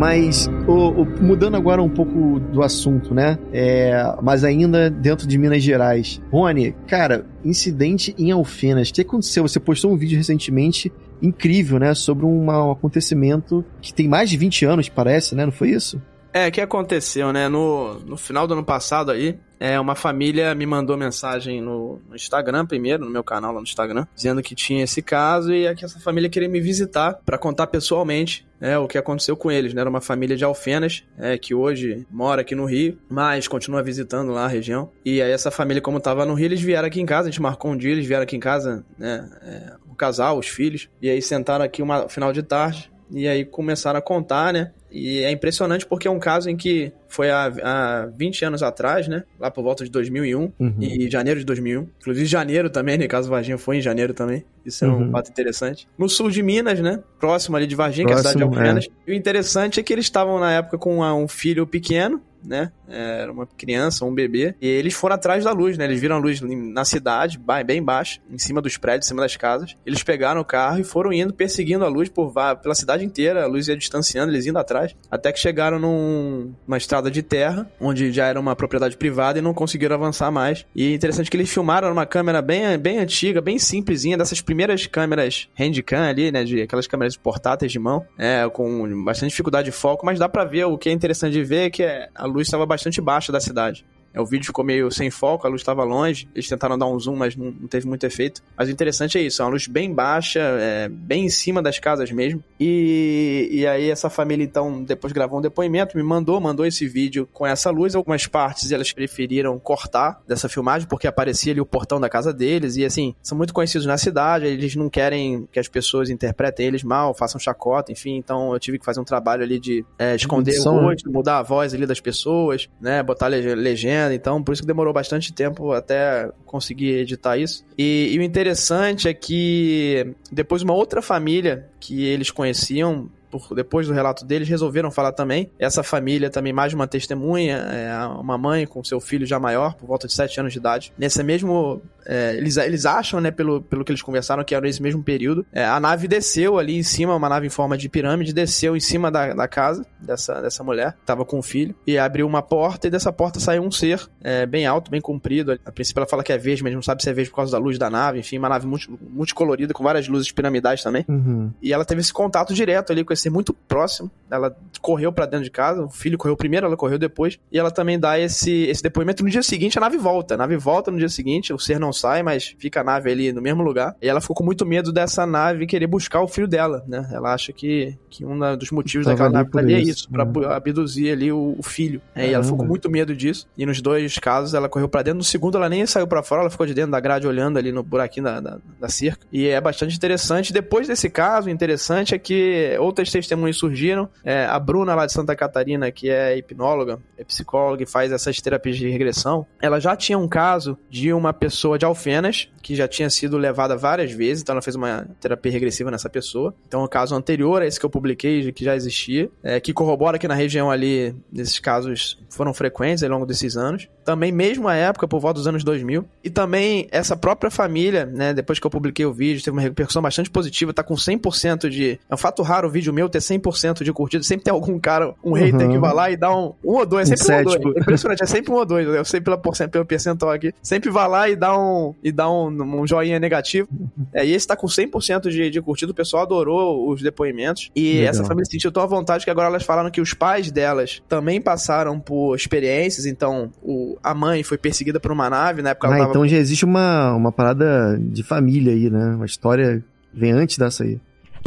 Mas, 0.03 0.51
o, 0.67 1.03
o, 1.03 1.23
mudando 1.23 1.57
agora 1.57 1.81
um 1.81 1.89
pouco 1.89 2.41
do 2.41 2.61
assunto, 2.61 3.15
né? 3.15 3.39
É, 3.53 4.17
mas 4.21 4.43
ainda 4.43 4.91
dentro 4.91 5.29
de 5.29 5.39
Minas 5.39 5.63
Gerais. 5.63 6.21
Rony, 6.29 6.75
cara, 6.89 7.25
incidente 7.45 8.13
em 8.19 8.33
Alfenas. 8.33 8.89
O 8.89 8.95
que 8.95 9.03
aconteceu? 9.03 9.47
Você 9.47 9.61
postou 9.61 9.93
um 9.93 9.97
vídeo 9.97 10.19
recentemente 10.19 10.93
incrível, 11.23 11.79
né? 11.79 11.95
Sobre 11.95 12.27
uma, 12.27 12.67
um 12.67 12.73
acontecimento 12.73 13.65
que 13.81 13.95
tem 13.95 14.09
mais 14.09 14.29
de 14.29 14.37
20 14.37 14.65
anos, 14.65 14.89
parece, 14.89 15.37
né? 15.37 15.45
Não 15.45 15.53
foi 15.53 15.71
isso? 15.71 16.03
É, 16.33 16.49
o 16.49 16.53
que 16.53 16.61
aconteceu, 16.61 17.33
né? 17.33 17.49
No, 17.49 18.01
no 18.01 18.17
final 18.17 18.47
do 18.47 18.55
ano 18.55 18.65
passado 18.65 19.11
aí, 19.11 19.39
é, 19.61 19.79
uma 19.79 19.95
família 19.95 20.55
me 20.55 20.65
mandou 20.65 20.97
mensagem 20.97 21.61
no, 21.61 22.01
no, 22.09 22.17
Instagram 22.17 22.65
primeiro, 22.67 23.05
no 23.05 23.11
meu 23.11 23.23
canal 23.23 23.53
lá 23.53 23.61
no 23.61 23.65
Instagram, 23.65 24.07
dizendo 24.15 24.43
que 24.43 24.55
tinha 24.55 24.83
esse 24.83 25.03
caso 25.03 25.53
e 25.53 25.67
é 25.67 25.75
que 25.75 25.85
essa 25.85 26.01
família 26.01 26.31
queria 26.31 26.49
me 26.49 26.61
visitar 26.61 27.21
para 27.25 27.37
contar 27.37 27.67
pessoalmente 27.67 28.47
é, 28.61 28.79
o 28.79 28.89
que 28.89 28.97
aconteceu 28.97 29.37
com 29.37 29.53
eles. 29.53 29.75
Né? 29.75 29.83
Era 29.83 29.91
uma 29.91 30.01
família 30.01 30.37
de 30.37 30.43
Alfenas, 30.43 31.05
é, 31.19 31.37
que 31.37 31.55
hoje 31.55 32.07
mora 32.11 32.41
aqui 32.41 32.55
no 32.55 32.65
Rio, 32.65 32.99
mas 33.11 33.47
continua 33.47 33.83
visitando 33.83 34.33
lá 34.33 34.47
a 34.47 34.49
região. 34.49 34.91
E 35.05 35.21
aí 35.21 35.31
essa 35.31 35.51
família, 35.51 35.83
como 35.83 35.99
estava 35.99 36.25
no 36.25 36.35
Rio, 36.35 36.47
eles 36.47 36.61
vieram 36.61 36.89
aqui 36.89 37.01
em 37.01 37.07
casa, 37.07 37.29
a 37.29 37.31
gente 37.31 37.43
marcou 37.43 37.71
um 37.71 37.77
dia, 37.77 37.93
eles 37.93 38.07
vieram 38.07 38.23
aqui 38.23 38.37
em 38.37 38.41
casa, 38.41 38.85
né? 38.99 39.29
É, 39.43 39.75
o 39.87 39.95
casal, 39.95 40.39
os 40.39 40.49
filhos, 40.49 40.89
e 41.01 41.11
aí 41.11 41.21
sentaram 41.21 41.65
aqui 41.65 41.83
uma 41.83 42.09
final 42.09 42.33
de 42.33 42.43
tarde, 42.43 42.91
e 43.11 43.29
aí 43.29 43.45
começaram 43.45 43.99
a 43.99 44.03
contar, 44.03 44.53
né? 44.53 44.73
E 44.93 45.21
é 45.21 45.31
impressionante 45.31 45.87
porque 45.87 46.07
é 46.07 46.11
um 46.11 46.19
caso 46.19 46.51
em 46.51 46.57
que 46.57 46.93
foi 47.09 47.31
há, 47.31 47.53
há 47.63 48.07
20 48.07 48.45
anos 48.45 48.63
atrás, 48.63 49.09
né? 49.09 49.25
Lá 49.39 49.51
por 49.51 49.63
volta 49.63 49.85
de 49.85 49.91
2001 49.91 50.53
uhum. 50.59 50.75
e 50.81 51.11
janeiro 51.11 51.41
de 51.41 51.47
2001. 51.47 51.89
Inclusive 52.01 52.27
janeiro 52.27 52.71
também, 52.71 52.99
né? 52.99 53.07
Caso 53.07 53.29
Varginha 53.29 53.59
foi 53.59 53.79
em 53.79 53.81
janeiro 53.81 54.13
também. 54.13 54.45
Isso 54.65 54.85
é 54.85 54.89
um 54.89 55.05
uhum. 55.05 55.11
fato 55.11 55.31
interessante. 55.31 55.89
No 55.99 56.09
sul 56.09 56.31
de 56.31 56.43
Minas, 56.43 56.81
né? 56.81 57.03
Próximo 57.19 57.57
ali 57.57 57.67
de 57.67 57.75
Varginha, 57.75 58.07
Próximo, 58.07 58.23
que 58.23 58.29
é 58.29 58.31
a 58.31 58.33
cidade 58.33 58.53
de 58.53 58.59
Alfenas. 58.59 58.85
É. 58.87 59.11
E 59.11 59.15
o 59.15 59.15
interessante 59.15 59.81
é 59.81 59.83
que 59.83 59.93
eles 59.93 60.05
estavam 60.05 60.39
na 60.39 60.53
época 60.53 60.79
com 60.79 61.01
um 61.01 61.29
filho 61.29 61.67
pequeno, 61.67 62.21
né? 62.45 62.73
Era 62.89 63.31
uma 63.33 63.47
criança, 63.47 64.05
um 64.05 64.15
bebê. 64.15 64.55
E 64.61 64.67
eles 64.67 64.95
foram 64.95 65.15
atrás 65.15 65.45
da 65.45 65.53
luz, 65.53 65.79
né? 65.79 65.85
Eles 65.85 66.01
viram 66.01 66.17
a 66.17 66.19
luz 66.19 66.41
na 66.41 66.85
cidade, 66.85 67.41
bem 67.65 67.83
baixo, 67.83 68.21
em 68.31 68.39
cima 68.39 68.61
dos 68.61 68.77
prédios, 68.77 69.07
em 69.07 69.09
cima 69.09 69.23
das 69.23 69.37
casas. 69.37 69.77
Eles 69.87 70.03
pegaram 70.03 70.41
o 70.41 70.45
carro 70.45 70.81
e 70.81 70.85
foram 70.85 71.13
indo, 71.13 71.33
perseguindo 71.33 71.85
a 71.85 71.89
luz 71.89 72.09
por, 72.09 72.33
pela 72.61 72.75
cidade 72.75 73.05
inteira. 73.05 73.45
A 73.45 73.47
luz 73.47 73.69
ia 73.69 73.77
distanciando, 73.77 74.33
eles 74.33 74.47
indo 74.47 74.59
atrás. 74.59 74.82
Até 75.11 75.33
que 75.33 75.39
chegaram 75.39 75.79
num, 75.79 76.53
numa 76.67 76.77
estrada 76.77 77.11
de 77.11 77.23
terra, 77.23 77.71
onde 77.81 78.13
já 78.13 78.27
era 78.27 78.39
uma 78.39 78.57
propriedade 78.57 78.97
privada 78.97 79.39
e 79.39 79.43
não 79.43 79.55
conseguiram 79.55 79.95
avançar 79.95 80.31
mais. 80.31 80.67
E 80.75 80.93
é 80.93 80.95
interessante 80.95 81.31
que 81.31 81.37
eles 81.37 81.53
filmaram 81.53 81.89
numa 81.89 82.07
câmera 82.07 82.43
bem, 82.43 82.79
bem 82.79 82.99
antiga, 82.99 83.41
bem 83.41 83.59
simplesinha, 83.59 84.17
dessas 84.17 84.41
primeiras 84.41 84.87
câmeras 84.87 85.49
handcam 85.59 86.03
ali, 86.03 86.33
né? 86.33 86.45
De 86.45 86.63
aquelas 86.63 86.87
câmeras 86.87 87.17
portáteis 87.17 87.71
de 87.71 87.79
mão, 87.79 88.05
é, 88.19 88.49
com 88.49 89.05
bastante 89.05 89.31
dificuldade 89.31 89.67
de 89.67 89.73
foco, 89.73 90.05
mas 90.05 90.19
dá 90.19 90.29
pra 90.29 90.45
ver 90.45 90.65
o 90.65 90.79
que 90.79 90.89
é 90.89 90.93
interessante 90.93 91.33
de 91.33 91.45
ver 91.45 91.67
é 91.67 91.71
que 91.71 91.83
é, 91.83 92.09
a 92.15 92.27
luz 92.27 92.47
estava 92.47 92.67
bastante 92.67 93.01
baixa 93.01 93.33
da 93.33 93.41
cidade. 93.41 93.85
É, 94.15 94.21
o 94.21 94.27
vídeo 94.27 94.47
ficou 94.47 94.65
meio 94.65 94.91
sem 94.91 95.11
foco, 95.11 95.47
a 95.47 95.51
luz 95.51 95.63
estava 95.63 95.85
longe. 95.85 96.29
Eles 96.35 96.49
tentaram 96.49 96.79
dar 96.79 96.87
um 96.87 96.99
zoom, 96.99 97.17
mas 97.17 97.35
não, 97.35 97.47
não, 97.47 97.69
teve 97.69 97.87
muito 97.87 98.05
efeito. 98.05 98.43
Mas 98.57 98.69
o 98.69 98.73
interessante 98.73 99.19
é 99.19 99.23
isso: 99.23 99.43
é 99.43 99.45
uma 99.45 99.53
luz 99.53 99.67
bem 99.67 99.93
baixa, 99.93 100.41
é, 100.41 100.89
bem 100.89 101.27
em 101.27 101.31
cima 101.31 101.63
das 101.63 101.79
casas 101.79 102.11
mesmo. 102.11 102.43
E, 102.61 103.49
e 103.51 103.67
aí, 103.67 103.91
essa 103.91 104.11
família, 104.11 104.45
então, 104.45 104.83
depois 104.83 105.13
gravou 105.13 105.39
um 105.39 105.43
depoimento, 105.43 105.97
me 105.97 106.03
mandou, 106.03 106.41
mandou 106.41 106.67
esse 106.67 106.87
vídeo 106.87 107.29
com 107.33 107.47
essa 107.47 107.71
luz. 107.71 107.95
Algumas 107.95 108.27
partes 108.27 108.71
elas 108.71 108.93
preferiram 108.93 109.59
cortar 109.59 110.21
dessa 110.27 110.49
filmagem, 110.49 110.87
porque 110.89 111.07
aparecia 111.07 111.53
ali 111.53 111.61
o 111.61 111.67
portão 111.67 112.01
da 112.01 112.09
casa 112.09 112.33
deles. 112.33 112.77
E 112.77 112.85
assim, 112.85 113.15
são 113.23 113.37
muito 113.37 113.55
conhecidos 113.55 113.87
na 113.87 113.97
cidade, 113.97 114.47
eles 114.47 114.77
não 114.77 114.91
querem 114.91 115.49
que 115.51 115.59
as 115.59 115.69
pessoas 115.69 116.11
interpretem 116.11 116.67
eles 116.67 116.83
mal, 116.83 117.15
façam 117.15 117.41
chacota, 117.41 117.91
enfim. 117.91 118.17
Então, 118.17 118.53
eu 118.53 118.61
tive 118.61 118.79
que 118.79 118.85
fazer 118.85 119.01
um 119.01 119.05
trabalho 119.05 119.43
ali 119.43 119.59
de 119.59 119.85
é, 119.99 120.15
esconder 120.15 120.59
o 120.61 120.81
rosto, 120.81 121.11
mudar 121.11 121.39
a 121.39 121.43
voz 121.43 121.73
ali 121.75 121.87
das 121.87 122.01
pessoas, 122.01 122.69
né? 122.81 123.03
Botar 123.03 123.29
legenda 123.29 124.02
então 124.11 124.43
por 124.43 124.53
isso 124.53 124.63
que 124.63 124.67
demorou 124.67 124.93
bastante 124.93 125.33
tempo 125.33 125.73
até 125.73 126.31
conseguir 126.47 127.01
editar 127.01 127.37
isso. 127.37 127.65
E, 127.77 128.11
e 128.13 128.19
o 128.19 128.23
interessante 128.23 129.09
é 129.09 129.15
que 129.15 130.15
depois 130.31 130.63
uma 130.63 130.75
outra 130.75 131.03
família 131.03 131.69
que 131.79 132.05
eles 132.05 132.31
conheciam 132.31 133.09
por, 133.33 133.55
depois 133.55 133.87
do 133.87 133.95
relato 133.95 134.27
deles, 134.27 134.47
resolveram 134.47 134.91
falar 134.91 135.13
também. 135.13 135.51
Essa 135.59 135.83
família 135.83 136.29
também, 136.29 136.53
mais 136.53 136.75
uma 136.75 136.87
testemunha, 136.87 137.57
é 137.57 138.07
uma 138.07 138.37
mãe 138.37 138.67
com 138.67 138.85
seu 138.85 139.01
filho 139.01 139.25
já 139.25 139.41
maior, 139.41 139.75
por 139.75 139.87
volta 139.87 140.07
de 140.07 140.13
7 140.13 140.41
anos 140.41 140.53
de 140.53 140.59
idade. 140.59 140.93
Nesse 140.99 141.23
mesmo. 141.23 141.81
É, 142.05 142.35
eles, 142.37 142.57
eles 142.57 142.85
acham, 142.85 143.21
né, 143.21 143.31
pelo, 143.31 143.63
pelo 143.63 143.85
que 143.85 143.93
eles 143.93 144.03
conversaram, 144.03 144.43
que 144.43 144.55
era 144.55 144.67
nesse 144.67 144.83
mesmo 144.83 145.03
período. 145.03 145.47
É, 145.53 145.65
a 145.65 145.79
nave 145.79 146.09
desceu 146.09 146.59
ali 146.59 146.77
em 146.77 146.83
cima, 146.83 147.15
uma 147.15 147.29
nave 147.29 147.47
em 147.47 147.51
forma 147.51 147.79
de 147.79 147.89
pirâmide, 147.89 148.33
desceu 148.33 148.77
em 148.77 148.81
cima 148.81 149.09
da, 149.09 149.33
da 149.33 149.47
casa 149.47 149.87
dessa, 150.01 150.43
dessa 150.43 150.65
mulher, 150.65 150.95
que 150.95 151.07
tava 151.07 151.25
com 151.25 151.39
o 151.39 151.43
filho, 151.43 151.75
e 151.87 151.97
abriu 151.97 152.27
uma 152.27 152.43
porta, 152.43 152.89
e 152.89 152.91
dessa 152.91 153.13
porta 153.13 153.39
saiu 153.39 153.63
um 153.63 153.71
ser 153.71 154.05
é, 154.21 154.45
bem 154.45 154.67
alto, 154.67 154.91
bem 154.91 155.01
comprido. 155.01 155.57
A 155.65 155.71
princípio 155.71 156.01
ela 156.01 156.09
fala 156.09 156.25
que 156.25 156.33
é 156.33 156.39
verde, 156.39 156.65
mas 156.65 156.75
não 156.75 156.83
sabe 156.83 157.05
se 157.05 157.09
é 157.09 157.13
verde 157.13 157.31
por 157.31 157.37
causa 157.37 157.53
da 157.53 157.59
luz 157.59 157.79
da 157.79 157.89
nave, 157.89 158.19
enfim, 158.19 158.37
uma 158.37 158.49
nave 158.49 158.67
multi, 158.67 158.91
multicolorida, 159.01 159.73
com 159.73 159.85
várias 159.85 160.09
luzes 160.09 160.33
piramidais 160.33 160.83
também. 160.83 161.05
Uhum. 161.09 161.53
E 161.63 161.73
ela 161.73 161.85
teve 161.85 162.01
esse 162.01 162.13
contato 162.13 162.53
direto 162.53 162.91
ali 162.91 163.05
com 163.05 163.13
esse 163.13 163.22
ser 163.23 163.31
muito 163.31 163.53
próximo. 163.53 164.11
Ela 164.31 164.57
correu 164.81 165.13
para 165.13 165.27
dentro 165.27 165.45
de 165.45 165.51
casa, 165.51 165.83
o 165.83 165.89
filho 165.89 166.17
correu 166.17 166.37
primeiro, 166.37 166.67
ela 166.67 166.77
correu 166.77 166.99
depois. 166.99 167.39
E 167.51 167.59
ela 167.59 167.71
também 167.71 167.99
dá 167.99 168.19
esse, 168.19 168.65
esse 168.65 168.83
depoimento. 168.83 169.23
No 169.23 169.31
dia 169.31 169.43
seguinte, 169.43 169.79
a 169.79 169.81
nave 169.81 169.99
volta. 169.99 170.35
A 170.35 170.37
nave 170.37 170.57
volta 170.57 170.91
no 170.91 170.99
dia 170.99 171.09
seguinte, 171.09 171.53
o 171.53 171.59
ser 171.59 171.79
não 171.79 171.93
sai, 171.93 172.23
mas 172.23 172.55
fica 172.59 172.81
a 172.81 172.85
nave 172.85 173.11
ali 173.11 173.33
no 173.33 173.43
mesmo 173.43 173.63
lugar. 173.63 173.95
E 174.01 174.09
ela 174.09 174.21
ficou 174.21 174.35
com 174.35 174.45
muito 174.45 174.65
medo 174.65 174.93
dessa 174.93 175.27
nave 175.27 175.67
querer 175.67 175.87
buscar 175.87 176.23
o 176.23 176.29
filho 176.29 176.49
dela, 176.49 176.83
né? 176.89 177.09
Ela 177.13 177.35
acha 177.35 177.53
que, 177.53 177.97
que 178.09 178.25
um 178.25 178.39
dos 178.57 178.71
motivos 178.71 179.07
daquela 179.07 179.31
nave 179.31 179.51
ali 179.59 179.75
é 179.75 179.81
isso, 179.81 180.11
pra 180.11 180.25
uhum. 180.25 180.51
abduzir 180.51 181.13
ali 181.13 181.31
o, 181.31 181.55
o 181.59 181.63
filho. 181.63 182.01
É, 182.15 182.29
e 182.29 182.33
ela 182.33 182.43
ficou 182.43 182.59
com 182.59 182.65
muito 182.65 182.91
medo 182.91 183.15
disso. 183.15 183.47
E 183.57 183.67
nos 183.67 183.81
dois 183.81 184.19
casos, 184.19 184.55
ela 184.55 184.69
correu 184.69 184.89
para 184.89 185.03
dentro. 185.03 185.19
No 185.19 185.25
segundo, 185.25 185.57
ela 185.59 185.69
nem 185.69 185.87
saiu 185.87 186.07
para 186.07 186.23
fora, 186.23 186.43
ela 186.43 186.51
ficou 186.51 186.67
de 186.67 186.75
dentro 186.75 186.91
da 186.91 187.01
grade 187.01 187.27
olhando 187.27 187.59
ali 187.59 187.71
no 187.71 187.83
buraquinho 187.83 188.25
da, 188.25 188.41
da, 188.41 188.59
da 188.81 188.89
cerca. 188.89 189.27
E 189.31 189.47
é 189.47 189.61
bastante 189.61 189.95
interessante. 189.95 190.53
Depois 190.53 190.89
desse 190.89 191.11
caso, 191.11 191.49
o 191.49 191.51
interessante 191.51 192.15
é 192.15 192.19
que 192.19 192.77
outras 192.81 193.11
testemunhas 193.13 193.57
surgiram. 193.57 194.09
É, 194.25 194.47
a 194.47 194.59
Bruna 194.59 194.95
lá 194.95 195.07
de 195.07 195.13
Santa 195.13 195.35
Catarina, 195.37 195.91
que 195.91 196.11
é 196.11 196.37
hipnóloga, 196.37 196.99
é 197.17 197.25
psicóloga 197.25 197.83
e 197.83 197.87
faz 197.87 198.13
essas 198.13 198.41
terapias 198.41 198.77
de 198.77 198.89
regressão, 198.89 199.47
ela 199.61 199.81
já 199.81 199.95
tinha 199.97 200.19
um 200.19 200.29
caso 200.29 200.77
de 200.91 201.13
uma 201.13 201.33
pessoa 201.33 201.79
de 201.79 201.85
Alfenas 201.85 202.49
que 202.63 202.75
já 202.75 202.87
tinha 202.87 203.11
sido 203.11 203.37
levada 203.37 203.77
várias 203.77 204.13
vezes, 204.13 204.43
então 204.43 204.55
ela 204.55 204.63
fez 204.63 204.77
uma 204.77 205.07
terapia 205.21 205.51
regressiva 205.51 205.91
nessa 205.91 206.09
pessoa. 206.09 206.55
Então, 206.67 206.85
o 206.85 206.89
caso 206.89 207.15
anterior 207.15 207.61
a 207.61 207.67
esse 207.67 207.79
que 207.79 207.85
eu 207.85 207.91
publiquei, 207.91 208.53
que 208.53 208.65
já 208.65 208.77
existia, 208.77 209.29
é, 209.43 209.59
que 209.59 209.73
corrobora 209.73 210.19
que 210.19 210.29
na 210.29 210.35
região 210.35 210.71
ali, 210.71 211.15
esses 211.35 211.59
casos 211.59 212.19
foram 212.31 212.55
frequentes 212.55 213.03
ao 213.03 213.11
longo 213.11 213.27
desses 213.27 213.57
anos. 213.57 213.89
Também, 214.05 214.33
mesmo 214.33 214.69
a 214.69 214.75
época, 214.75 215.07
por 215.07 215.21
volta 215.21 215.39
dos 215.39 215.47
anos 215.47 215.65
2000. 215.65 216.05
E 216.25 216.31
também, 216.31 216.89
essa 216.91 217.17
própria 217.17 217.51
família, 217.51 218.07
né, 218.07 218.35
depois 218.35 218.59
que 218.59 218.67
eu 218.67 218.71
publiquei 218.71 219.05
o 219.07 219.13
vídeo, 219.13 219.43
teve 219.43 219.57
uma 219.57 219.63
repercussão 219.63 220.03
bastante 220.03 220.31
positiva, 220.31 220.73
tá 220.73 220.83
com 220.83 220.95
100% 220.95 221.69
de... 221.69 221.99
É 222.09 222.15
um 222.15 222.19
fato 222.19 222.43
raro 222.43 222.69
o 222.69 222.71
vídeo 222.71 222.93
meu 222.93 223.09
ter 223.09 223.19
100% 223.19 223.83
de 223.83 223.93
curtida. 223.93 224.23
Sempre 224.23 224.45
tem 224.45 224.53
algum 224.53 224.79
cara, 224.79 225.15
um 225.23 225.33
hater 225.33 225.69
que 225.71 225.79
vai 225.79 225.95
lá 225.95 226.11
e 226.11 226.17
dá 226.17 226.35
um, 226.35 226.55
um 226.65 226.73
ou 226.73 226.87
dois. 226.87 227.11
É 227.11 227.17
sempre 227.17 227.47
um, 227.47 227.51
um 227.51 227.53
ou 227.53 227.61
dois. 227.61 227.77
É 227.77 227.81
impressionante, 227.81 228.23
é 228.23 228.27
sempre 228.27 228.53
um 228.53 228.55
ou 228.55 228.67
dois. 228.67 228.87
Eu 228.87 229.05
sei 229.05 229.21
pela 229.21 229.39
pelo 229.39 229.85
percentual 229.85 230.33
aqui. 230.33 230.53
Sempre 230.63 230.91
vai 230.91 231.09
lá 231.09 231.29
e 231.29 231.37
dá 231.37 231.59
um, 231.59 231.95
e 232.03 232.13
dá 232.13 232.31
um, 232.31 232.49
um 232.81 232.87
joinha 232.87 233.19
negativo. 233.19 233.69
É, 234.13 234.25
e 234.25 234.33
esse 234.33 234.47
tá 234.47 234.57
com 234.57 234.67
100% 234.67 235.29
de, 235.29 235.51
de 235.51 235.63
curtida. 235.63 235.93
O 235.93 235.95
pessoal 235.95 236.23
adorou 236.23 236.91
os 236.91 237.03
depoimentos. 237.03 237.71
E 237.75 237.95
Legal. 237.95 238.11
essa 238.11 238.25
família 238.25 238.45
sentiu 238.45 238.73
tão 238.73 238.83
à 238.83 238.87
vontade 238.87 239.25
que 239.25 239.31
agora 239.31 239.49
elas 239.49 239.63
falaram 239.63 239.91
que 239.91 240.01
os 240.01 240.15
pais 240.15 240.51
delas 240.51 241.03
também 241.09 241.41
passaram 241.41 241.99
por 241.99 242.35
experiências. 242.35 243.07
Então, 243.07 243.51
o, 243.63 243.92
a 244.03 244.15
mãe 244.15 244.43
foi 244.43 244.59
perseguida 244.59 245.01
por 245.01 245.11
uma 245.13 245.29
nave 245.29 245.63
na 245.63 245.71
época 245.71 245.87
ah, 245.87 245.91
ela 245.91 245.99
tava... 245.99 246.11
então 246.11 246.29
já 246.29 246.37
existe 246.37 246.65
uma, 246.65 247.15
uma 247.15 247.33
parada 247.33 247.99
de 248.01 248.23
família 248.23 248.73
aí, 248.73 248.91
né? 248.91 249.15
Uma 249.15 249.27
história 249.27 249.83
vem 250.13 250.33
antes 250.33 250.59
dessa 250.59 250.85
aí. 250.85 251.01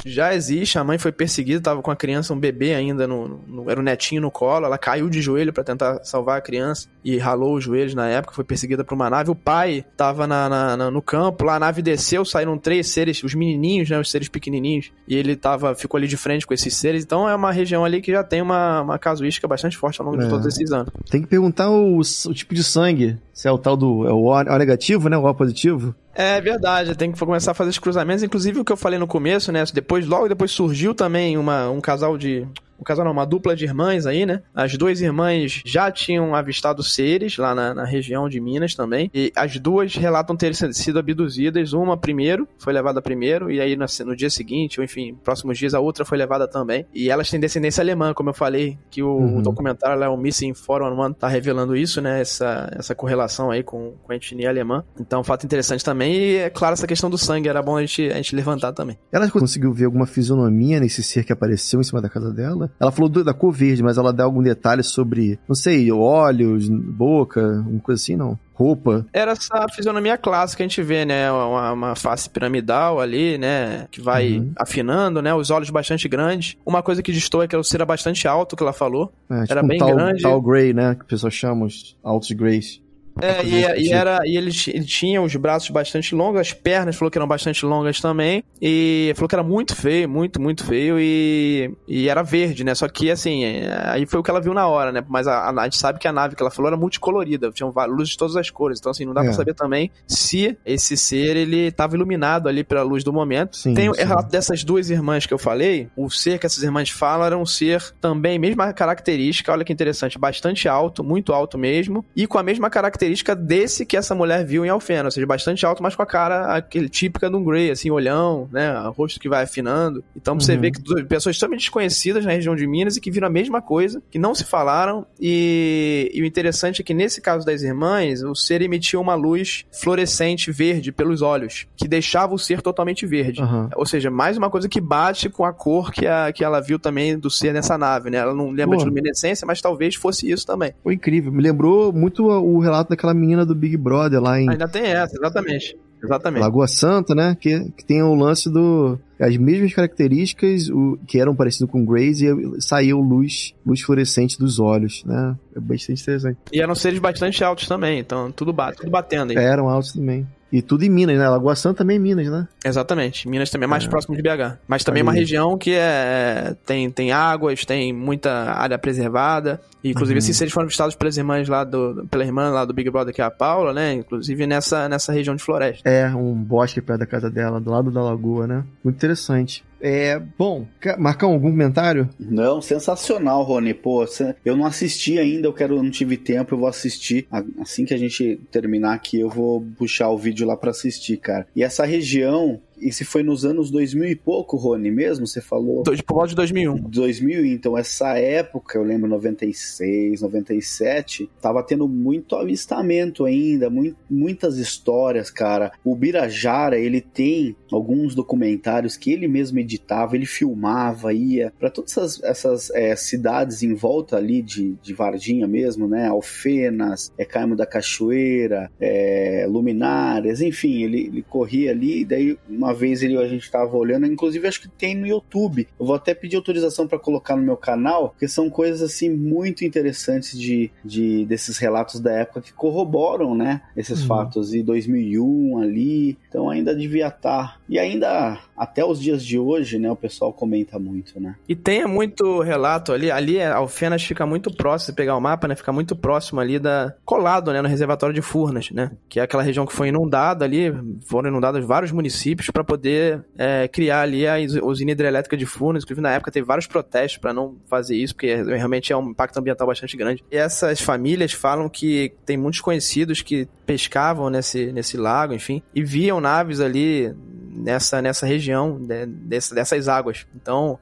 Já 0.06 0.34
existe, 0.34 0.78
a 0.78 0.84
mãe 0.84 0.98
foi 0.98 1.12
perseguida, 1.12 1.62
tava 1.62 1.82
com 1.82 1.92
a 1.92 1.96
criança, 1.96 2.34
um 2.34 2.40
bebê 2.40 2.74
ainda, 2.74 3.08
no, 3.08 3.40
no 3.48 3.70
era 3.70 3.80
um 3.80 3.84
netinho 3.84 4.22
no 4.22 4.32
colo, 4.32 4.66
ela 4.66 4.78
caiu 4.78 5.10
de 5.10 5.22
joelho 5.22 5.54
para 5.54 5.64
tentar 5.64 6.04
salvar 6.04 6.38
a 6.38 6.42
criança 6.42 6.88
e 7.04 7.18
ralou 7.18 7.56
os 7.56 7.64
joelhos 7.64 7.94
na 7.94 8.08
época, 8.08 8.34
foi 8.34 8.44
perseguida 8.44 8.84
por 8.84 8.96
uma 8.96 9.10
nave. 9.10 9.30
O 9.30 9.36
pai 9.36 9.86
tava 9.96 10.26
na, 10.28 10.50
na, 10.50 10.78
na, 10.78 10.92
no 10.92 11.02
campo, 11.02 11.46
lá 11.46 11.56
a 11.56 11.60
nave 11.60 11.82
desceu, 11.82 12.26
saíram 12.26 12.58
três 12.58 12.88
seres, 12.88 13.24
os 13.24 13.34
menininhos, 13.34 13.90
né, 13.90 14.00
os 14.00 14.10
seres 14.10 14.28
pequenininhos, 14.28 14.92
e 15.08 15.16
ele 15.16 15.36
tava, 15.36 15.76
ficou 15.76 15.98
ali 15.98 16.08
de 16.08 16.18
frente 16.18 16.46
com 16.46 16.54
esses 16.54 16.76
seres, 16.76 17.04
então 17.04 17.28
é 17.28 17.36
uma 17.36 17.52
região 17.52 17.86
ali 17.86 18.02
que 18.02 18.12
já 18.12 18.24
tem 18.24 18.42
uma, 18.42 18.82
uma 18.82 19.00
casuística 19.00 19.48
bastante 19.48 19.78
forte 19.78 20.02
ao 20.02 20.08
longo 20.08 20.22
é. 20.22 20.26
de 20.26 20.30
todos 20.30 20.46
esses 20.46 20.72
anos. 20.72 20.92
Tem 21.10 21.22
que 21.22 21.28
perguntar 21.28 21.70
o, 21.70 22.00
o 22.00 22.34
tipo 22.34 22.54
de 22.54 22.64
sangue, 22.64 23.18
se 23.34 23.48
é 23.48 23.52
o 23.52 23.58
tal 23.58 23.76
do 23.76 24.08
é 24.08 24.12
o 24.12 24.26
O, 24.26 24.32
o 24.32 24.58
negativo, 24.58 25.10
né, 25.10 25.18
o 25.18 25.26
O 25.26 25.34
positivo. 25.34 25.96
É 26.18 26.40
verdade, 26.40 26.96
tem 26.96 27.12
que 27.12 27.20
começar 27.20 27.52
a 27.52 27.54
fazer 27.54 27.72
os 27.72 27.78
cruzamentos. 27.78 28.24
Inclusive 28.24 28.62
o 28.62 28.66
que 28.66 28.72
eu 28.72 28.78
falei 28.78 28.98
no 28.98 29.06
começo, 29.06 29.52
né? 29.52 29.64
Depois, 29.74 30.08
logo 30.08 30.30
depois 30.30 30.50
surgiu 30.50 30.96
também 30.96 31.38
uma, 31.38 31.70
um 31.70 31.82
casal 31.82 32.18
de 32.18 32.48
um 32.80 32.84
casal 32.84 33.06
não, 33.06 33.12
uma 33.12 33.26
dupla 33.26 33.56
de 33.56 33.66
irmãs 33.66 34.06
aí, 34.06 34.26
né? 34.26 34.42
As 34.54 34.76
duas 34.78 35.02
irmãs 35.02 35.62
já 35.66 35.92
tinham 35.92 36.36
avistado 36.36 36.84
seres 36.84 37.38
lá 37.38 37.56
na, 37.56 37.74
na 37.74 37.86
região 37.86 38.28
de 38.28 38.40
Minas 38.40 38.76
também. 38.76 39.10
E 39.14 39.32
as 39.36 39.58
duas 39.58 39.96
relatam 39.96 40.36
ter 40.36 40.54
sido 40.56 41.00
abduzidas. 41.00 41.74
Uma 41.74 41.98
primeiro, 41.98 42.48
foi 42.58 42.74
levada 42.74 43.02
primeiro, 43.02 43.52
e 43.52 43.60
aí 43.60 43.76
no, 43.76 43.86
no 44.06 44.16
dia 44.16 44.30
seguinte, 44.30 44.80
ou 44.80 44.84
enfim, 44.84 45.18
próximos 45.24 45.58
dias, 45.58 45.74
a 45.74 45.80
outra 45.80 46.06
foi 46.06 46.18
levada 46.18 46.48
também. 46.48 46.86
E 46.94 47.10
elas 47.10 47.30
têm 47.30 47.40
descendência 47.40 47.82
alemã, 47.82 48.14
como 48.14 48.30
eu 48.30 48.34
falei, 48.34 48.78
que 48.90 49.02
o, 49.02 49.10
uhum. 49.10 49.38
o 49.40 49.42
documentário 49.42 50.00
lá, 50.00 50.10
o 50.10 50.18
Missing 50.18 50.54
411, 50.54 51.16
tá 51.16 51.28
revelando 51.28 51.76
isso, 51.76 52.02
né? 52.02 52.22
Essa, 52.22 52.70
essa 52.78 52.96
correlação 52.96 53.52
aí 53.52 53.64
com, 53.64 53.94
com 54.04 54.12
a 54.12 54.16
etnia 54.16 54.50
alemã. 54.50 54.84
Então, 55.00 55.24
fato 55.24 55.46
interessante 55.46 55.84
também. 55.84 56.14
E 56.16 56.36
é 56.38 56.50
claro, 56.50 56.74
essa 56.74 56.88
questão 56.88 57.10
do 57.10 57.18
sangue 57.18 57.50
era 57.50 57.62
bom 57.62 57.78
a 57.78 57.82
gente, 57.82 58.10
a 58.10 58.16
gente 58.16 58.36
levantar 58.36 58.74
também. 58.74 58.98
Ela 59.12 59.30
conseguiu 59.30 59.74
ver 59.74 59.86
alguma 59.86 60.06
fisionomia 60.06 60.80
nesse 60.80 61.04
ser 61.04 61.24
que 61.24 61.34
apareceu 61.34 61.80
em 61.82 61.84
cima 61.84 62.02
da 62.02 62.10
casa 62.10 62.32
dela? 62.32 62.65
Ela 62.80 62.92
falou 62.92 63.10
do, 63.10 63.24
da 63.24 63.34
cor 63.34 63.52
verde, 63.52 63.84
mas 63.84 63.98
ela 63.98 64.14
dá 64.14 64.24
algum 64.24 64.42
detalhe 64.42 64.84
sobre, 64.84 65.40
não 65.48 65.56
sei, 65.56 65.92
olhos, 65.92 66.70
boca, 66.70 67.64
uma 67.68 67.80
coisa 67.80 68.02
assim, 68.02 68.16
não? 68.16 68.38
roupa. 68.56 69.06
Era 69.12 69.32
essa 69.32 69.68
fisionomia 69.68 70.18
clássica 70.18 70.58
que 70.58 70.64
a 70.64 70.68
gente 70.68 70.82
vê, 70.82 71.04
né? 71.06 71.30
Uma, 71.30 71.74
uma 71.74 71.96
face 71.96 72.30
piramidal 72.30 73.00
ali, 73.00 73.38
né? 73.38 73.86
Que 73.92 74.02
vai 74.02 74.38
uhum. 74.38 74.54
afinando, 74.56 75.22
né? 75.22 75.34
Os 75.34 75.52
olhos 75.52 75.70
bastante 75.70 76.08
grandes. 76.08 76.56
Uma 76.66 76.82
coisa 76.82 77.04
que 77.04 77.12
distou 77.12 77.44
é 77.44 77.48
que 77.48 77.56
o 77.56 77.64
ser 77.64 77.76
era 77.76 77.86
bastante 77.86 78.28
alto, 78.28 78.56
que 78.56 78.64
ela 78.64 78.72
falou. 78.72 79.12
É, 79.30 79.42
tipo 79.42 79.52
era 79.52 79.64
um 79.64 79.68
bem 79.68 79.78
tal, 79.78 79.94
grande. 79.94 80.22
Tal 80.22 80.42
Grey, 80.42 80.74
né? 80.74 80.96
Que 80.96 81.04
o 81.04 81.08
pessoal 81.08 81.30
chama 81.30 81.66
os 81.66 81.98
altos 82.02 82.32
Greys. 82.32 82.82
É, 83.22 83.44
e, 83.44 83.88
e, 83.88 83.94
era, 83.94 84.20
e 84.26 84.38
ele, 84.38 84.52
ele 84.68 84.86
tinha 84.86 85.22
os 85.22 85.36
braços 85.36 85.70
bastante 85.70 86.14
longos, 86.14 86.42
as 86.42 86.54
pernas 86.54 86.96
falou 86.96 87.10
que 87.10 87.18
eram 87.18 87.28
bastante 87.28 87.66
longas 87.66 88.00
também. 88.00 88.44
E 88.62 89.14
falou 89.16 89.30
que 89.30 89.36
era 89.36 89.44
muito 89.44 89.76
feio, 89.76 90.10
muito, 90.10 90.42
muito 90.42 90.66
feio. 90.66 91.00
E, 91.00 91.74
e 91.88 92.10
era 92.10 92.24
verde, 92.24 92.64
né? 92.64 92.76
Só 92.76 92.88
que 92.88 93.10
assim, 93.10 93.44
aí 93.86 94.06
foi 94.06 94.20
o 94.20 94.24
que 94.24 94.30
ela 94.30 94.42
viu 94.42 94.54
na 94.54 94.68
hora, 94.68 94.92
né? 94.92 95.04
Mas 95.08 95.28
a, 95.28 95.50
a 95.50 95.64
gente 95.64 95.78
sabe 95.78 96.00
que 96.00 96.08
a 96.08 96.12
nave 96.12 96.36
que 96.36 96.44
ela 96.44 96.52
falou 96.52 96.68
era 96.68 96.78
multicolorida, 96.78 97.52
tinha 97.52 97.70
luzes 97.88 98.10
de 98.10 98.18
todas 98.18 98.36
as 98.36 98.50
cores. 98.50 98.80
Então, 98.80 98.92
assim, 98.92 99.06
não 99.06 99.14
dá 99.14 99.22
é. 99.22 99.26
pra 99.26 99.34
saber 99.34 99.54
também 99.54 99.92
se 100.08 100.58
esse 100.66 100.98
ser 100.98 101.38
ele 101.38 101.72
tava 101.72 101.96
iluminado 101.96 102.50
ali 102.50 102.64
pela 102.64 102.84
luz 102.84 103.04
do 103.04 103.14
momento. 103.14 103.56
Sim, 103.56 103.74
Tem 103.74 103.90
o 103.90 103.94
relato 103.94 104.30
dessas 104.30 104.64
duas 104.64 104.90
irmãs 104.90 105.26
que 105.26 105.34
eu 105.34 105.38
falei. 105.38 105.88
O 105.96 106.10
ser 106.10 106.38
que 106.40 106.46
essas 106.46 106.64
irmãs 106.64 106.90
falam 106.90 107.26
era 107.26 107.38
um 107.38 107.46
ser 107.46 107.82
também, 108.02 108.38
mesma 108.38 108.74
característica, 108.74 109.52
olha 109.52 109.64
que 109.64 109.72
interessante, 109.72 110.20
bastante 110.20 110.68
alto, 110.68 111.04
muito 111.04 111.34
alto 111.34 111.58
mesmo, 111.58 112.04
e 112.16 112.28
com 112.28 112.38
a 112.38 112.44
mesma 112.44 112.70
característica 112.70 113.05
característica 113.06 113.36
desse 113.36 113.86
que 113.86 113.96
essa 113.96 114.16
mulher 114.16 114.46
viu 114.46 114.66
em 114.66 114.70
Alfena, 114.70 115.06
ou 115.06 115.12
seja, 115.12 115.26
bastante 115.26 115.66
alto, 115.66 115.82
mas 115.82 115.96
com 115.96 116.02
a 116.02 116.06
cara 116.06 116.56
aquele 116.56 116.90
típica 116.90 117.30
de 117.30 117.36
um 117.36 117.44
Grey, 117.44 117.72
assim, 117.72 117.92
olhão, 117.92 118.50
né, 118.52 118.80
o 118.82 118.92
rosto 118.92 119.20
que 119.20 119.30
vai 119.30 119.44
afinando. 119.44 120.04
Então 120.16 120.34
uhum. 120.34 120.40
você 120.40 120.58
vê 120.58 120.72
que 120.72 120.82
pessoas 121.06 121.38
totalmente 121.38 121.62
desconhecidas 121.62 122.26
na 122.26 122.32
região 122.32 122.56
de 122.56 122.66
Minas 122.66 122.98
e 122.98 123.02
que 123.02 123.12
viram 123.12 123.28
a 123.28 123.32
mesma 123.32 123.62
coisa, 123.62 124.02
que 124.10 124.18
não 124.18 124.34
se 124.34 124.44
falaram, 124.44 125.06
e, 125.20 126.12
e 126.14 126.22
o 126.22 126.26
interessante 126.26 126.82
é 126.82 126.84
que 126.84 126.94
nesse 126.94 127.22
caso 127.22 127.46
das 127.46 127.62
irmãs, 127.62 128.24
o 128.24 128.36
ser 128.36 128.62
emitia 128.62 129.00
uma 129.00 129.16
luz 129.16 129.66
fluorescente 129.72 130.52
verde 130.52 130.92
pelos 130.92 131.22
olhos, 131.22 131.68
que 131.76 131.88
deixava 131.88 132.34
o 132.34 132.40
ser 132.40 132.62
totalmente 132.62 133.06
verde. 133.06 133.42
Uhum. 133.42 133.70
Ou 133.76 133.86
seja, 133.86 134.10
mais 134.10 134.38
uma 134.38 134.50
coisa 134.50 134.68
que 134.68 134.82
bate 134.82 135.30
com 135.30 135.46
a 135.46 135.54
cor 135.54 135.92
que, 135.92 136.08
a, 136.08 136.32
que 136.32 136.44
ela 136.44 136.60
viu 136.60 136.80
também 136.80 137.18
do 137.18 137.30
ser 137.30 137.54
nessa 137.54 137.78
nave, 137.78 138.10
né? 138.10 138.18
Ela 138.18 138.34
não 138.34 138.50
lembra 138.50 138.78
Pô. 138.78 138.84
de 138.84 138.90
luminescência, 138.90 139.46
mas 139.46 139.62
talvez 139.62 139.96
fosse 139.96 140.30
isso 140.30 140.46
também. 140.46 140.74
Foi 140.84 140.94
incrível. 140.94 141.32
Me 141.32 141.42
lembrou 141.42 141.92
muito 141.92 142.26
o 142.26 142.60
relato 142.60 142.90
daquela 142.96 143.14
menina 143.14 143.46
do 143.46 143.56
Big 143.56 143.78
Brother 143.78 144.22
lá 144.22 144.40
em. 144.40 144.50
Ainda 144.50 144.68
tem 144.68 144.84
essa, 144.84 145.16
exatamente. 145.16 145.78
Exatamente. 146.04 146.42
Lagoa 146.42 146.68
Santa, 146.68 147.16
né? 147.16 147.36
Que, 147.40 147.72
que 147.72 147.84
tem 147.84 148.02
o 148.04 148.14
lance 148.14 148.50
do. 148.50 149.00
As 149.20 149.36
mesmas 149.38 149.74
características 149.74 150.70
o, 150.70 151.00
que 151.08 151.20
eram 151.20 151.36
parecidas 151.36 151.70
com 151.70 151.86
Grace 151.86 152.26
e 152.26 152.62
saiu 152.62 153.00
luz, 153.00 153.54
luz 153.66 153.82
fluorescente 153.82 154.38
dos 154.38 154.60
olhos, 154.60 155.04
né? 155.06 155.36
É 155.56 155.60
bastante 155.60 156.02
interessante. 156.02 156.38
E 156.52 156.62
eram 156.62 156.76
seres 156.76 157.00
bastante 157.00 157.44
altos 157.44 157.68
também, 157.68 158.00
então 158.00 158.32
tudo, 158.32 158.54
bate, 158.54 158.78
tudo 158.80 158.92
batendo 158.92 159.32
aí. 159.32 159.38
Eram 159.38 159.70
altos 159.70 159.94
também. 159.94 160.28
E 160.56 160.62
tudo 160.62 160.86
em 160.86 160.90
Minas, 160.90 161.18
né? 161.18 161.28
Lagoa 161.28 161.54
Santa 161.54 161.80
também 161.80 161.98
é 161.98 162.00
Minas, 162.00 162.30
né? 162.30 162.48
Exatamente. 162.64 163.28
Minas 163.28 163.50
também 163.50 163.66
é 163.66 163.70
mais 163.70 163.84
é. 163.84 163.90
próximo 163.90 164.16
de 164.16 164.22
BH. 164.22 164.58
Mas 164.66 164.86
também 164.86 165.02
é 165.02 165.04
uma 165.04 165.12
região 165.12 165.58
que 165.58 165.74
é, 165.74 166.56
tem, 166.66 166.90
tem 166.90 167.12
águas, 167.12 167.66
tem 167.66 167.92
muita 167.92 168.32
área 168.32 168.78
preservada. 168.78 169.60
E, 169.84 169.90
inclusive, 169.90 170.16
uhum. 170.16 170.20
esses 170.20 170.38
seres 170.38 170.54
foram 170.54 170.66
visitados 170.66 170.96
pelas 170.96 171.18
irmãs 171.18 171.50
lá 171.50 171.66
do. 171.66 172.08
pela 172.10 172.24
irmã 172.24 172.52
lá 172.52 172.64
do 172.64 172.74
Big 172.74 172.90
Brother, 172.90 173.14
que 173.14 173.22
é 173.22 173.26
a 173.26 173.30
Paula, 173.30 173.74
né? 173.74 173.96
Inclusive 173.96 174.48
nessa, 174.48 174.88
nessa 174.88 175.12
região 175.12 175.36
de 175.36 175.44
floresta. 175.44 175.90
É, 175.90 176.08
um 176.08 176.34
bosque 176.34 176.82
perto 176.82 177.02
da 177.02 177.06
casa 177.06 177.30
dela, 177.30 177.60
do 177.60 177.70
lado 177.70 177.92
da 177.92 178.02
lagoa, 178.02 178.48
né? 178.48 178.64
Muito 178.82 178.96
interessante. 178.96 179.62
É, 179.80 180.20
bom, 180.38 180.66
Marcão, 180.98 181.34
algum 181.34 181.52
comentário? 181.52 182.10
Não, 182.20 182.62
sensacional, 182.62 183.44
Rony. 183.44 183.74
Pô, 183.74 184.06
eu 184.44 184.56
não 184.56 184.66
assisti 184.66 185.20
ainda, 185.20 185.48
eu 185.48 185.54
quero, 185.54 185.82
não 185.82 185.92
tive 185.92 186.18
tempo, 186.18 186.54
eu 186.54 186.60
vou 186.60 186.68
assistir. 186.68 187.28
Assim 187.60 187.86
que 187.86 187.94
a 187.94 187.98
gente 187.98 188.40
terminar 188.52 188.94
aqui, 188.94 189.20
eu 189.20 189.30
vou 189.30 189.66
puxar 189.78 190.10
o 190.10 190.18
vídeo 190.18 190.48
lá 190.48 190.56
para 190.56 190.72
assistir, 190.72 191.18
cara. 191.18 191.48
E 191.56 191.64
essa 191.64 191.86
região, 191.86 192.60
e 192.80 192.92
se 192.92 193.04
foi 193.06 193.24
nos 193.24 193.46
anos 193.46 193.72
2000 193.72 194.10
e 194.10 194.16
pouco, 194.16 194.58
Rony, 194.58 194.92
mesmo? 194.92 195.26
Você 195.26 195.42
falou? 195.42 195.84
Por 195.84 195.96
volta 196.08 196.30
de 196.30 196.36
2001. 196.36 196.76
2000, 196.90 197.46
então 197.46 197.78
essa 197.78 198.18
época, 198.18 198.78
eu 198.78 198.84
lembro 198.84 199.10
96, 199.10 200.22
97, 200.22 201.30
tava 201.42 201.64
tendo 201.64 201.88
muito 201.88 202.36
avistamento 202.36 203.26
ainda, 203.26 203.70
muito, 203.70 203.98
muitas 204.10 204.58
histórias, 204.58 205.30
cara. 205.30 205.72
O 205.84 205.96
Birajara, 205.96 206.78
ele 206.78 207.02
tem 207.02 207.56
alguns 207.72 208.16
documentários 208.16 208.98
que 208.98 209.12
ele 209.12 209.28
mesmo 209.28 209.60
editava, 209.60 210.16
ele 210.16 210.26
filmava, 210.26 211.14
ia 211.14 211.54
para 211.60 211.70
todas 211.70 211.92
essas, 211.92 212.24
essas 212.24 212.70
é, 212.72 212.96
cidades 212.96 213.64
em 213.64 213.74
volta 213.74 214.18
ali 214.18 214.42
de, 214.42 214.76
de 214.82 214.94
Varginha 214.94 215.48
mesmo, 215.48 215.88
né? 215.88 216.08
Alfenas, 216.08 217.12
é, 217.18 217.26
Caimo 217.26 217.56
da 217.56 217.66
Cachoeira, 217.66 218.72
é, 218.80 219.46
Luminárias, 219.50 220.42
enfim, 220.42 220.84
ele, 220.84 221.08
ele 221.08 221.22
corria 221.22 221.72
ali 221.72 222.02
e 222.02 222.06
daí 222.06 222.38
uma 222.48 222.74
vez 222.74 223.02
ele, 223.02 223.18
a 223.18 223.28
gente 223.28 223.44
estava 223.44 223.76
olhando, 223.76 224.06
inclusive 224.06 224.48
acho 224.48 224.62
que 224.62 224.70
tem 224.70 224.96
no 224.96 225.08
YouTube. 225.08 225.68
Eu 225.80 225.86
vou 225.86 225.96
até 225.96 226.14
pedir 226.14 226.36
autorização 226.36 226.88
para 226.88 227.00
colocar 227.00 227.36
no 227.36 227.44
meu 227.44 227.58
canal, 227.58 228.10
porque 228.10 228.28
são 228.28 228.50
coisas 228.50 228.82
assim 228.82 229.10
muito 229.10 229.66
interessantes 229.66 230.40
de, 230.40 230.72
de 230.84 231.26
desses 231.26 231.58
relatos 231.58 232.00
da 232.00 232.12
época 232.12 232.42
que 232.42 232.54
corroboram, 232.54 233.36
né, 233.36 233.62
esses 233.76 234.02
uhum. 234.02 234.08
fatos. 234.08 234.54
E 234.54 234.62
2001 234.62 235.60
ali, 235.60 236.18
então 236.28 236.50
ainda 236.50 236.76
devia 236.76 237.08
estar. 237.08 237.60
E 237.68 237.80
ainda 237.80 238.40
até 238.56 238.86
os 238.86 239.00
dias 239.00 239.24
de 239.24 239.38
hoje, 239.38 239.78
né, 239.78 239.92
o 239.92 239.96
pessoal 239.96 240.32
comenta 240.32 240.80
muito, 240.80 241.20
né? 241.20 241.36
E 241.48 241.56
tem 241.56 241.86
muito 241.86 242.40
relato 242.40 242.94
ali, 242.94 243.12
ali 243.12 243.42
Alfenas 243.42 244.04
fica 244.04 244.26
muito 244.26 244.56
próximo, 244.56 244.86
se 244.88 244.94
pegar 244.94 245.16
o 245.16 245.22
mapa, 245.22 245.48
né, 245.48 245.56
fica 245.56 245.74
muito 245.74 245.96
próximo 245.96 246.40
ali 246.40 246.58
da 246.58 246.94
colado, 247.04 247.52
né, 247.52 247.62
no 247.62 247.68
reservatório 247.68 248.14
de 248.14 248.22
Furnas, 248.22 248.72
né, 248.72 248.92
que 249.10 249.20
é 249.20 249.24
aquela 249.24 249.44
região 249.44 249.66
que 249.66 249.74
foi 249.74 249.90
inundada 249.90 250.46
ali, 250.46 250.74
foram 251.06 251.30
inundados 251.30 251.66
vários 251.66 251.92
municípios 251.92 252.50
para 252.50 252.64
poder 252.64 253.24
é, 253.38 253.68
criar 253.68 254.02
ali 254.02 254.28
a 254.28 254.36
usina 254.64 254.92
hidrelétrica 254.92 255.36
de 255.36 255.46
Furnas, 255.46 255.84
inclusive 255.84 256.02
na 256.02 256.12
época 256.12 256.32
teve 256.32 256.46
vários 256.46 256.68
protestos 256.68 257.18
para 257.18 257.34
não 257.34 257.58
fazer 257.68 257.96
isso, 257.96 258.14
porque 258.14 258.36
realmente 258.36 258.94
é 258.94 258.98
um 258.98 259.10
impacto 259.10 259.38
ambiental 259.38 259.68
bastante 259.68 259.98
grande. 259.98 260.24
E 260.32 260.38
essas 260.38 260.80
famílias 260.80 261.34
falam 261.34 261.68
que 261.68 262.14
tem 262.26 262.38
muitos 262.38 262.62
conhecidos 262.62 263.22
que 263.22 263.48
pescavam 263.66 264.30
nesse, 264.30 264.72
nesse 264.72 264.96
lago, 264.98 265.34
enfim, 265.34 265.62
e 265.74 265.84
viam 265.84 266.22
naves 266.22 266.60
ali 266.60 267.14
nessa, 267.56 268.02
nessa 268.02 268.26
região 268.26 268.78
de, 268.80 269.06
dessas 269.06 269.88
águas. 269.88 270.26
Então, 270.36 270.78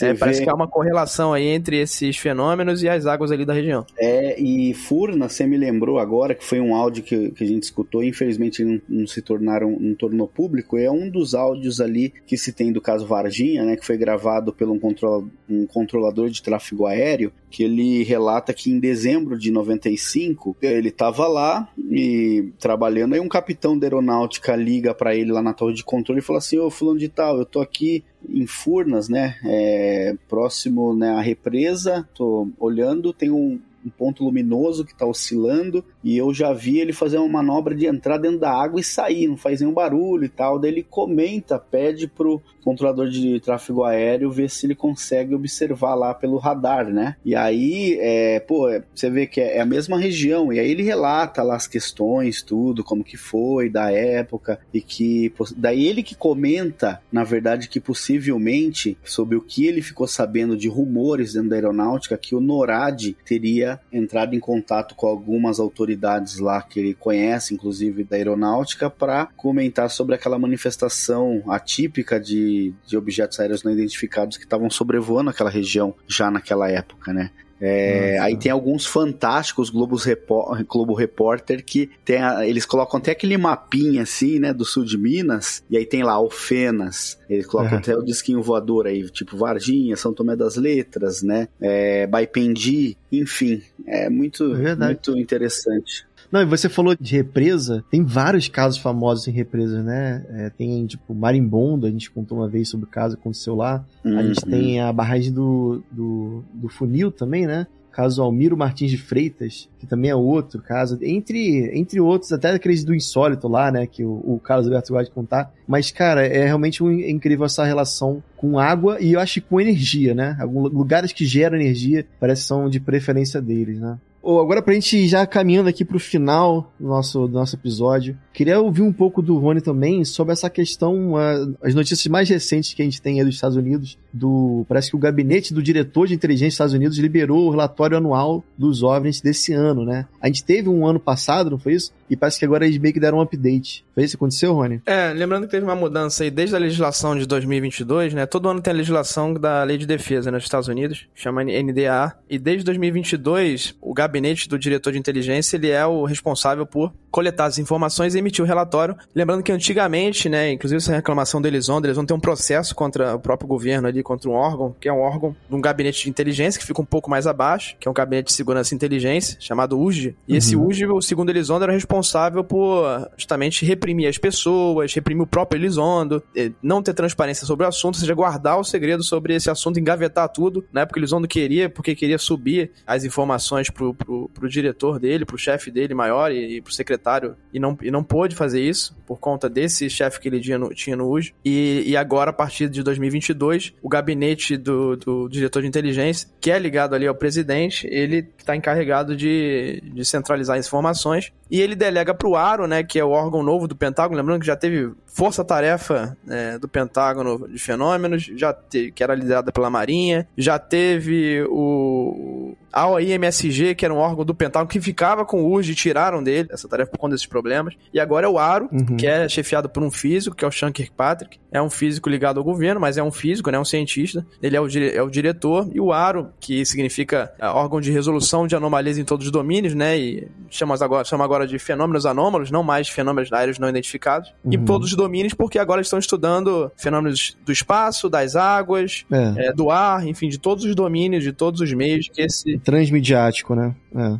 é, 0.00 0.14
parece 0.14 0.42
que 0.42 0.48
há 0.48 0.54
uma 0.54 0.68
correlação 0.68 1.32
aí 1.32 1.46
entre 1.46 1.80
esses 1.80 2.16
fenômenos 2.16 2.82
e 2.82 2.88
as 2.88 3.06
águas 3.06 3.30
ali 3.30 3.44
da 3.44 3.52
região. 3.52 3.84
É, 3.98 4.40
e 4.40 4.72
Furna, 4.74 5.28
você 5.28 5.46
me 5.46 5.56
lembrou 5.56 5.98
agora 5.98 6.34
que 6.34 6.44
foi 6.44 6.60
um 6.60 6.74
áudio 6.74 7.02
que, 7.02 7.30
que 7.30 7.44
a 7.44 7.46
gente 7.46 7.64
escutou, 7.64 8.02
infelizmente 8.02 8.64
não, 8.64 8.80
não 8.88 9.06
se 9.06 9.20
tornaram, 9.20 9.76
não 9.78 9.94
tornou 9.94 10.28
público, 10.28 10.78
é 10.78 10.90
um 10.90 11.10
dos 11.10 11.34
áudios 11.34 11.80
ali 11.80 12.12
que 12.26 12.36
se 12.36 12.52
tem 12.52 12.72
do 12.72 12.80
caso 12.80 13.06
Varginha, 13.06 13.64
né, 13.64 13.76
que 13.76 13.84
foi 13.84 13.96
gravado 13.96 14.52
por 14.52 14.68
um, 14.68 14.78
controla, 14.78 15.24
um 15.48 15.66
controlador 15.66 16.30
de 16.30 16.42
tráfego 16.42 16.86
aéreo, 16.86 17.32
que 17.50 17.62
ele 17.62 18.02
relata 18.02 18.54
que 18.54 18.70
em 18.70 18.78
dezembro 18.78 19.38
de 19.38 19.50
95 19.50 20.56
ele 20.62 20.88
estava 20.88 21.26
lá 21.28 21.68
e 21.78 22.50
trabalhando. 22.58 23.14
Aí 23.14 23.20
um 23.20 23.28
capitão 23.28 23.78
da 23.78 23.86
aeronáutica 23.86 24.56
liga 24.56 24.94
para 24.94 25.14
ele 25.14 25.30
lá 25.30 25.42
na 25.42 25.52
torre 25.52 25.74
de 25.74 25.84
controle 25.84 26.20
e 26.20 26.22
fala 26.22 26.38
assim: 26.38 26.58
Ô, 26.58 26.70
fulano 26.70 26.98
de 26.98 27.08
tal, 27.08 27.38
eu 27.38 27.44
tô 27.44 27.60
aqui 27.60 28.02
em 28.28 28.46
Furnas, 28.46 29.08
né? 29.08 29.36
É, 29.44 30.14
próximo 30.28 30.94
né, 30.94 31.10
à 31.10 31.20
represa, 31.20 32.08
tô 32.14 32.48
olhando, 32.58 33.12
tem 33.12 33.30
um, 33.30 33.58
um 33.84 33.90
ponto 33.90 34.24
luminoso 34.24 34.84
que 34.84 34.92
está 34.92 35.06
oscilando 35.06 35.84
e 36.02 36.16
eu 36.16 36.32
já 36.32 36.52
vi 36.52 36.78
ele 36.78 36.92
fazer 36.92 37.18
uma 37.18 37.42
manobra 37.42 37.74
de 37.74 37.86
entrar 37.86 38.18
dentro 38.18 38.38
da 38.38 38.52
água 38.52 38.80
e 38.80 38.84
sair, 38.84 39.26
não 39.26 39.36
faz 39.36 39.60
nenhum 39.60 39.72
barulho 39.72 40.24
e 40.24 40.28
tal. 40.28 40.58
Daí 40.58 40.70
ele 40.70 40.82
comenta, 40.82 41.58
pede 41.58 42.06
pro 42.06 42.40
controlador 42.62 43.08
de 43.08 43.40
tráfego 43.40 43.84
aéreo 43.84 44.30
ver 44.30 44.50
se 44.50 44.66
ele 44.66 44.74
consegue 44.74 45.34
observar 45.34 45.94
lá 45.94 46.14
pelo 46.14 46.38
radar, 46.38 46.86
né? 46.86 47.16
E 47.24 47.34
aí, 47.34 47.98
é, 48.00 48.40
pô, 48.40 48.68
você 48.94 49.10
vê 49.10 49.26
que 49.26 49.40
é 49.40 49.60
a 49.60 49.66
mesma 49.66 49.98
região, 49.98 50.52
e 50.52 50.58
aí 50.58 50.70
ele 50.70 50.82
relata 50.82 51.42
lá 51.42 51.56
as 51.56 51.66
questões, 51.66 52.42
tudo, 52.42 52.84
como 52.84 53.04
que 53.04 53.16
foi 53.16 53.68
da 53.68 53.90
época, 53.90 54.58
e 54.72 54.80
que 54.80 55.32
daí 55.56 55.86
ele 55.86 56.02
que 56.02 56.14
comenta, 56.14 57.00
na 57.10 57.24
verdade, 57.24 57.68
que 57.68 57.80
possivelmente, 57.80 58.96
sobre 59.04 59.36
o 59.36 59.40
que 59.40 59.66
ele 59.66 59.82
ficou 59.82 60.06
sabendo 60.06 60.56
de 60.56 60.68
rumores 60.68 61.34
dentro 61.34 61.50
da 61.50 61.56
aeronáutica, 61.56 62.16
que 62.16 62.34
o 62.34 62.40
NORAD 62.40 63.16
teria 63.24 63.80
entrado 63.92 64.34
em 64.34 64.40
contato 64.40 64.94
com 64.94 65.06
algumas 65.06 65.58
autoridades 65.58 66.38
lá 66.38 66.62
que 66.62 66.80
ele 66.80 66.94
conhece, 66.94 67.54
inclusive 67.54 68.04
da 68.04 68.16
aeronáutica, 68.16 68.88
para 68.88 69.26
comentar 69.36 69.90
sobre 69.90 70.14
aquela 70.14 70.38
manifestação 70.38 71.42
atípica 71.48 72.20
de 72.20 72.51
de, 72.86 72.96
objetos 72.96 73.38
aéreos 73.40 73.62
não 73.62 73.72
identificados 73.72 74.36
que 74.36 74.44
estavam 74.44 74.68
sobrevoando 74.70 75.30
aquela 75.30 75.50
região 75.50 75.94
já 76.06 76.30
naquela 76.30 76.70
época, 76.70 77.12
né? 77.12 77.30
É, 77.64 78.18
aí 78.18 78.36
tem 78.36 78.50
alguns 78.50 78.84
fantásticos 78.84 79.70
Globos 79.70 80.02
Repor 80.02 80.64
Globo 80.64 80.94
Repórter 80.94 81.64
que 81.64 81.88
tem 82.04 82.16
a, 82.20 82.44
eles 82.44 82.66
colocam 82.66 82.98
até 82.98 83.12
aquele 83.12 83.36
mapinha 83.36 84.02
assim, 84.02 84.40
né, 84.40 84.52
do 84.52 84.64
sul 84.64 84.84
de 84.84 84.98
Minas, 84.98 85.62
e 85.70 85.76
aí 85.76 85.86
tem 85.86 86.02
lá 86.02 86.14
Alfenas, 86.14 87.20
eles 87.30 87.46
colocam 87.46 87.78
até 87.78 87.96
o 87.96 88.02
disquinho 88.02 88.42
voador 88.42 88.88
aí, 88.88 89.08
tipo 89.08 89.36
Varginha, 89.36 89.96
São 89.96 90.12
Tomé 90.12 90.34
das 90.34 90.56
Letras, 90.56 91.22
né, 91.22 91.46
é, 91.60 92.04
Baipendi, 92.08 92.96
enfim, 93.12 93.62
é 93.86 94.10
muito, 94.10 94.56
é 94.56 94.74
muito 94.74 95.16
interessante. 95.16 96.04
Não, 96.32 96.40
e 96.40 96.46
você 96.46 96.66
falou 96.68 96.96
de 96.98 97.14
represa, 97.14 97.84
tem 97.90 98.02
vários 98.02 98.48
casos 98.48 98.78
famosos 98.78 99.28
em 99.28 99.32
represas, 99.32 99.84
né? 99.84 100.24
É, 100.30 100.50
tem, 100.50 100.86
tipo, 100.86 101.14
Marimbondo, 101.14 101.86
a 101.86 101.90
gente 101.90 102.10
contou 102.10 102.38
uma 102.38 102.48
vez 102.48 102.70
sobre 102.70 102.86
o 102.86 102.88
caso 102.88 103.16
que 103.16 103.20
aconteceu 103.20 103.54
lá. 103.54 103.84
Uhum. 104.02 104.18
A 104.18 104.22
gente 104.22 104.42
uhum. 104.42 104.50
tem 104.50 104.80
a 104.80 104.90
barragem 104.90 105.30
do, 105.30 105.84
do, 105.90 106.42
do 106.54 106.68
Funil 106.70 107.12
também, 107.12 107.46
né? 107.46 107.66
caso 107.92 108.22
Almiro 108.22 108.56
Martins 108.56 108.90
de 108.90 108.96
Freitas, 108.96 109.68
que 109.78 109.86
também 109.86 110.10
é 110.10 110.14
outro 110.14 110.60
caso, 110.62 110.98
entre, 111.02 111.70
entre 111.78 112.00
outros, 112.00 112.32
até 112.32 112.50
aqueles 112.50 112.84
do 112.84 112.94
insólito 112.94 113.46
lá, 113.46 113.70
né, 113.70 113.86
que 113.86 114.02
o, 114.02 114.14
o 114.24 114.40
Carlos 114.42 114.66
Alberto 114.66 114.92
gosta 114.92 115.04
de 115.04 115.14
contar. 115.14 115.52
Mas, 115.68 115.90
cara, 115.90 116.26
é 116.26 116.44
realmente 116.44 116.82
um, 116.82 116.90
é 116.90 117.10
incrível 117.10 117.44
essa 117.44 117.64
relação 117.64 118.22
com 118.36 118.58
água 118.58 118.98
e 119.00 119.12
eu 119.12 119.20
acho 119.20 119.34
que 119.34 119.40
com 119.42 119.60
energia, 119.60 120.14
né? 120.14 120.36
Alguns 120.40 120.72
lugares 120.72 121.12
que 121.12 121.24
geram 121.24 121.56
energia 121.56 122.06
parece 122.18 122.42
que 122.42 122.48
são 122.48 122.68
de 122.68 122.80
preferência 122.80 123.40
deles, 123.40 123.78
né? 123.78 123.98
Oh, 124.24 124.38
agora 124.38 124.62
pra 124.62 124.72
gente 124.72 125.08
já 125.08 125.26
caminhando 125.26 125.68
aqui 125.68 125.84
pro 125.84 125.98
final 125.98 126.72
do 126.78 126.86
nosso, 126.86 127.26
do 127.26 127.34
nosso 127.34 127.56
episódio, 127.56 128.16
queria 128.32 128.60
ouvir 128.60 128.82
um 128.82 128.92
pouco 128.92 129.20
do 129.20 129.36
Rony 129.36 129.60
também 129.60 130.04
sobre 130.04 130.32
essa 130.32 130.48
questão, 130.48 131.14
uh, 131.14 131.56
as 131.60 131.74
notícias 131.74 132.06
mais 132.06 132.28
recentes 132.28 132.72
que 132.72 132.82
a 132.82 132.84
gente 132.84 133.02
tem 133.02 133.18
aí 133.18 133.24
dos 133.24 133.34
Estados 133.34 133.56
Unidos, 133.56 133.98
do 134.12 134.64
parece 134.68 134.90
que 134.90 134.96
o 134.96 134.98
gabinete 134.98 135.54
do 135.54 135.62
diretor 135.62 136.06
de 136.06 136.14
inteligência 136.14 136.48
dos 136.48 136.54
Estados 136.54 136.74
Unidos 136.74 136.98
liberou 136.98 137.46
o 137.46 137.50
relatório 137.50 137.96
anual 137.96 138.44
dos 138.56 138.82
OVNIs 138.82 139.20
desse 139.20 139.52
ano, 139.52 139.84
né? 139.84 140.06
A 140.20 140.26
gente 140.26 140.44
teve 140.44 140.68
um 140.68 140.86
ano 140.86 141.00
passado, 141.00 141.50
não 141.50 141.58
foi 141.58 141.74
isso? 141.74 141.92
E 142.08 142.16
parece 142.16 142.38
que 142.38 142.44
agora 142.44 142.66
eles 142.66 142.78
meio 142.78 142.92
que 142.92 143.00
deram 143.00 143.18
um 143.18 143.20
update. 143.22 143.84
Foi 143.94 144.04
isso 144.04 144.12
que 144.12 144.16
aconteceu, 144.16 144.52
Rony? 144.52 144.82
É, 144.84 145.12
lembrando 145.12 145.44
que 145.44 145.50
teve 145.50 145.64
uma 145.64 145.74
mudança 145.74 146.24
aí 146.24 146.30
desde 146.30 146.54
a 146.54 146.58
legislação 146.58 147.16
de 147.16 147.26
2022, 147.26 148.14
né? 148.14 148.26
Todo 148.26 148.48
ano 148.48 148.60
tem 148.60 148.72
a 148.72 148.76
legislação 148.76 149.32
da 149.32 149.62
Lei 149.64 149.78
de 149.78 149.86
Defesa 149.86 150.30
né, 150.30 150.36
nos 150.36 150.44
Estados 150.44 150.68
Unidos, 150.68 151.06
chama 151.14 151.42
NDA, 151.42 152.14
e 152.28 152.38
desde 152.38 152.64
2022 152.64 153.74
o 153.80 153.94
gabinete 153.94 154.48
do 154.48 154.58
diretor 154.58 154.92
de 154.92 154.98
inteligência, 154.98 155.56
ele 155.56 155.70
é 155.70 155.86
o 155.86 156.04
responsável 156.04 156.66
por 156.66 156.92
coletar 157.10 157.44
as 157.44 157.58
informações 157.58 158.14
e 158.14 158.18
emitir 158.18 158.44
o 158.44 158.48
relatório. 158.48 158.96
Lembrando 159.14 159.42
que 159.42 159.52
antigamente, 159.52 160.28
né, 160.28 160.52
inclusive 160.52 160.78
essa 160.78 160.94
reclamação 160.94 161.40
do 161.40 161.48
Elizondo, 161.48 161.86
eles 161.86 161.96
vão 161.96 162.06
ter 162.06 162.14
um 162.14 162.20
processo 162.20 162.74
contra 162.74 163.14
o 163.14 163.20
próprio 163.20 163.46
governo 163.46 163.88
ali, 163.88 164.01
contra 164.02 164.28
um 164.28 164.32
órgão, 164.32 164.74
que 164.80 164.88
é 164.88 164.92
um 164.92 165.00
órgão 165.00 165.34
de 165.48 165.54
um 165.54 165.60
gabinete 165.60 166.04
de 166.04 166.10
inteligência, 166.10 166.60
que 166.60 166.66
fica 166.66 166.80
um 166.80 166.84
pouco 166.84 167.10
mais 167.10 167.26
abaixo, 167.26 167.76
que 167.78 167.86
é 167.86 167.90
um 167.90 167.94
gabinete 167.94 168.28
de 168.28 168.32
segurança 168.32 168.74
e 168.74 168.76
inteligência, 168.76 169.36
chamado 169.40 169.78
USG. 169.78 170.14
E 170.26 170.32
uhum. 170.32 170.38
esse 170.38 170.56
USG, 170.56 170.86
segundo 171.02 171.30
Elizondo, 171.30 171.64
era 171.64 171.72
responsável 171.72 172.44
por 172.44 173.08
justamente 173.16 173.64
reprimir 173.64 174.08
as 174.08 174.18
pessoas, 174.18 174.92
reprimir 174.92 175.22
o 175.22 175.26
próprio 175.26 175.60
Elizondo, 175.60 176.22
não 176.62 176.82
ter 176.82 176.94
transparência 176.94 177.46
sobre 177.46 177.64
o 177.64 177.68
assunto, 177.68 177.94
ou 177.94 178.00
seja, 178.00 178.14
guardar 178.14 178.58
o 178.58 178.64
segredo 178.64 179.02
sobre 179.02 179.34
esse 179.34 179.50
assunto, 179.50 179.78
engavetar 179.78 180.28
tudo, 180.28 180.64
na 180.72 180.82
época 180.82 180.98
o 180.98 181.00
Elizondo 181.00 181.28
queria, 181.28 181.68
porque 181.68 181.94
queria 181.94 182.18
subir 182.18 182.70
as 182.86 183.04
informações 183.04 183.70
pro, 183.70 183.94
pro, 183.94 184.28
pro 184.32 184.48
diretor 184.48 184.98
dele, 184.98 185.24
pro 185.24 185.38
chefe 185.38 185.70
dele 185.70 185.94
maior 185.94 186.32
e, 186.32 186.56
e 186.56 186.60
pro 186.60 186.72
secretário, 186.72 187.36
e 187.52 187.58
não, 187.58 187.76
e 187.82 187.90
não 187.90 188.02
pôde 188.02 188.34
fazer 188.34 188.60
isso 188.60 188.96
por 189.06 189.18
conta 189.18 189.48
desse 189.48 189.88
chefe 189.90 190.20
que 190.20 190.28
ele 190.28 190.40
tinha 190.40 190.58
no, 190.58 190.70
tinha 190.70 190.96
no 190.96 191.10
UJ. 191.10 191.34
E, 191.44 191.82
e 191.86 191.96
agora, 191.96 192.30
a 192.30 192.32
partir 192.32 192.68
de 192.68 192.82
2022, 192.82 193.74
o 193.82 193.88
gabinete 193.92 194.56
do, 194.56 194.96
do 194.96 195.28
diretor 195.28 195.60
de 195.60 195.68
inteligência, 195.68 196.28
que 196.40 196.50
é 196.50 196.58
ligado 196.58 196.94
ali 196.94 197.06
ao 197.06 197.14
presidente, 197.14 197.86
ele 197.90 198.26
está 198.38 198.56
encarregado 198.56 199.14
de, 199.14 199.82
de 199.84 200.04
centralizar 200.04 200.58
informações 200.58 201.30
e 201.50 201.60
ele 201.60 201.74
delega 201.74 202.14
para 202.14 202.28
o 202.28 202.34
ARO, 202.34 202.66
né, 202.66 202.82
que 202.82 202.98
é 202.98 203.04
o 203.04 203.10
órgão 203.10 203.42
novo 203.42 203.68
do 203.68 203.76
Pentágono, 203.76 204.16
lembrando 204.16 204.40
que 204.40 204.46
já 204.46 204.56
teve 204.56 204.90
força-tarefa 205.06 206.16
é, 206.28 206.58
do 206.58 206.66
Pentágono 206.66 207.46
de 207.46 207.58
fenômenos, 207.58 208.22
já 208.34 208.54
que 208.54 209.02
era 209.02 209.14
liderada 209.14 209.52
pela 209.52 209.68
Marinha, 209.68 210.26
já 210.36 210.58
teve 210.58 211.44
o 211.50 212.56
a 212.72 212.88
OIMSG, 212.88 213.74
que 213.74 213.84
era 213.84 213.92
um 213.92 213.98
órgão 213.98 214.24
do 214.24 214.34
Pentágono 214.34 214.68
que 214.68 214.80
ficava 214.80 215.24
com 215.24 215.42
o 215.42 215.52
URG 215.52 215.72
e 215.72 215.74
tiraram 215.74 216.22
dele 216.22 216.48
essa 216.50 216.68
tarefa 216.68 216.90
por 216.90 216.98
conta 216.98 217.14
desses 217.14 217.26
problemas. 217.26 217.74
E 217.92 218.00
agora 218.00 218.26
é 218.26 218.28
o 218.28 218.38
ARO, 218.38 218.68
uhum. 218.72 218.96
que 218.96 219.06
é 219.06 219.28
chefiado 219.28 219.68
por 219.68 219.82
um 219.82 219.90
físico, 219.90 220.34
que 220.34 220.44
é 220.44 220.48
o 220.48 220.52
Sean 220.52 220.72
Kirkpatrick. 220.72 221.38
É 221.50 221.60
um 221.60 221.68
físico 221.68 222.08
ligado 222.08 222.38
ao 222.38 222.44
governo, 222.44 222.80
mas 222.80 222.96
é 222.96 223.02
um 223.02 223.10
físico, 223.10 223.50
né, 223.50 223.58
um 223.58 223.64
cientista. 223.64 224.26
Ele 224.42 224.56
é 224.56 224.60
o, 224.60 224.66
é 224.66 225.02
o 225.02 225.10
diretor. 225.10 225.68
E 225.72 225.80
o 225.80 225.92
ARO, 225.92 226.30
que 226.40 226.64
significa 226.64 227.32
é, 227.38 227.46
órgão 227.46 227.80
de 227.80 227.92
resolução 227.92 228.46
de 228.46 228.56
anomalias 228.56 228.96
em 228.96 229.04
todos 229.04 229.26
os 229.26 229.32
domínios, 229.32 229.74
né, 229.74 229.98
e 229.98 230.28
chama 230.48 230.74
agora, 230.82 231.04
chama 231.04 231.24
agora 231.24 231.46
de 231.46 231.58
fenômenos 231.58 232.06
anômalos, 232.06 232.50
não 232.50 232.62
mais 232.62 232.88
fenômenos 232.88 233.30
aéreos 233.32 233.58
não 233.58 233.68
identificados. 233.68 234.32
Uhum. 234.42 234.52
E 234.54 234.58
todos 234.58 234.90
os 234.90 234.96
domínios, 234.96 235.34
porque 235.34 235.58
agora 235.58 235.82
estão 235.82 235.98
estudando 235.98 236.72
fenômenos 236.76 237.36
do 237.44 237.52
espaço, 237.52 238.08
das 238.08 238.34
águas, 238.34 239.04
é. 239.12 239.48
É, 239.48 239.52
do 239.52 239.70
ar, 239.70 240.06
enfim, 240.06 240.28
de 240.28 240.38
todos 240.38 240.64
os 240.64 240.74
domínios, 240.74 241.22
de 241.22 241.32
todos 241.32 241.60
os 241.60 241.72
meios 241.72 242.08
que 242.08 242.22
esse 242.22 242.61
transmediático, 242.64 243.54
né? 243.54 243.74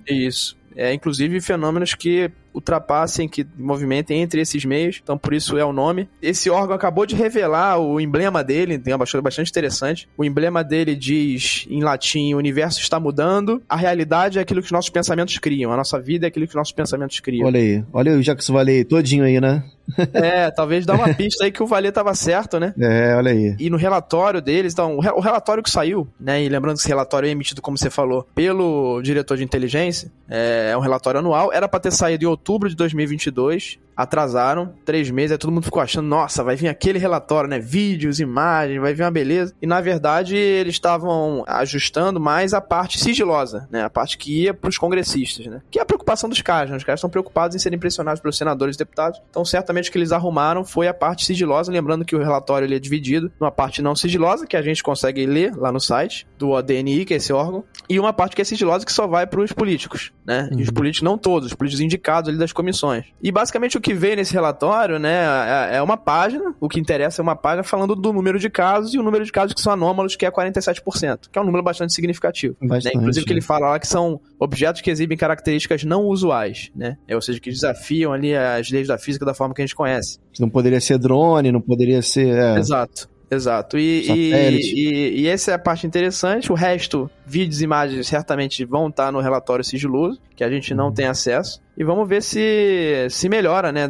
É. 0.06 0.12
Isso. 0.12 0.56
É, 0.74 0.92
inclusive 0.92 1.40
fenômenos 1.40 1.94
que 1.94 2.30
ultrapassem, 2.54 3.28
que 3.28 3.46
movimentem 3.56 4.20
entre 4.20 4.40
esses 4.40 4.64
meios, 4.64 5.00
então 5.02 5.16
por 5.16 5.34
isso 5.34 5.56
é 5.56 5.64
o 5.64 5.72
nome. 5.72 6.08
Esse 6.20 6.50
órgão 6.50 6.74
acabou 6.74 7.06
de 7.06 7.14
revelar 7.14 7.78
o 7.78 8.00
emblema 8.00 8.42
dele, 8.42 8.78
tem 8.78 8.94
uma 8.94 9.04
bastante 9.22 9.50
interessante. 9.50 10.08
O 10.16 10.24
emblema 10.24 10.62
dele 10.64 10.94
diz 10.94 11.66
em 11.68 11.82
latim: 11.82 12.34
o 12.34 12.38
universo 12.38 12.80
está 12.80 12.98
mudando, 12.98 13.62
a 13.68 13.76
realidade 13.76 14.38
é 14.38 14.42
aquilo 14.42 14.60
que 14.60 14.66
os 14.66 14.72
nossos 14.72 14.90
pensamentos 14.90 15.38
criam, 15.38 15.72
a 15.72 15.76
nossa 15.76 16.00
vida 16.00 16.26
é 16.26 16.28
aquilo 16.28 16.46
que 16.46 16.52
os 16.52 16.56
nossos 16.56 16.72
pensamentos 16.72 17.20
criam. 17.20 17.46
Olha 17.46 17.60
aí, 17.60 17.84
olha 17.92 18.12
o 18.12 18.22
Jacques 18.22 18.48
Vallée 18.48 18.84
todinho 18.84 19.24
aí, 19.24 19.40
né? 19.40 19.64
É, 20.12 20.50
talvez 20.50 20.86
dá 20.86 20.94
uma 20.94 21.12
pista 21.14 21.44
aí 21.44 21.52
que 21.52 21.62
o 21.62 21.66
Valer 21.66 21.88
estava 21.88 22.14
certo, 22.14 22.58
né? 22.58 22.74
É, 22.78 23.14
olha 23.16 23.30
aí. 23.30 23.56
E 23.58 23.68
no 23.70 23.76
relatório 23.76 24.40
deles, 24.40 24.72
então, 24.72 24.96
o 24.96 25.20
relatório 25.20 25.62
que 25.62 25.70
saiu, 25.70 26.06
né? 26.18 26.42
E 26.42 26.48
lembrando 26.48 26.76
que 26.76 26.82
esse 26.82 26.88
relatório 26.88 27.26
é 27.28 27.30
emitido, 27.30 27.60
como 27.60 27.76
você 27.76 27.90
falou, 27.90 28.26
pelo 28.34 29.00
diretor 29.02 29.36
de 29.36 29.44
inteligência, 29.44 30.10
é, 30.28 30.70
é 30.72 30.76
um 30.76 30.80
relatório 30.80 31.20
anual, 31.20 31.52
era 31.52 31.68
para 31.68 31.80
ter 31.80 31.90
saído 31.90 32.24
em 32.24 32.28
outubro 32.28 32.41
de 32.68 32.76
2022, 32.76 33.78
atrasaram 33.96 34.74
três 34.84 35.10
meses, 35.10 35.32
aí 35.32 35.38
todo 35.38 35.52
mundo 35.52 35.64
ficou 35.64 35.82
achando, 35.82 36.06
nossa, 36.06 36.42
vai 36.42 36.56
vir 36.56 36.68
aquele 36.68 36.98
relatório, 36.98 37.48
né? 37.48 37.58
Vídeos, 37.58 38.20
imagens, 38.20 38.80
vai 38.80 38.94
vir 38.94 39.02
uma 39.02 39.10
beleza. 39.10 39.54
E 39.60 39.66
na 39.66 39.80
verdade 39.80 40.36
eles 40.36 40.74
estavam 40.74 41.44
ajustando 41.46 42.18
mais 42.20 42.54
a 42.54 42.60
parte 42.60 42.98
sigilosa, 42.98 43.68
né? 43.70 43.82
A 43.82 43.90
parte 43.90 44.18
que 44.18 44.42
ia 44.42 44.54
para 44.54 44.70
os 44.70 44.78
congressistas, 44.78 45.46
né? 45.46 45.60
Que 45.70 45.78
é 45.78 45.82
a 45.82 45.86
preocupação 45.86 46.28
dos 46.28 46.40
caras, 46.42 46.70
né? 46.70 46.76
Os 46.76 46.84
caras 46.84 46.98
estão 46.98 47.10
preocupados 47.10 47.54
em 47.54 47.58
serem 47.58 47.78
pressionados 47.78 48.20
pelos 48.20 48.36
senadores 48.36 48.76
e 48.76 48.78
deputados. 48.78 49.20
Então, 49.30 49.44
certamente 49.44 49.88
o 49.88 49.92
que 49.92 49.98
eles 49.98 50.12
arrumaram 50.12 50.64
foi 50.64 50.88
a 50.88 50.94
parte 50.94 51.24
sigilosa, 51.24 51.70
lembrando 51.70 52.04
que 52.04 52.16
o 52.16 52.18
relatório 52.18 52.66
ele 52.66 52.76
é 52.76 52.78
dividido 52.78 53.30
numa 53.38 53.50
parte 53.50 53.82
não 53.82 53.94
sigilosa, 53.94 54.46
que 54.46 54.56
a 54.56 54.62
gente 54.62 54.82
consegue 54.82 55.24
ler 55.26 55.54
lá 55.56 55.70
no 55.70 55.80
site 55.80 56.26
do 56.38 56.50
ODNI, 56.50 57.04
que 57.04 57.14
é 57.14 57.16
esse 57.16 57.32
órgão, 57.32 57.64
e 57.88 57.98
uma 57.98 58.12
parte 58.12 58.34
que 58.34 58.42
é 58.42 58.44
sigilosa 58.44 58.86
que 58.86 58.92
só 58.92 59.06
vai 59.06 59.26
para 59.26 59.40
os 59.40 59.52
políticos, 59.52 60.12
né? 60.24 60.48
Uhum. 60.50 60.58
E 60.58 60.62
os 60.62 60.68
uhum. 60.68 60.74
políticos, 60.74 61.02
não 61.04 61.18
todos, 61.18 61.48
os 61.48 61.54
políticos 61.54 61.80
indicados 61.80 62.28
ali 62.28 62.38
das 62.38 62.52
comissões. 62.52 63.04
E 63.22 63.30
basicamente 63.30 63.76
o 63.76 63.80
que 63.82 63.92
veio 63.92 64.16
nesse 64.16 64.32
relatório, 64.32 64.98
né, 64.98 65.24
é, 65.70 65.76
é 65.76 65.82
uma 65.82 65.96
página, 65.96 66.54
o 66.60 66.68
que 66.68 66.80
interessa 66.80 67.20
é 67.20 67.22
uma 67.22 67.36
página 67.36 67.62
falando 67.62 67.94
do 67.94 68.12
número 68.12 68.38
de 68.38 68.48
casos 68.48 68.94
e 68.94 68.98
o 68.98 69.02
número 69.02 69.24
de 69.24 69.32
casos 69.32 69.52
que 69.52 69.60
são 69.60 69.72
anômalos, 69.72 70.16
que 70.16 70.24
é 70.24 70.30
47%, 70.30 71.28
que 71.30 71.38
é 71.38 71.42
um 71.42 71.44
número 71.44 71.62
bastante 71.62 71.92
significativo. 71.92 72.56
Né? 72.60 72.68
Bastante, 72.68 72.96
Inclusive 72.96 73.26
que 73.26 73.32
né? 73.32 73.38
ele 73.38 73.44
fala 73.44 73.70
lá 73.70 73.78
que 73.78 73.86
são 73.86 74.20
objetos 74.38 74.80
que 74.80 74.90
exibem 74.90 75.18
características 75.18 75.84
não 75.84 76.06
usuais, 76.06 76.70
né? 76.74 76.96
É, 77.06 77.14
ou 77.14 77.20
seja, 77.20 77.40
que 77.40 77.50
desafiam 77.50 78.12
ali 78.12 78.34
as 78.34 78.70
leis 78.70 78.88
da 78.88 78.96
física 78.96 79.26
da 79.26 79.34
forma 79.34 79.54
que 79.54 79.60
a 79.60 79.66
gente 79.66 79.74
conhece. 79.74 80.18
Não 80.38 80.48
poderia 80.48 80.80
ser 80.80 80.98
drone, 80.98 81.52
não 81.52 81.60
poderia 81.60 82.00
ser. 82.00 82.36
é, 82.36 82.58
Exato. 82.58 83.12
Exato. 83.32 83.78
E, 83.78 84.06
e, 84.10 84.60
e, 84.74 85.20
e 85.22 85.26
essa 85.26 85.52
é 85.52 85.54
a 85.54 85.58
parte 85.58 85.86
interessante. 85.86 86.52
O 86.52 86.54
resto, 86.54 87.10
vídeos 87.26 87.60
e 87.60 87.64
imagens, 87.64 88.06
certamente 88.06 88.64
vão 88.64 88.88
estar 88.88 89.10
no 89.12 89.20
relatório 89.20 89.64
sigiloso, 89.64 90.20
que 90.36 90.44
a 90.44 90.50
gente 90.50 90.74
não 90.74 90.92
tem 90.92 91.06
acesso. 91.06 91.60
E 91.76 91.84
vamos 91.84 92.08
ver 92.08 92.22
se 92.22 93.06
se 93.10 93.28
melhora, 93.28 93.72
né? 93.72 93.88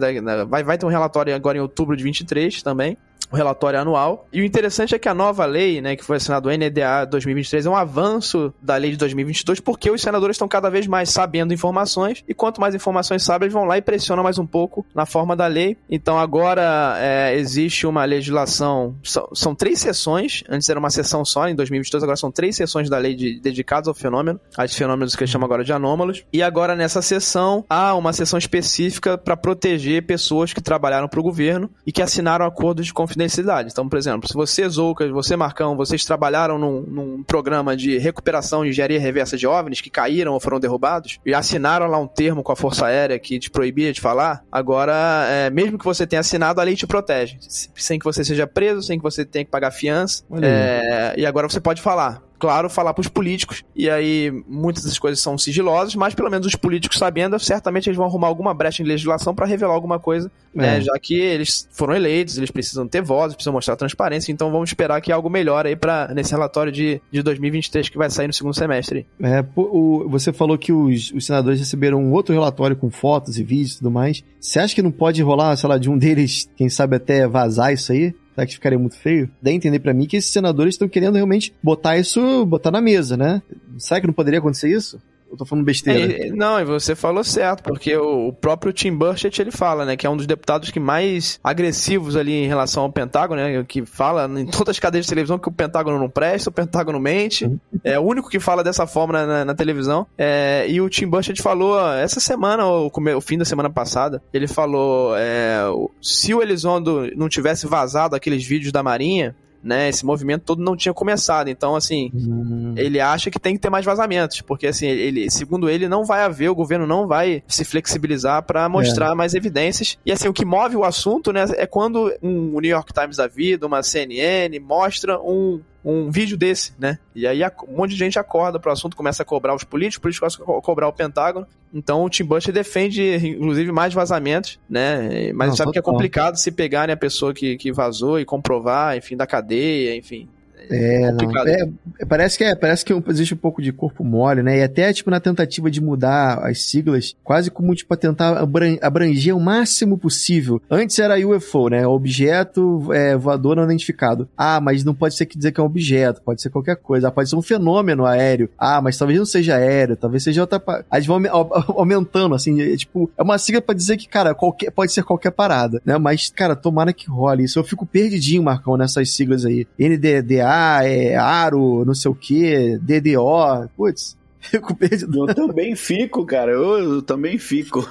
Vai, 0.49 0.63
vai 0.63 0.79
ter 0.79 0.87
um 0.87 0.91
relatório 0.91 1.35
agora 1.35 1.59
em 1.59 1.61
outubro 1.61 1.97
de 1.97 2.05
23 2.05 2.63
também. 2.63 2.97
O 3.31 3.37
relatório 3.37 3.81
anual. 3.81 4.29
E 4.31 4.43
o 4.43 4.45
interessante 4.45 4.95
é 4.95 4.99
que 4.99 5.09
a 5.09 5.15
nova 5.15 5.47
lei, 5.47 5.81
né, 5.81 5.97
que 5.97 6.05
foi 6.05 6.19
assinada 6.19 6.47
o 6.47 6.53
NDA 6.53 7.07
2023, 7.11 7.65
é 7.65 7.71
um 7.71 7.75
avanço 7.75 8.53
da 8.61 8.77
lei 8.77 8.91
de 8.91 8.99
2022, 8.99 9.59
porque 9.59 9.91
os 9.91 10.03
senadores 10.03 10.35
estão 10.35 10.47
cada 10.47 10.69
vez 10.69 10.87
mais 10.87 11.09
sabendo 11.09 11.55
informações, 11.55 12.23
e 12.29 12.35
quanto 12.35 12.61
mais 12.61 12.75
informações 12.75 13.23
sabem, 13.23 13.47
eles 13.47 13.55
vão 13.55 13.65
lá 13.65 13.79
e 13.79 13.81
pressionam 13.81 14.23
mais 14.23 14.39
um 14.39 14.45
pouco 14.47 14.85
na 14.95 15.07
forma 15.07 15.35
da 15.35 15.47
lei. 15.47 15.79
Então 15.89 16.19
agora 16.19 16.95
é, 16.99 17.35
existe 17.39 17.87
uma 17.87 18.05
legislação, 18.05 18.97
são, 19.03 19.27
são 19.33 19.55
três 19.55 19.79
sessões, 19.79 20.45
antes 20.47 20.69
era 20.69 20.79
uma 20.79 20.91
sessão 20.91 21.25
só 21.25 21.49
em 21.49 21.55
2022, 21.55 22.03
agora 22.05 22.17
são 22.19 22.31
três 22.31 22.55
sessões 22.55 22.91
da 22.91 22.99
lei 22.99 23.15
de- 23.15 23.32
dedicadas 23.41 23.89
ao 23.89 23.95
fenômeno, 23.95 24.41
aos 24.57 24.75
fenômenos 24.75 25.17
que 25.17 25.23
eles 25.23 25.31
chamam 25.31 25.47
agora 25.47 25.65
de 25.65 25.73
anômalos. 25.73 26.25
E 26.33 26.43
agora 26.43 26.75
nessa 26.75 27.03
sessão 27.03 27.65
há 27.69 27.95
uma 27.95 28.13
sessão 28.13 28.39
específica 28.39 29.17
para 29.17 29.37
proteger 29.37 30.07
pessoas 30.07 30.53
que 30.53 30.61
trabalharam 30.61 31.09
para 31.09 31.21
o 31.21 31.23
governo 31.23 31.71
e 31.87 31.93
que 31.93 32.03
assinaram 32.03 32.47
acordos 32.47 32.87
de 32.87 32.93
confidencialidade. 32.93 33.71
Então, 33.73 33.89
por 33.89 33.99
exemplo, 33.99 34.29
se 34.29 34.35
você, 34.35 34.69
Zoucas, 34.69 35.11
você, 35.11 35.37
Marcão, 35.37 35.77
vocês 35.77 36.05
trabalharam 36.05 36.59
num, 36.59 36.81
num 36.83 37.23
programa 37.23 37.77
de 37.77 37.99
recuperação 37.99 38.65
e 38.65 38.71
engenharia 38.71 39.01
reversa 39.01 39.37
de 39.37 39.47
OVNIs 39.47 39.81
que 39.81 39.91
caíram 39.91 40.33
ou 40.33 40.41
foram 40.41 40.61
derrubados 40.61 41.19
e 41.25 41.35
assinaram 41.35 41.87
lá 41.87 41.99
um 41.99 42.07
termo 42.07 42.43
com 42.43 42.53
a 42.53 42.57
Força 42.57 42.87
Aérea 42.87 43.19
que 43.19 43.39
te 43.39 43.51
proibia 43.51 43.93
de 43.93 44.01
falar, 44.01 44.45
agora, 44.51 45.27
é, 45.29 45.51
mesmo 45.51 45.79
que 45.79 45.85
você 45.85 46.07
tenha 46.07 46.21
assinado, 46.21 46.61
a 46.61 46.65
lei 46.65 46.77
te 46.77 46.87
protege. 46.87 47.39
Sem 47.49 47.99
que 47.99 48.05
você 48.05 48.25
seja 48.25 48.47
preso, 48.47 48.83
sem 48.83 48.99
que 48.99 49.03
você 49.03 49.25
tenha 49.25 49.45
que 49.45 49.51
pagar 49.51 49.71
fiança. 49.71 50.25
É, 50.43 51.15
e 51.17 51.27
agora 51.27 51.49
você 51.49 51.61
pode 51.61 51.81
falar. 51.81 52.23
Claro, 52.43 52.69
falar 52.69 52.93
pros 52.93 53.07
políticos, 53.07 53.63
e 53.77 53.89
aí 53.89 54.33
muitas 54.49 54.83
das 54.83 54.99
coisas 54.99 55.21
são 55.21 55.39
sigilosas, 55.39 55.95
mas 55.95 56.13
pelo 56.13 56.29
menos 56.29 56.45
os 56.45 56.57
políticos 56.57 56.99
sabendo, 56.99 57.39
certamente 57.39 57.89
eles 57.89 57.97
vão 57.97 58.05
arrumar 58.05 58.27
alguma 58.27 58.53
brecha 58.53 58.83
em 58.83 58.85
legislação 58.87 59.33
para 59.33 59.47
revelar 59.47 59.75
alguma 59.75 60.01
coisa, 60.01 60.29
né, 60.53 60.79
É. 60.79 60.81
já 60.81 60.93
que 61.01 61.15
eles 61.15 61.69
foram 61.71 61.95
eleitos, 61.95 62.37
eles 62.37 62.51
precisam 62.51 62.89
ter 62.89 63.01
voz, 63.01 63.33
precisam 63.33 63.53
mostrar 63.53 63.77
transparência, 63.77 64.33
então 64.33 64.51
vamos 64.51 64.71
esperar 64.71 65.01
que 65.01 65.13
algo 65.13 65.31
melhore 65.31 65.69
aí 65.69 65.77
para 65.77 66.13
nesse 66.13 66.33
relatório 66.33 66.73
de, 66.73 67.01
de 67.13 67.23
2023 67.23 67.89
que 67.89 67.97
vai 67.97 68.11
sair 68.11 68.27
no 68.27 68.33
segundo 68.33 68.55
semestre. 68.55 69.07
É, 69.23 69.45
o- 69.55 70.09
você 70.09 70.33
falou 70.33 70.59
que 70.59 70.73
os, 70.73 71.13
os 71.13 71.25
senadores 71.25 71.61
receberam 71.61 72.03
um 72.03 72.11
outro 72.13 72.35
relatório 72.35 72.75
com 72.75 72.91
fotos 72.91 73.39
e 73.39 73.45
vídeos 73.45 73.75
e 73.75 73.79
tudo 73.79 73.91
mais. 73.93 74.25
Você 74.41 74.59
acha 74.59 74.75
que 74.75 74.83
não 74.83 74.91
pode 74.91 75.23
rolar, 75.23 75.55
sei 75.57 75.69
lá, 75.69 75.79
de 75.79 75.89
um 75.89 75.97
deles, 75.97 76.51
quem 76.57 76.69
sabe 76.69 76.97
até 76.97 77.29
vazar 77.29 77.73
isso 77.73 77.93
aí? 77.93 78.13
Será 78.35 78.47
que 78.47 78.55
ficaria 78.55 78.79
muito 78.79 78.97
feio? 78.97 79.31
Dá 79.41 79.51
a 79.51 79.55
entender 79.55 79.79
pra 79.79 79.93
mim 79.93 80.07
que 80.07 80.17
esses 80.17 80.33
senadores 80.33 80.75
estão 80.75 80.89
querendo 80.89 81.17
realmente 81.17 81.55
botar 81.63 81.99
isso, 81.99 82.47
botar 82.47 82.71
na 82.71 82.81
mesa, 82.81 83.17
né? 83.17 83.43
Será 83.79 84.01
que 84.01 84.07
não 84.07 84.15
poderia 84.15 84.39
acontecer 84.39 84.71
isso? 84.71 85.01
Eu 85.33 85.39
tô 85.39 85.47
falando 85.47 85.65
besteira. 85.65 86.27
É, 86.27 86.31
não, 86.31 86.61
e 86.61 86.65
você 86.65 86.95
falou 86.95 87.25
certo, 87.25 87.63
porque 87.63 87.97
o, 87.97 88.35
próprio 88.35 88.71
Tim 88.71 88.95
Burchett, 88.95 89.41
ele 89.41 89.51
fala, 89.51 89.87
né, 89.87 89.97
que 89.97 90.07
é 90.07 90.11
um 90.11 90.17
dos 90.17 90.27
deputados 90.27 90.71
que 90.71 90.79
mais 90.79 91.41
agressivos 91.43 92.17
ali 92.17 92.33
em 92.45 92.47
relação 92.47 92.83
ao 92.83 92.93
Pentágono, 92.93 93.41
né, 93.41 93.65
que 93.67 93.87
fala 93.87 94.29
em 94.39 94.45
todas 94.45 94.77
as 94.77 94.79
cadeias 94.79 95.07
de 95.07 95.09
televisão 95.09 95.39
que 95.39 95.49
o 95.49 95.53
Pentágono 95.53 95.99
não 95.99 96.11
presta, 96.11 96.51
o 96.51 96.53
Pentágono 96.53 97.01
mente, 97.01 97.51
é 97.83 97.99
o 97.99 98.03
único 98.03 98.29
que 98.29 98.39
fala 98.39 98.63
dessa 98.63 98.87
forma 98.87 99.15
na, 99.15 99.27
na- 99.27 99.45
na 99.47 99.55
televisão, 99.55 100.07
é, 100.19 100.67
e 100.69 100.83
o 100.83 100.89
Tim 100.91 101.07
Burchett 101.07 101.41
falou 101.41 101.81
essa 101.95 102.21
semana, 102.21 102.67
ou 102.67 102.93
o 103.17 103.21
fim 103.23 103.39
da 103.39 103.45
semana 103.47 103.71
passada, 103.71 104.23
ele 104.35 104.47
falou, 104.47 105.17
é, 105.17 105.63
se 106.03 106.35
o 106.35 106.43
Elizondo 106.43 107.09
não 107.17 107.29
tivesse 107.31 107.67
vazado 107.67 108.15
aqueles 108.15 108.45
vídeos 108.47 108.71
da 108.71 108.83
Marinha, 108.83 109.35
né, 109.63 109.89
esse 109.89 110.05
movimento 110.05 110.43
todo 110.43 110.63
não 110.63 110.77
tinha 110.77 110.93
começado, 110.93 111.49
então 111.49 111.77
assim, 111.77 112.11
Hum, 112.15 112.75
ele 112.77 113.01
acha 113.01 113.31
que 113.31 113.39
tem 113.39 113.55
que 113.55 113.61
ter 113.61 113.71
mais 113.71 113.85
vazamentos, 113.85 114.41
porque 114.41 114.67
assim, 114.67 114.87
ele, 114.87 115.31
segundo 115.31 115.69
ele, 115.69 115.89
não 115.89 116.05
vai 116.05 116.23
haver, 116.23 116.49
o 116.51 116.55
governo 116.55 116.87
não 116.87 117.07
vai 117.07 117.43
se 117.47 117.65
flexibilizar 117.65 118.43
para 118.43 118.69
mostrar 118.69 119.15
mais 119.15 119.35
evidências. 119.35 119.99
E 120.05 120.13
assim, 120.13 120.29
o 120.29 120.33
que 120.33 120.45
move 120.45 120.77
o 120.77 120.85
assunto, 120.85 121.33
né, 121.33 121.45
é 121.57 121.67
quando 121.67 122.13
um 122.23 122.61
New 122.61 122.71
York 122.71 122.93
Times 122.93 123.17
da 123.17 123.27
vida, 123.27 123.67
uma 123.67 123.83
CNN 123.83 124.59
mostra 124.59 125.19
um 125.21 125.61
um 125.85 126.11
vídeo 126.11 126.37
desse, 126.37 126.73
né? 126.79 126.99
E 127.15 127.27
aí 127.27 127.41
um 127.69 127.77
monte 127.77 127.91
de 127.91 127.97
gente 127.97 128.19
acorda 128.19 128.59
pro 128.59 128.71
assunto, 128.71 128.97
começa 128.97 129.23
a 129.23 129.27
cobrar 129.27 129.55
os 129.55 129.65
políticos, 129.65 129.97
os 129.97 130.01
políticos 130.03 130.37
começam 130.37 130.55
a 130.55 130.57
co- 130.57 130.63
cobrar 130.63 130.89
o 130.89 130.93
Pentágono. 130.93 131.47
Então 131.75 132.05
o 132.05 132.09
Tim 132.11 132.25
Bush 132.25 132.47
defende, 132.47 133.03
inclusive, 133.27 133.73
mais 133.73 133.93
vazamentos, 133.93 134.59
né? 134.69 135.33
Mas 135.35 135.49
Não, 135.49 135.57
sabe 135.57 135.73
que 135.73 135.79
é 135.79 135.83
complicado 135.83 136.37
se 136.37 136.53
pegarem 136.53 136.93
a 136.93 136.97
pessoa 136.97 137.35
que, 137.35 137.57
que 137.57 137.73
vazou 137.73 138.21
e 138.21 138.25
comprovar, 138.25 138.97
enfim, 138.97 139.17
da 139.17 139.27
cadeia, 139.27 139.97
enfim. 139.97 140.29
É, 140.71 141.11
não. 141.13 141.19
complicado. 141.19 141.49
É, 141.49 141.69
é, 142.01 142.05
parece 142.05 142.39
que 142.39 142.45
é, 142.45 142.55
parece 142.55 142.85
que 142.85 142.93
existe 143.09 143.35
um 143.35 143.37
pouco 143.37 143.61
de 143.63 143.73
corpo 143.73 144.05
mole, 144.05 144.43
né? 144.43 144.59
E 144.59 144.63
até, 144.63 144.93
tipo, 144.93 145.11
na 145.11 145.21
tentativa 145.21 145.71
de 145.71 145.81
mudar 145.81 146.39
as 146.47 146.63
siglas, 146.63 147.15
quase 147.25 147.51
como, 147.51 147.75
tipo, 147.75 147.89
pra 147.89 147.97
tentar 147.97 148.39
abran- 148.39 148.79
abranger 148.81 149.37
o 149.37 149.41
máximo 149.41 149.97
possível. 149.99 150.61
Antes 150.71 150.99
era 150.99 151.17
UFO, 151.27 151.69
né? 151.69 151.87
Objeto 151.87 152.93
é, 152.93 153.17
voador 153.17 153.57
não 153.57 153.65
identificado. 153.65 154.29
Ah, 154.37 154.61
mas 154.61 154.85
não 154.85 154.95
pode 154.95 155.15
ser 155.17 155.27
que 155.27 155.37
dizer 155.37 155.53
que 155.53 155.61
é 155.61 155.63
um 155.63 155.67
objeto, 155.67 156.21
pode 156.23 156.41
ser 156.43 156.51
qualquer 156.51 156.77
coisa. 156.77 157.09
Ah, 157.09 157.11
pode 157.11 157.29
ser 157.29 157.37
um 157.37 157.43
fenômeno 157.43 158.05
aéreo. 158.07 158.49
Ah, 158.59 158.81
mas 158.81 158.97
talvez 158.97 159.19
não 159.19 159.27
seja 159.27 159.57
aéreo, 159.57 159.97
talvez 159.97 160.23
seja 160.23 160.41
outra. 160.43 160.63
Aí 160.91 160.99
eles 160.99 161.07
vão 161.07 161.17
aume- 161.17 161.29
au- 161.29 161.51
aumentando, 161.79 162.35
assim, 162.35 162.61
é, 162.61 162.77
tipo, 162.77 163.11
é 163.17 163.23
uma 163.23 163.39
sigla 163.39 163.61
pra 163.61 163.75
dizer 163.75 163.97
que, 163.97 164.09
cara, 164.09 164.35
qualquer, 164.35 164.71
pode 164.71 164.93
ser 164.93 165.03
qualquer 165.03 165.31
parada, 165.33 165.81
né? 165.85 165.99
Mas, 165.99 166.31
cara, 166.31 166.55
tomara 166.55 166.93
que 166.93 167.09
role 167.09 167.45
isso. 167.45 167.59
Eu 167.59 167.65
fico 167.65 167.85
perdidinho, 167.87 168.43
Marcão, 168.43 168.77
nessas 168.77 169.11
siglas 169.15 169.45
aí. 169.45 169.67
NDDA, 169.79 170.47
é, 170.85 171.17
Aro, 171.17 171.85
não 171.85 171.95
sei 171.95 172.11
o 172.11 172.15
que, 172.15 172.79
DDO. 172.79 173.69
Putz, 173.77 174.17
fico 174.41 174.75
perdido. 174.75 175.29
Eu 175.29 175.35
também 175.35 175.75
fico, 175.77 176.25
cara. 176.27 176.53
Eu, 176.53 176.79
eu 176.79 177.03
também 177.03 177.39
fico. 177.39 177.87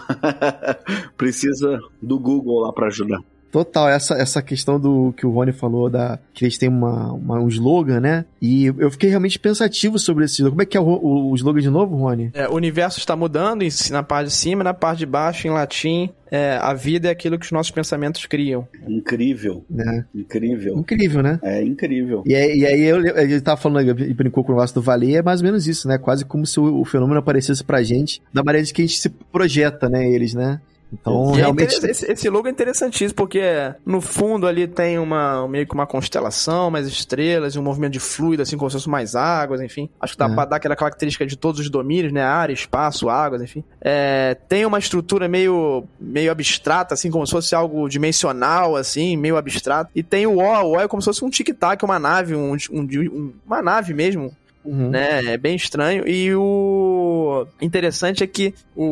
Precisa 1.17 1.79
do 2.01 2.19
Google 2.19 2.61
lá 2.61 2.73
pra 2.73 2.87
ajudar. 2.87 3.19
Total, 3.51 3.89
essa, 3.89 4.13
essa 4.15 4.41
questão 4.41 4.79
do 4.79 5.13
que 5.17 5.25
o 5.25 5.29
Rony 5.31 5.51
falou, 5.51 5.89
da, 5.89 6.17
que 6.33 6.45
eles 6.45 6.57
têm 6.57 6.69
uma, 6.69 7.11
uma- 7.13 7.39
um 7.39 7.47
slogan, 7.49 7.99
né? 7.99 8.25
E 8.41 8.65
eu 8.65 8.89
fiquei 8.89 9.09
realmente 9.09 9.37
pensativo 9.37 9.99
sobre 9.99 10.23
esse 10.25 10.35
slogan. 10.35 10.51
Como 10.51 10.61
é 10.61 10.65
que 10.65 10.77
é 10.77 10.79
o, 10.79 10.85
o, 10.85 11.31
o 11.31 11.35
slogan 11.35 11.59
de 11.61 11.69
novo, 11.69 11.95
Rony? 11.97 12.31
É, 12.33 12.47
o 12.47 12.53
universo 12.55 12.99
está 12.99 13.15
mudando 13.15 13.61
em- 13.63 13.69
na 13.91 14.01
parte 14.03 14.27
de 14.27 14.33
cima, 14.33 14.63
na 14.63 14.73
parte 14.73 14.99
de 14.99 15.05
baixo, 15.05 15.47
em 15.47 15.51
latim. 15.51 16.09
é, 16.33 16.57
a 16.61 16.73
vida 16.73 17.09
é 17.09 17.11
aquilo 17.11 17.37
que 17.37 17.45
os 17.45 17.51
nossos 17.51 17.71
pensamentos 17.71 18.25
criam. 18.25 18.65
Incrível, 18.87 19.65
Né? 19.69 20.05
incrível. 20.15 20.77
Incrível, 20.77 21.21
né? 21.21 21.37
É 21.43 21.61
incrível. 21.61 22.23
E 22.25 22.33
aí, 22.33 22.59
e 22.59 22.65
aí 22.65 22.81
eu, 22.83 23.05
ele 23.17 23.41
tava 23.41 23.59
falando, 23.59 23.89
ele 24.01 24.13
brincou 24.13 24.41
com 24.43 24.53
o 24.53 24.55
negócio 24.55 24.73
do 24.73 24.81
Valer, 24.81 25.17
é 25.17 25.21
mais 25.21 25.41
ou 25.41 25.45
menos 25.45 25.67
isso, 25.67 25.89
né? 25.89 25.97
Quase 25.97 26.23
como 26.23 26.45
se 26.45 26.57
o, 26.57 26.79
o 26.79 26.85
fenômeno 26.85 27.19
aparecesse 27.19 27.63
pra 27.65 27.83
gente, 27.83 28.21
da 28.33 28.41
maneira 28.43 28.65
que 28.67 28.81
a 28.81 28.85
gente 28.85 28.97
se 28.97 29.09
projeta, 29.09 29.89
né, 29.89 30.09
eles, 30.09 30.33
né? 30.33 30.61
Então, 30.93 31.31
E 31.31 31.33
é 31.33 31.41
realmente... 31.41 31.75
interess- 31.77 32.03
esse, 32.03 32.11
esse 32.11 32.29
logo 32.29 32.47
é 32.47 32.51
interessantíssimo, 32.51 33.15
porque 33.15 33.41
no 33.85 34.01
fundo 34.01 34.45
ali 34.45 34.67
tem 34.67 34.99
uma 34.99 35.47
meio 35.47 35.65
que 35.65 35.73
uma 35.73 35.87
constelação, 35.87 36.69
mais 36.69 36.85
estrelas, 36.87 37.55
e 37.55 37.59
um 37.59 37.63
movimento 37.63 37.93
de 37.93 37.99
fluido, 37.99 38.43
assim, 38.43 38.57
como 38.57 38.69
se 38.69 38.75
fosse 38.77 38.89
mais 38.89 39.15
águas, 39.15 39.61
enfim. 39.61 39.89
Acho 39.99 40.13
que 40.13 40.19
dá 40.19 40.25
É. 40.25 40.33
pra 40.35 40.45
dar 40.45 40.55
aquela 40.57 40.75
característica 40.75 41.25
de 41.25 41.35
todos 41.37 41.59
os 41.61 41.69
domínios, 41.69 42.11
né? 42.11 42.21
Área, 42.23 42.53
espaço, 42.53 43.09
águas, 43.09 43.41
enfim. 43.41 43.63
É, 43.79 44.35
tem 44.49 44.65
uma 44.65 44.79
estrutura 44.79 45.27
meio, 45.27 45.85
meio 45.99 46.31
abstrata, 46.31 46.93
assim, 46.93 47.09
como 47.09 47.25
se 47.25 47.31
fosse 47.31 47.55
algo 47.55 47.87
dimensional, 47.87 48.75
assim, 48.75 49.15
meio 49.15 49.37
abstrato. 49.37 49.89
E 49.95 50.03
tem 50.03 50.27
o 50.27 50.31
O, 50.41 50.43
o 50.63 50.71
O 50.71 50.79
é 50.79 50.87
como 50.87 51.01
se 51.01 51.05
fosse 51.05 51.23
um 51.23 51.29
tic-tac, 51.29 51.83
uma 51.85 51.99
nave, 51.99 52.35
um- 52.35 52.55
um- 52.71 53.31
uma 53.45 53.61
nave 53.61 53.93
mesmo, 53.93 54.31
Uhum. 54.63 54.89
né? 54.89 55.33
É 55.33 55.37
bem 55.37 55.55
estranho. 55.55 56.07
E 56.07 56.33
o 56.35 57.47
interessante 57.61 58.23
é 58.23 58.27
que 58.27 58.53
o, 58.75 58.83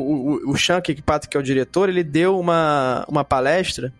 o, 0.47 0.51
o 0.51 0.81
Kirkpatrick, 0.81 1.31
que 1.31 1.37
é 1.37 1.39
o 1.39 1.43
diretor, 1.43 1.89
ele 1.89 2.03
deu 2.03 2.39
uma, 2.39 3.05
uma 3.07 3.23
palestra 3.23 3.93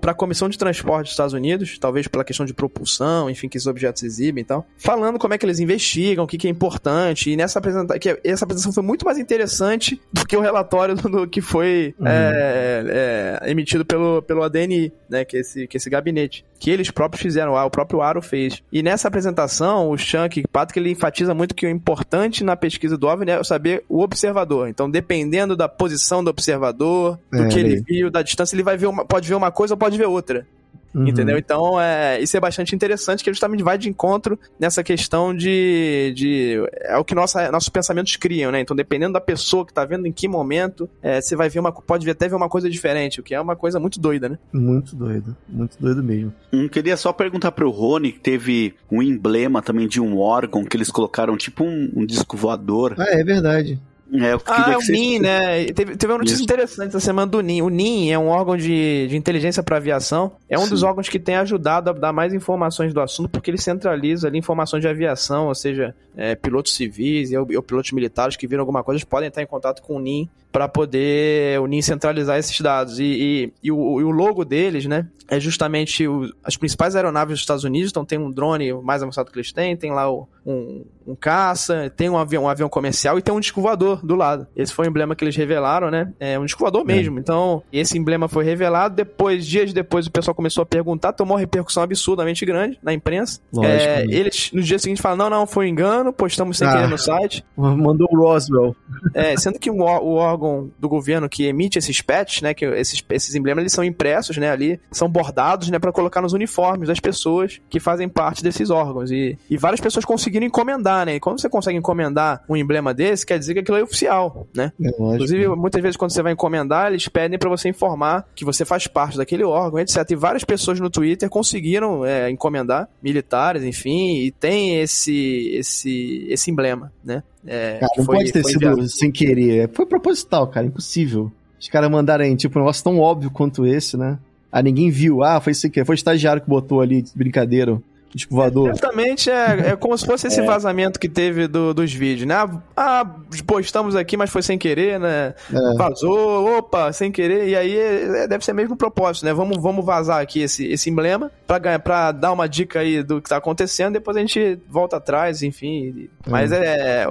para 0.00 0.12
a 0.12 0.14
Comissão 0.14 0.48
de 0.48 0.58
Transporte 0.58 1.04
dos 1.04 1.12
Estados 1.12 1.32
Unidos, 1.32 1.78
talvez 1.78 2.06
pela 2.08 2.24
questão 2.24 2.44
de 2.44 2.52
propulsão, 2.54 3.30
enfim, 3.30 3.48
que 3.48 3.56
esses 3.56 3.66
objetos 3.66 4.02
exibem 4.02 4.42
e 4.42 4.44
tal, 4.44 4.66
falando 4.78 5.18
como 5.18 5.34
é 5.34 5.38
que 5.38 5.46
eles 5.46 5.58
investigam, 5.60 6.24
o 6.24 6.28
que, 6.28 6.36
que 6.38 6.46
é 6.46 6.50
importante. 6.50 7.30
E 7.30 7.36
nessa 7.36 7.58
apresentação, 7.58 7.98
que 7.98 8.20
essa 8.24 8.44
apresentação 8.44 8.72
foi 8.72 8.82
muito 8.82 9.04
mais 9.04 9.18
interessante 9.18 10.00
do 10.12 10.26
que 10.26 10.36
o 10.36 10.40
relatório 10.40 10.94
do, 10.94 11.08
do 11.08 11.26
que 11.28 11.40
foi 11.40 11.94
Uhum. 11.98 12.06
é, 12.06 13.38
é, 13.42 13.50
emitido 13.50 13.84
pelo, 13.84 14.22
pelo 14.22 14.42
ADNI, 14.42 14.92
né, 15.08 15.24
que 15.24 15.36
é 15.36 15.40
esse, 15.40 15.66
que 15.66 15.76
é 15.76 15.78
esse 15.78 15.88
gabinete. 15.90 16.44
que 16.60 16.70
eles 16.70 16.90
próprios 16.90 17.22
fizeram, 17.22 17.54
o 17.54 17.70
próprio 17.70 18.02
Aro 18.02 18.20
fez. 18.20 18.62
E 18.72 18.82
nessa 18.82 19.06
apresentação, 19.06 19.90
o 19.90 19.96
Shank 19.96 20.42
Patrick 20.52 20.78
ele 20.78 20.90
enfatiza 20.90 21.32
muito 21.32 21.54
que 21.54 21.64
o 21.64 21.70
importante 21.70 22.42
na 22.42 22.56
pesquisa 22.56 22.98
do 22.98 23.06
OVNI 23.06 23.30
é 23.30 23.44
saber 23.44 23.84
o 23.88 24.02
observador. 24.02 24.68
Então, 24.68 24.90
dependendo 24.90 25.56
da 25.56 25.68
posição 25.68 26.22
do 26.24 26.30
observador, 26.30 27.16
do 27.30 27.44
É, 27.44 27.48
que 27.48 27.58
ele 27.60 27.74
ele- 27.74 27.82
viu, 27.86 28.10
da 28.10 28.22
distância, 28.22 28.56
ele 28.56 28.64
vai 28.64 28.76
ver 28.76 28.86
uma, 28.86 29.04
pode 29.04 29.28
ver 29.28 29.34
uma 29.38 29.50
coisa 29.50 29.74
ou 29.74 29.78
pode 29.78 29.96
ver 29.96 30.06
outra. 30.06 30.46
Uhum. 30.94 31.06
Entendeu? 31.06 31.36
Então, 31.36 31.78
é, 31.78 32.18
isso 32.20 32.34
é 32.36 32.40
bastante 32.40 32.74
interessante, 32.74 33.22
que 33.22 33.30
justamente 33.30 33.62
vai 33.62 33.76
de 33.76 33.88
encontro 33.90 34.38
nessa 34.58 34.82
questão 34.82 35.34
de. 35.36 36.12
de 36.16 36.56
é 36.80 36.96
o 36.96 37.04
que 37.04 37.14
nossa, 37.14 37.50
nossos 37.52 37.68
pensamentos 37.68 38.16
criam, 38.16 38.50
né? 38.50 38.60
Então, 38.60 38.74
dependendo 38.74 39.12
da 39.12 39.20
pessoa 39.20 39.66
que 39.66 39.72
tá 39.72 39.84
vendo 39.84 40.06
em 40.06 40.12
que 40.12 40.26
momento, 40.26 40.88
é, 41.02 41.20
você 41.20 41.36
vai 41.36 41.50
ver 41.50 41.60
uma. 41.60 41.70
Pode 41.70 42.04
ver- 42.06 42.12
até 42.12 42.26
ver 42.26 42.34
uma 42.34 42.48
coisa 42.48 42.70
diferente, 42.70 43.20
o 43.20 43.22
que 43.22 43.34
é 43.34 43.40
uma 43.40 43.54
coisa 43.54 43.78
muito 43.78 44.00
doida, 44.00 44.30
né? 44.30 44.38
Muito 44.52 44.96
doido. 44.96 45.36
Muito 45.46 45.76
doido 45.78 46.02
mesmo. 46.02 46.32
Hum, 46.52 46.68
queria 46.68 46.96
só 46.96 47.12
perguntar 47.12 47.52
pro 47.52 47.70
Rony, 47.70 48.12
que 48.12 48.20
teve 48.20 48.74
um 48.90 49.02
emblema 49.02 49.60
também 49.60 49.86
de 49.86 50.00
um 50.00 50.18
órgão 50.18 50.64
que 50.64 50.74
eles 50.76 50.90
colocaram, 50.90 51.36
tipo 51.36 51.64
um, 51.64 51.92
um 51.96 52.06
disco 52.06 52.34
voador. 52.36 52.94
Ah, 52.98 53.06
é 53.10 53.22
verdade. 53.22 53.78
É, 54.12 54.24
Ah, 54.24 54.26
é 54.28 54.34
o 54.34 54.40
que 54.40 54.84
vocês- 54.86 54.88
NIM, 54.98 55.18
né? 55.18 55.64
Teve, 55.66 55.96
teve 55.96 56.12
uma 56.12 56.18
notícia 56.18 56.36
Isso. 56.36 56.44
interessante 56.44 56.88
essa 56.88 57.00
semana 57.00 57.30
do 57.30 57.40
NIM. 57.42 57.60
O 57.62 57.68
NIM 57.68 58.10
é 58.10 58.18
um 58.18 58.28
órgão 58.28 58.56
de, 58.56 59.06
de 59.06 59.16
inteligência 59.16 59.62
para 59.62 59.76
aviação. 59.76 60.32
É 60.48 60.58
um 60.58 60.62
Sim. 60.62 60.70
dos 60.70 60.82
órgãos 60.82 61.08
que 61.08 61.18
tem 61.18 61.36
ajudado 61.36 61.90
a 61.90 61.92
dar 61.92 62.12
mais 62.12 62.32
informações 62.32 62.94
do 62.94 63.00
assunto, 63.00 63.28
porque 63.28 63.50
ele 63.50 63.58
centraliza 63.58 64.26
ali 64.28 64.38
informações 64.38 64.80
de 64.80 64.88
aviação, 64.88 65.48
ou 65.48 65.54
seja, 65.54 65.94
é, 66.16 66.34
pilotos 66.34 66.74
civis 66.74 67.30
e, 67.30 67.36
ou, 67.36 67.46
ou 67.56 67.62
pilotos 67.62 67.92
militares 67.92 68.34
que 68.36 68.46
viram 68.46 68.62
alguma 68.62 68.82
coisa, 68.82 68.96
eles 68.96 69.04
podem 69.04 69.28
estar 69.28 69.42
em 69.42 69.46
contato 69.46 69.82
com 69.82 69.96
o 69.96 70.00
NIM 70.00 70.28
para 70.52 70.68
poder 70.68 71.60
o 71.60 71.66
NIM 71.66 71.82
centralizar 71.82 72.38
esses 72.38 72.58
dados. 72.60 72.98
E, 72.98 73.04
e- 73.04 73.52
e 73.64 73.72
o, 73.72 74.00
e 74.00 74.04
o 74.04 74.10
logo 74.10 74.44
deles, 74.44 74.86
né, 74.86 75.06
é 75.30 75.38
justamente 75.38 76.06
o- 76.08 76.32
as 76.42 76.56
principais 76.56 76.96
aeronaves 76.96 77.34
dos 77.34 77.40
Estados 77.40 77.64
Unidos. 77.64 77.90
Então 77.90 78.04
tem 78.04 78.18
um 78.18 78.30
drone 78.30 78.72
mais 78.82 79.02
avançado 79.02 79.30
que 79.30 79.36
eles 79.38 79.52
têm, 79.52 79.76
tem 79.76 79.92
lá 79.92 80.10
o- 80.10 80.26
um, 80.46 80.84
um 81.06 81.14
caça, 81.14 81.92
tem 81.94 82.08
um 82.08 82.16
avião, 82.16 82.44
um 82.44 82.48
avião 82.48 82.68
comercial 82.70 83.18
e 83.18 83.22
tem 83.22 83.34
um 83.34 83.40
disco 83.40 83.60
voador 83.60 84.04
do 84.04 84.14
lado. 84.16 84.46
Esse 84.56 84.72
foi 84.72 84.86
o 84.86 84.88
emblema 84.88 85.14
que 85.14 85.22
eles 85.22 85.36
revelaram, 85.36 85.90
né? 85.90 86.10
É 86.18 86.38
um 86.38 86.46
disco 86.46 86.60
voador 86.60 86.82
mesmo. 86.86 87.18
Então, 87.18 87.62
esse 87.70 87.98
emblema 87.98 88.28
foi 88.28 88.44
revelado. 88.44 88.94
Depois, 88.96 89.46
dias 89.46 89.72
depois, 89.74 90.06
o 90.06 90.10
pessoal 90.10 90.34
começou 90.34 90.62
a 90.62 90.66
perguntar, 90.66 91.12
tomou 91.12 91.34
uma 91.34 91.40
repercussão 91.40 91.82
absurdamente 91.82 92.46
grande 92.46 92.78
na 92.82 92.94
imprensa. 92.94 93.40
Lógico, 93.52 93.74
É, 93.74 94.06
né? 94.06 94.14
eles, 94.14 94.50
no 94.52 94.62
dia 94.62 94.78
seguinte, 94.78 95.02
falam: 95.02 95.18
não, 95.18 95.28
não, 95.40 95.46
foi 95.46 95.66
um 95.66 95.68
engano, 95.68 96.10
postamos 96.14 96.56
sem 96.56 96.66
Ah. 96.66 96.72
querer 96.72 96.88
no 96.88 96.96
site. 96.96 97.44
Mandou 97.54 98.08
o 98.10 98.16
Roswell. 98.16 98.74
É, 99.12 99.36
sendo 99.36 99.58
que 99.58 99.70
o, 99.70 99.76
o 99.82 100.14
órgão 100.14 100.37
do 100.78 100.88
governo 100.88 101.28
que 101.28 101.46
emite 101.46 101.78
esses 101.78 102.00
patches, 102.00 102.42
né, 102.42 102.54
que 102.54 102.64
esses, 102.64 103.02
esses 103.10 103.34
emblemas, 103.34 103.62
eles 103.62 103.72
são 103.72 103.84
impressos, 103.84 104.36
né, 104.36 104.50
ali, 104.50 104.80
são 104.90 105.08
bordados, 105.08 105.68
né, 105.70 105.78
para 105.78 105.92
colocar 105.92 106.22
nos 106.22 106.32
uniformes 106.32 106.88
das 106.88 107.00
pessoas 107.00 107.60
que 107.68 107.80
fazem 107.80 108.08
parte 108.08 108.42
desses 108.42 108.70
órgãos. 108.70 109.10
E, 109.10 109.38
e 109.50 109.56
várias 109.56 109.80
pessoas 109.80 110.04
conseguiram 110.04 110.46
encomendar, 110.46 111.06
né, 111.06 111.16
e 111.16 111.20
quando 111.20 111.40
você 111.40 111.48
consegue 111.48 111.78
encomendar 111.78 112.44
um 112.48 112.56
emblema 112.56 112.94
desse, 112.94 113.26
quer 113.26 113.38
dizer 113.38 113.54
que 113.54 113.60
aquilo 113.60 113.78
é 113.78 113.82
oficial, 113.82 114.46
né. 114.54 114.72
É. 114.82 114.88
Inclusive, 114.88 115.48
muitas 115.48 115.82
vezes 115.82 115.96
quando 115.96 116.12
você 116.12 116.22
vai 116.22 116.32
encomendar, 116.32 116.88
eles 116.88 117.08
pedem 117.08 117.38
para 117.38 117.48
você 117.48 117.68
informar 117.68 118.26
que 118.34 118.44
você 118.44 118.64
faz 118.64 118.86
parte 118.86 119.16
daquele 119.16 119.44
órgão, 119.44 119.80
etc. 119.80 120.04
E 120.10 120.16
várias 120.16 120.44
pessoas 120.44 120.80
no 120.80 120.90
Twitter 120.90 121.28
conseguiram 121.28 122.04
é, 122.04 122.30
encomendar, 122.30 122.88
militares, 123.02 123.64
enfim, 123.64 124.16
e 124.18 124.30
tem 124.30 124.80
esse, 124.80 125.54
esse, 125.54 126.26
esse 126.28 126.50
emblema, 126.50 126.92
né. 127.04 127.22
É, 127.46 127.78
Cara, 127.78 127.92
não 127.96 128.04
foi- 128.04 128.16
pode 128.18 128.32
ter 128.32 128.44
sido 128.44 128.88
sem 128.88 129.10
querer. 129.10 129.68
Foi 129.72 129.86
proposital, 129.86 130.46
cara. 130.48 130.66
Impossível. 130.66 131.30
Os 131.60 131.68
caras 131.68 131.90
mandarem, 131.90 132.34
tipo, 132.36 132.58
um 132.58 132.62
negócio 132.62 132.84
tão 132.84 132.98
óbvio 132.98 133.30
quanto 133.30 133.66
esse, 133.66 133.96
né? 133.96 134.18
Ah, 134.50 134.62
ninguém 134.62 134.90
viu. 134.90 135.22
Ah, 135.22 135.40
foi 135.40 135.54
sem 135.54 135.70
querer. 135.70 135.84
Foi 135.84 135.94
o 135.94 135.96
estagiário 135.96 136.40
que 136.42 136.48
botou 136.48 136.80
ali, 136.80 137.02
de 137.02 137.10
brincadeira, 137.14 137.80
o 138.12 138.16
disco 138.16 138.34
voador. 138.34 138.70
Exatamente, 138.70 139.30
é, 139.30 139.70
é 139.70 139.76
como 139.76 139.96
se 139.96 140.06
fosse 140.06 140.26
esse 140.28 140.40
vazamento 140.46 140.98
que 140.98 141.08
teve 141.08 141.46
do- 141.46 141.74
dos 141.74 141.92
vídeos, 141.92 142.26
né? 142.26 142.34
Ah, 142.34 142.60
Ah, 142.76 143.04
postamos 143.46 143.94
aqui, 143.94 144.16
mas 144.16 144.30
foi 144.30 144.42
sem 144.42 144.56
querer, 144.58 144.98
né? 144.98 145.34
É. 145.52 145.74
Vazou, 145.76 146.58
opa, 146.58 146.92
sem 146.92 147.12
querer, 147.12 147.48
e 147.48 147.54
aí 147.56 147.76
é- 147.76 148.26
deve 148.26 148.44
ser 148.44 148.52
mesmo 148.52 148.74
o 148.74 148.76
propósito, 148.76 149.24
né? 149.26 149.32
Vamos, 149.34 149.58
vamos 149.62 149.84
vazar 149.84 150.20
aqui 150.20 150.40
esse, 150.40 150.66
esse 150.66 150.88
emblema 150.90 151.30
pra, 151.46 151.58
ganhar, 151.58 151.78
pra 151.80 152.12
dar 152.12 152.32
uma 152.32 152.48
dica 152.48 152.80
aí 152.80 153.02
do 153.02 153.20
que 153.20 153.28
tá 153.28 153.36
acontecendo, 153.36 153.92
depois 153.94 154.16
a 154.16 154.20
gente 154.20 154.58
volta 154.68 154.96
atrás, 154.96 155.42
enfim. 155.42 156.08
Mas 156.26 156.50
é, 156.52 157.04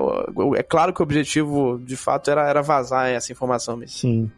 é 0.55 0.63
claro 0.63 0.91
que 0.93 1.01
o 1.01 1.03
objetivo, 1.03 1.79
de 1.83 1.95
fato, 1.95 2.31
era, 2.31 2.47
era 2.49 2.61
vazar 2.61 3.07
essa 3.09 3.31
informação 3.31 3.77
mesmo. 3.77 3.97
Sim. 3.97 4.31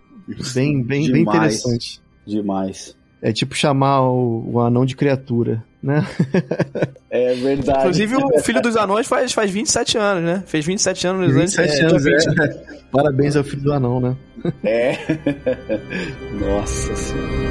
Bem, 0.54 0.84
bem, 0.84 1.12
bem 1.12 1.24
Demais. 1.24 1.38
interessante. 1.38 2.02
Demais. 2.26 2.96
É 3.22 3.34
tipo 3.34 3.56
chamar 3.56 4.02
o, 4.02 4.44
o 4.54 4.60
anão 4.60 4.86
de 4.86 4.96
criatura, 4.96 5.64
né? 5.82 6.06
É 7.12 7.34
verdade. 7.34 7.80
Inclusive, 7.80 8.16
o 8.18 8.38
Filho 8.44 8.62
dos 8.62 8.78
Anões 8.78 9.08
faz, 9.08 9.32
faz 9.32 9.50
27 9.50 9.98
anos, 9.98 10.24
né? 10.24 10.44
Fez 10.46 10.64
27 10.64 11.08
anos 11.08 11.22
nos 11.22 11.36
anos. 11.36 11.56
27 11.56 11.82
é, 11.82 11.86
anos, 11.86 12.04
dia 12.04 12.18
20. 12.18 12.40
é. 12.40 12.80
Parabéns 12.92 13.36
ao 13.36 13.44
filho 13.44 13.64
do 13.64 13.74
anão, 13.74 14.00
né? 14.00 14.16
É. 14.64 14.96
Nossa 16.40 16.96
senhora. 16.96 17.50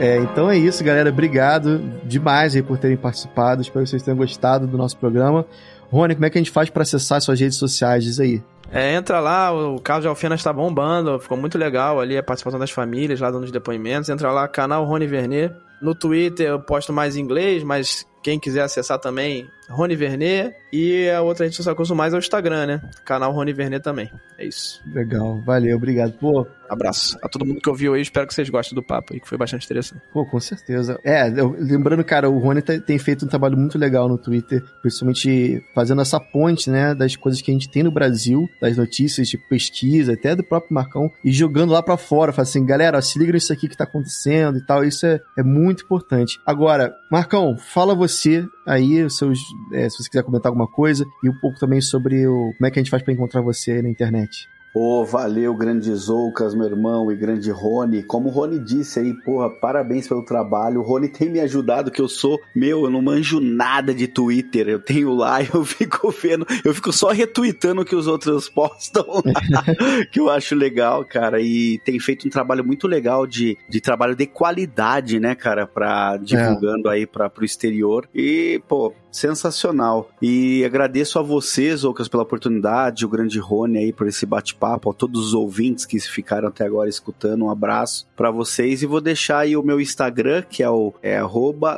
É, 0.00 0.16
então 0.16 0.50
é 0.50 0.56
isso, 0.56 0.82
galera. 0.82 1.10
Obrigado 1.10 1.78
demais 2.04 2.56
aí 2.56 2.62
por 2.62 2.78
terem 2.78 2.96
participado. 2.96 3.60
Espero 3.60 3.84
que 3.84 3.90
vocês 3.90 4.02
tenham 4.02 4.16
gostado 4.16 4.66
do 4.66 4.78
nosso 4.78 4.96
programa. 4.96 5.44
Rony, 5.90 6.14
como 6.14 6.26
é 6.26 6.30
que 6.30 6.38
a 6.38 6.40
gente 6.40 6.50
faz 6.50 6.70
para 6.70 6.82
acessar 6.82 7.20
suas 7.20 7.40
redes 7.40 7.58
sociais? 7.58 8.04
Diz 8.04 8.20
aí. 8.20 8.42
É, 8.72 8.94
entra 8.94 9.18
lá, 9.18 9.52
o 9.52 9.80
Carlos 9.80 10.04
de 10.04 10.08
Alfenas 10.08 10.42
tá 10.42 10.52
bombando, 10.52 11.18
ficou 11.18 11.36
muito 11.36 11.58
legal 11.58 11.98
ali 11.98 12.16
a 12.16 12.22
participação 12.22 12.60
das 12.60 12.70
famílias 12.70 13.18
lá 13.18 13.30
dando 13.30 13.44
os 13.44 13.50
depoimentos. 13.50 14.08
Entra 14.08 14.30
lá, 14.30 14.46
canal 14.46 14.84
Rony 14.84 15.08
Vernet. 15.08 15.52
No 15.80 15.94
Twitter 15.94 16.46
eu 16.48 16.60
posto 16.60 16.92
mais 16.92 17.16
em 17.16 17.20
inglês, 17.20 17.62
mas 17.62 18.06
quem 18.22 18.38
quiser 18.38 18.62
acessar 18.62 18.98
também, 18.98 19.48
Rony 19.68 19.96
Vernet. 19.96 20.54
E 20.72 21.08
a 21.10 21.22
outra 21.22 21.44
rede 21.46 21.56
social 21.56 21.74
que 21.74 21.80
eu 21.80 21.84
uso 21.84 21.94
mais 21.94 22.12
é 22.12 22.16
o 22.16 22.18
Instagram, 22.18 22.66
né? 22.66 22.82
Canal 23.04 23.32
Rony 23.32 23.52
Vernet 23.52 23.82
também. 23.82 24.10
É 24.38 24.44
isso. 24.46 24.80
Legal, 24.92 25.40
valeu, 25.44 25.76
obrigado. 25.76 26.12
Pô, 26.18 26.46
Abraço 26.70 27.18
a 27.20 27.28
todo 27.28 27.44
mundo 27.44 27.60
que 27.60 27.68
ouviu 27.68 27.94
aí, 27.94 28.00
espero 28.00 28.28
que 28.28 28.32
vocês 28.32 28.48
gostem 28.48 28.76
do 28.76 28.82
papo 28.82 29.12
aí, 29.12 29.18
que 29.18 29.28
foi 29.28 29.36
bastante 29.36 29.64
interessante. 29.64 30.00
Pô, 30.12 30.24
com 30.24 30.38
certeza. 30.38 31.00
É, 31.02 31.28
eu- 31.28 31.56
lembrando, 31.58 32.04
cara, 32.04 32.30
o 32.30 32.38
Rony 32.38 32.62
tá- 32.62 32.78
tem 32.78 32.96
feito 32.96 33.24
um 33.24 33.28
trabalho 33.28 33.56
muito 33.58 33.76
legal 33.76 34.08
no 34.08 34.16
Twitter, 34.16 34.62
principalmente 34.80 35.60
fazendo 35.74 36.00
essa 36.00 36.20
ponte, 36.20 36.70
né, 36.70 36.94
das 36.94 37.16
coisas 37.16 37.42
que 37.42 37.50
a 37.50 37.54
gente 37.54 37.68
tem 37.68 37.82
no 37.82 37.90
Brasil, 37.90 38.48
das 38.60 38.76
notícias 38.76 39.26
de 39.26 39.36
pesquisa, 39.36 40.12
até 40.12 40.36
do 40.36 40.44
próprio 40.44 40.72
Marcão, 40.72 41.10
e 41.24 41.32
jogando 41.32 41.72
lá 41.72 41.82
pra 41.82 41.96
fora, 41.96 42.32
fala 42.32 42.46
assim, 42.46 42.64
galera, 42.64 42.98
ó, 42.98 43.00
se 43.00 43.18
liga 43.18 43.32
nisso 43.32 43.52
aqui 43.52 43.68
que 43.68 43.76
tá 43.76 43.82
acontecendo 43.82 44.56
e 44.58 44.64
tal, 44.64 44.84
isso 44.84 45.04
é, 45.06 45.18
é 45.36 45.42
muito 45.42 45.69
importante. 45.70 46.40
Agora, 46.44 46.94
Marcão, 47.10 47.56
fala 47.56 47.94
você 47.94 48.46
aí, 48.66 49.08
seus, 49.10 49.38
é, 49.72 49.88
se 49.88 49.96
você 49.98 50.08
quiser 50.08 50.22
comentar 50.22 50.50
alguma 50.50 50.66
coisa, 50.66 51.04
e 51.22 51.28
um 51.28 51.38
pouco 51.40 51.58
também 51.58 51.80
sobre 51.80 52.26
o, 52.26 52.52
como 52.56 52.66
é 52.66 52.70
que 52.70 52.78
a 52.78 52.82
gente 52.82 52.90
faz 52.90 53.02
pra 53.02 53.12
encontrar 53.12 53.42
você 53.42 53.72
aí 53.72 53.82
na 53.82 53.88
internet. 53.88 54.48
Ô, 54.72 55.04
valeu, 55.04 55.52
grande 55.52 55.92
Zoucas, 55.92 56.54
meu 56.54 56.66
irmão, 56.66 57.10
e 57.10 57.16
grande 57.16 57.50
Rony. 57.50 58.04
Como 58.04 58.28
o 58.28 58.32
Rony 58.32 58.60
disse 58.60 59.00
aí, 59.00 59.12
porra, 59.12 59.50
parabéns 59.50 60.06
pelo 60.06 60.24
trabalho. 60.24 60.80
O 60.80 60.84
Rony 60.84 61.08
tem 61.08 61.28
me 61.28 61.40
ajudado, 61.40 61.90
que 61.90 62.00
eu 62.00 62.08
sou, 62.08 62.40
meu, 62.54 62.84
eu 62.84 62.90
não 62.90 63.02
manjo 63.02 63.40
nada 63.40 63.92
de 63.92 64.06
Twitter. 64.06 64.68
Eu 64.68 64.78
tenho 64.78 65.12
lá, 65.12 65.42
eu 65.52 65.64
fico 65.64 66.10
vendo, 66.12 66.46
eu 66.64 66.72
fico 66.72 66.92
só 66.92 67.10
retweetando 67.10 67.82
o 67.82 67.84
que 67.84 67.96
os 67.96 68.06
outros 68.06 68.48
postam 68.48 69.04
lá, 69.50 69.64
que 70.12 70.20
eu 70.20 70.30
acho 70.30 70.54
legal, 70.54 71.04
cara. 71.04 71.40
E 71.40 71.80
tem 71.84 71.98
feito 71.98 72.28
um 72.28 72.30
trabalho 72.30 72.64
muito 72.64 72.86
legal 72.86 73.26
de, 73.26 73.58
de 73.68 73.80
trabalho 73.80 74.14
de 74.14 74.26
qualidade, 74.26 75.18
né, 75.18 75.34
cara, 75.34 75.66
pra 75.66 76.16
divulgando 76.16 76.88
aí 76.88 77.08
pra, 77.08 77.28
pro 77.28 77.44
exterior. 77.44 78.08
E, 78.14 78.62
pô, 78.68 78.94
sensacional. 79.10 80.10
E 80.22 80.64
agradeço 80.64 81.18
a 81.18 81.22
vocês, 81.22 81.80
Zoucas, 81.80 82.08
pela 82.08 82.22
oportunidade, 82.22 83.04
o 83.04 83.08
grande 83.08 83.38
Rony 83.38 83.78
aí 83.78 83.92
por 83.92 84.06
esse 84.06 84.24
bate-papo, 84.60 84.90
a 84.90 84.94
todos 84.94 85.28
os 85.28 85.34
ouvintes 85.34 85.86
que 85.86 85.98
ficaram 85.98 86.48
até 86.48 86.64
agora 86.66 86.88
escutando, 86.88 87.46
um 87.46 87.50
abraço 87.50 88.06
pra 88.14 88.30
vocês. 88.30 88.82
E 88.82 88.86
vou 88.86 89.00
deixar 89.00 89.38
aí 89.38 89.56
o 89.56 89.62
meu 89.62 89.80
Instagram, 89.80 90.42
que 90.42 90.62
é 90.62 90.68
o 90.68 90.92
é 91.02 91.20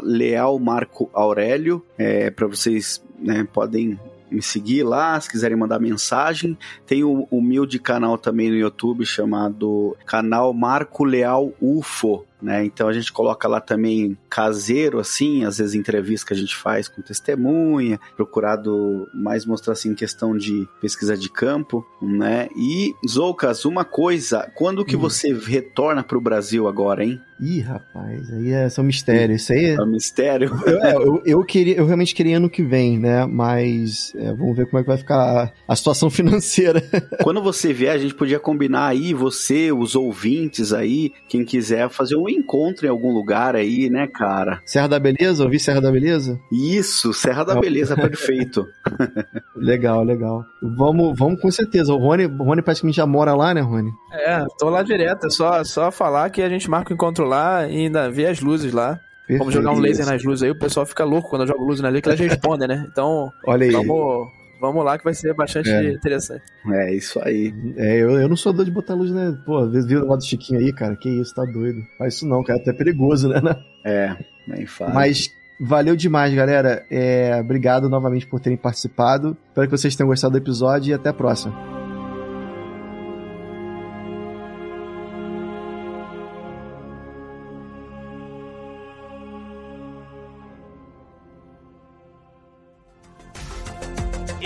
lealmarcoaurélio, 0.02 1.84
é, 1.96 2.30
para 2.30 2.48
vocês, 2.48 3.02
né, 3.18 3.46
podem 3.52 3.98
me 4.32 4.42
seguir 4.42 4.82
lá, 4.82 5.20
se 5.20 5.30
quiserem 5.30 5.56
mandar 5.56 5.78
mensagem. 5.78 6.56
Tem 6.86 7.04
o 7.04 7.26
humilde 7.30 7.78
canal 7.78 8.18
também 8.18 8.50
no 8.50 8.56
YouTube 8.56 9.04
chamado 9.04 9.96
Canal 10.06 10.52
Marco 10.52 11.04
Leal 11.04 11.52
UFO. 11.60 12.24
né? 12.40 12.64
Então 12.64 12.88
a 12.88 12.92
gente 12.92 13.12
coloca 13.12 13.46
lá 13.46 13.60
também 13.60 14.18
caseiro, 14.28 14.98
assim, 14.98 15.44
às 15.44 15.58
vezes 15.58 15.74
entrevistas 15.74 16.24
que 16.24 16.34
a 16.34 16.36
gente 16.36 16.56
faz 16.56 16.88
com 16.88 17.00
testemunha, 17.00 18.00
procurado 18.16 19.08
mais 19.14 19.46
mostrar 19.46 19.74
assim 19.74 19.94
questão 19.94 20.36
de 20.36 20.66
pesquisa 20.80 21.16
de 21.16 21.30
campo, 21.30 21.86
né? 22.00 22.48
E 22.56 22.92
Zoucas, 23.08 23.64
uma 23.64 23.84
coisa, 23.84 24.50
quando 24.56 24.84
que 24.84 24.96
hum. 24.96 25.00
você 25.00 25.32
retorna 25.32 26.02
para 26.02 26.18
o 26.18 26.20
Brasil 26.20 26.66
agora, 26.66 27.04
hein? 27.04 27.20
Ih, 27.42 27.58
rapaz, 27.58 28.32
aí 28.32 28.52
é 28.52 28.68
só 28.68 28.82
um 28.82 28.84
mistério. 28.84 29.34
Isso 29.34 29.52
aí 29.52 29.64
é. 29.64 29.74
É 29.74 29.82
um 29.82 29.86
mistério. 29.86 30.52
Eu, 30.64 30.82
é, 30.82 30.94
eu, 30.94 31.22
eu, 31.26 31.44
queria, 31.44 31.76
eu 31.76 31.86
realmente 31.86 32.14
queria 32.14 32.36
ano 32.36 32.48
que 32.48 32.62
vem, 32.62 32.98
né? 32.98 33.26
Mas 33.26 34.12
é, 34.14 34.32
vamos 34.32 34.56
ver 34.56 34.66
como 34.66 34.78
é 34.78 34.82
que 34.82 34.88
vai 34.88 34.96
ficar 34.96 35.16
a, 35.16 35.52
a, 35.66 35.76
situação 35.76 36.08
financeira. 36.10 36.80
Quando 37.22 37.42
você 37.42 37.72
vier, 37.72 37.92
a 37.92 37.98
gente 37.98 38.14
podia 38.14 38.38
combinar 38.38 38.86
aí, 38.86 39.12
você, 39.12 39.72
os 39.72 39.96
ouvintes 39.96 40.72
aí, 40.72 41.12
quem 41.28 41.44
quiser 41.44 41.88
fazer 41.90 42.16
um 42.16 42.28
encontro 42.28 42.86
em 42.86 42.88
algum 42.88 43.12
lugar 43.12 43.56
aí, 43.56 43.90
né, 43.90 44.06
cara? 44.06 44.60
Serra 44.64 44.88
da 44.88 44.98
Beleza? 45.00 45.42
Ouvi 45.42 45.58
Serra 45.58 45.80
da 45.80 45.90
Beleza? 45.90 46.38
Isso, 46.52 47.12
Serra 47.12 47.44
da 47.44 47.56
Beleza, 47.56 47.96
perfeito. 47.96 48.66
legal, 49.56 50.04
legal. 50.04 50.44
Vamos, 50.76 51.18
vamos 51.18 51.40
com 51.40 51.50
certeza. 51.50 51.92
O 51.92 51.98
Rony, 51.98 52.26
o 52.26 52.44
Rony 52.44 52.62
praticamente 52.62 52.96
já 52.96 53.06
mora 53.06 53.34
lá, 53.34 53.52
né, 53.52 53.60
Rony? 53.60 53.90
É, 54.12 54.44
tô 54.58 54.68
lá 54.68 54.82
direto. 54.82 55.26
É 55.26 55.30
só, 55.30 55.64
só 55.64 55.90
falar 55.90 56.30
que 56.30 56.40
a 56.40 56.48
gente 56.48 56.70
marca 56.70 56.92
o 56.92 56.94
encontro 56.94 57.24
lá 57.24 57.31
e 57.68 57.84
ainda 57.84 58.10
vê 58.10 58.26
as 58.26 58.40
luzes 58.40 58.72
lá. 58.72 59.00
Perfeito. 59.26 59.38
Vamos 59.38 59.54
jogar 59.54 59.72
um 59.72 59.78
laser 59.78 60.06
nas 60.06 60.22
luzes 60.22 60.42
aí, 60.42 60.50
o 60.50 60.58
pessoal 60.58 60.84
fica 60.84 61.04
louco 61.04 61.30
quando 61.30 61.42
eu 61.42 61.48
jogo 61.48 61.64
luz 61.64 61.80
na 61.80 61.88
luz, 61.88 62.00
que 62.00 62.08
elas 62.08 62.20
respondem, 62.20 62.68
né? 62.68 62.86
Então, 62.90 63.32
Olha 63.46 63.66
aí. 63.66 63.72
vamos, 63.72 64.28
vamos 64.60 64.84
lá 64.84 64.98
que 64.98 65.04
vai 65.04 65.14
ser 65.14 65.32
bastante 65.34 65.70
é. 65.70 65.92
interessante. 65.92 66.42
É, 66.70 66.94
isso 66.94 67.20
aí. 67.22 67.54
É, 67.76 67.96
eu, 67.96 68.10
eu 68.12 68.28
não 68.28 68.36
sou 68.36 68.52
doido 68.52 68.68
de 68.68 68.74
botar 68.74 68.94
luz, 68.94 69.10
né? 69.10 69.36
Pô, 69.46 69.58
às 69.58 69.72
vezes 69.72 69.88
viu 69.88 70.02
o 70.02 70.06
lado 70.06 70.18
do 70.18 70.24
Chiquinho 70.24 70.60
aí, 70.60 70.72
cara, 70.72 70.96
que 70.96 71.08
isso, 71.08 71.34
tá 71.34 71.44
doido. 71.44 71.82
Faz 71.98 72.14
isso 72.14 72.26
não, 72.26 72.42
cara, 72.42 72.58
até 72.58 72.72
perigoso, 72.72 73.28
né? 73.28 73.40
É, 73.84 74.16
nem 74.46 74.64
fala. 74.64 74.94
Mas 74.94 75.28
valeu 75.60 75.96
demais, 75.96 76.32
galera. 76.32 76.86
É, 76.88 77.36
obrigado 77.40 77.88
novamente 77.88 78.28
por 78.28 78.38
terem 78.38 78.56
participado. 78.56 79.36
Espero 79.48 79.66
que 79.66 79.76
vocês 79.76 79.96
tenham 79.96 80.06
gostado 80.06 80.32
do 80.32 80.38
episódio 80.38 80.92
e 80.92 80.94
até 80.94 81.08
a 81.08 81.12
próxima. 81.12 81.81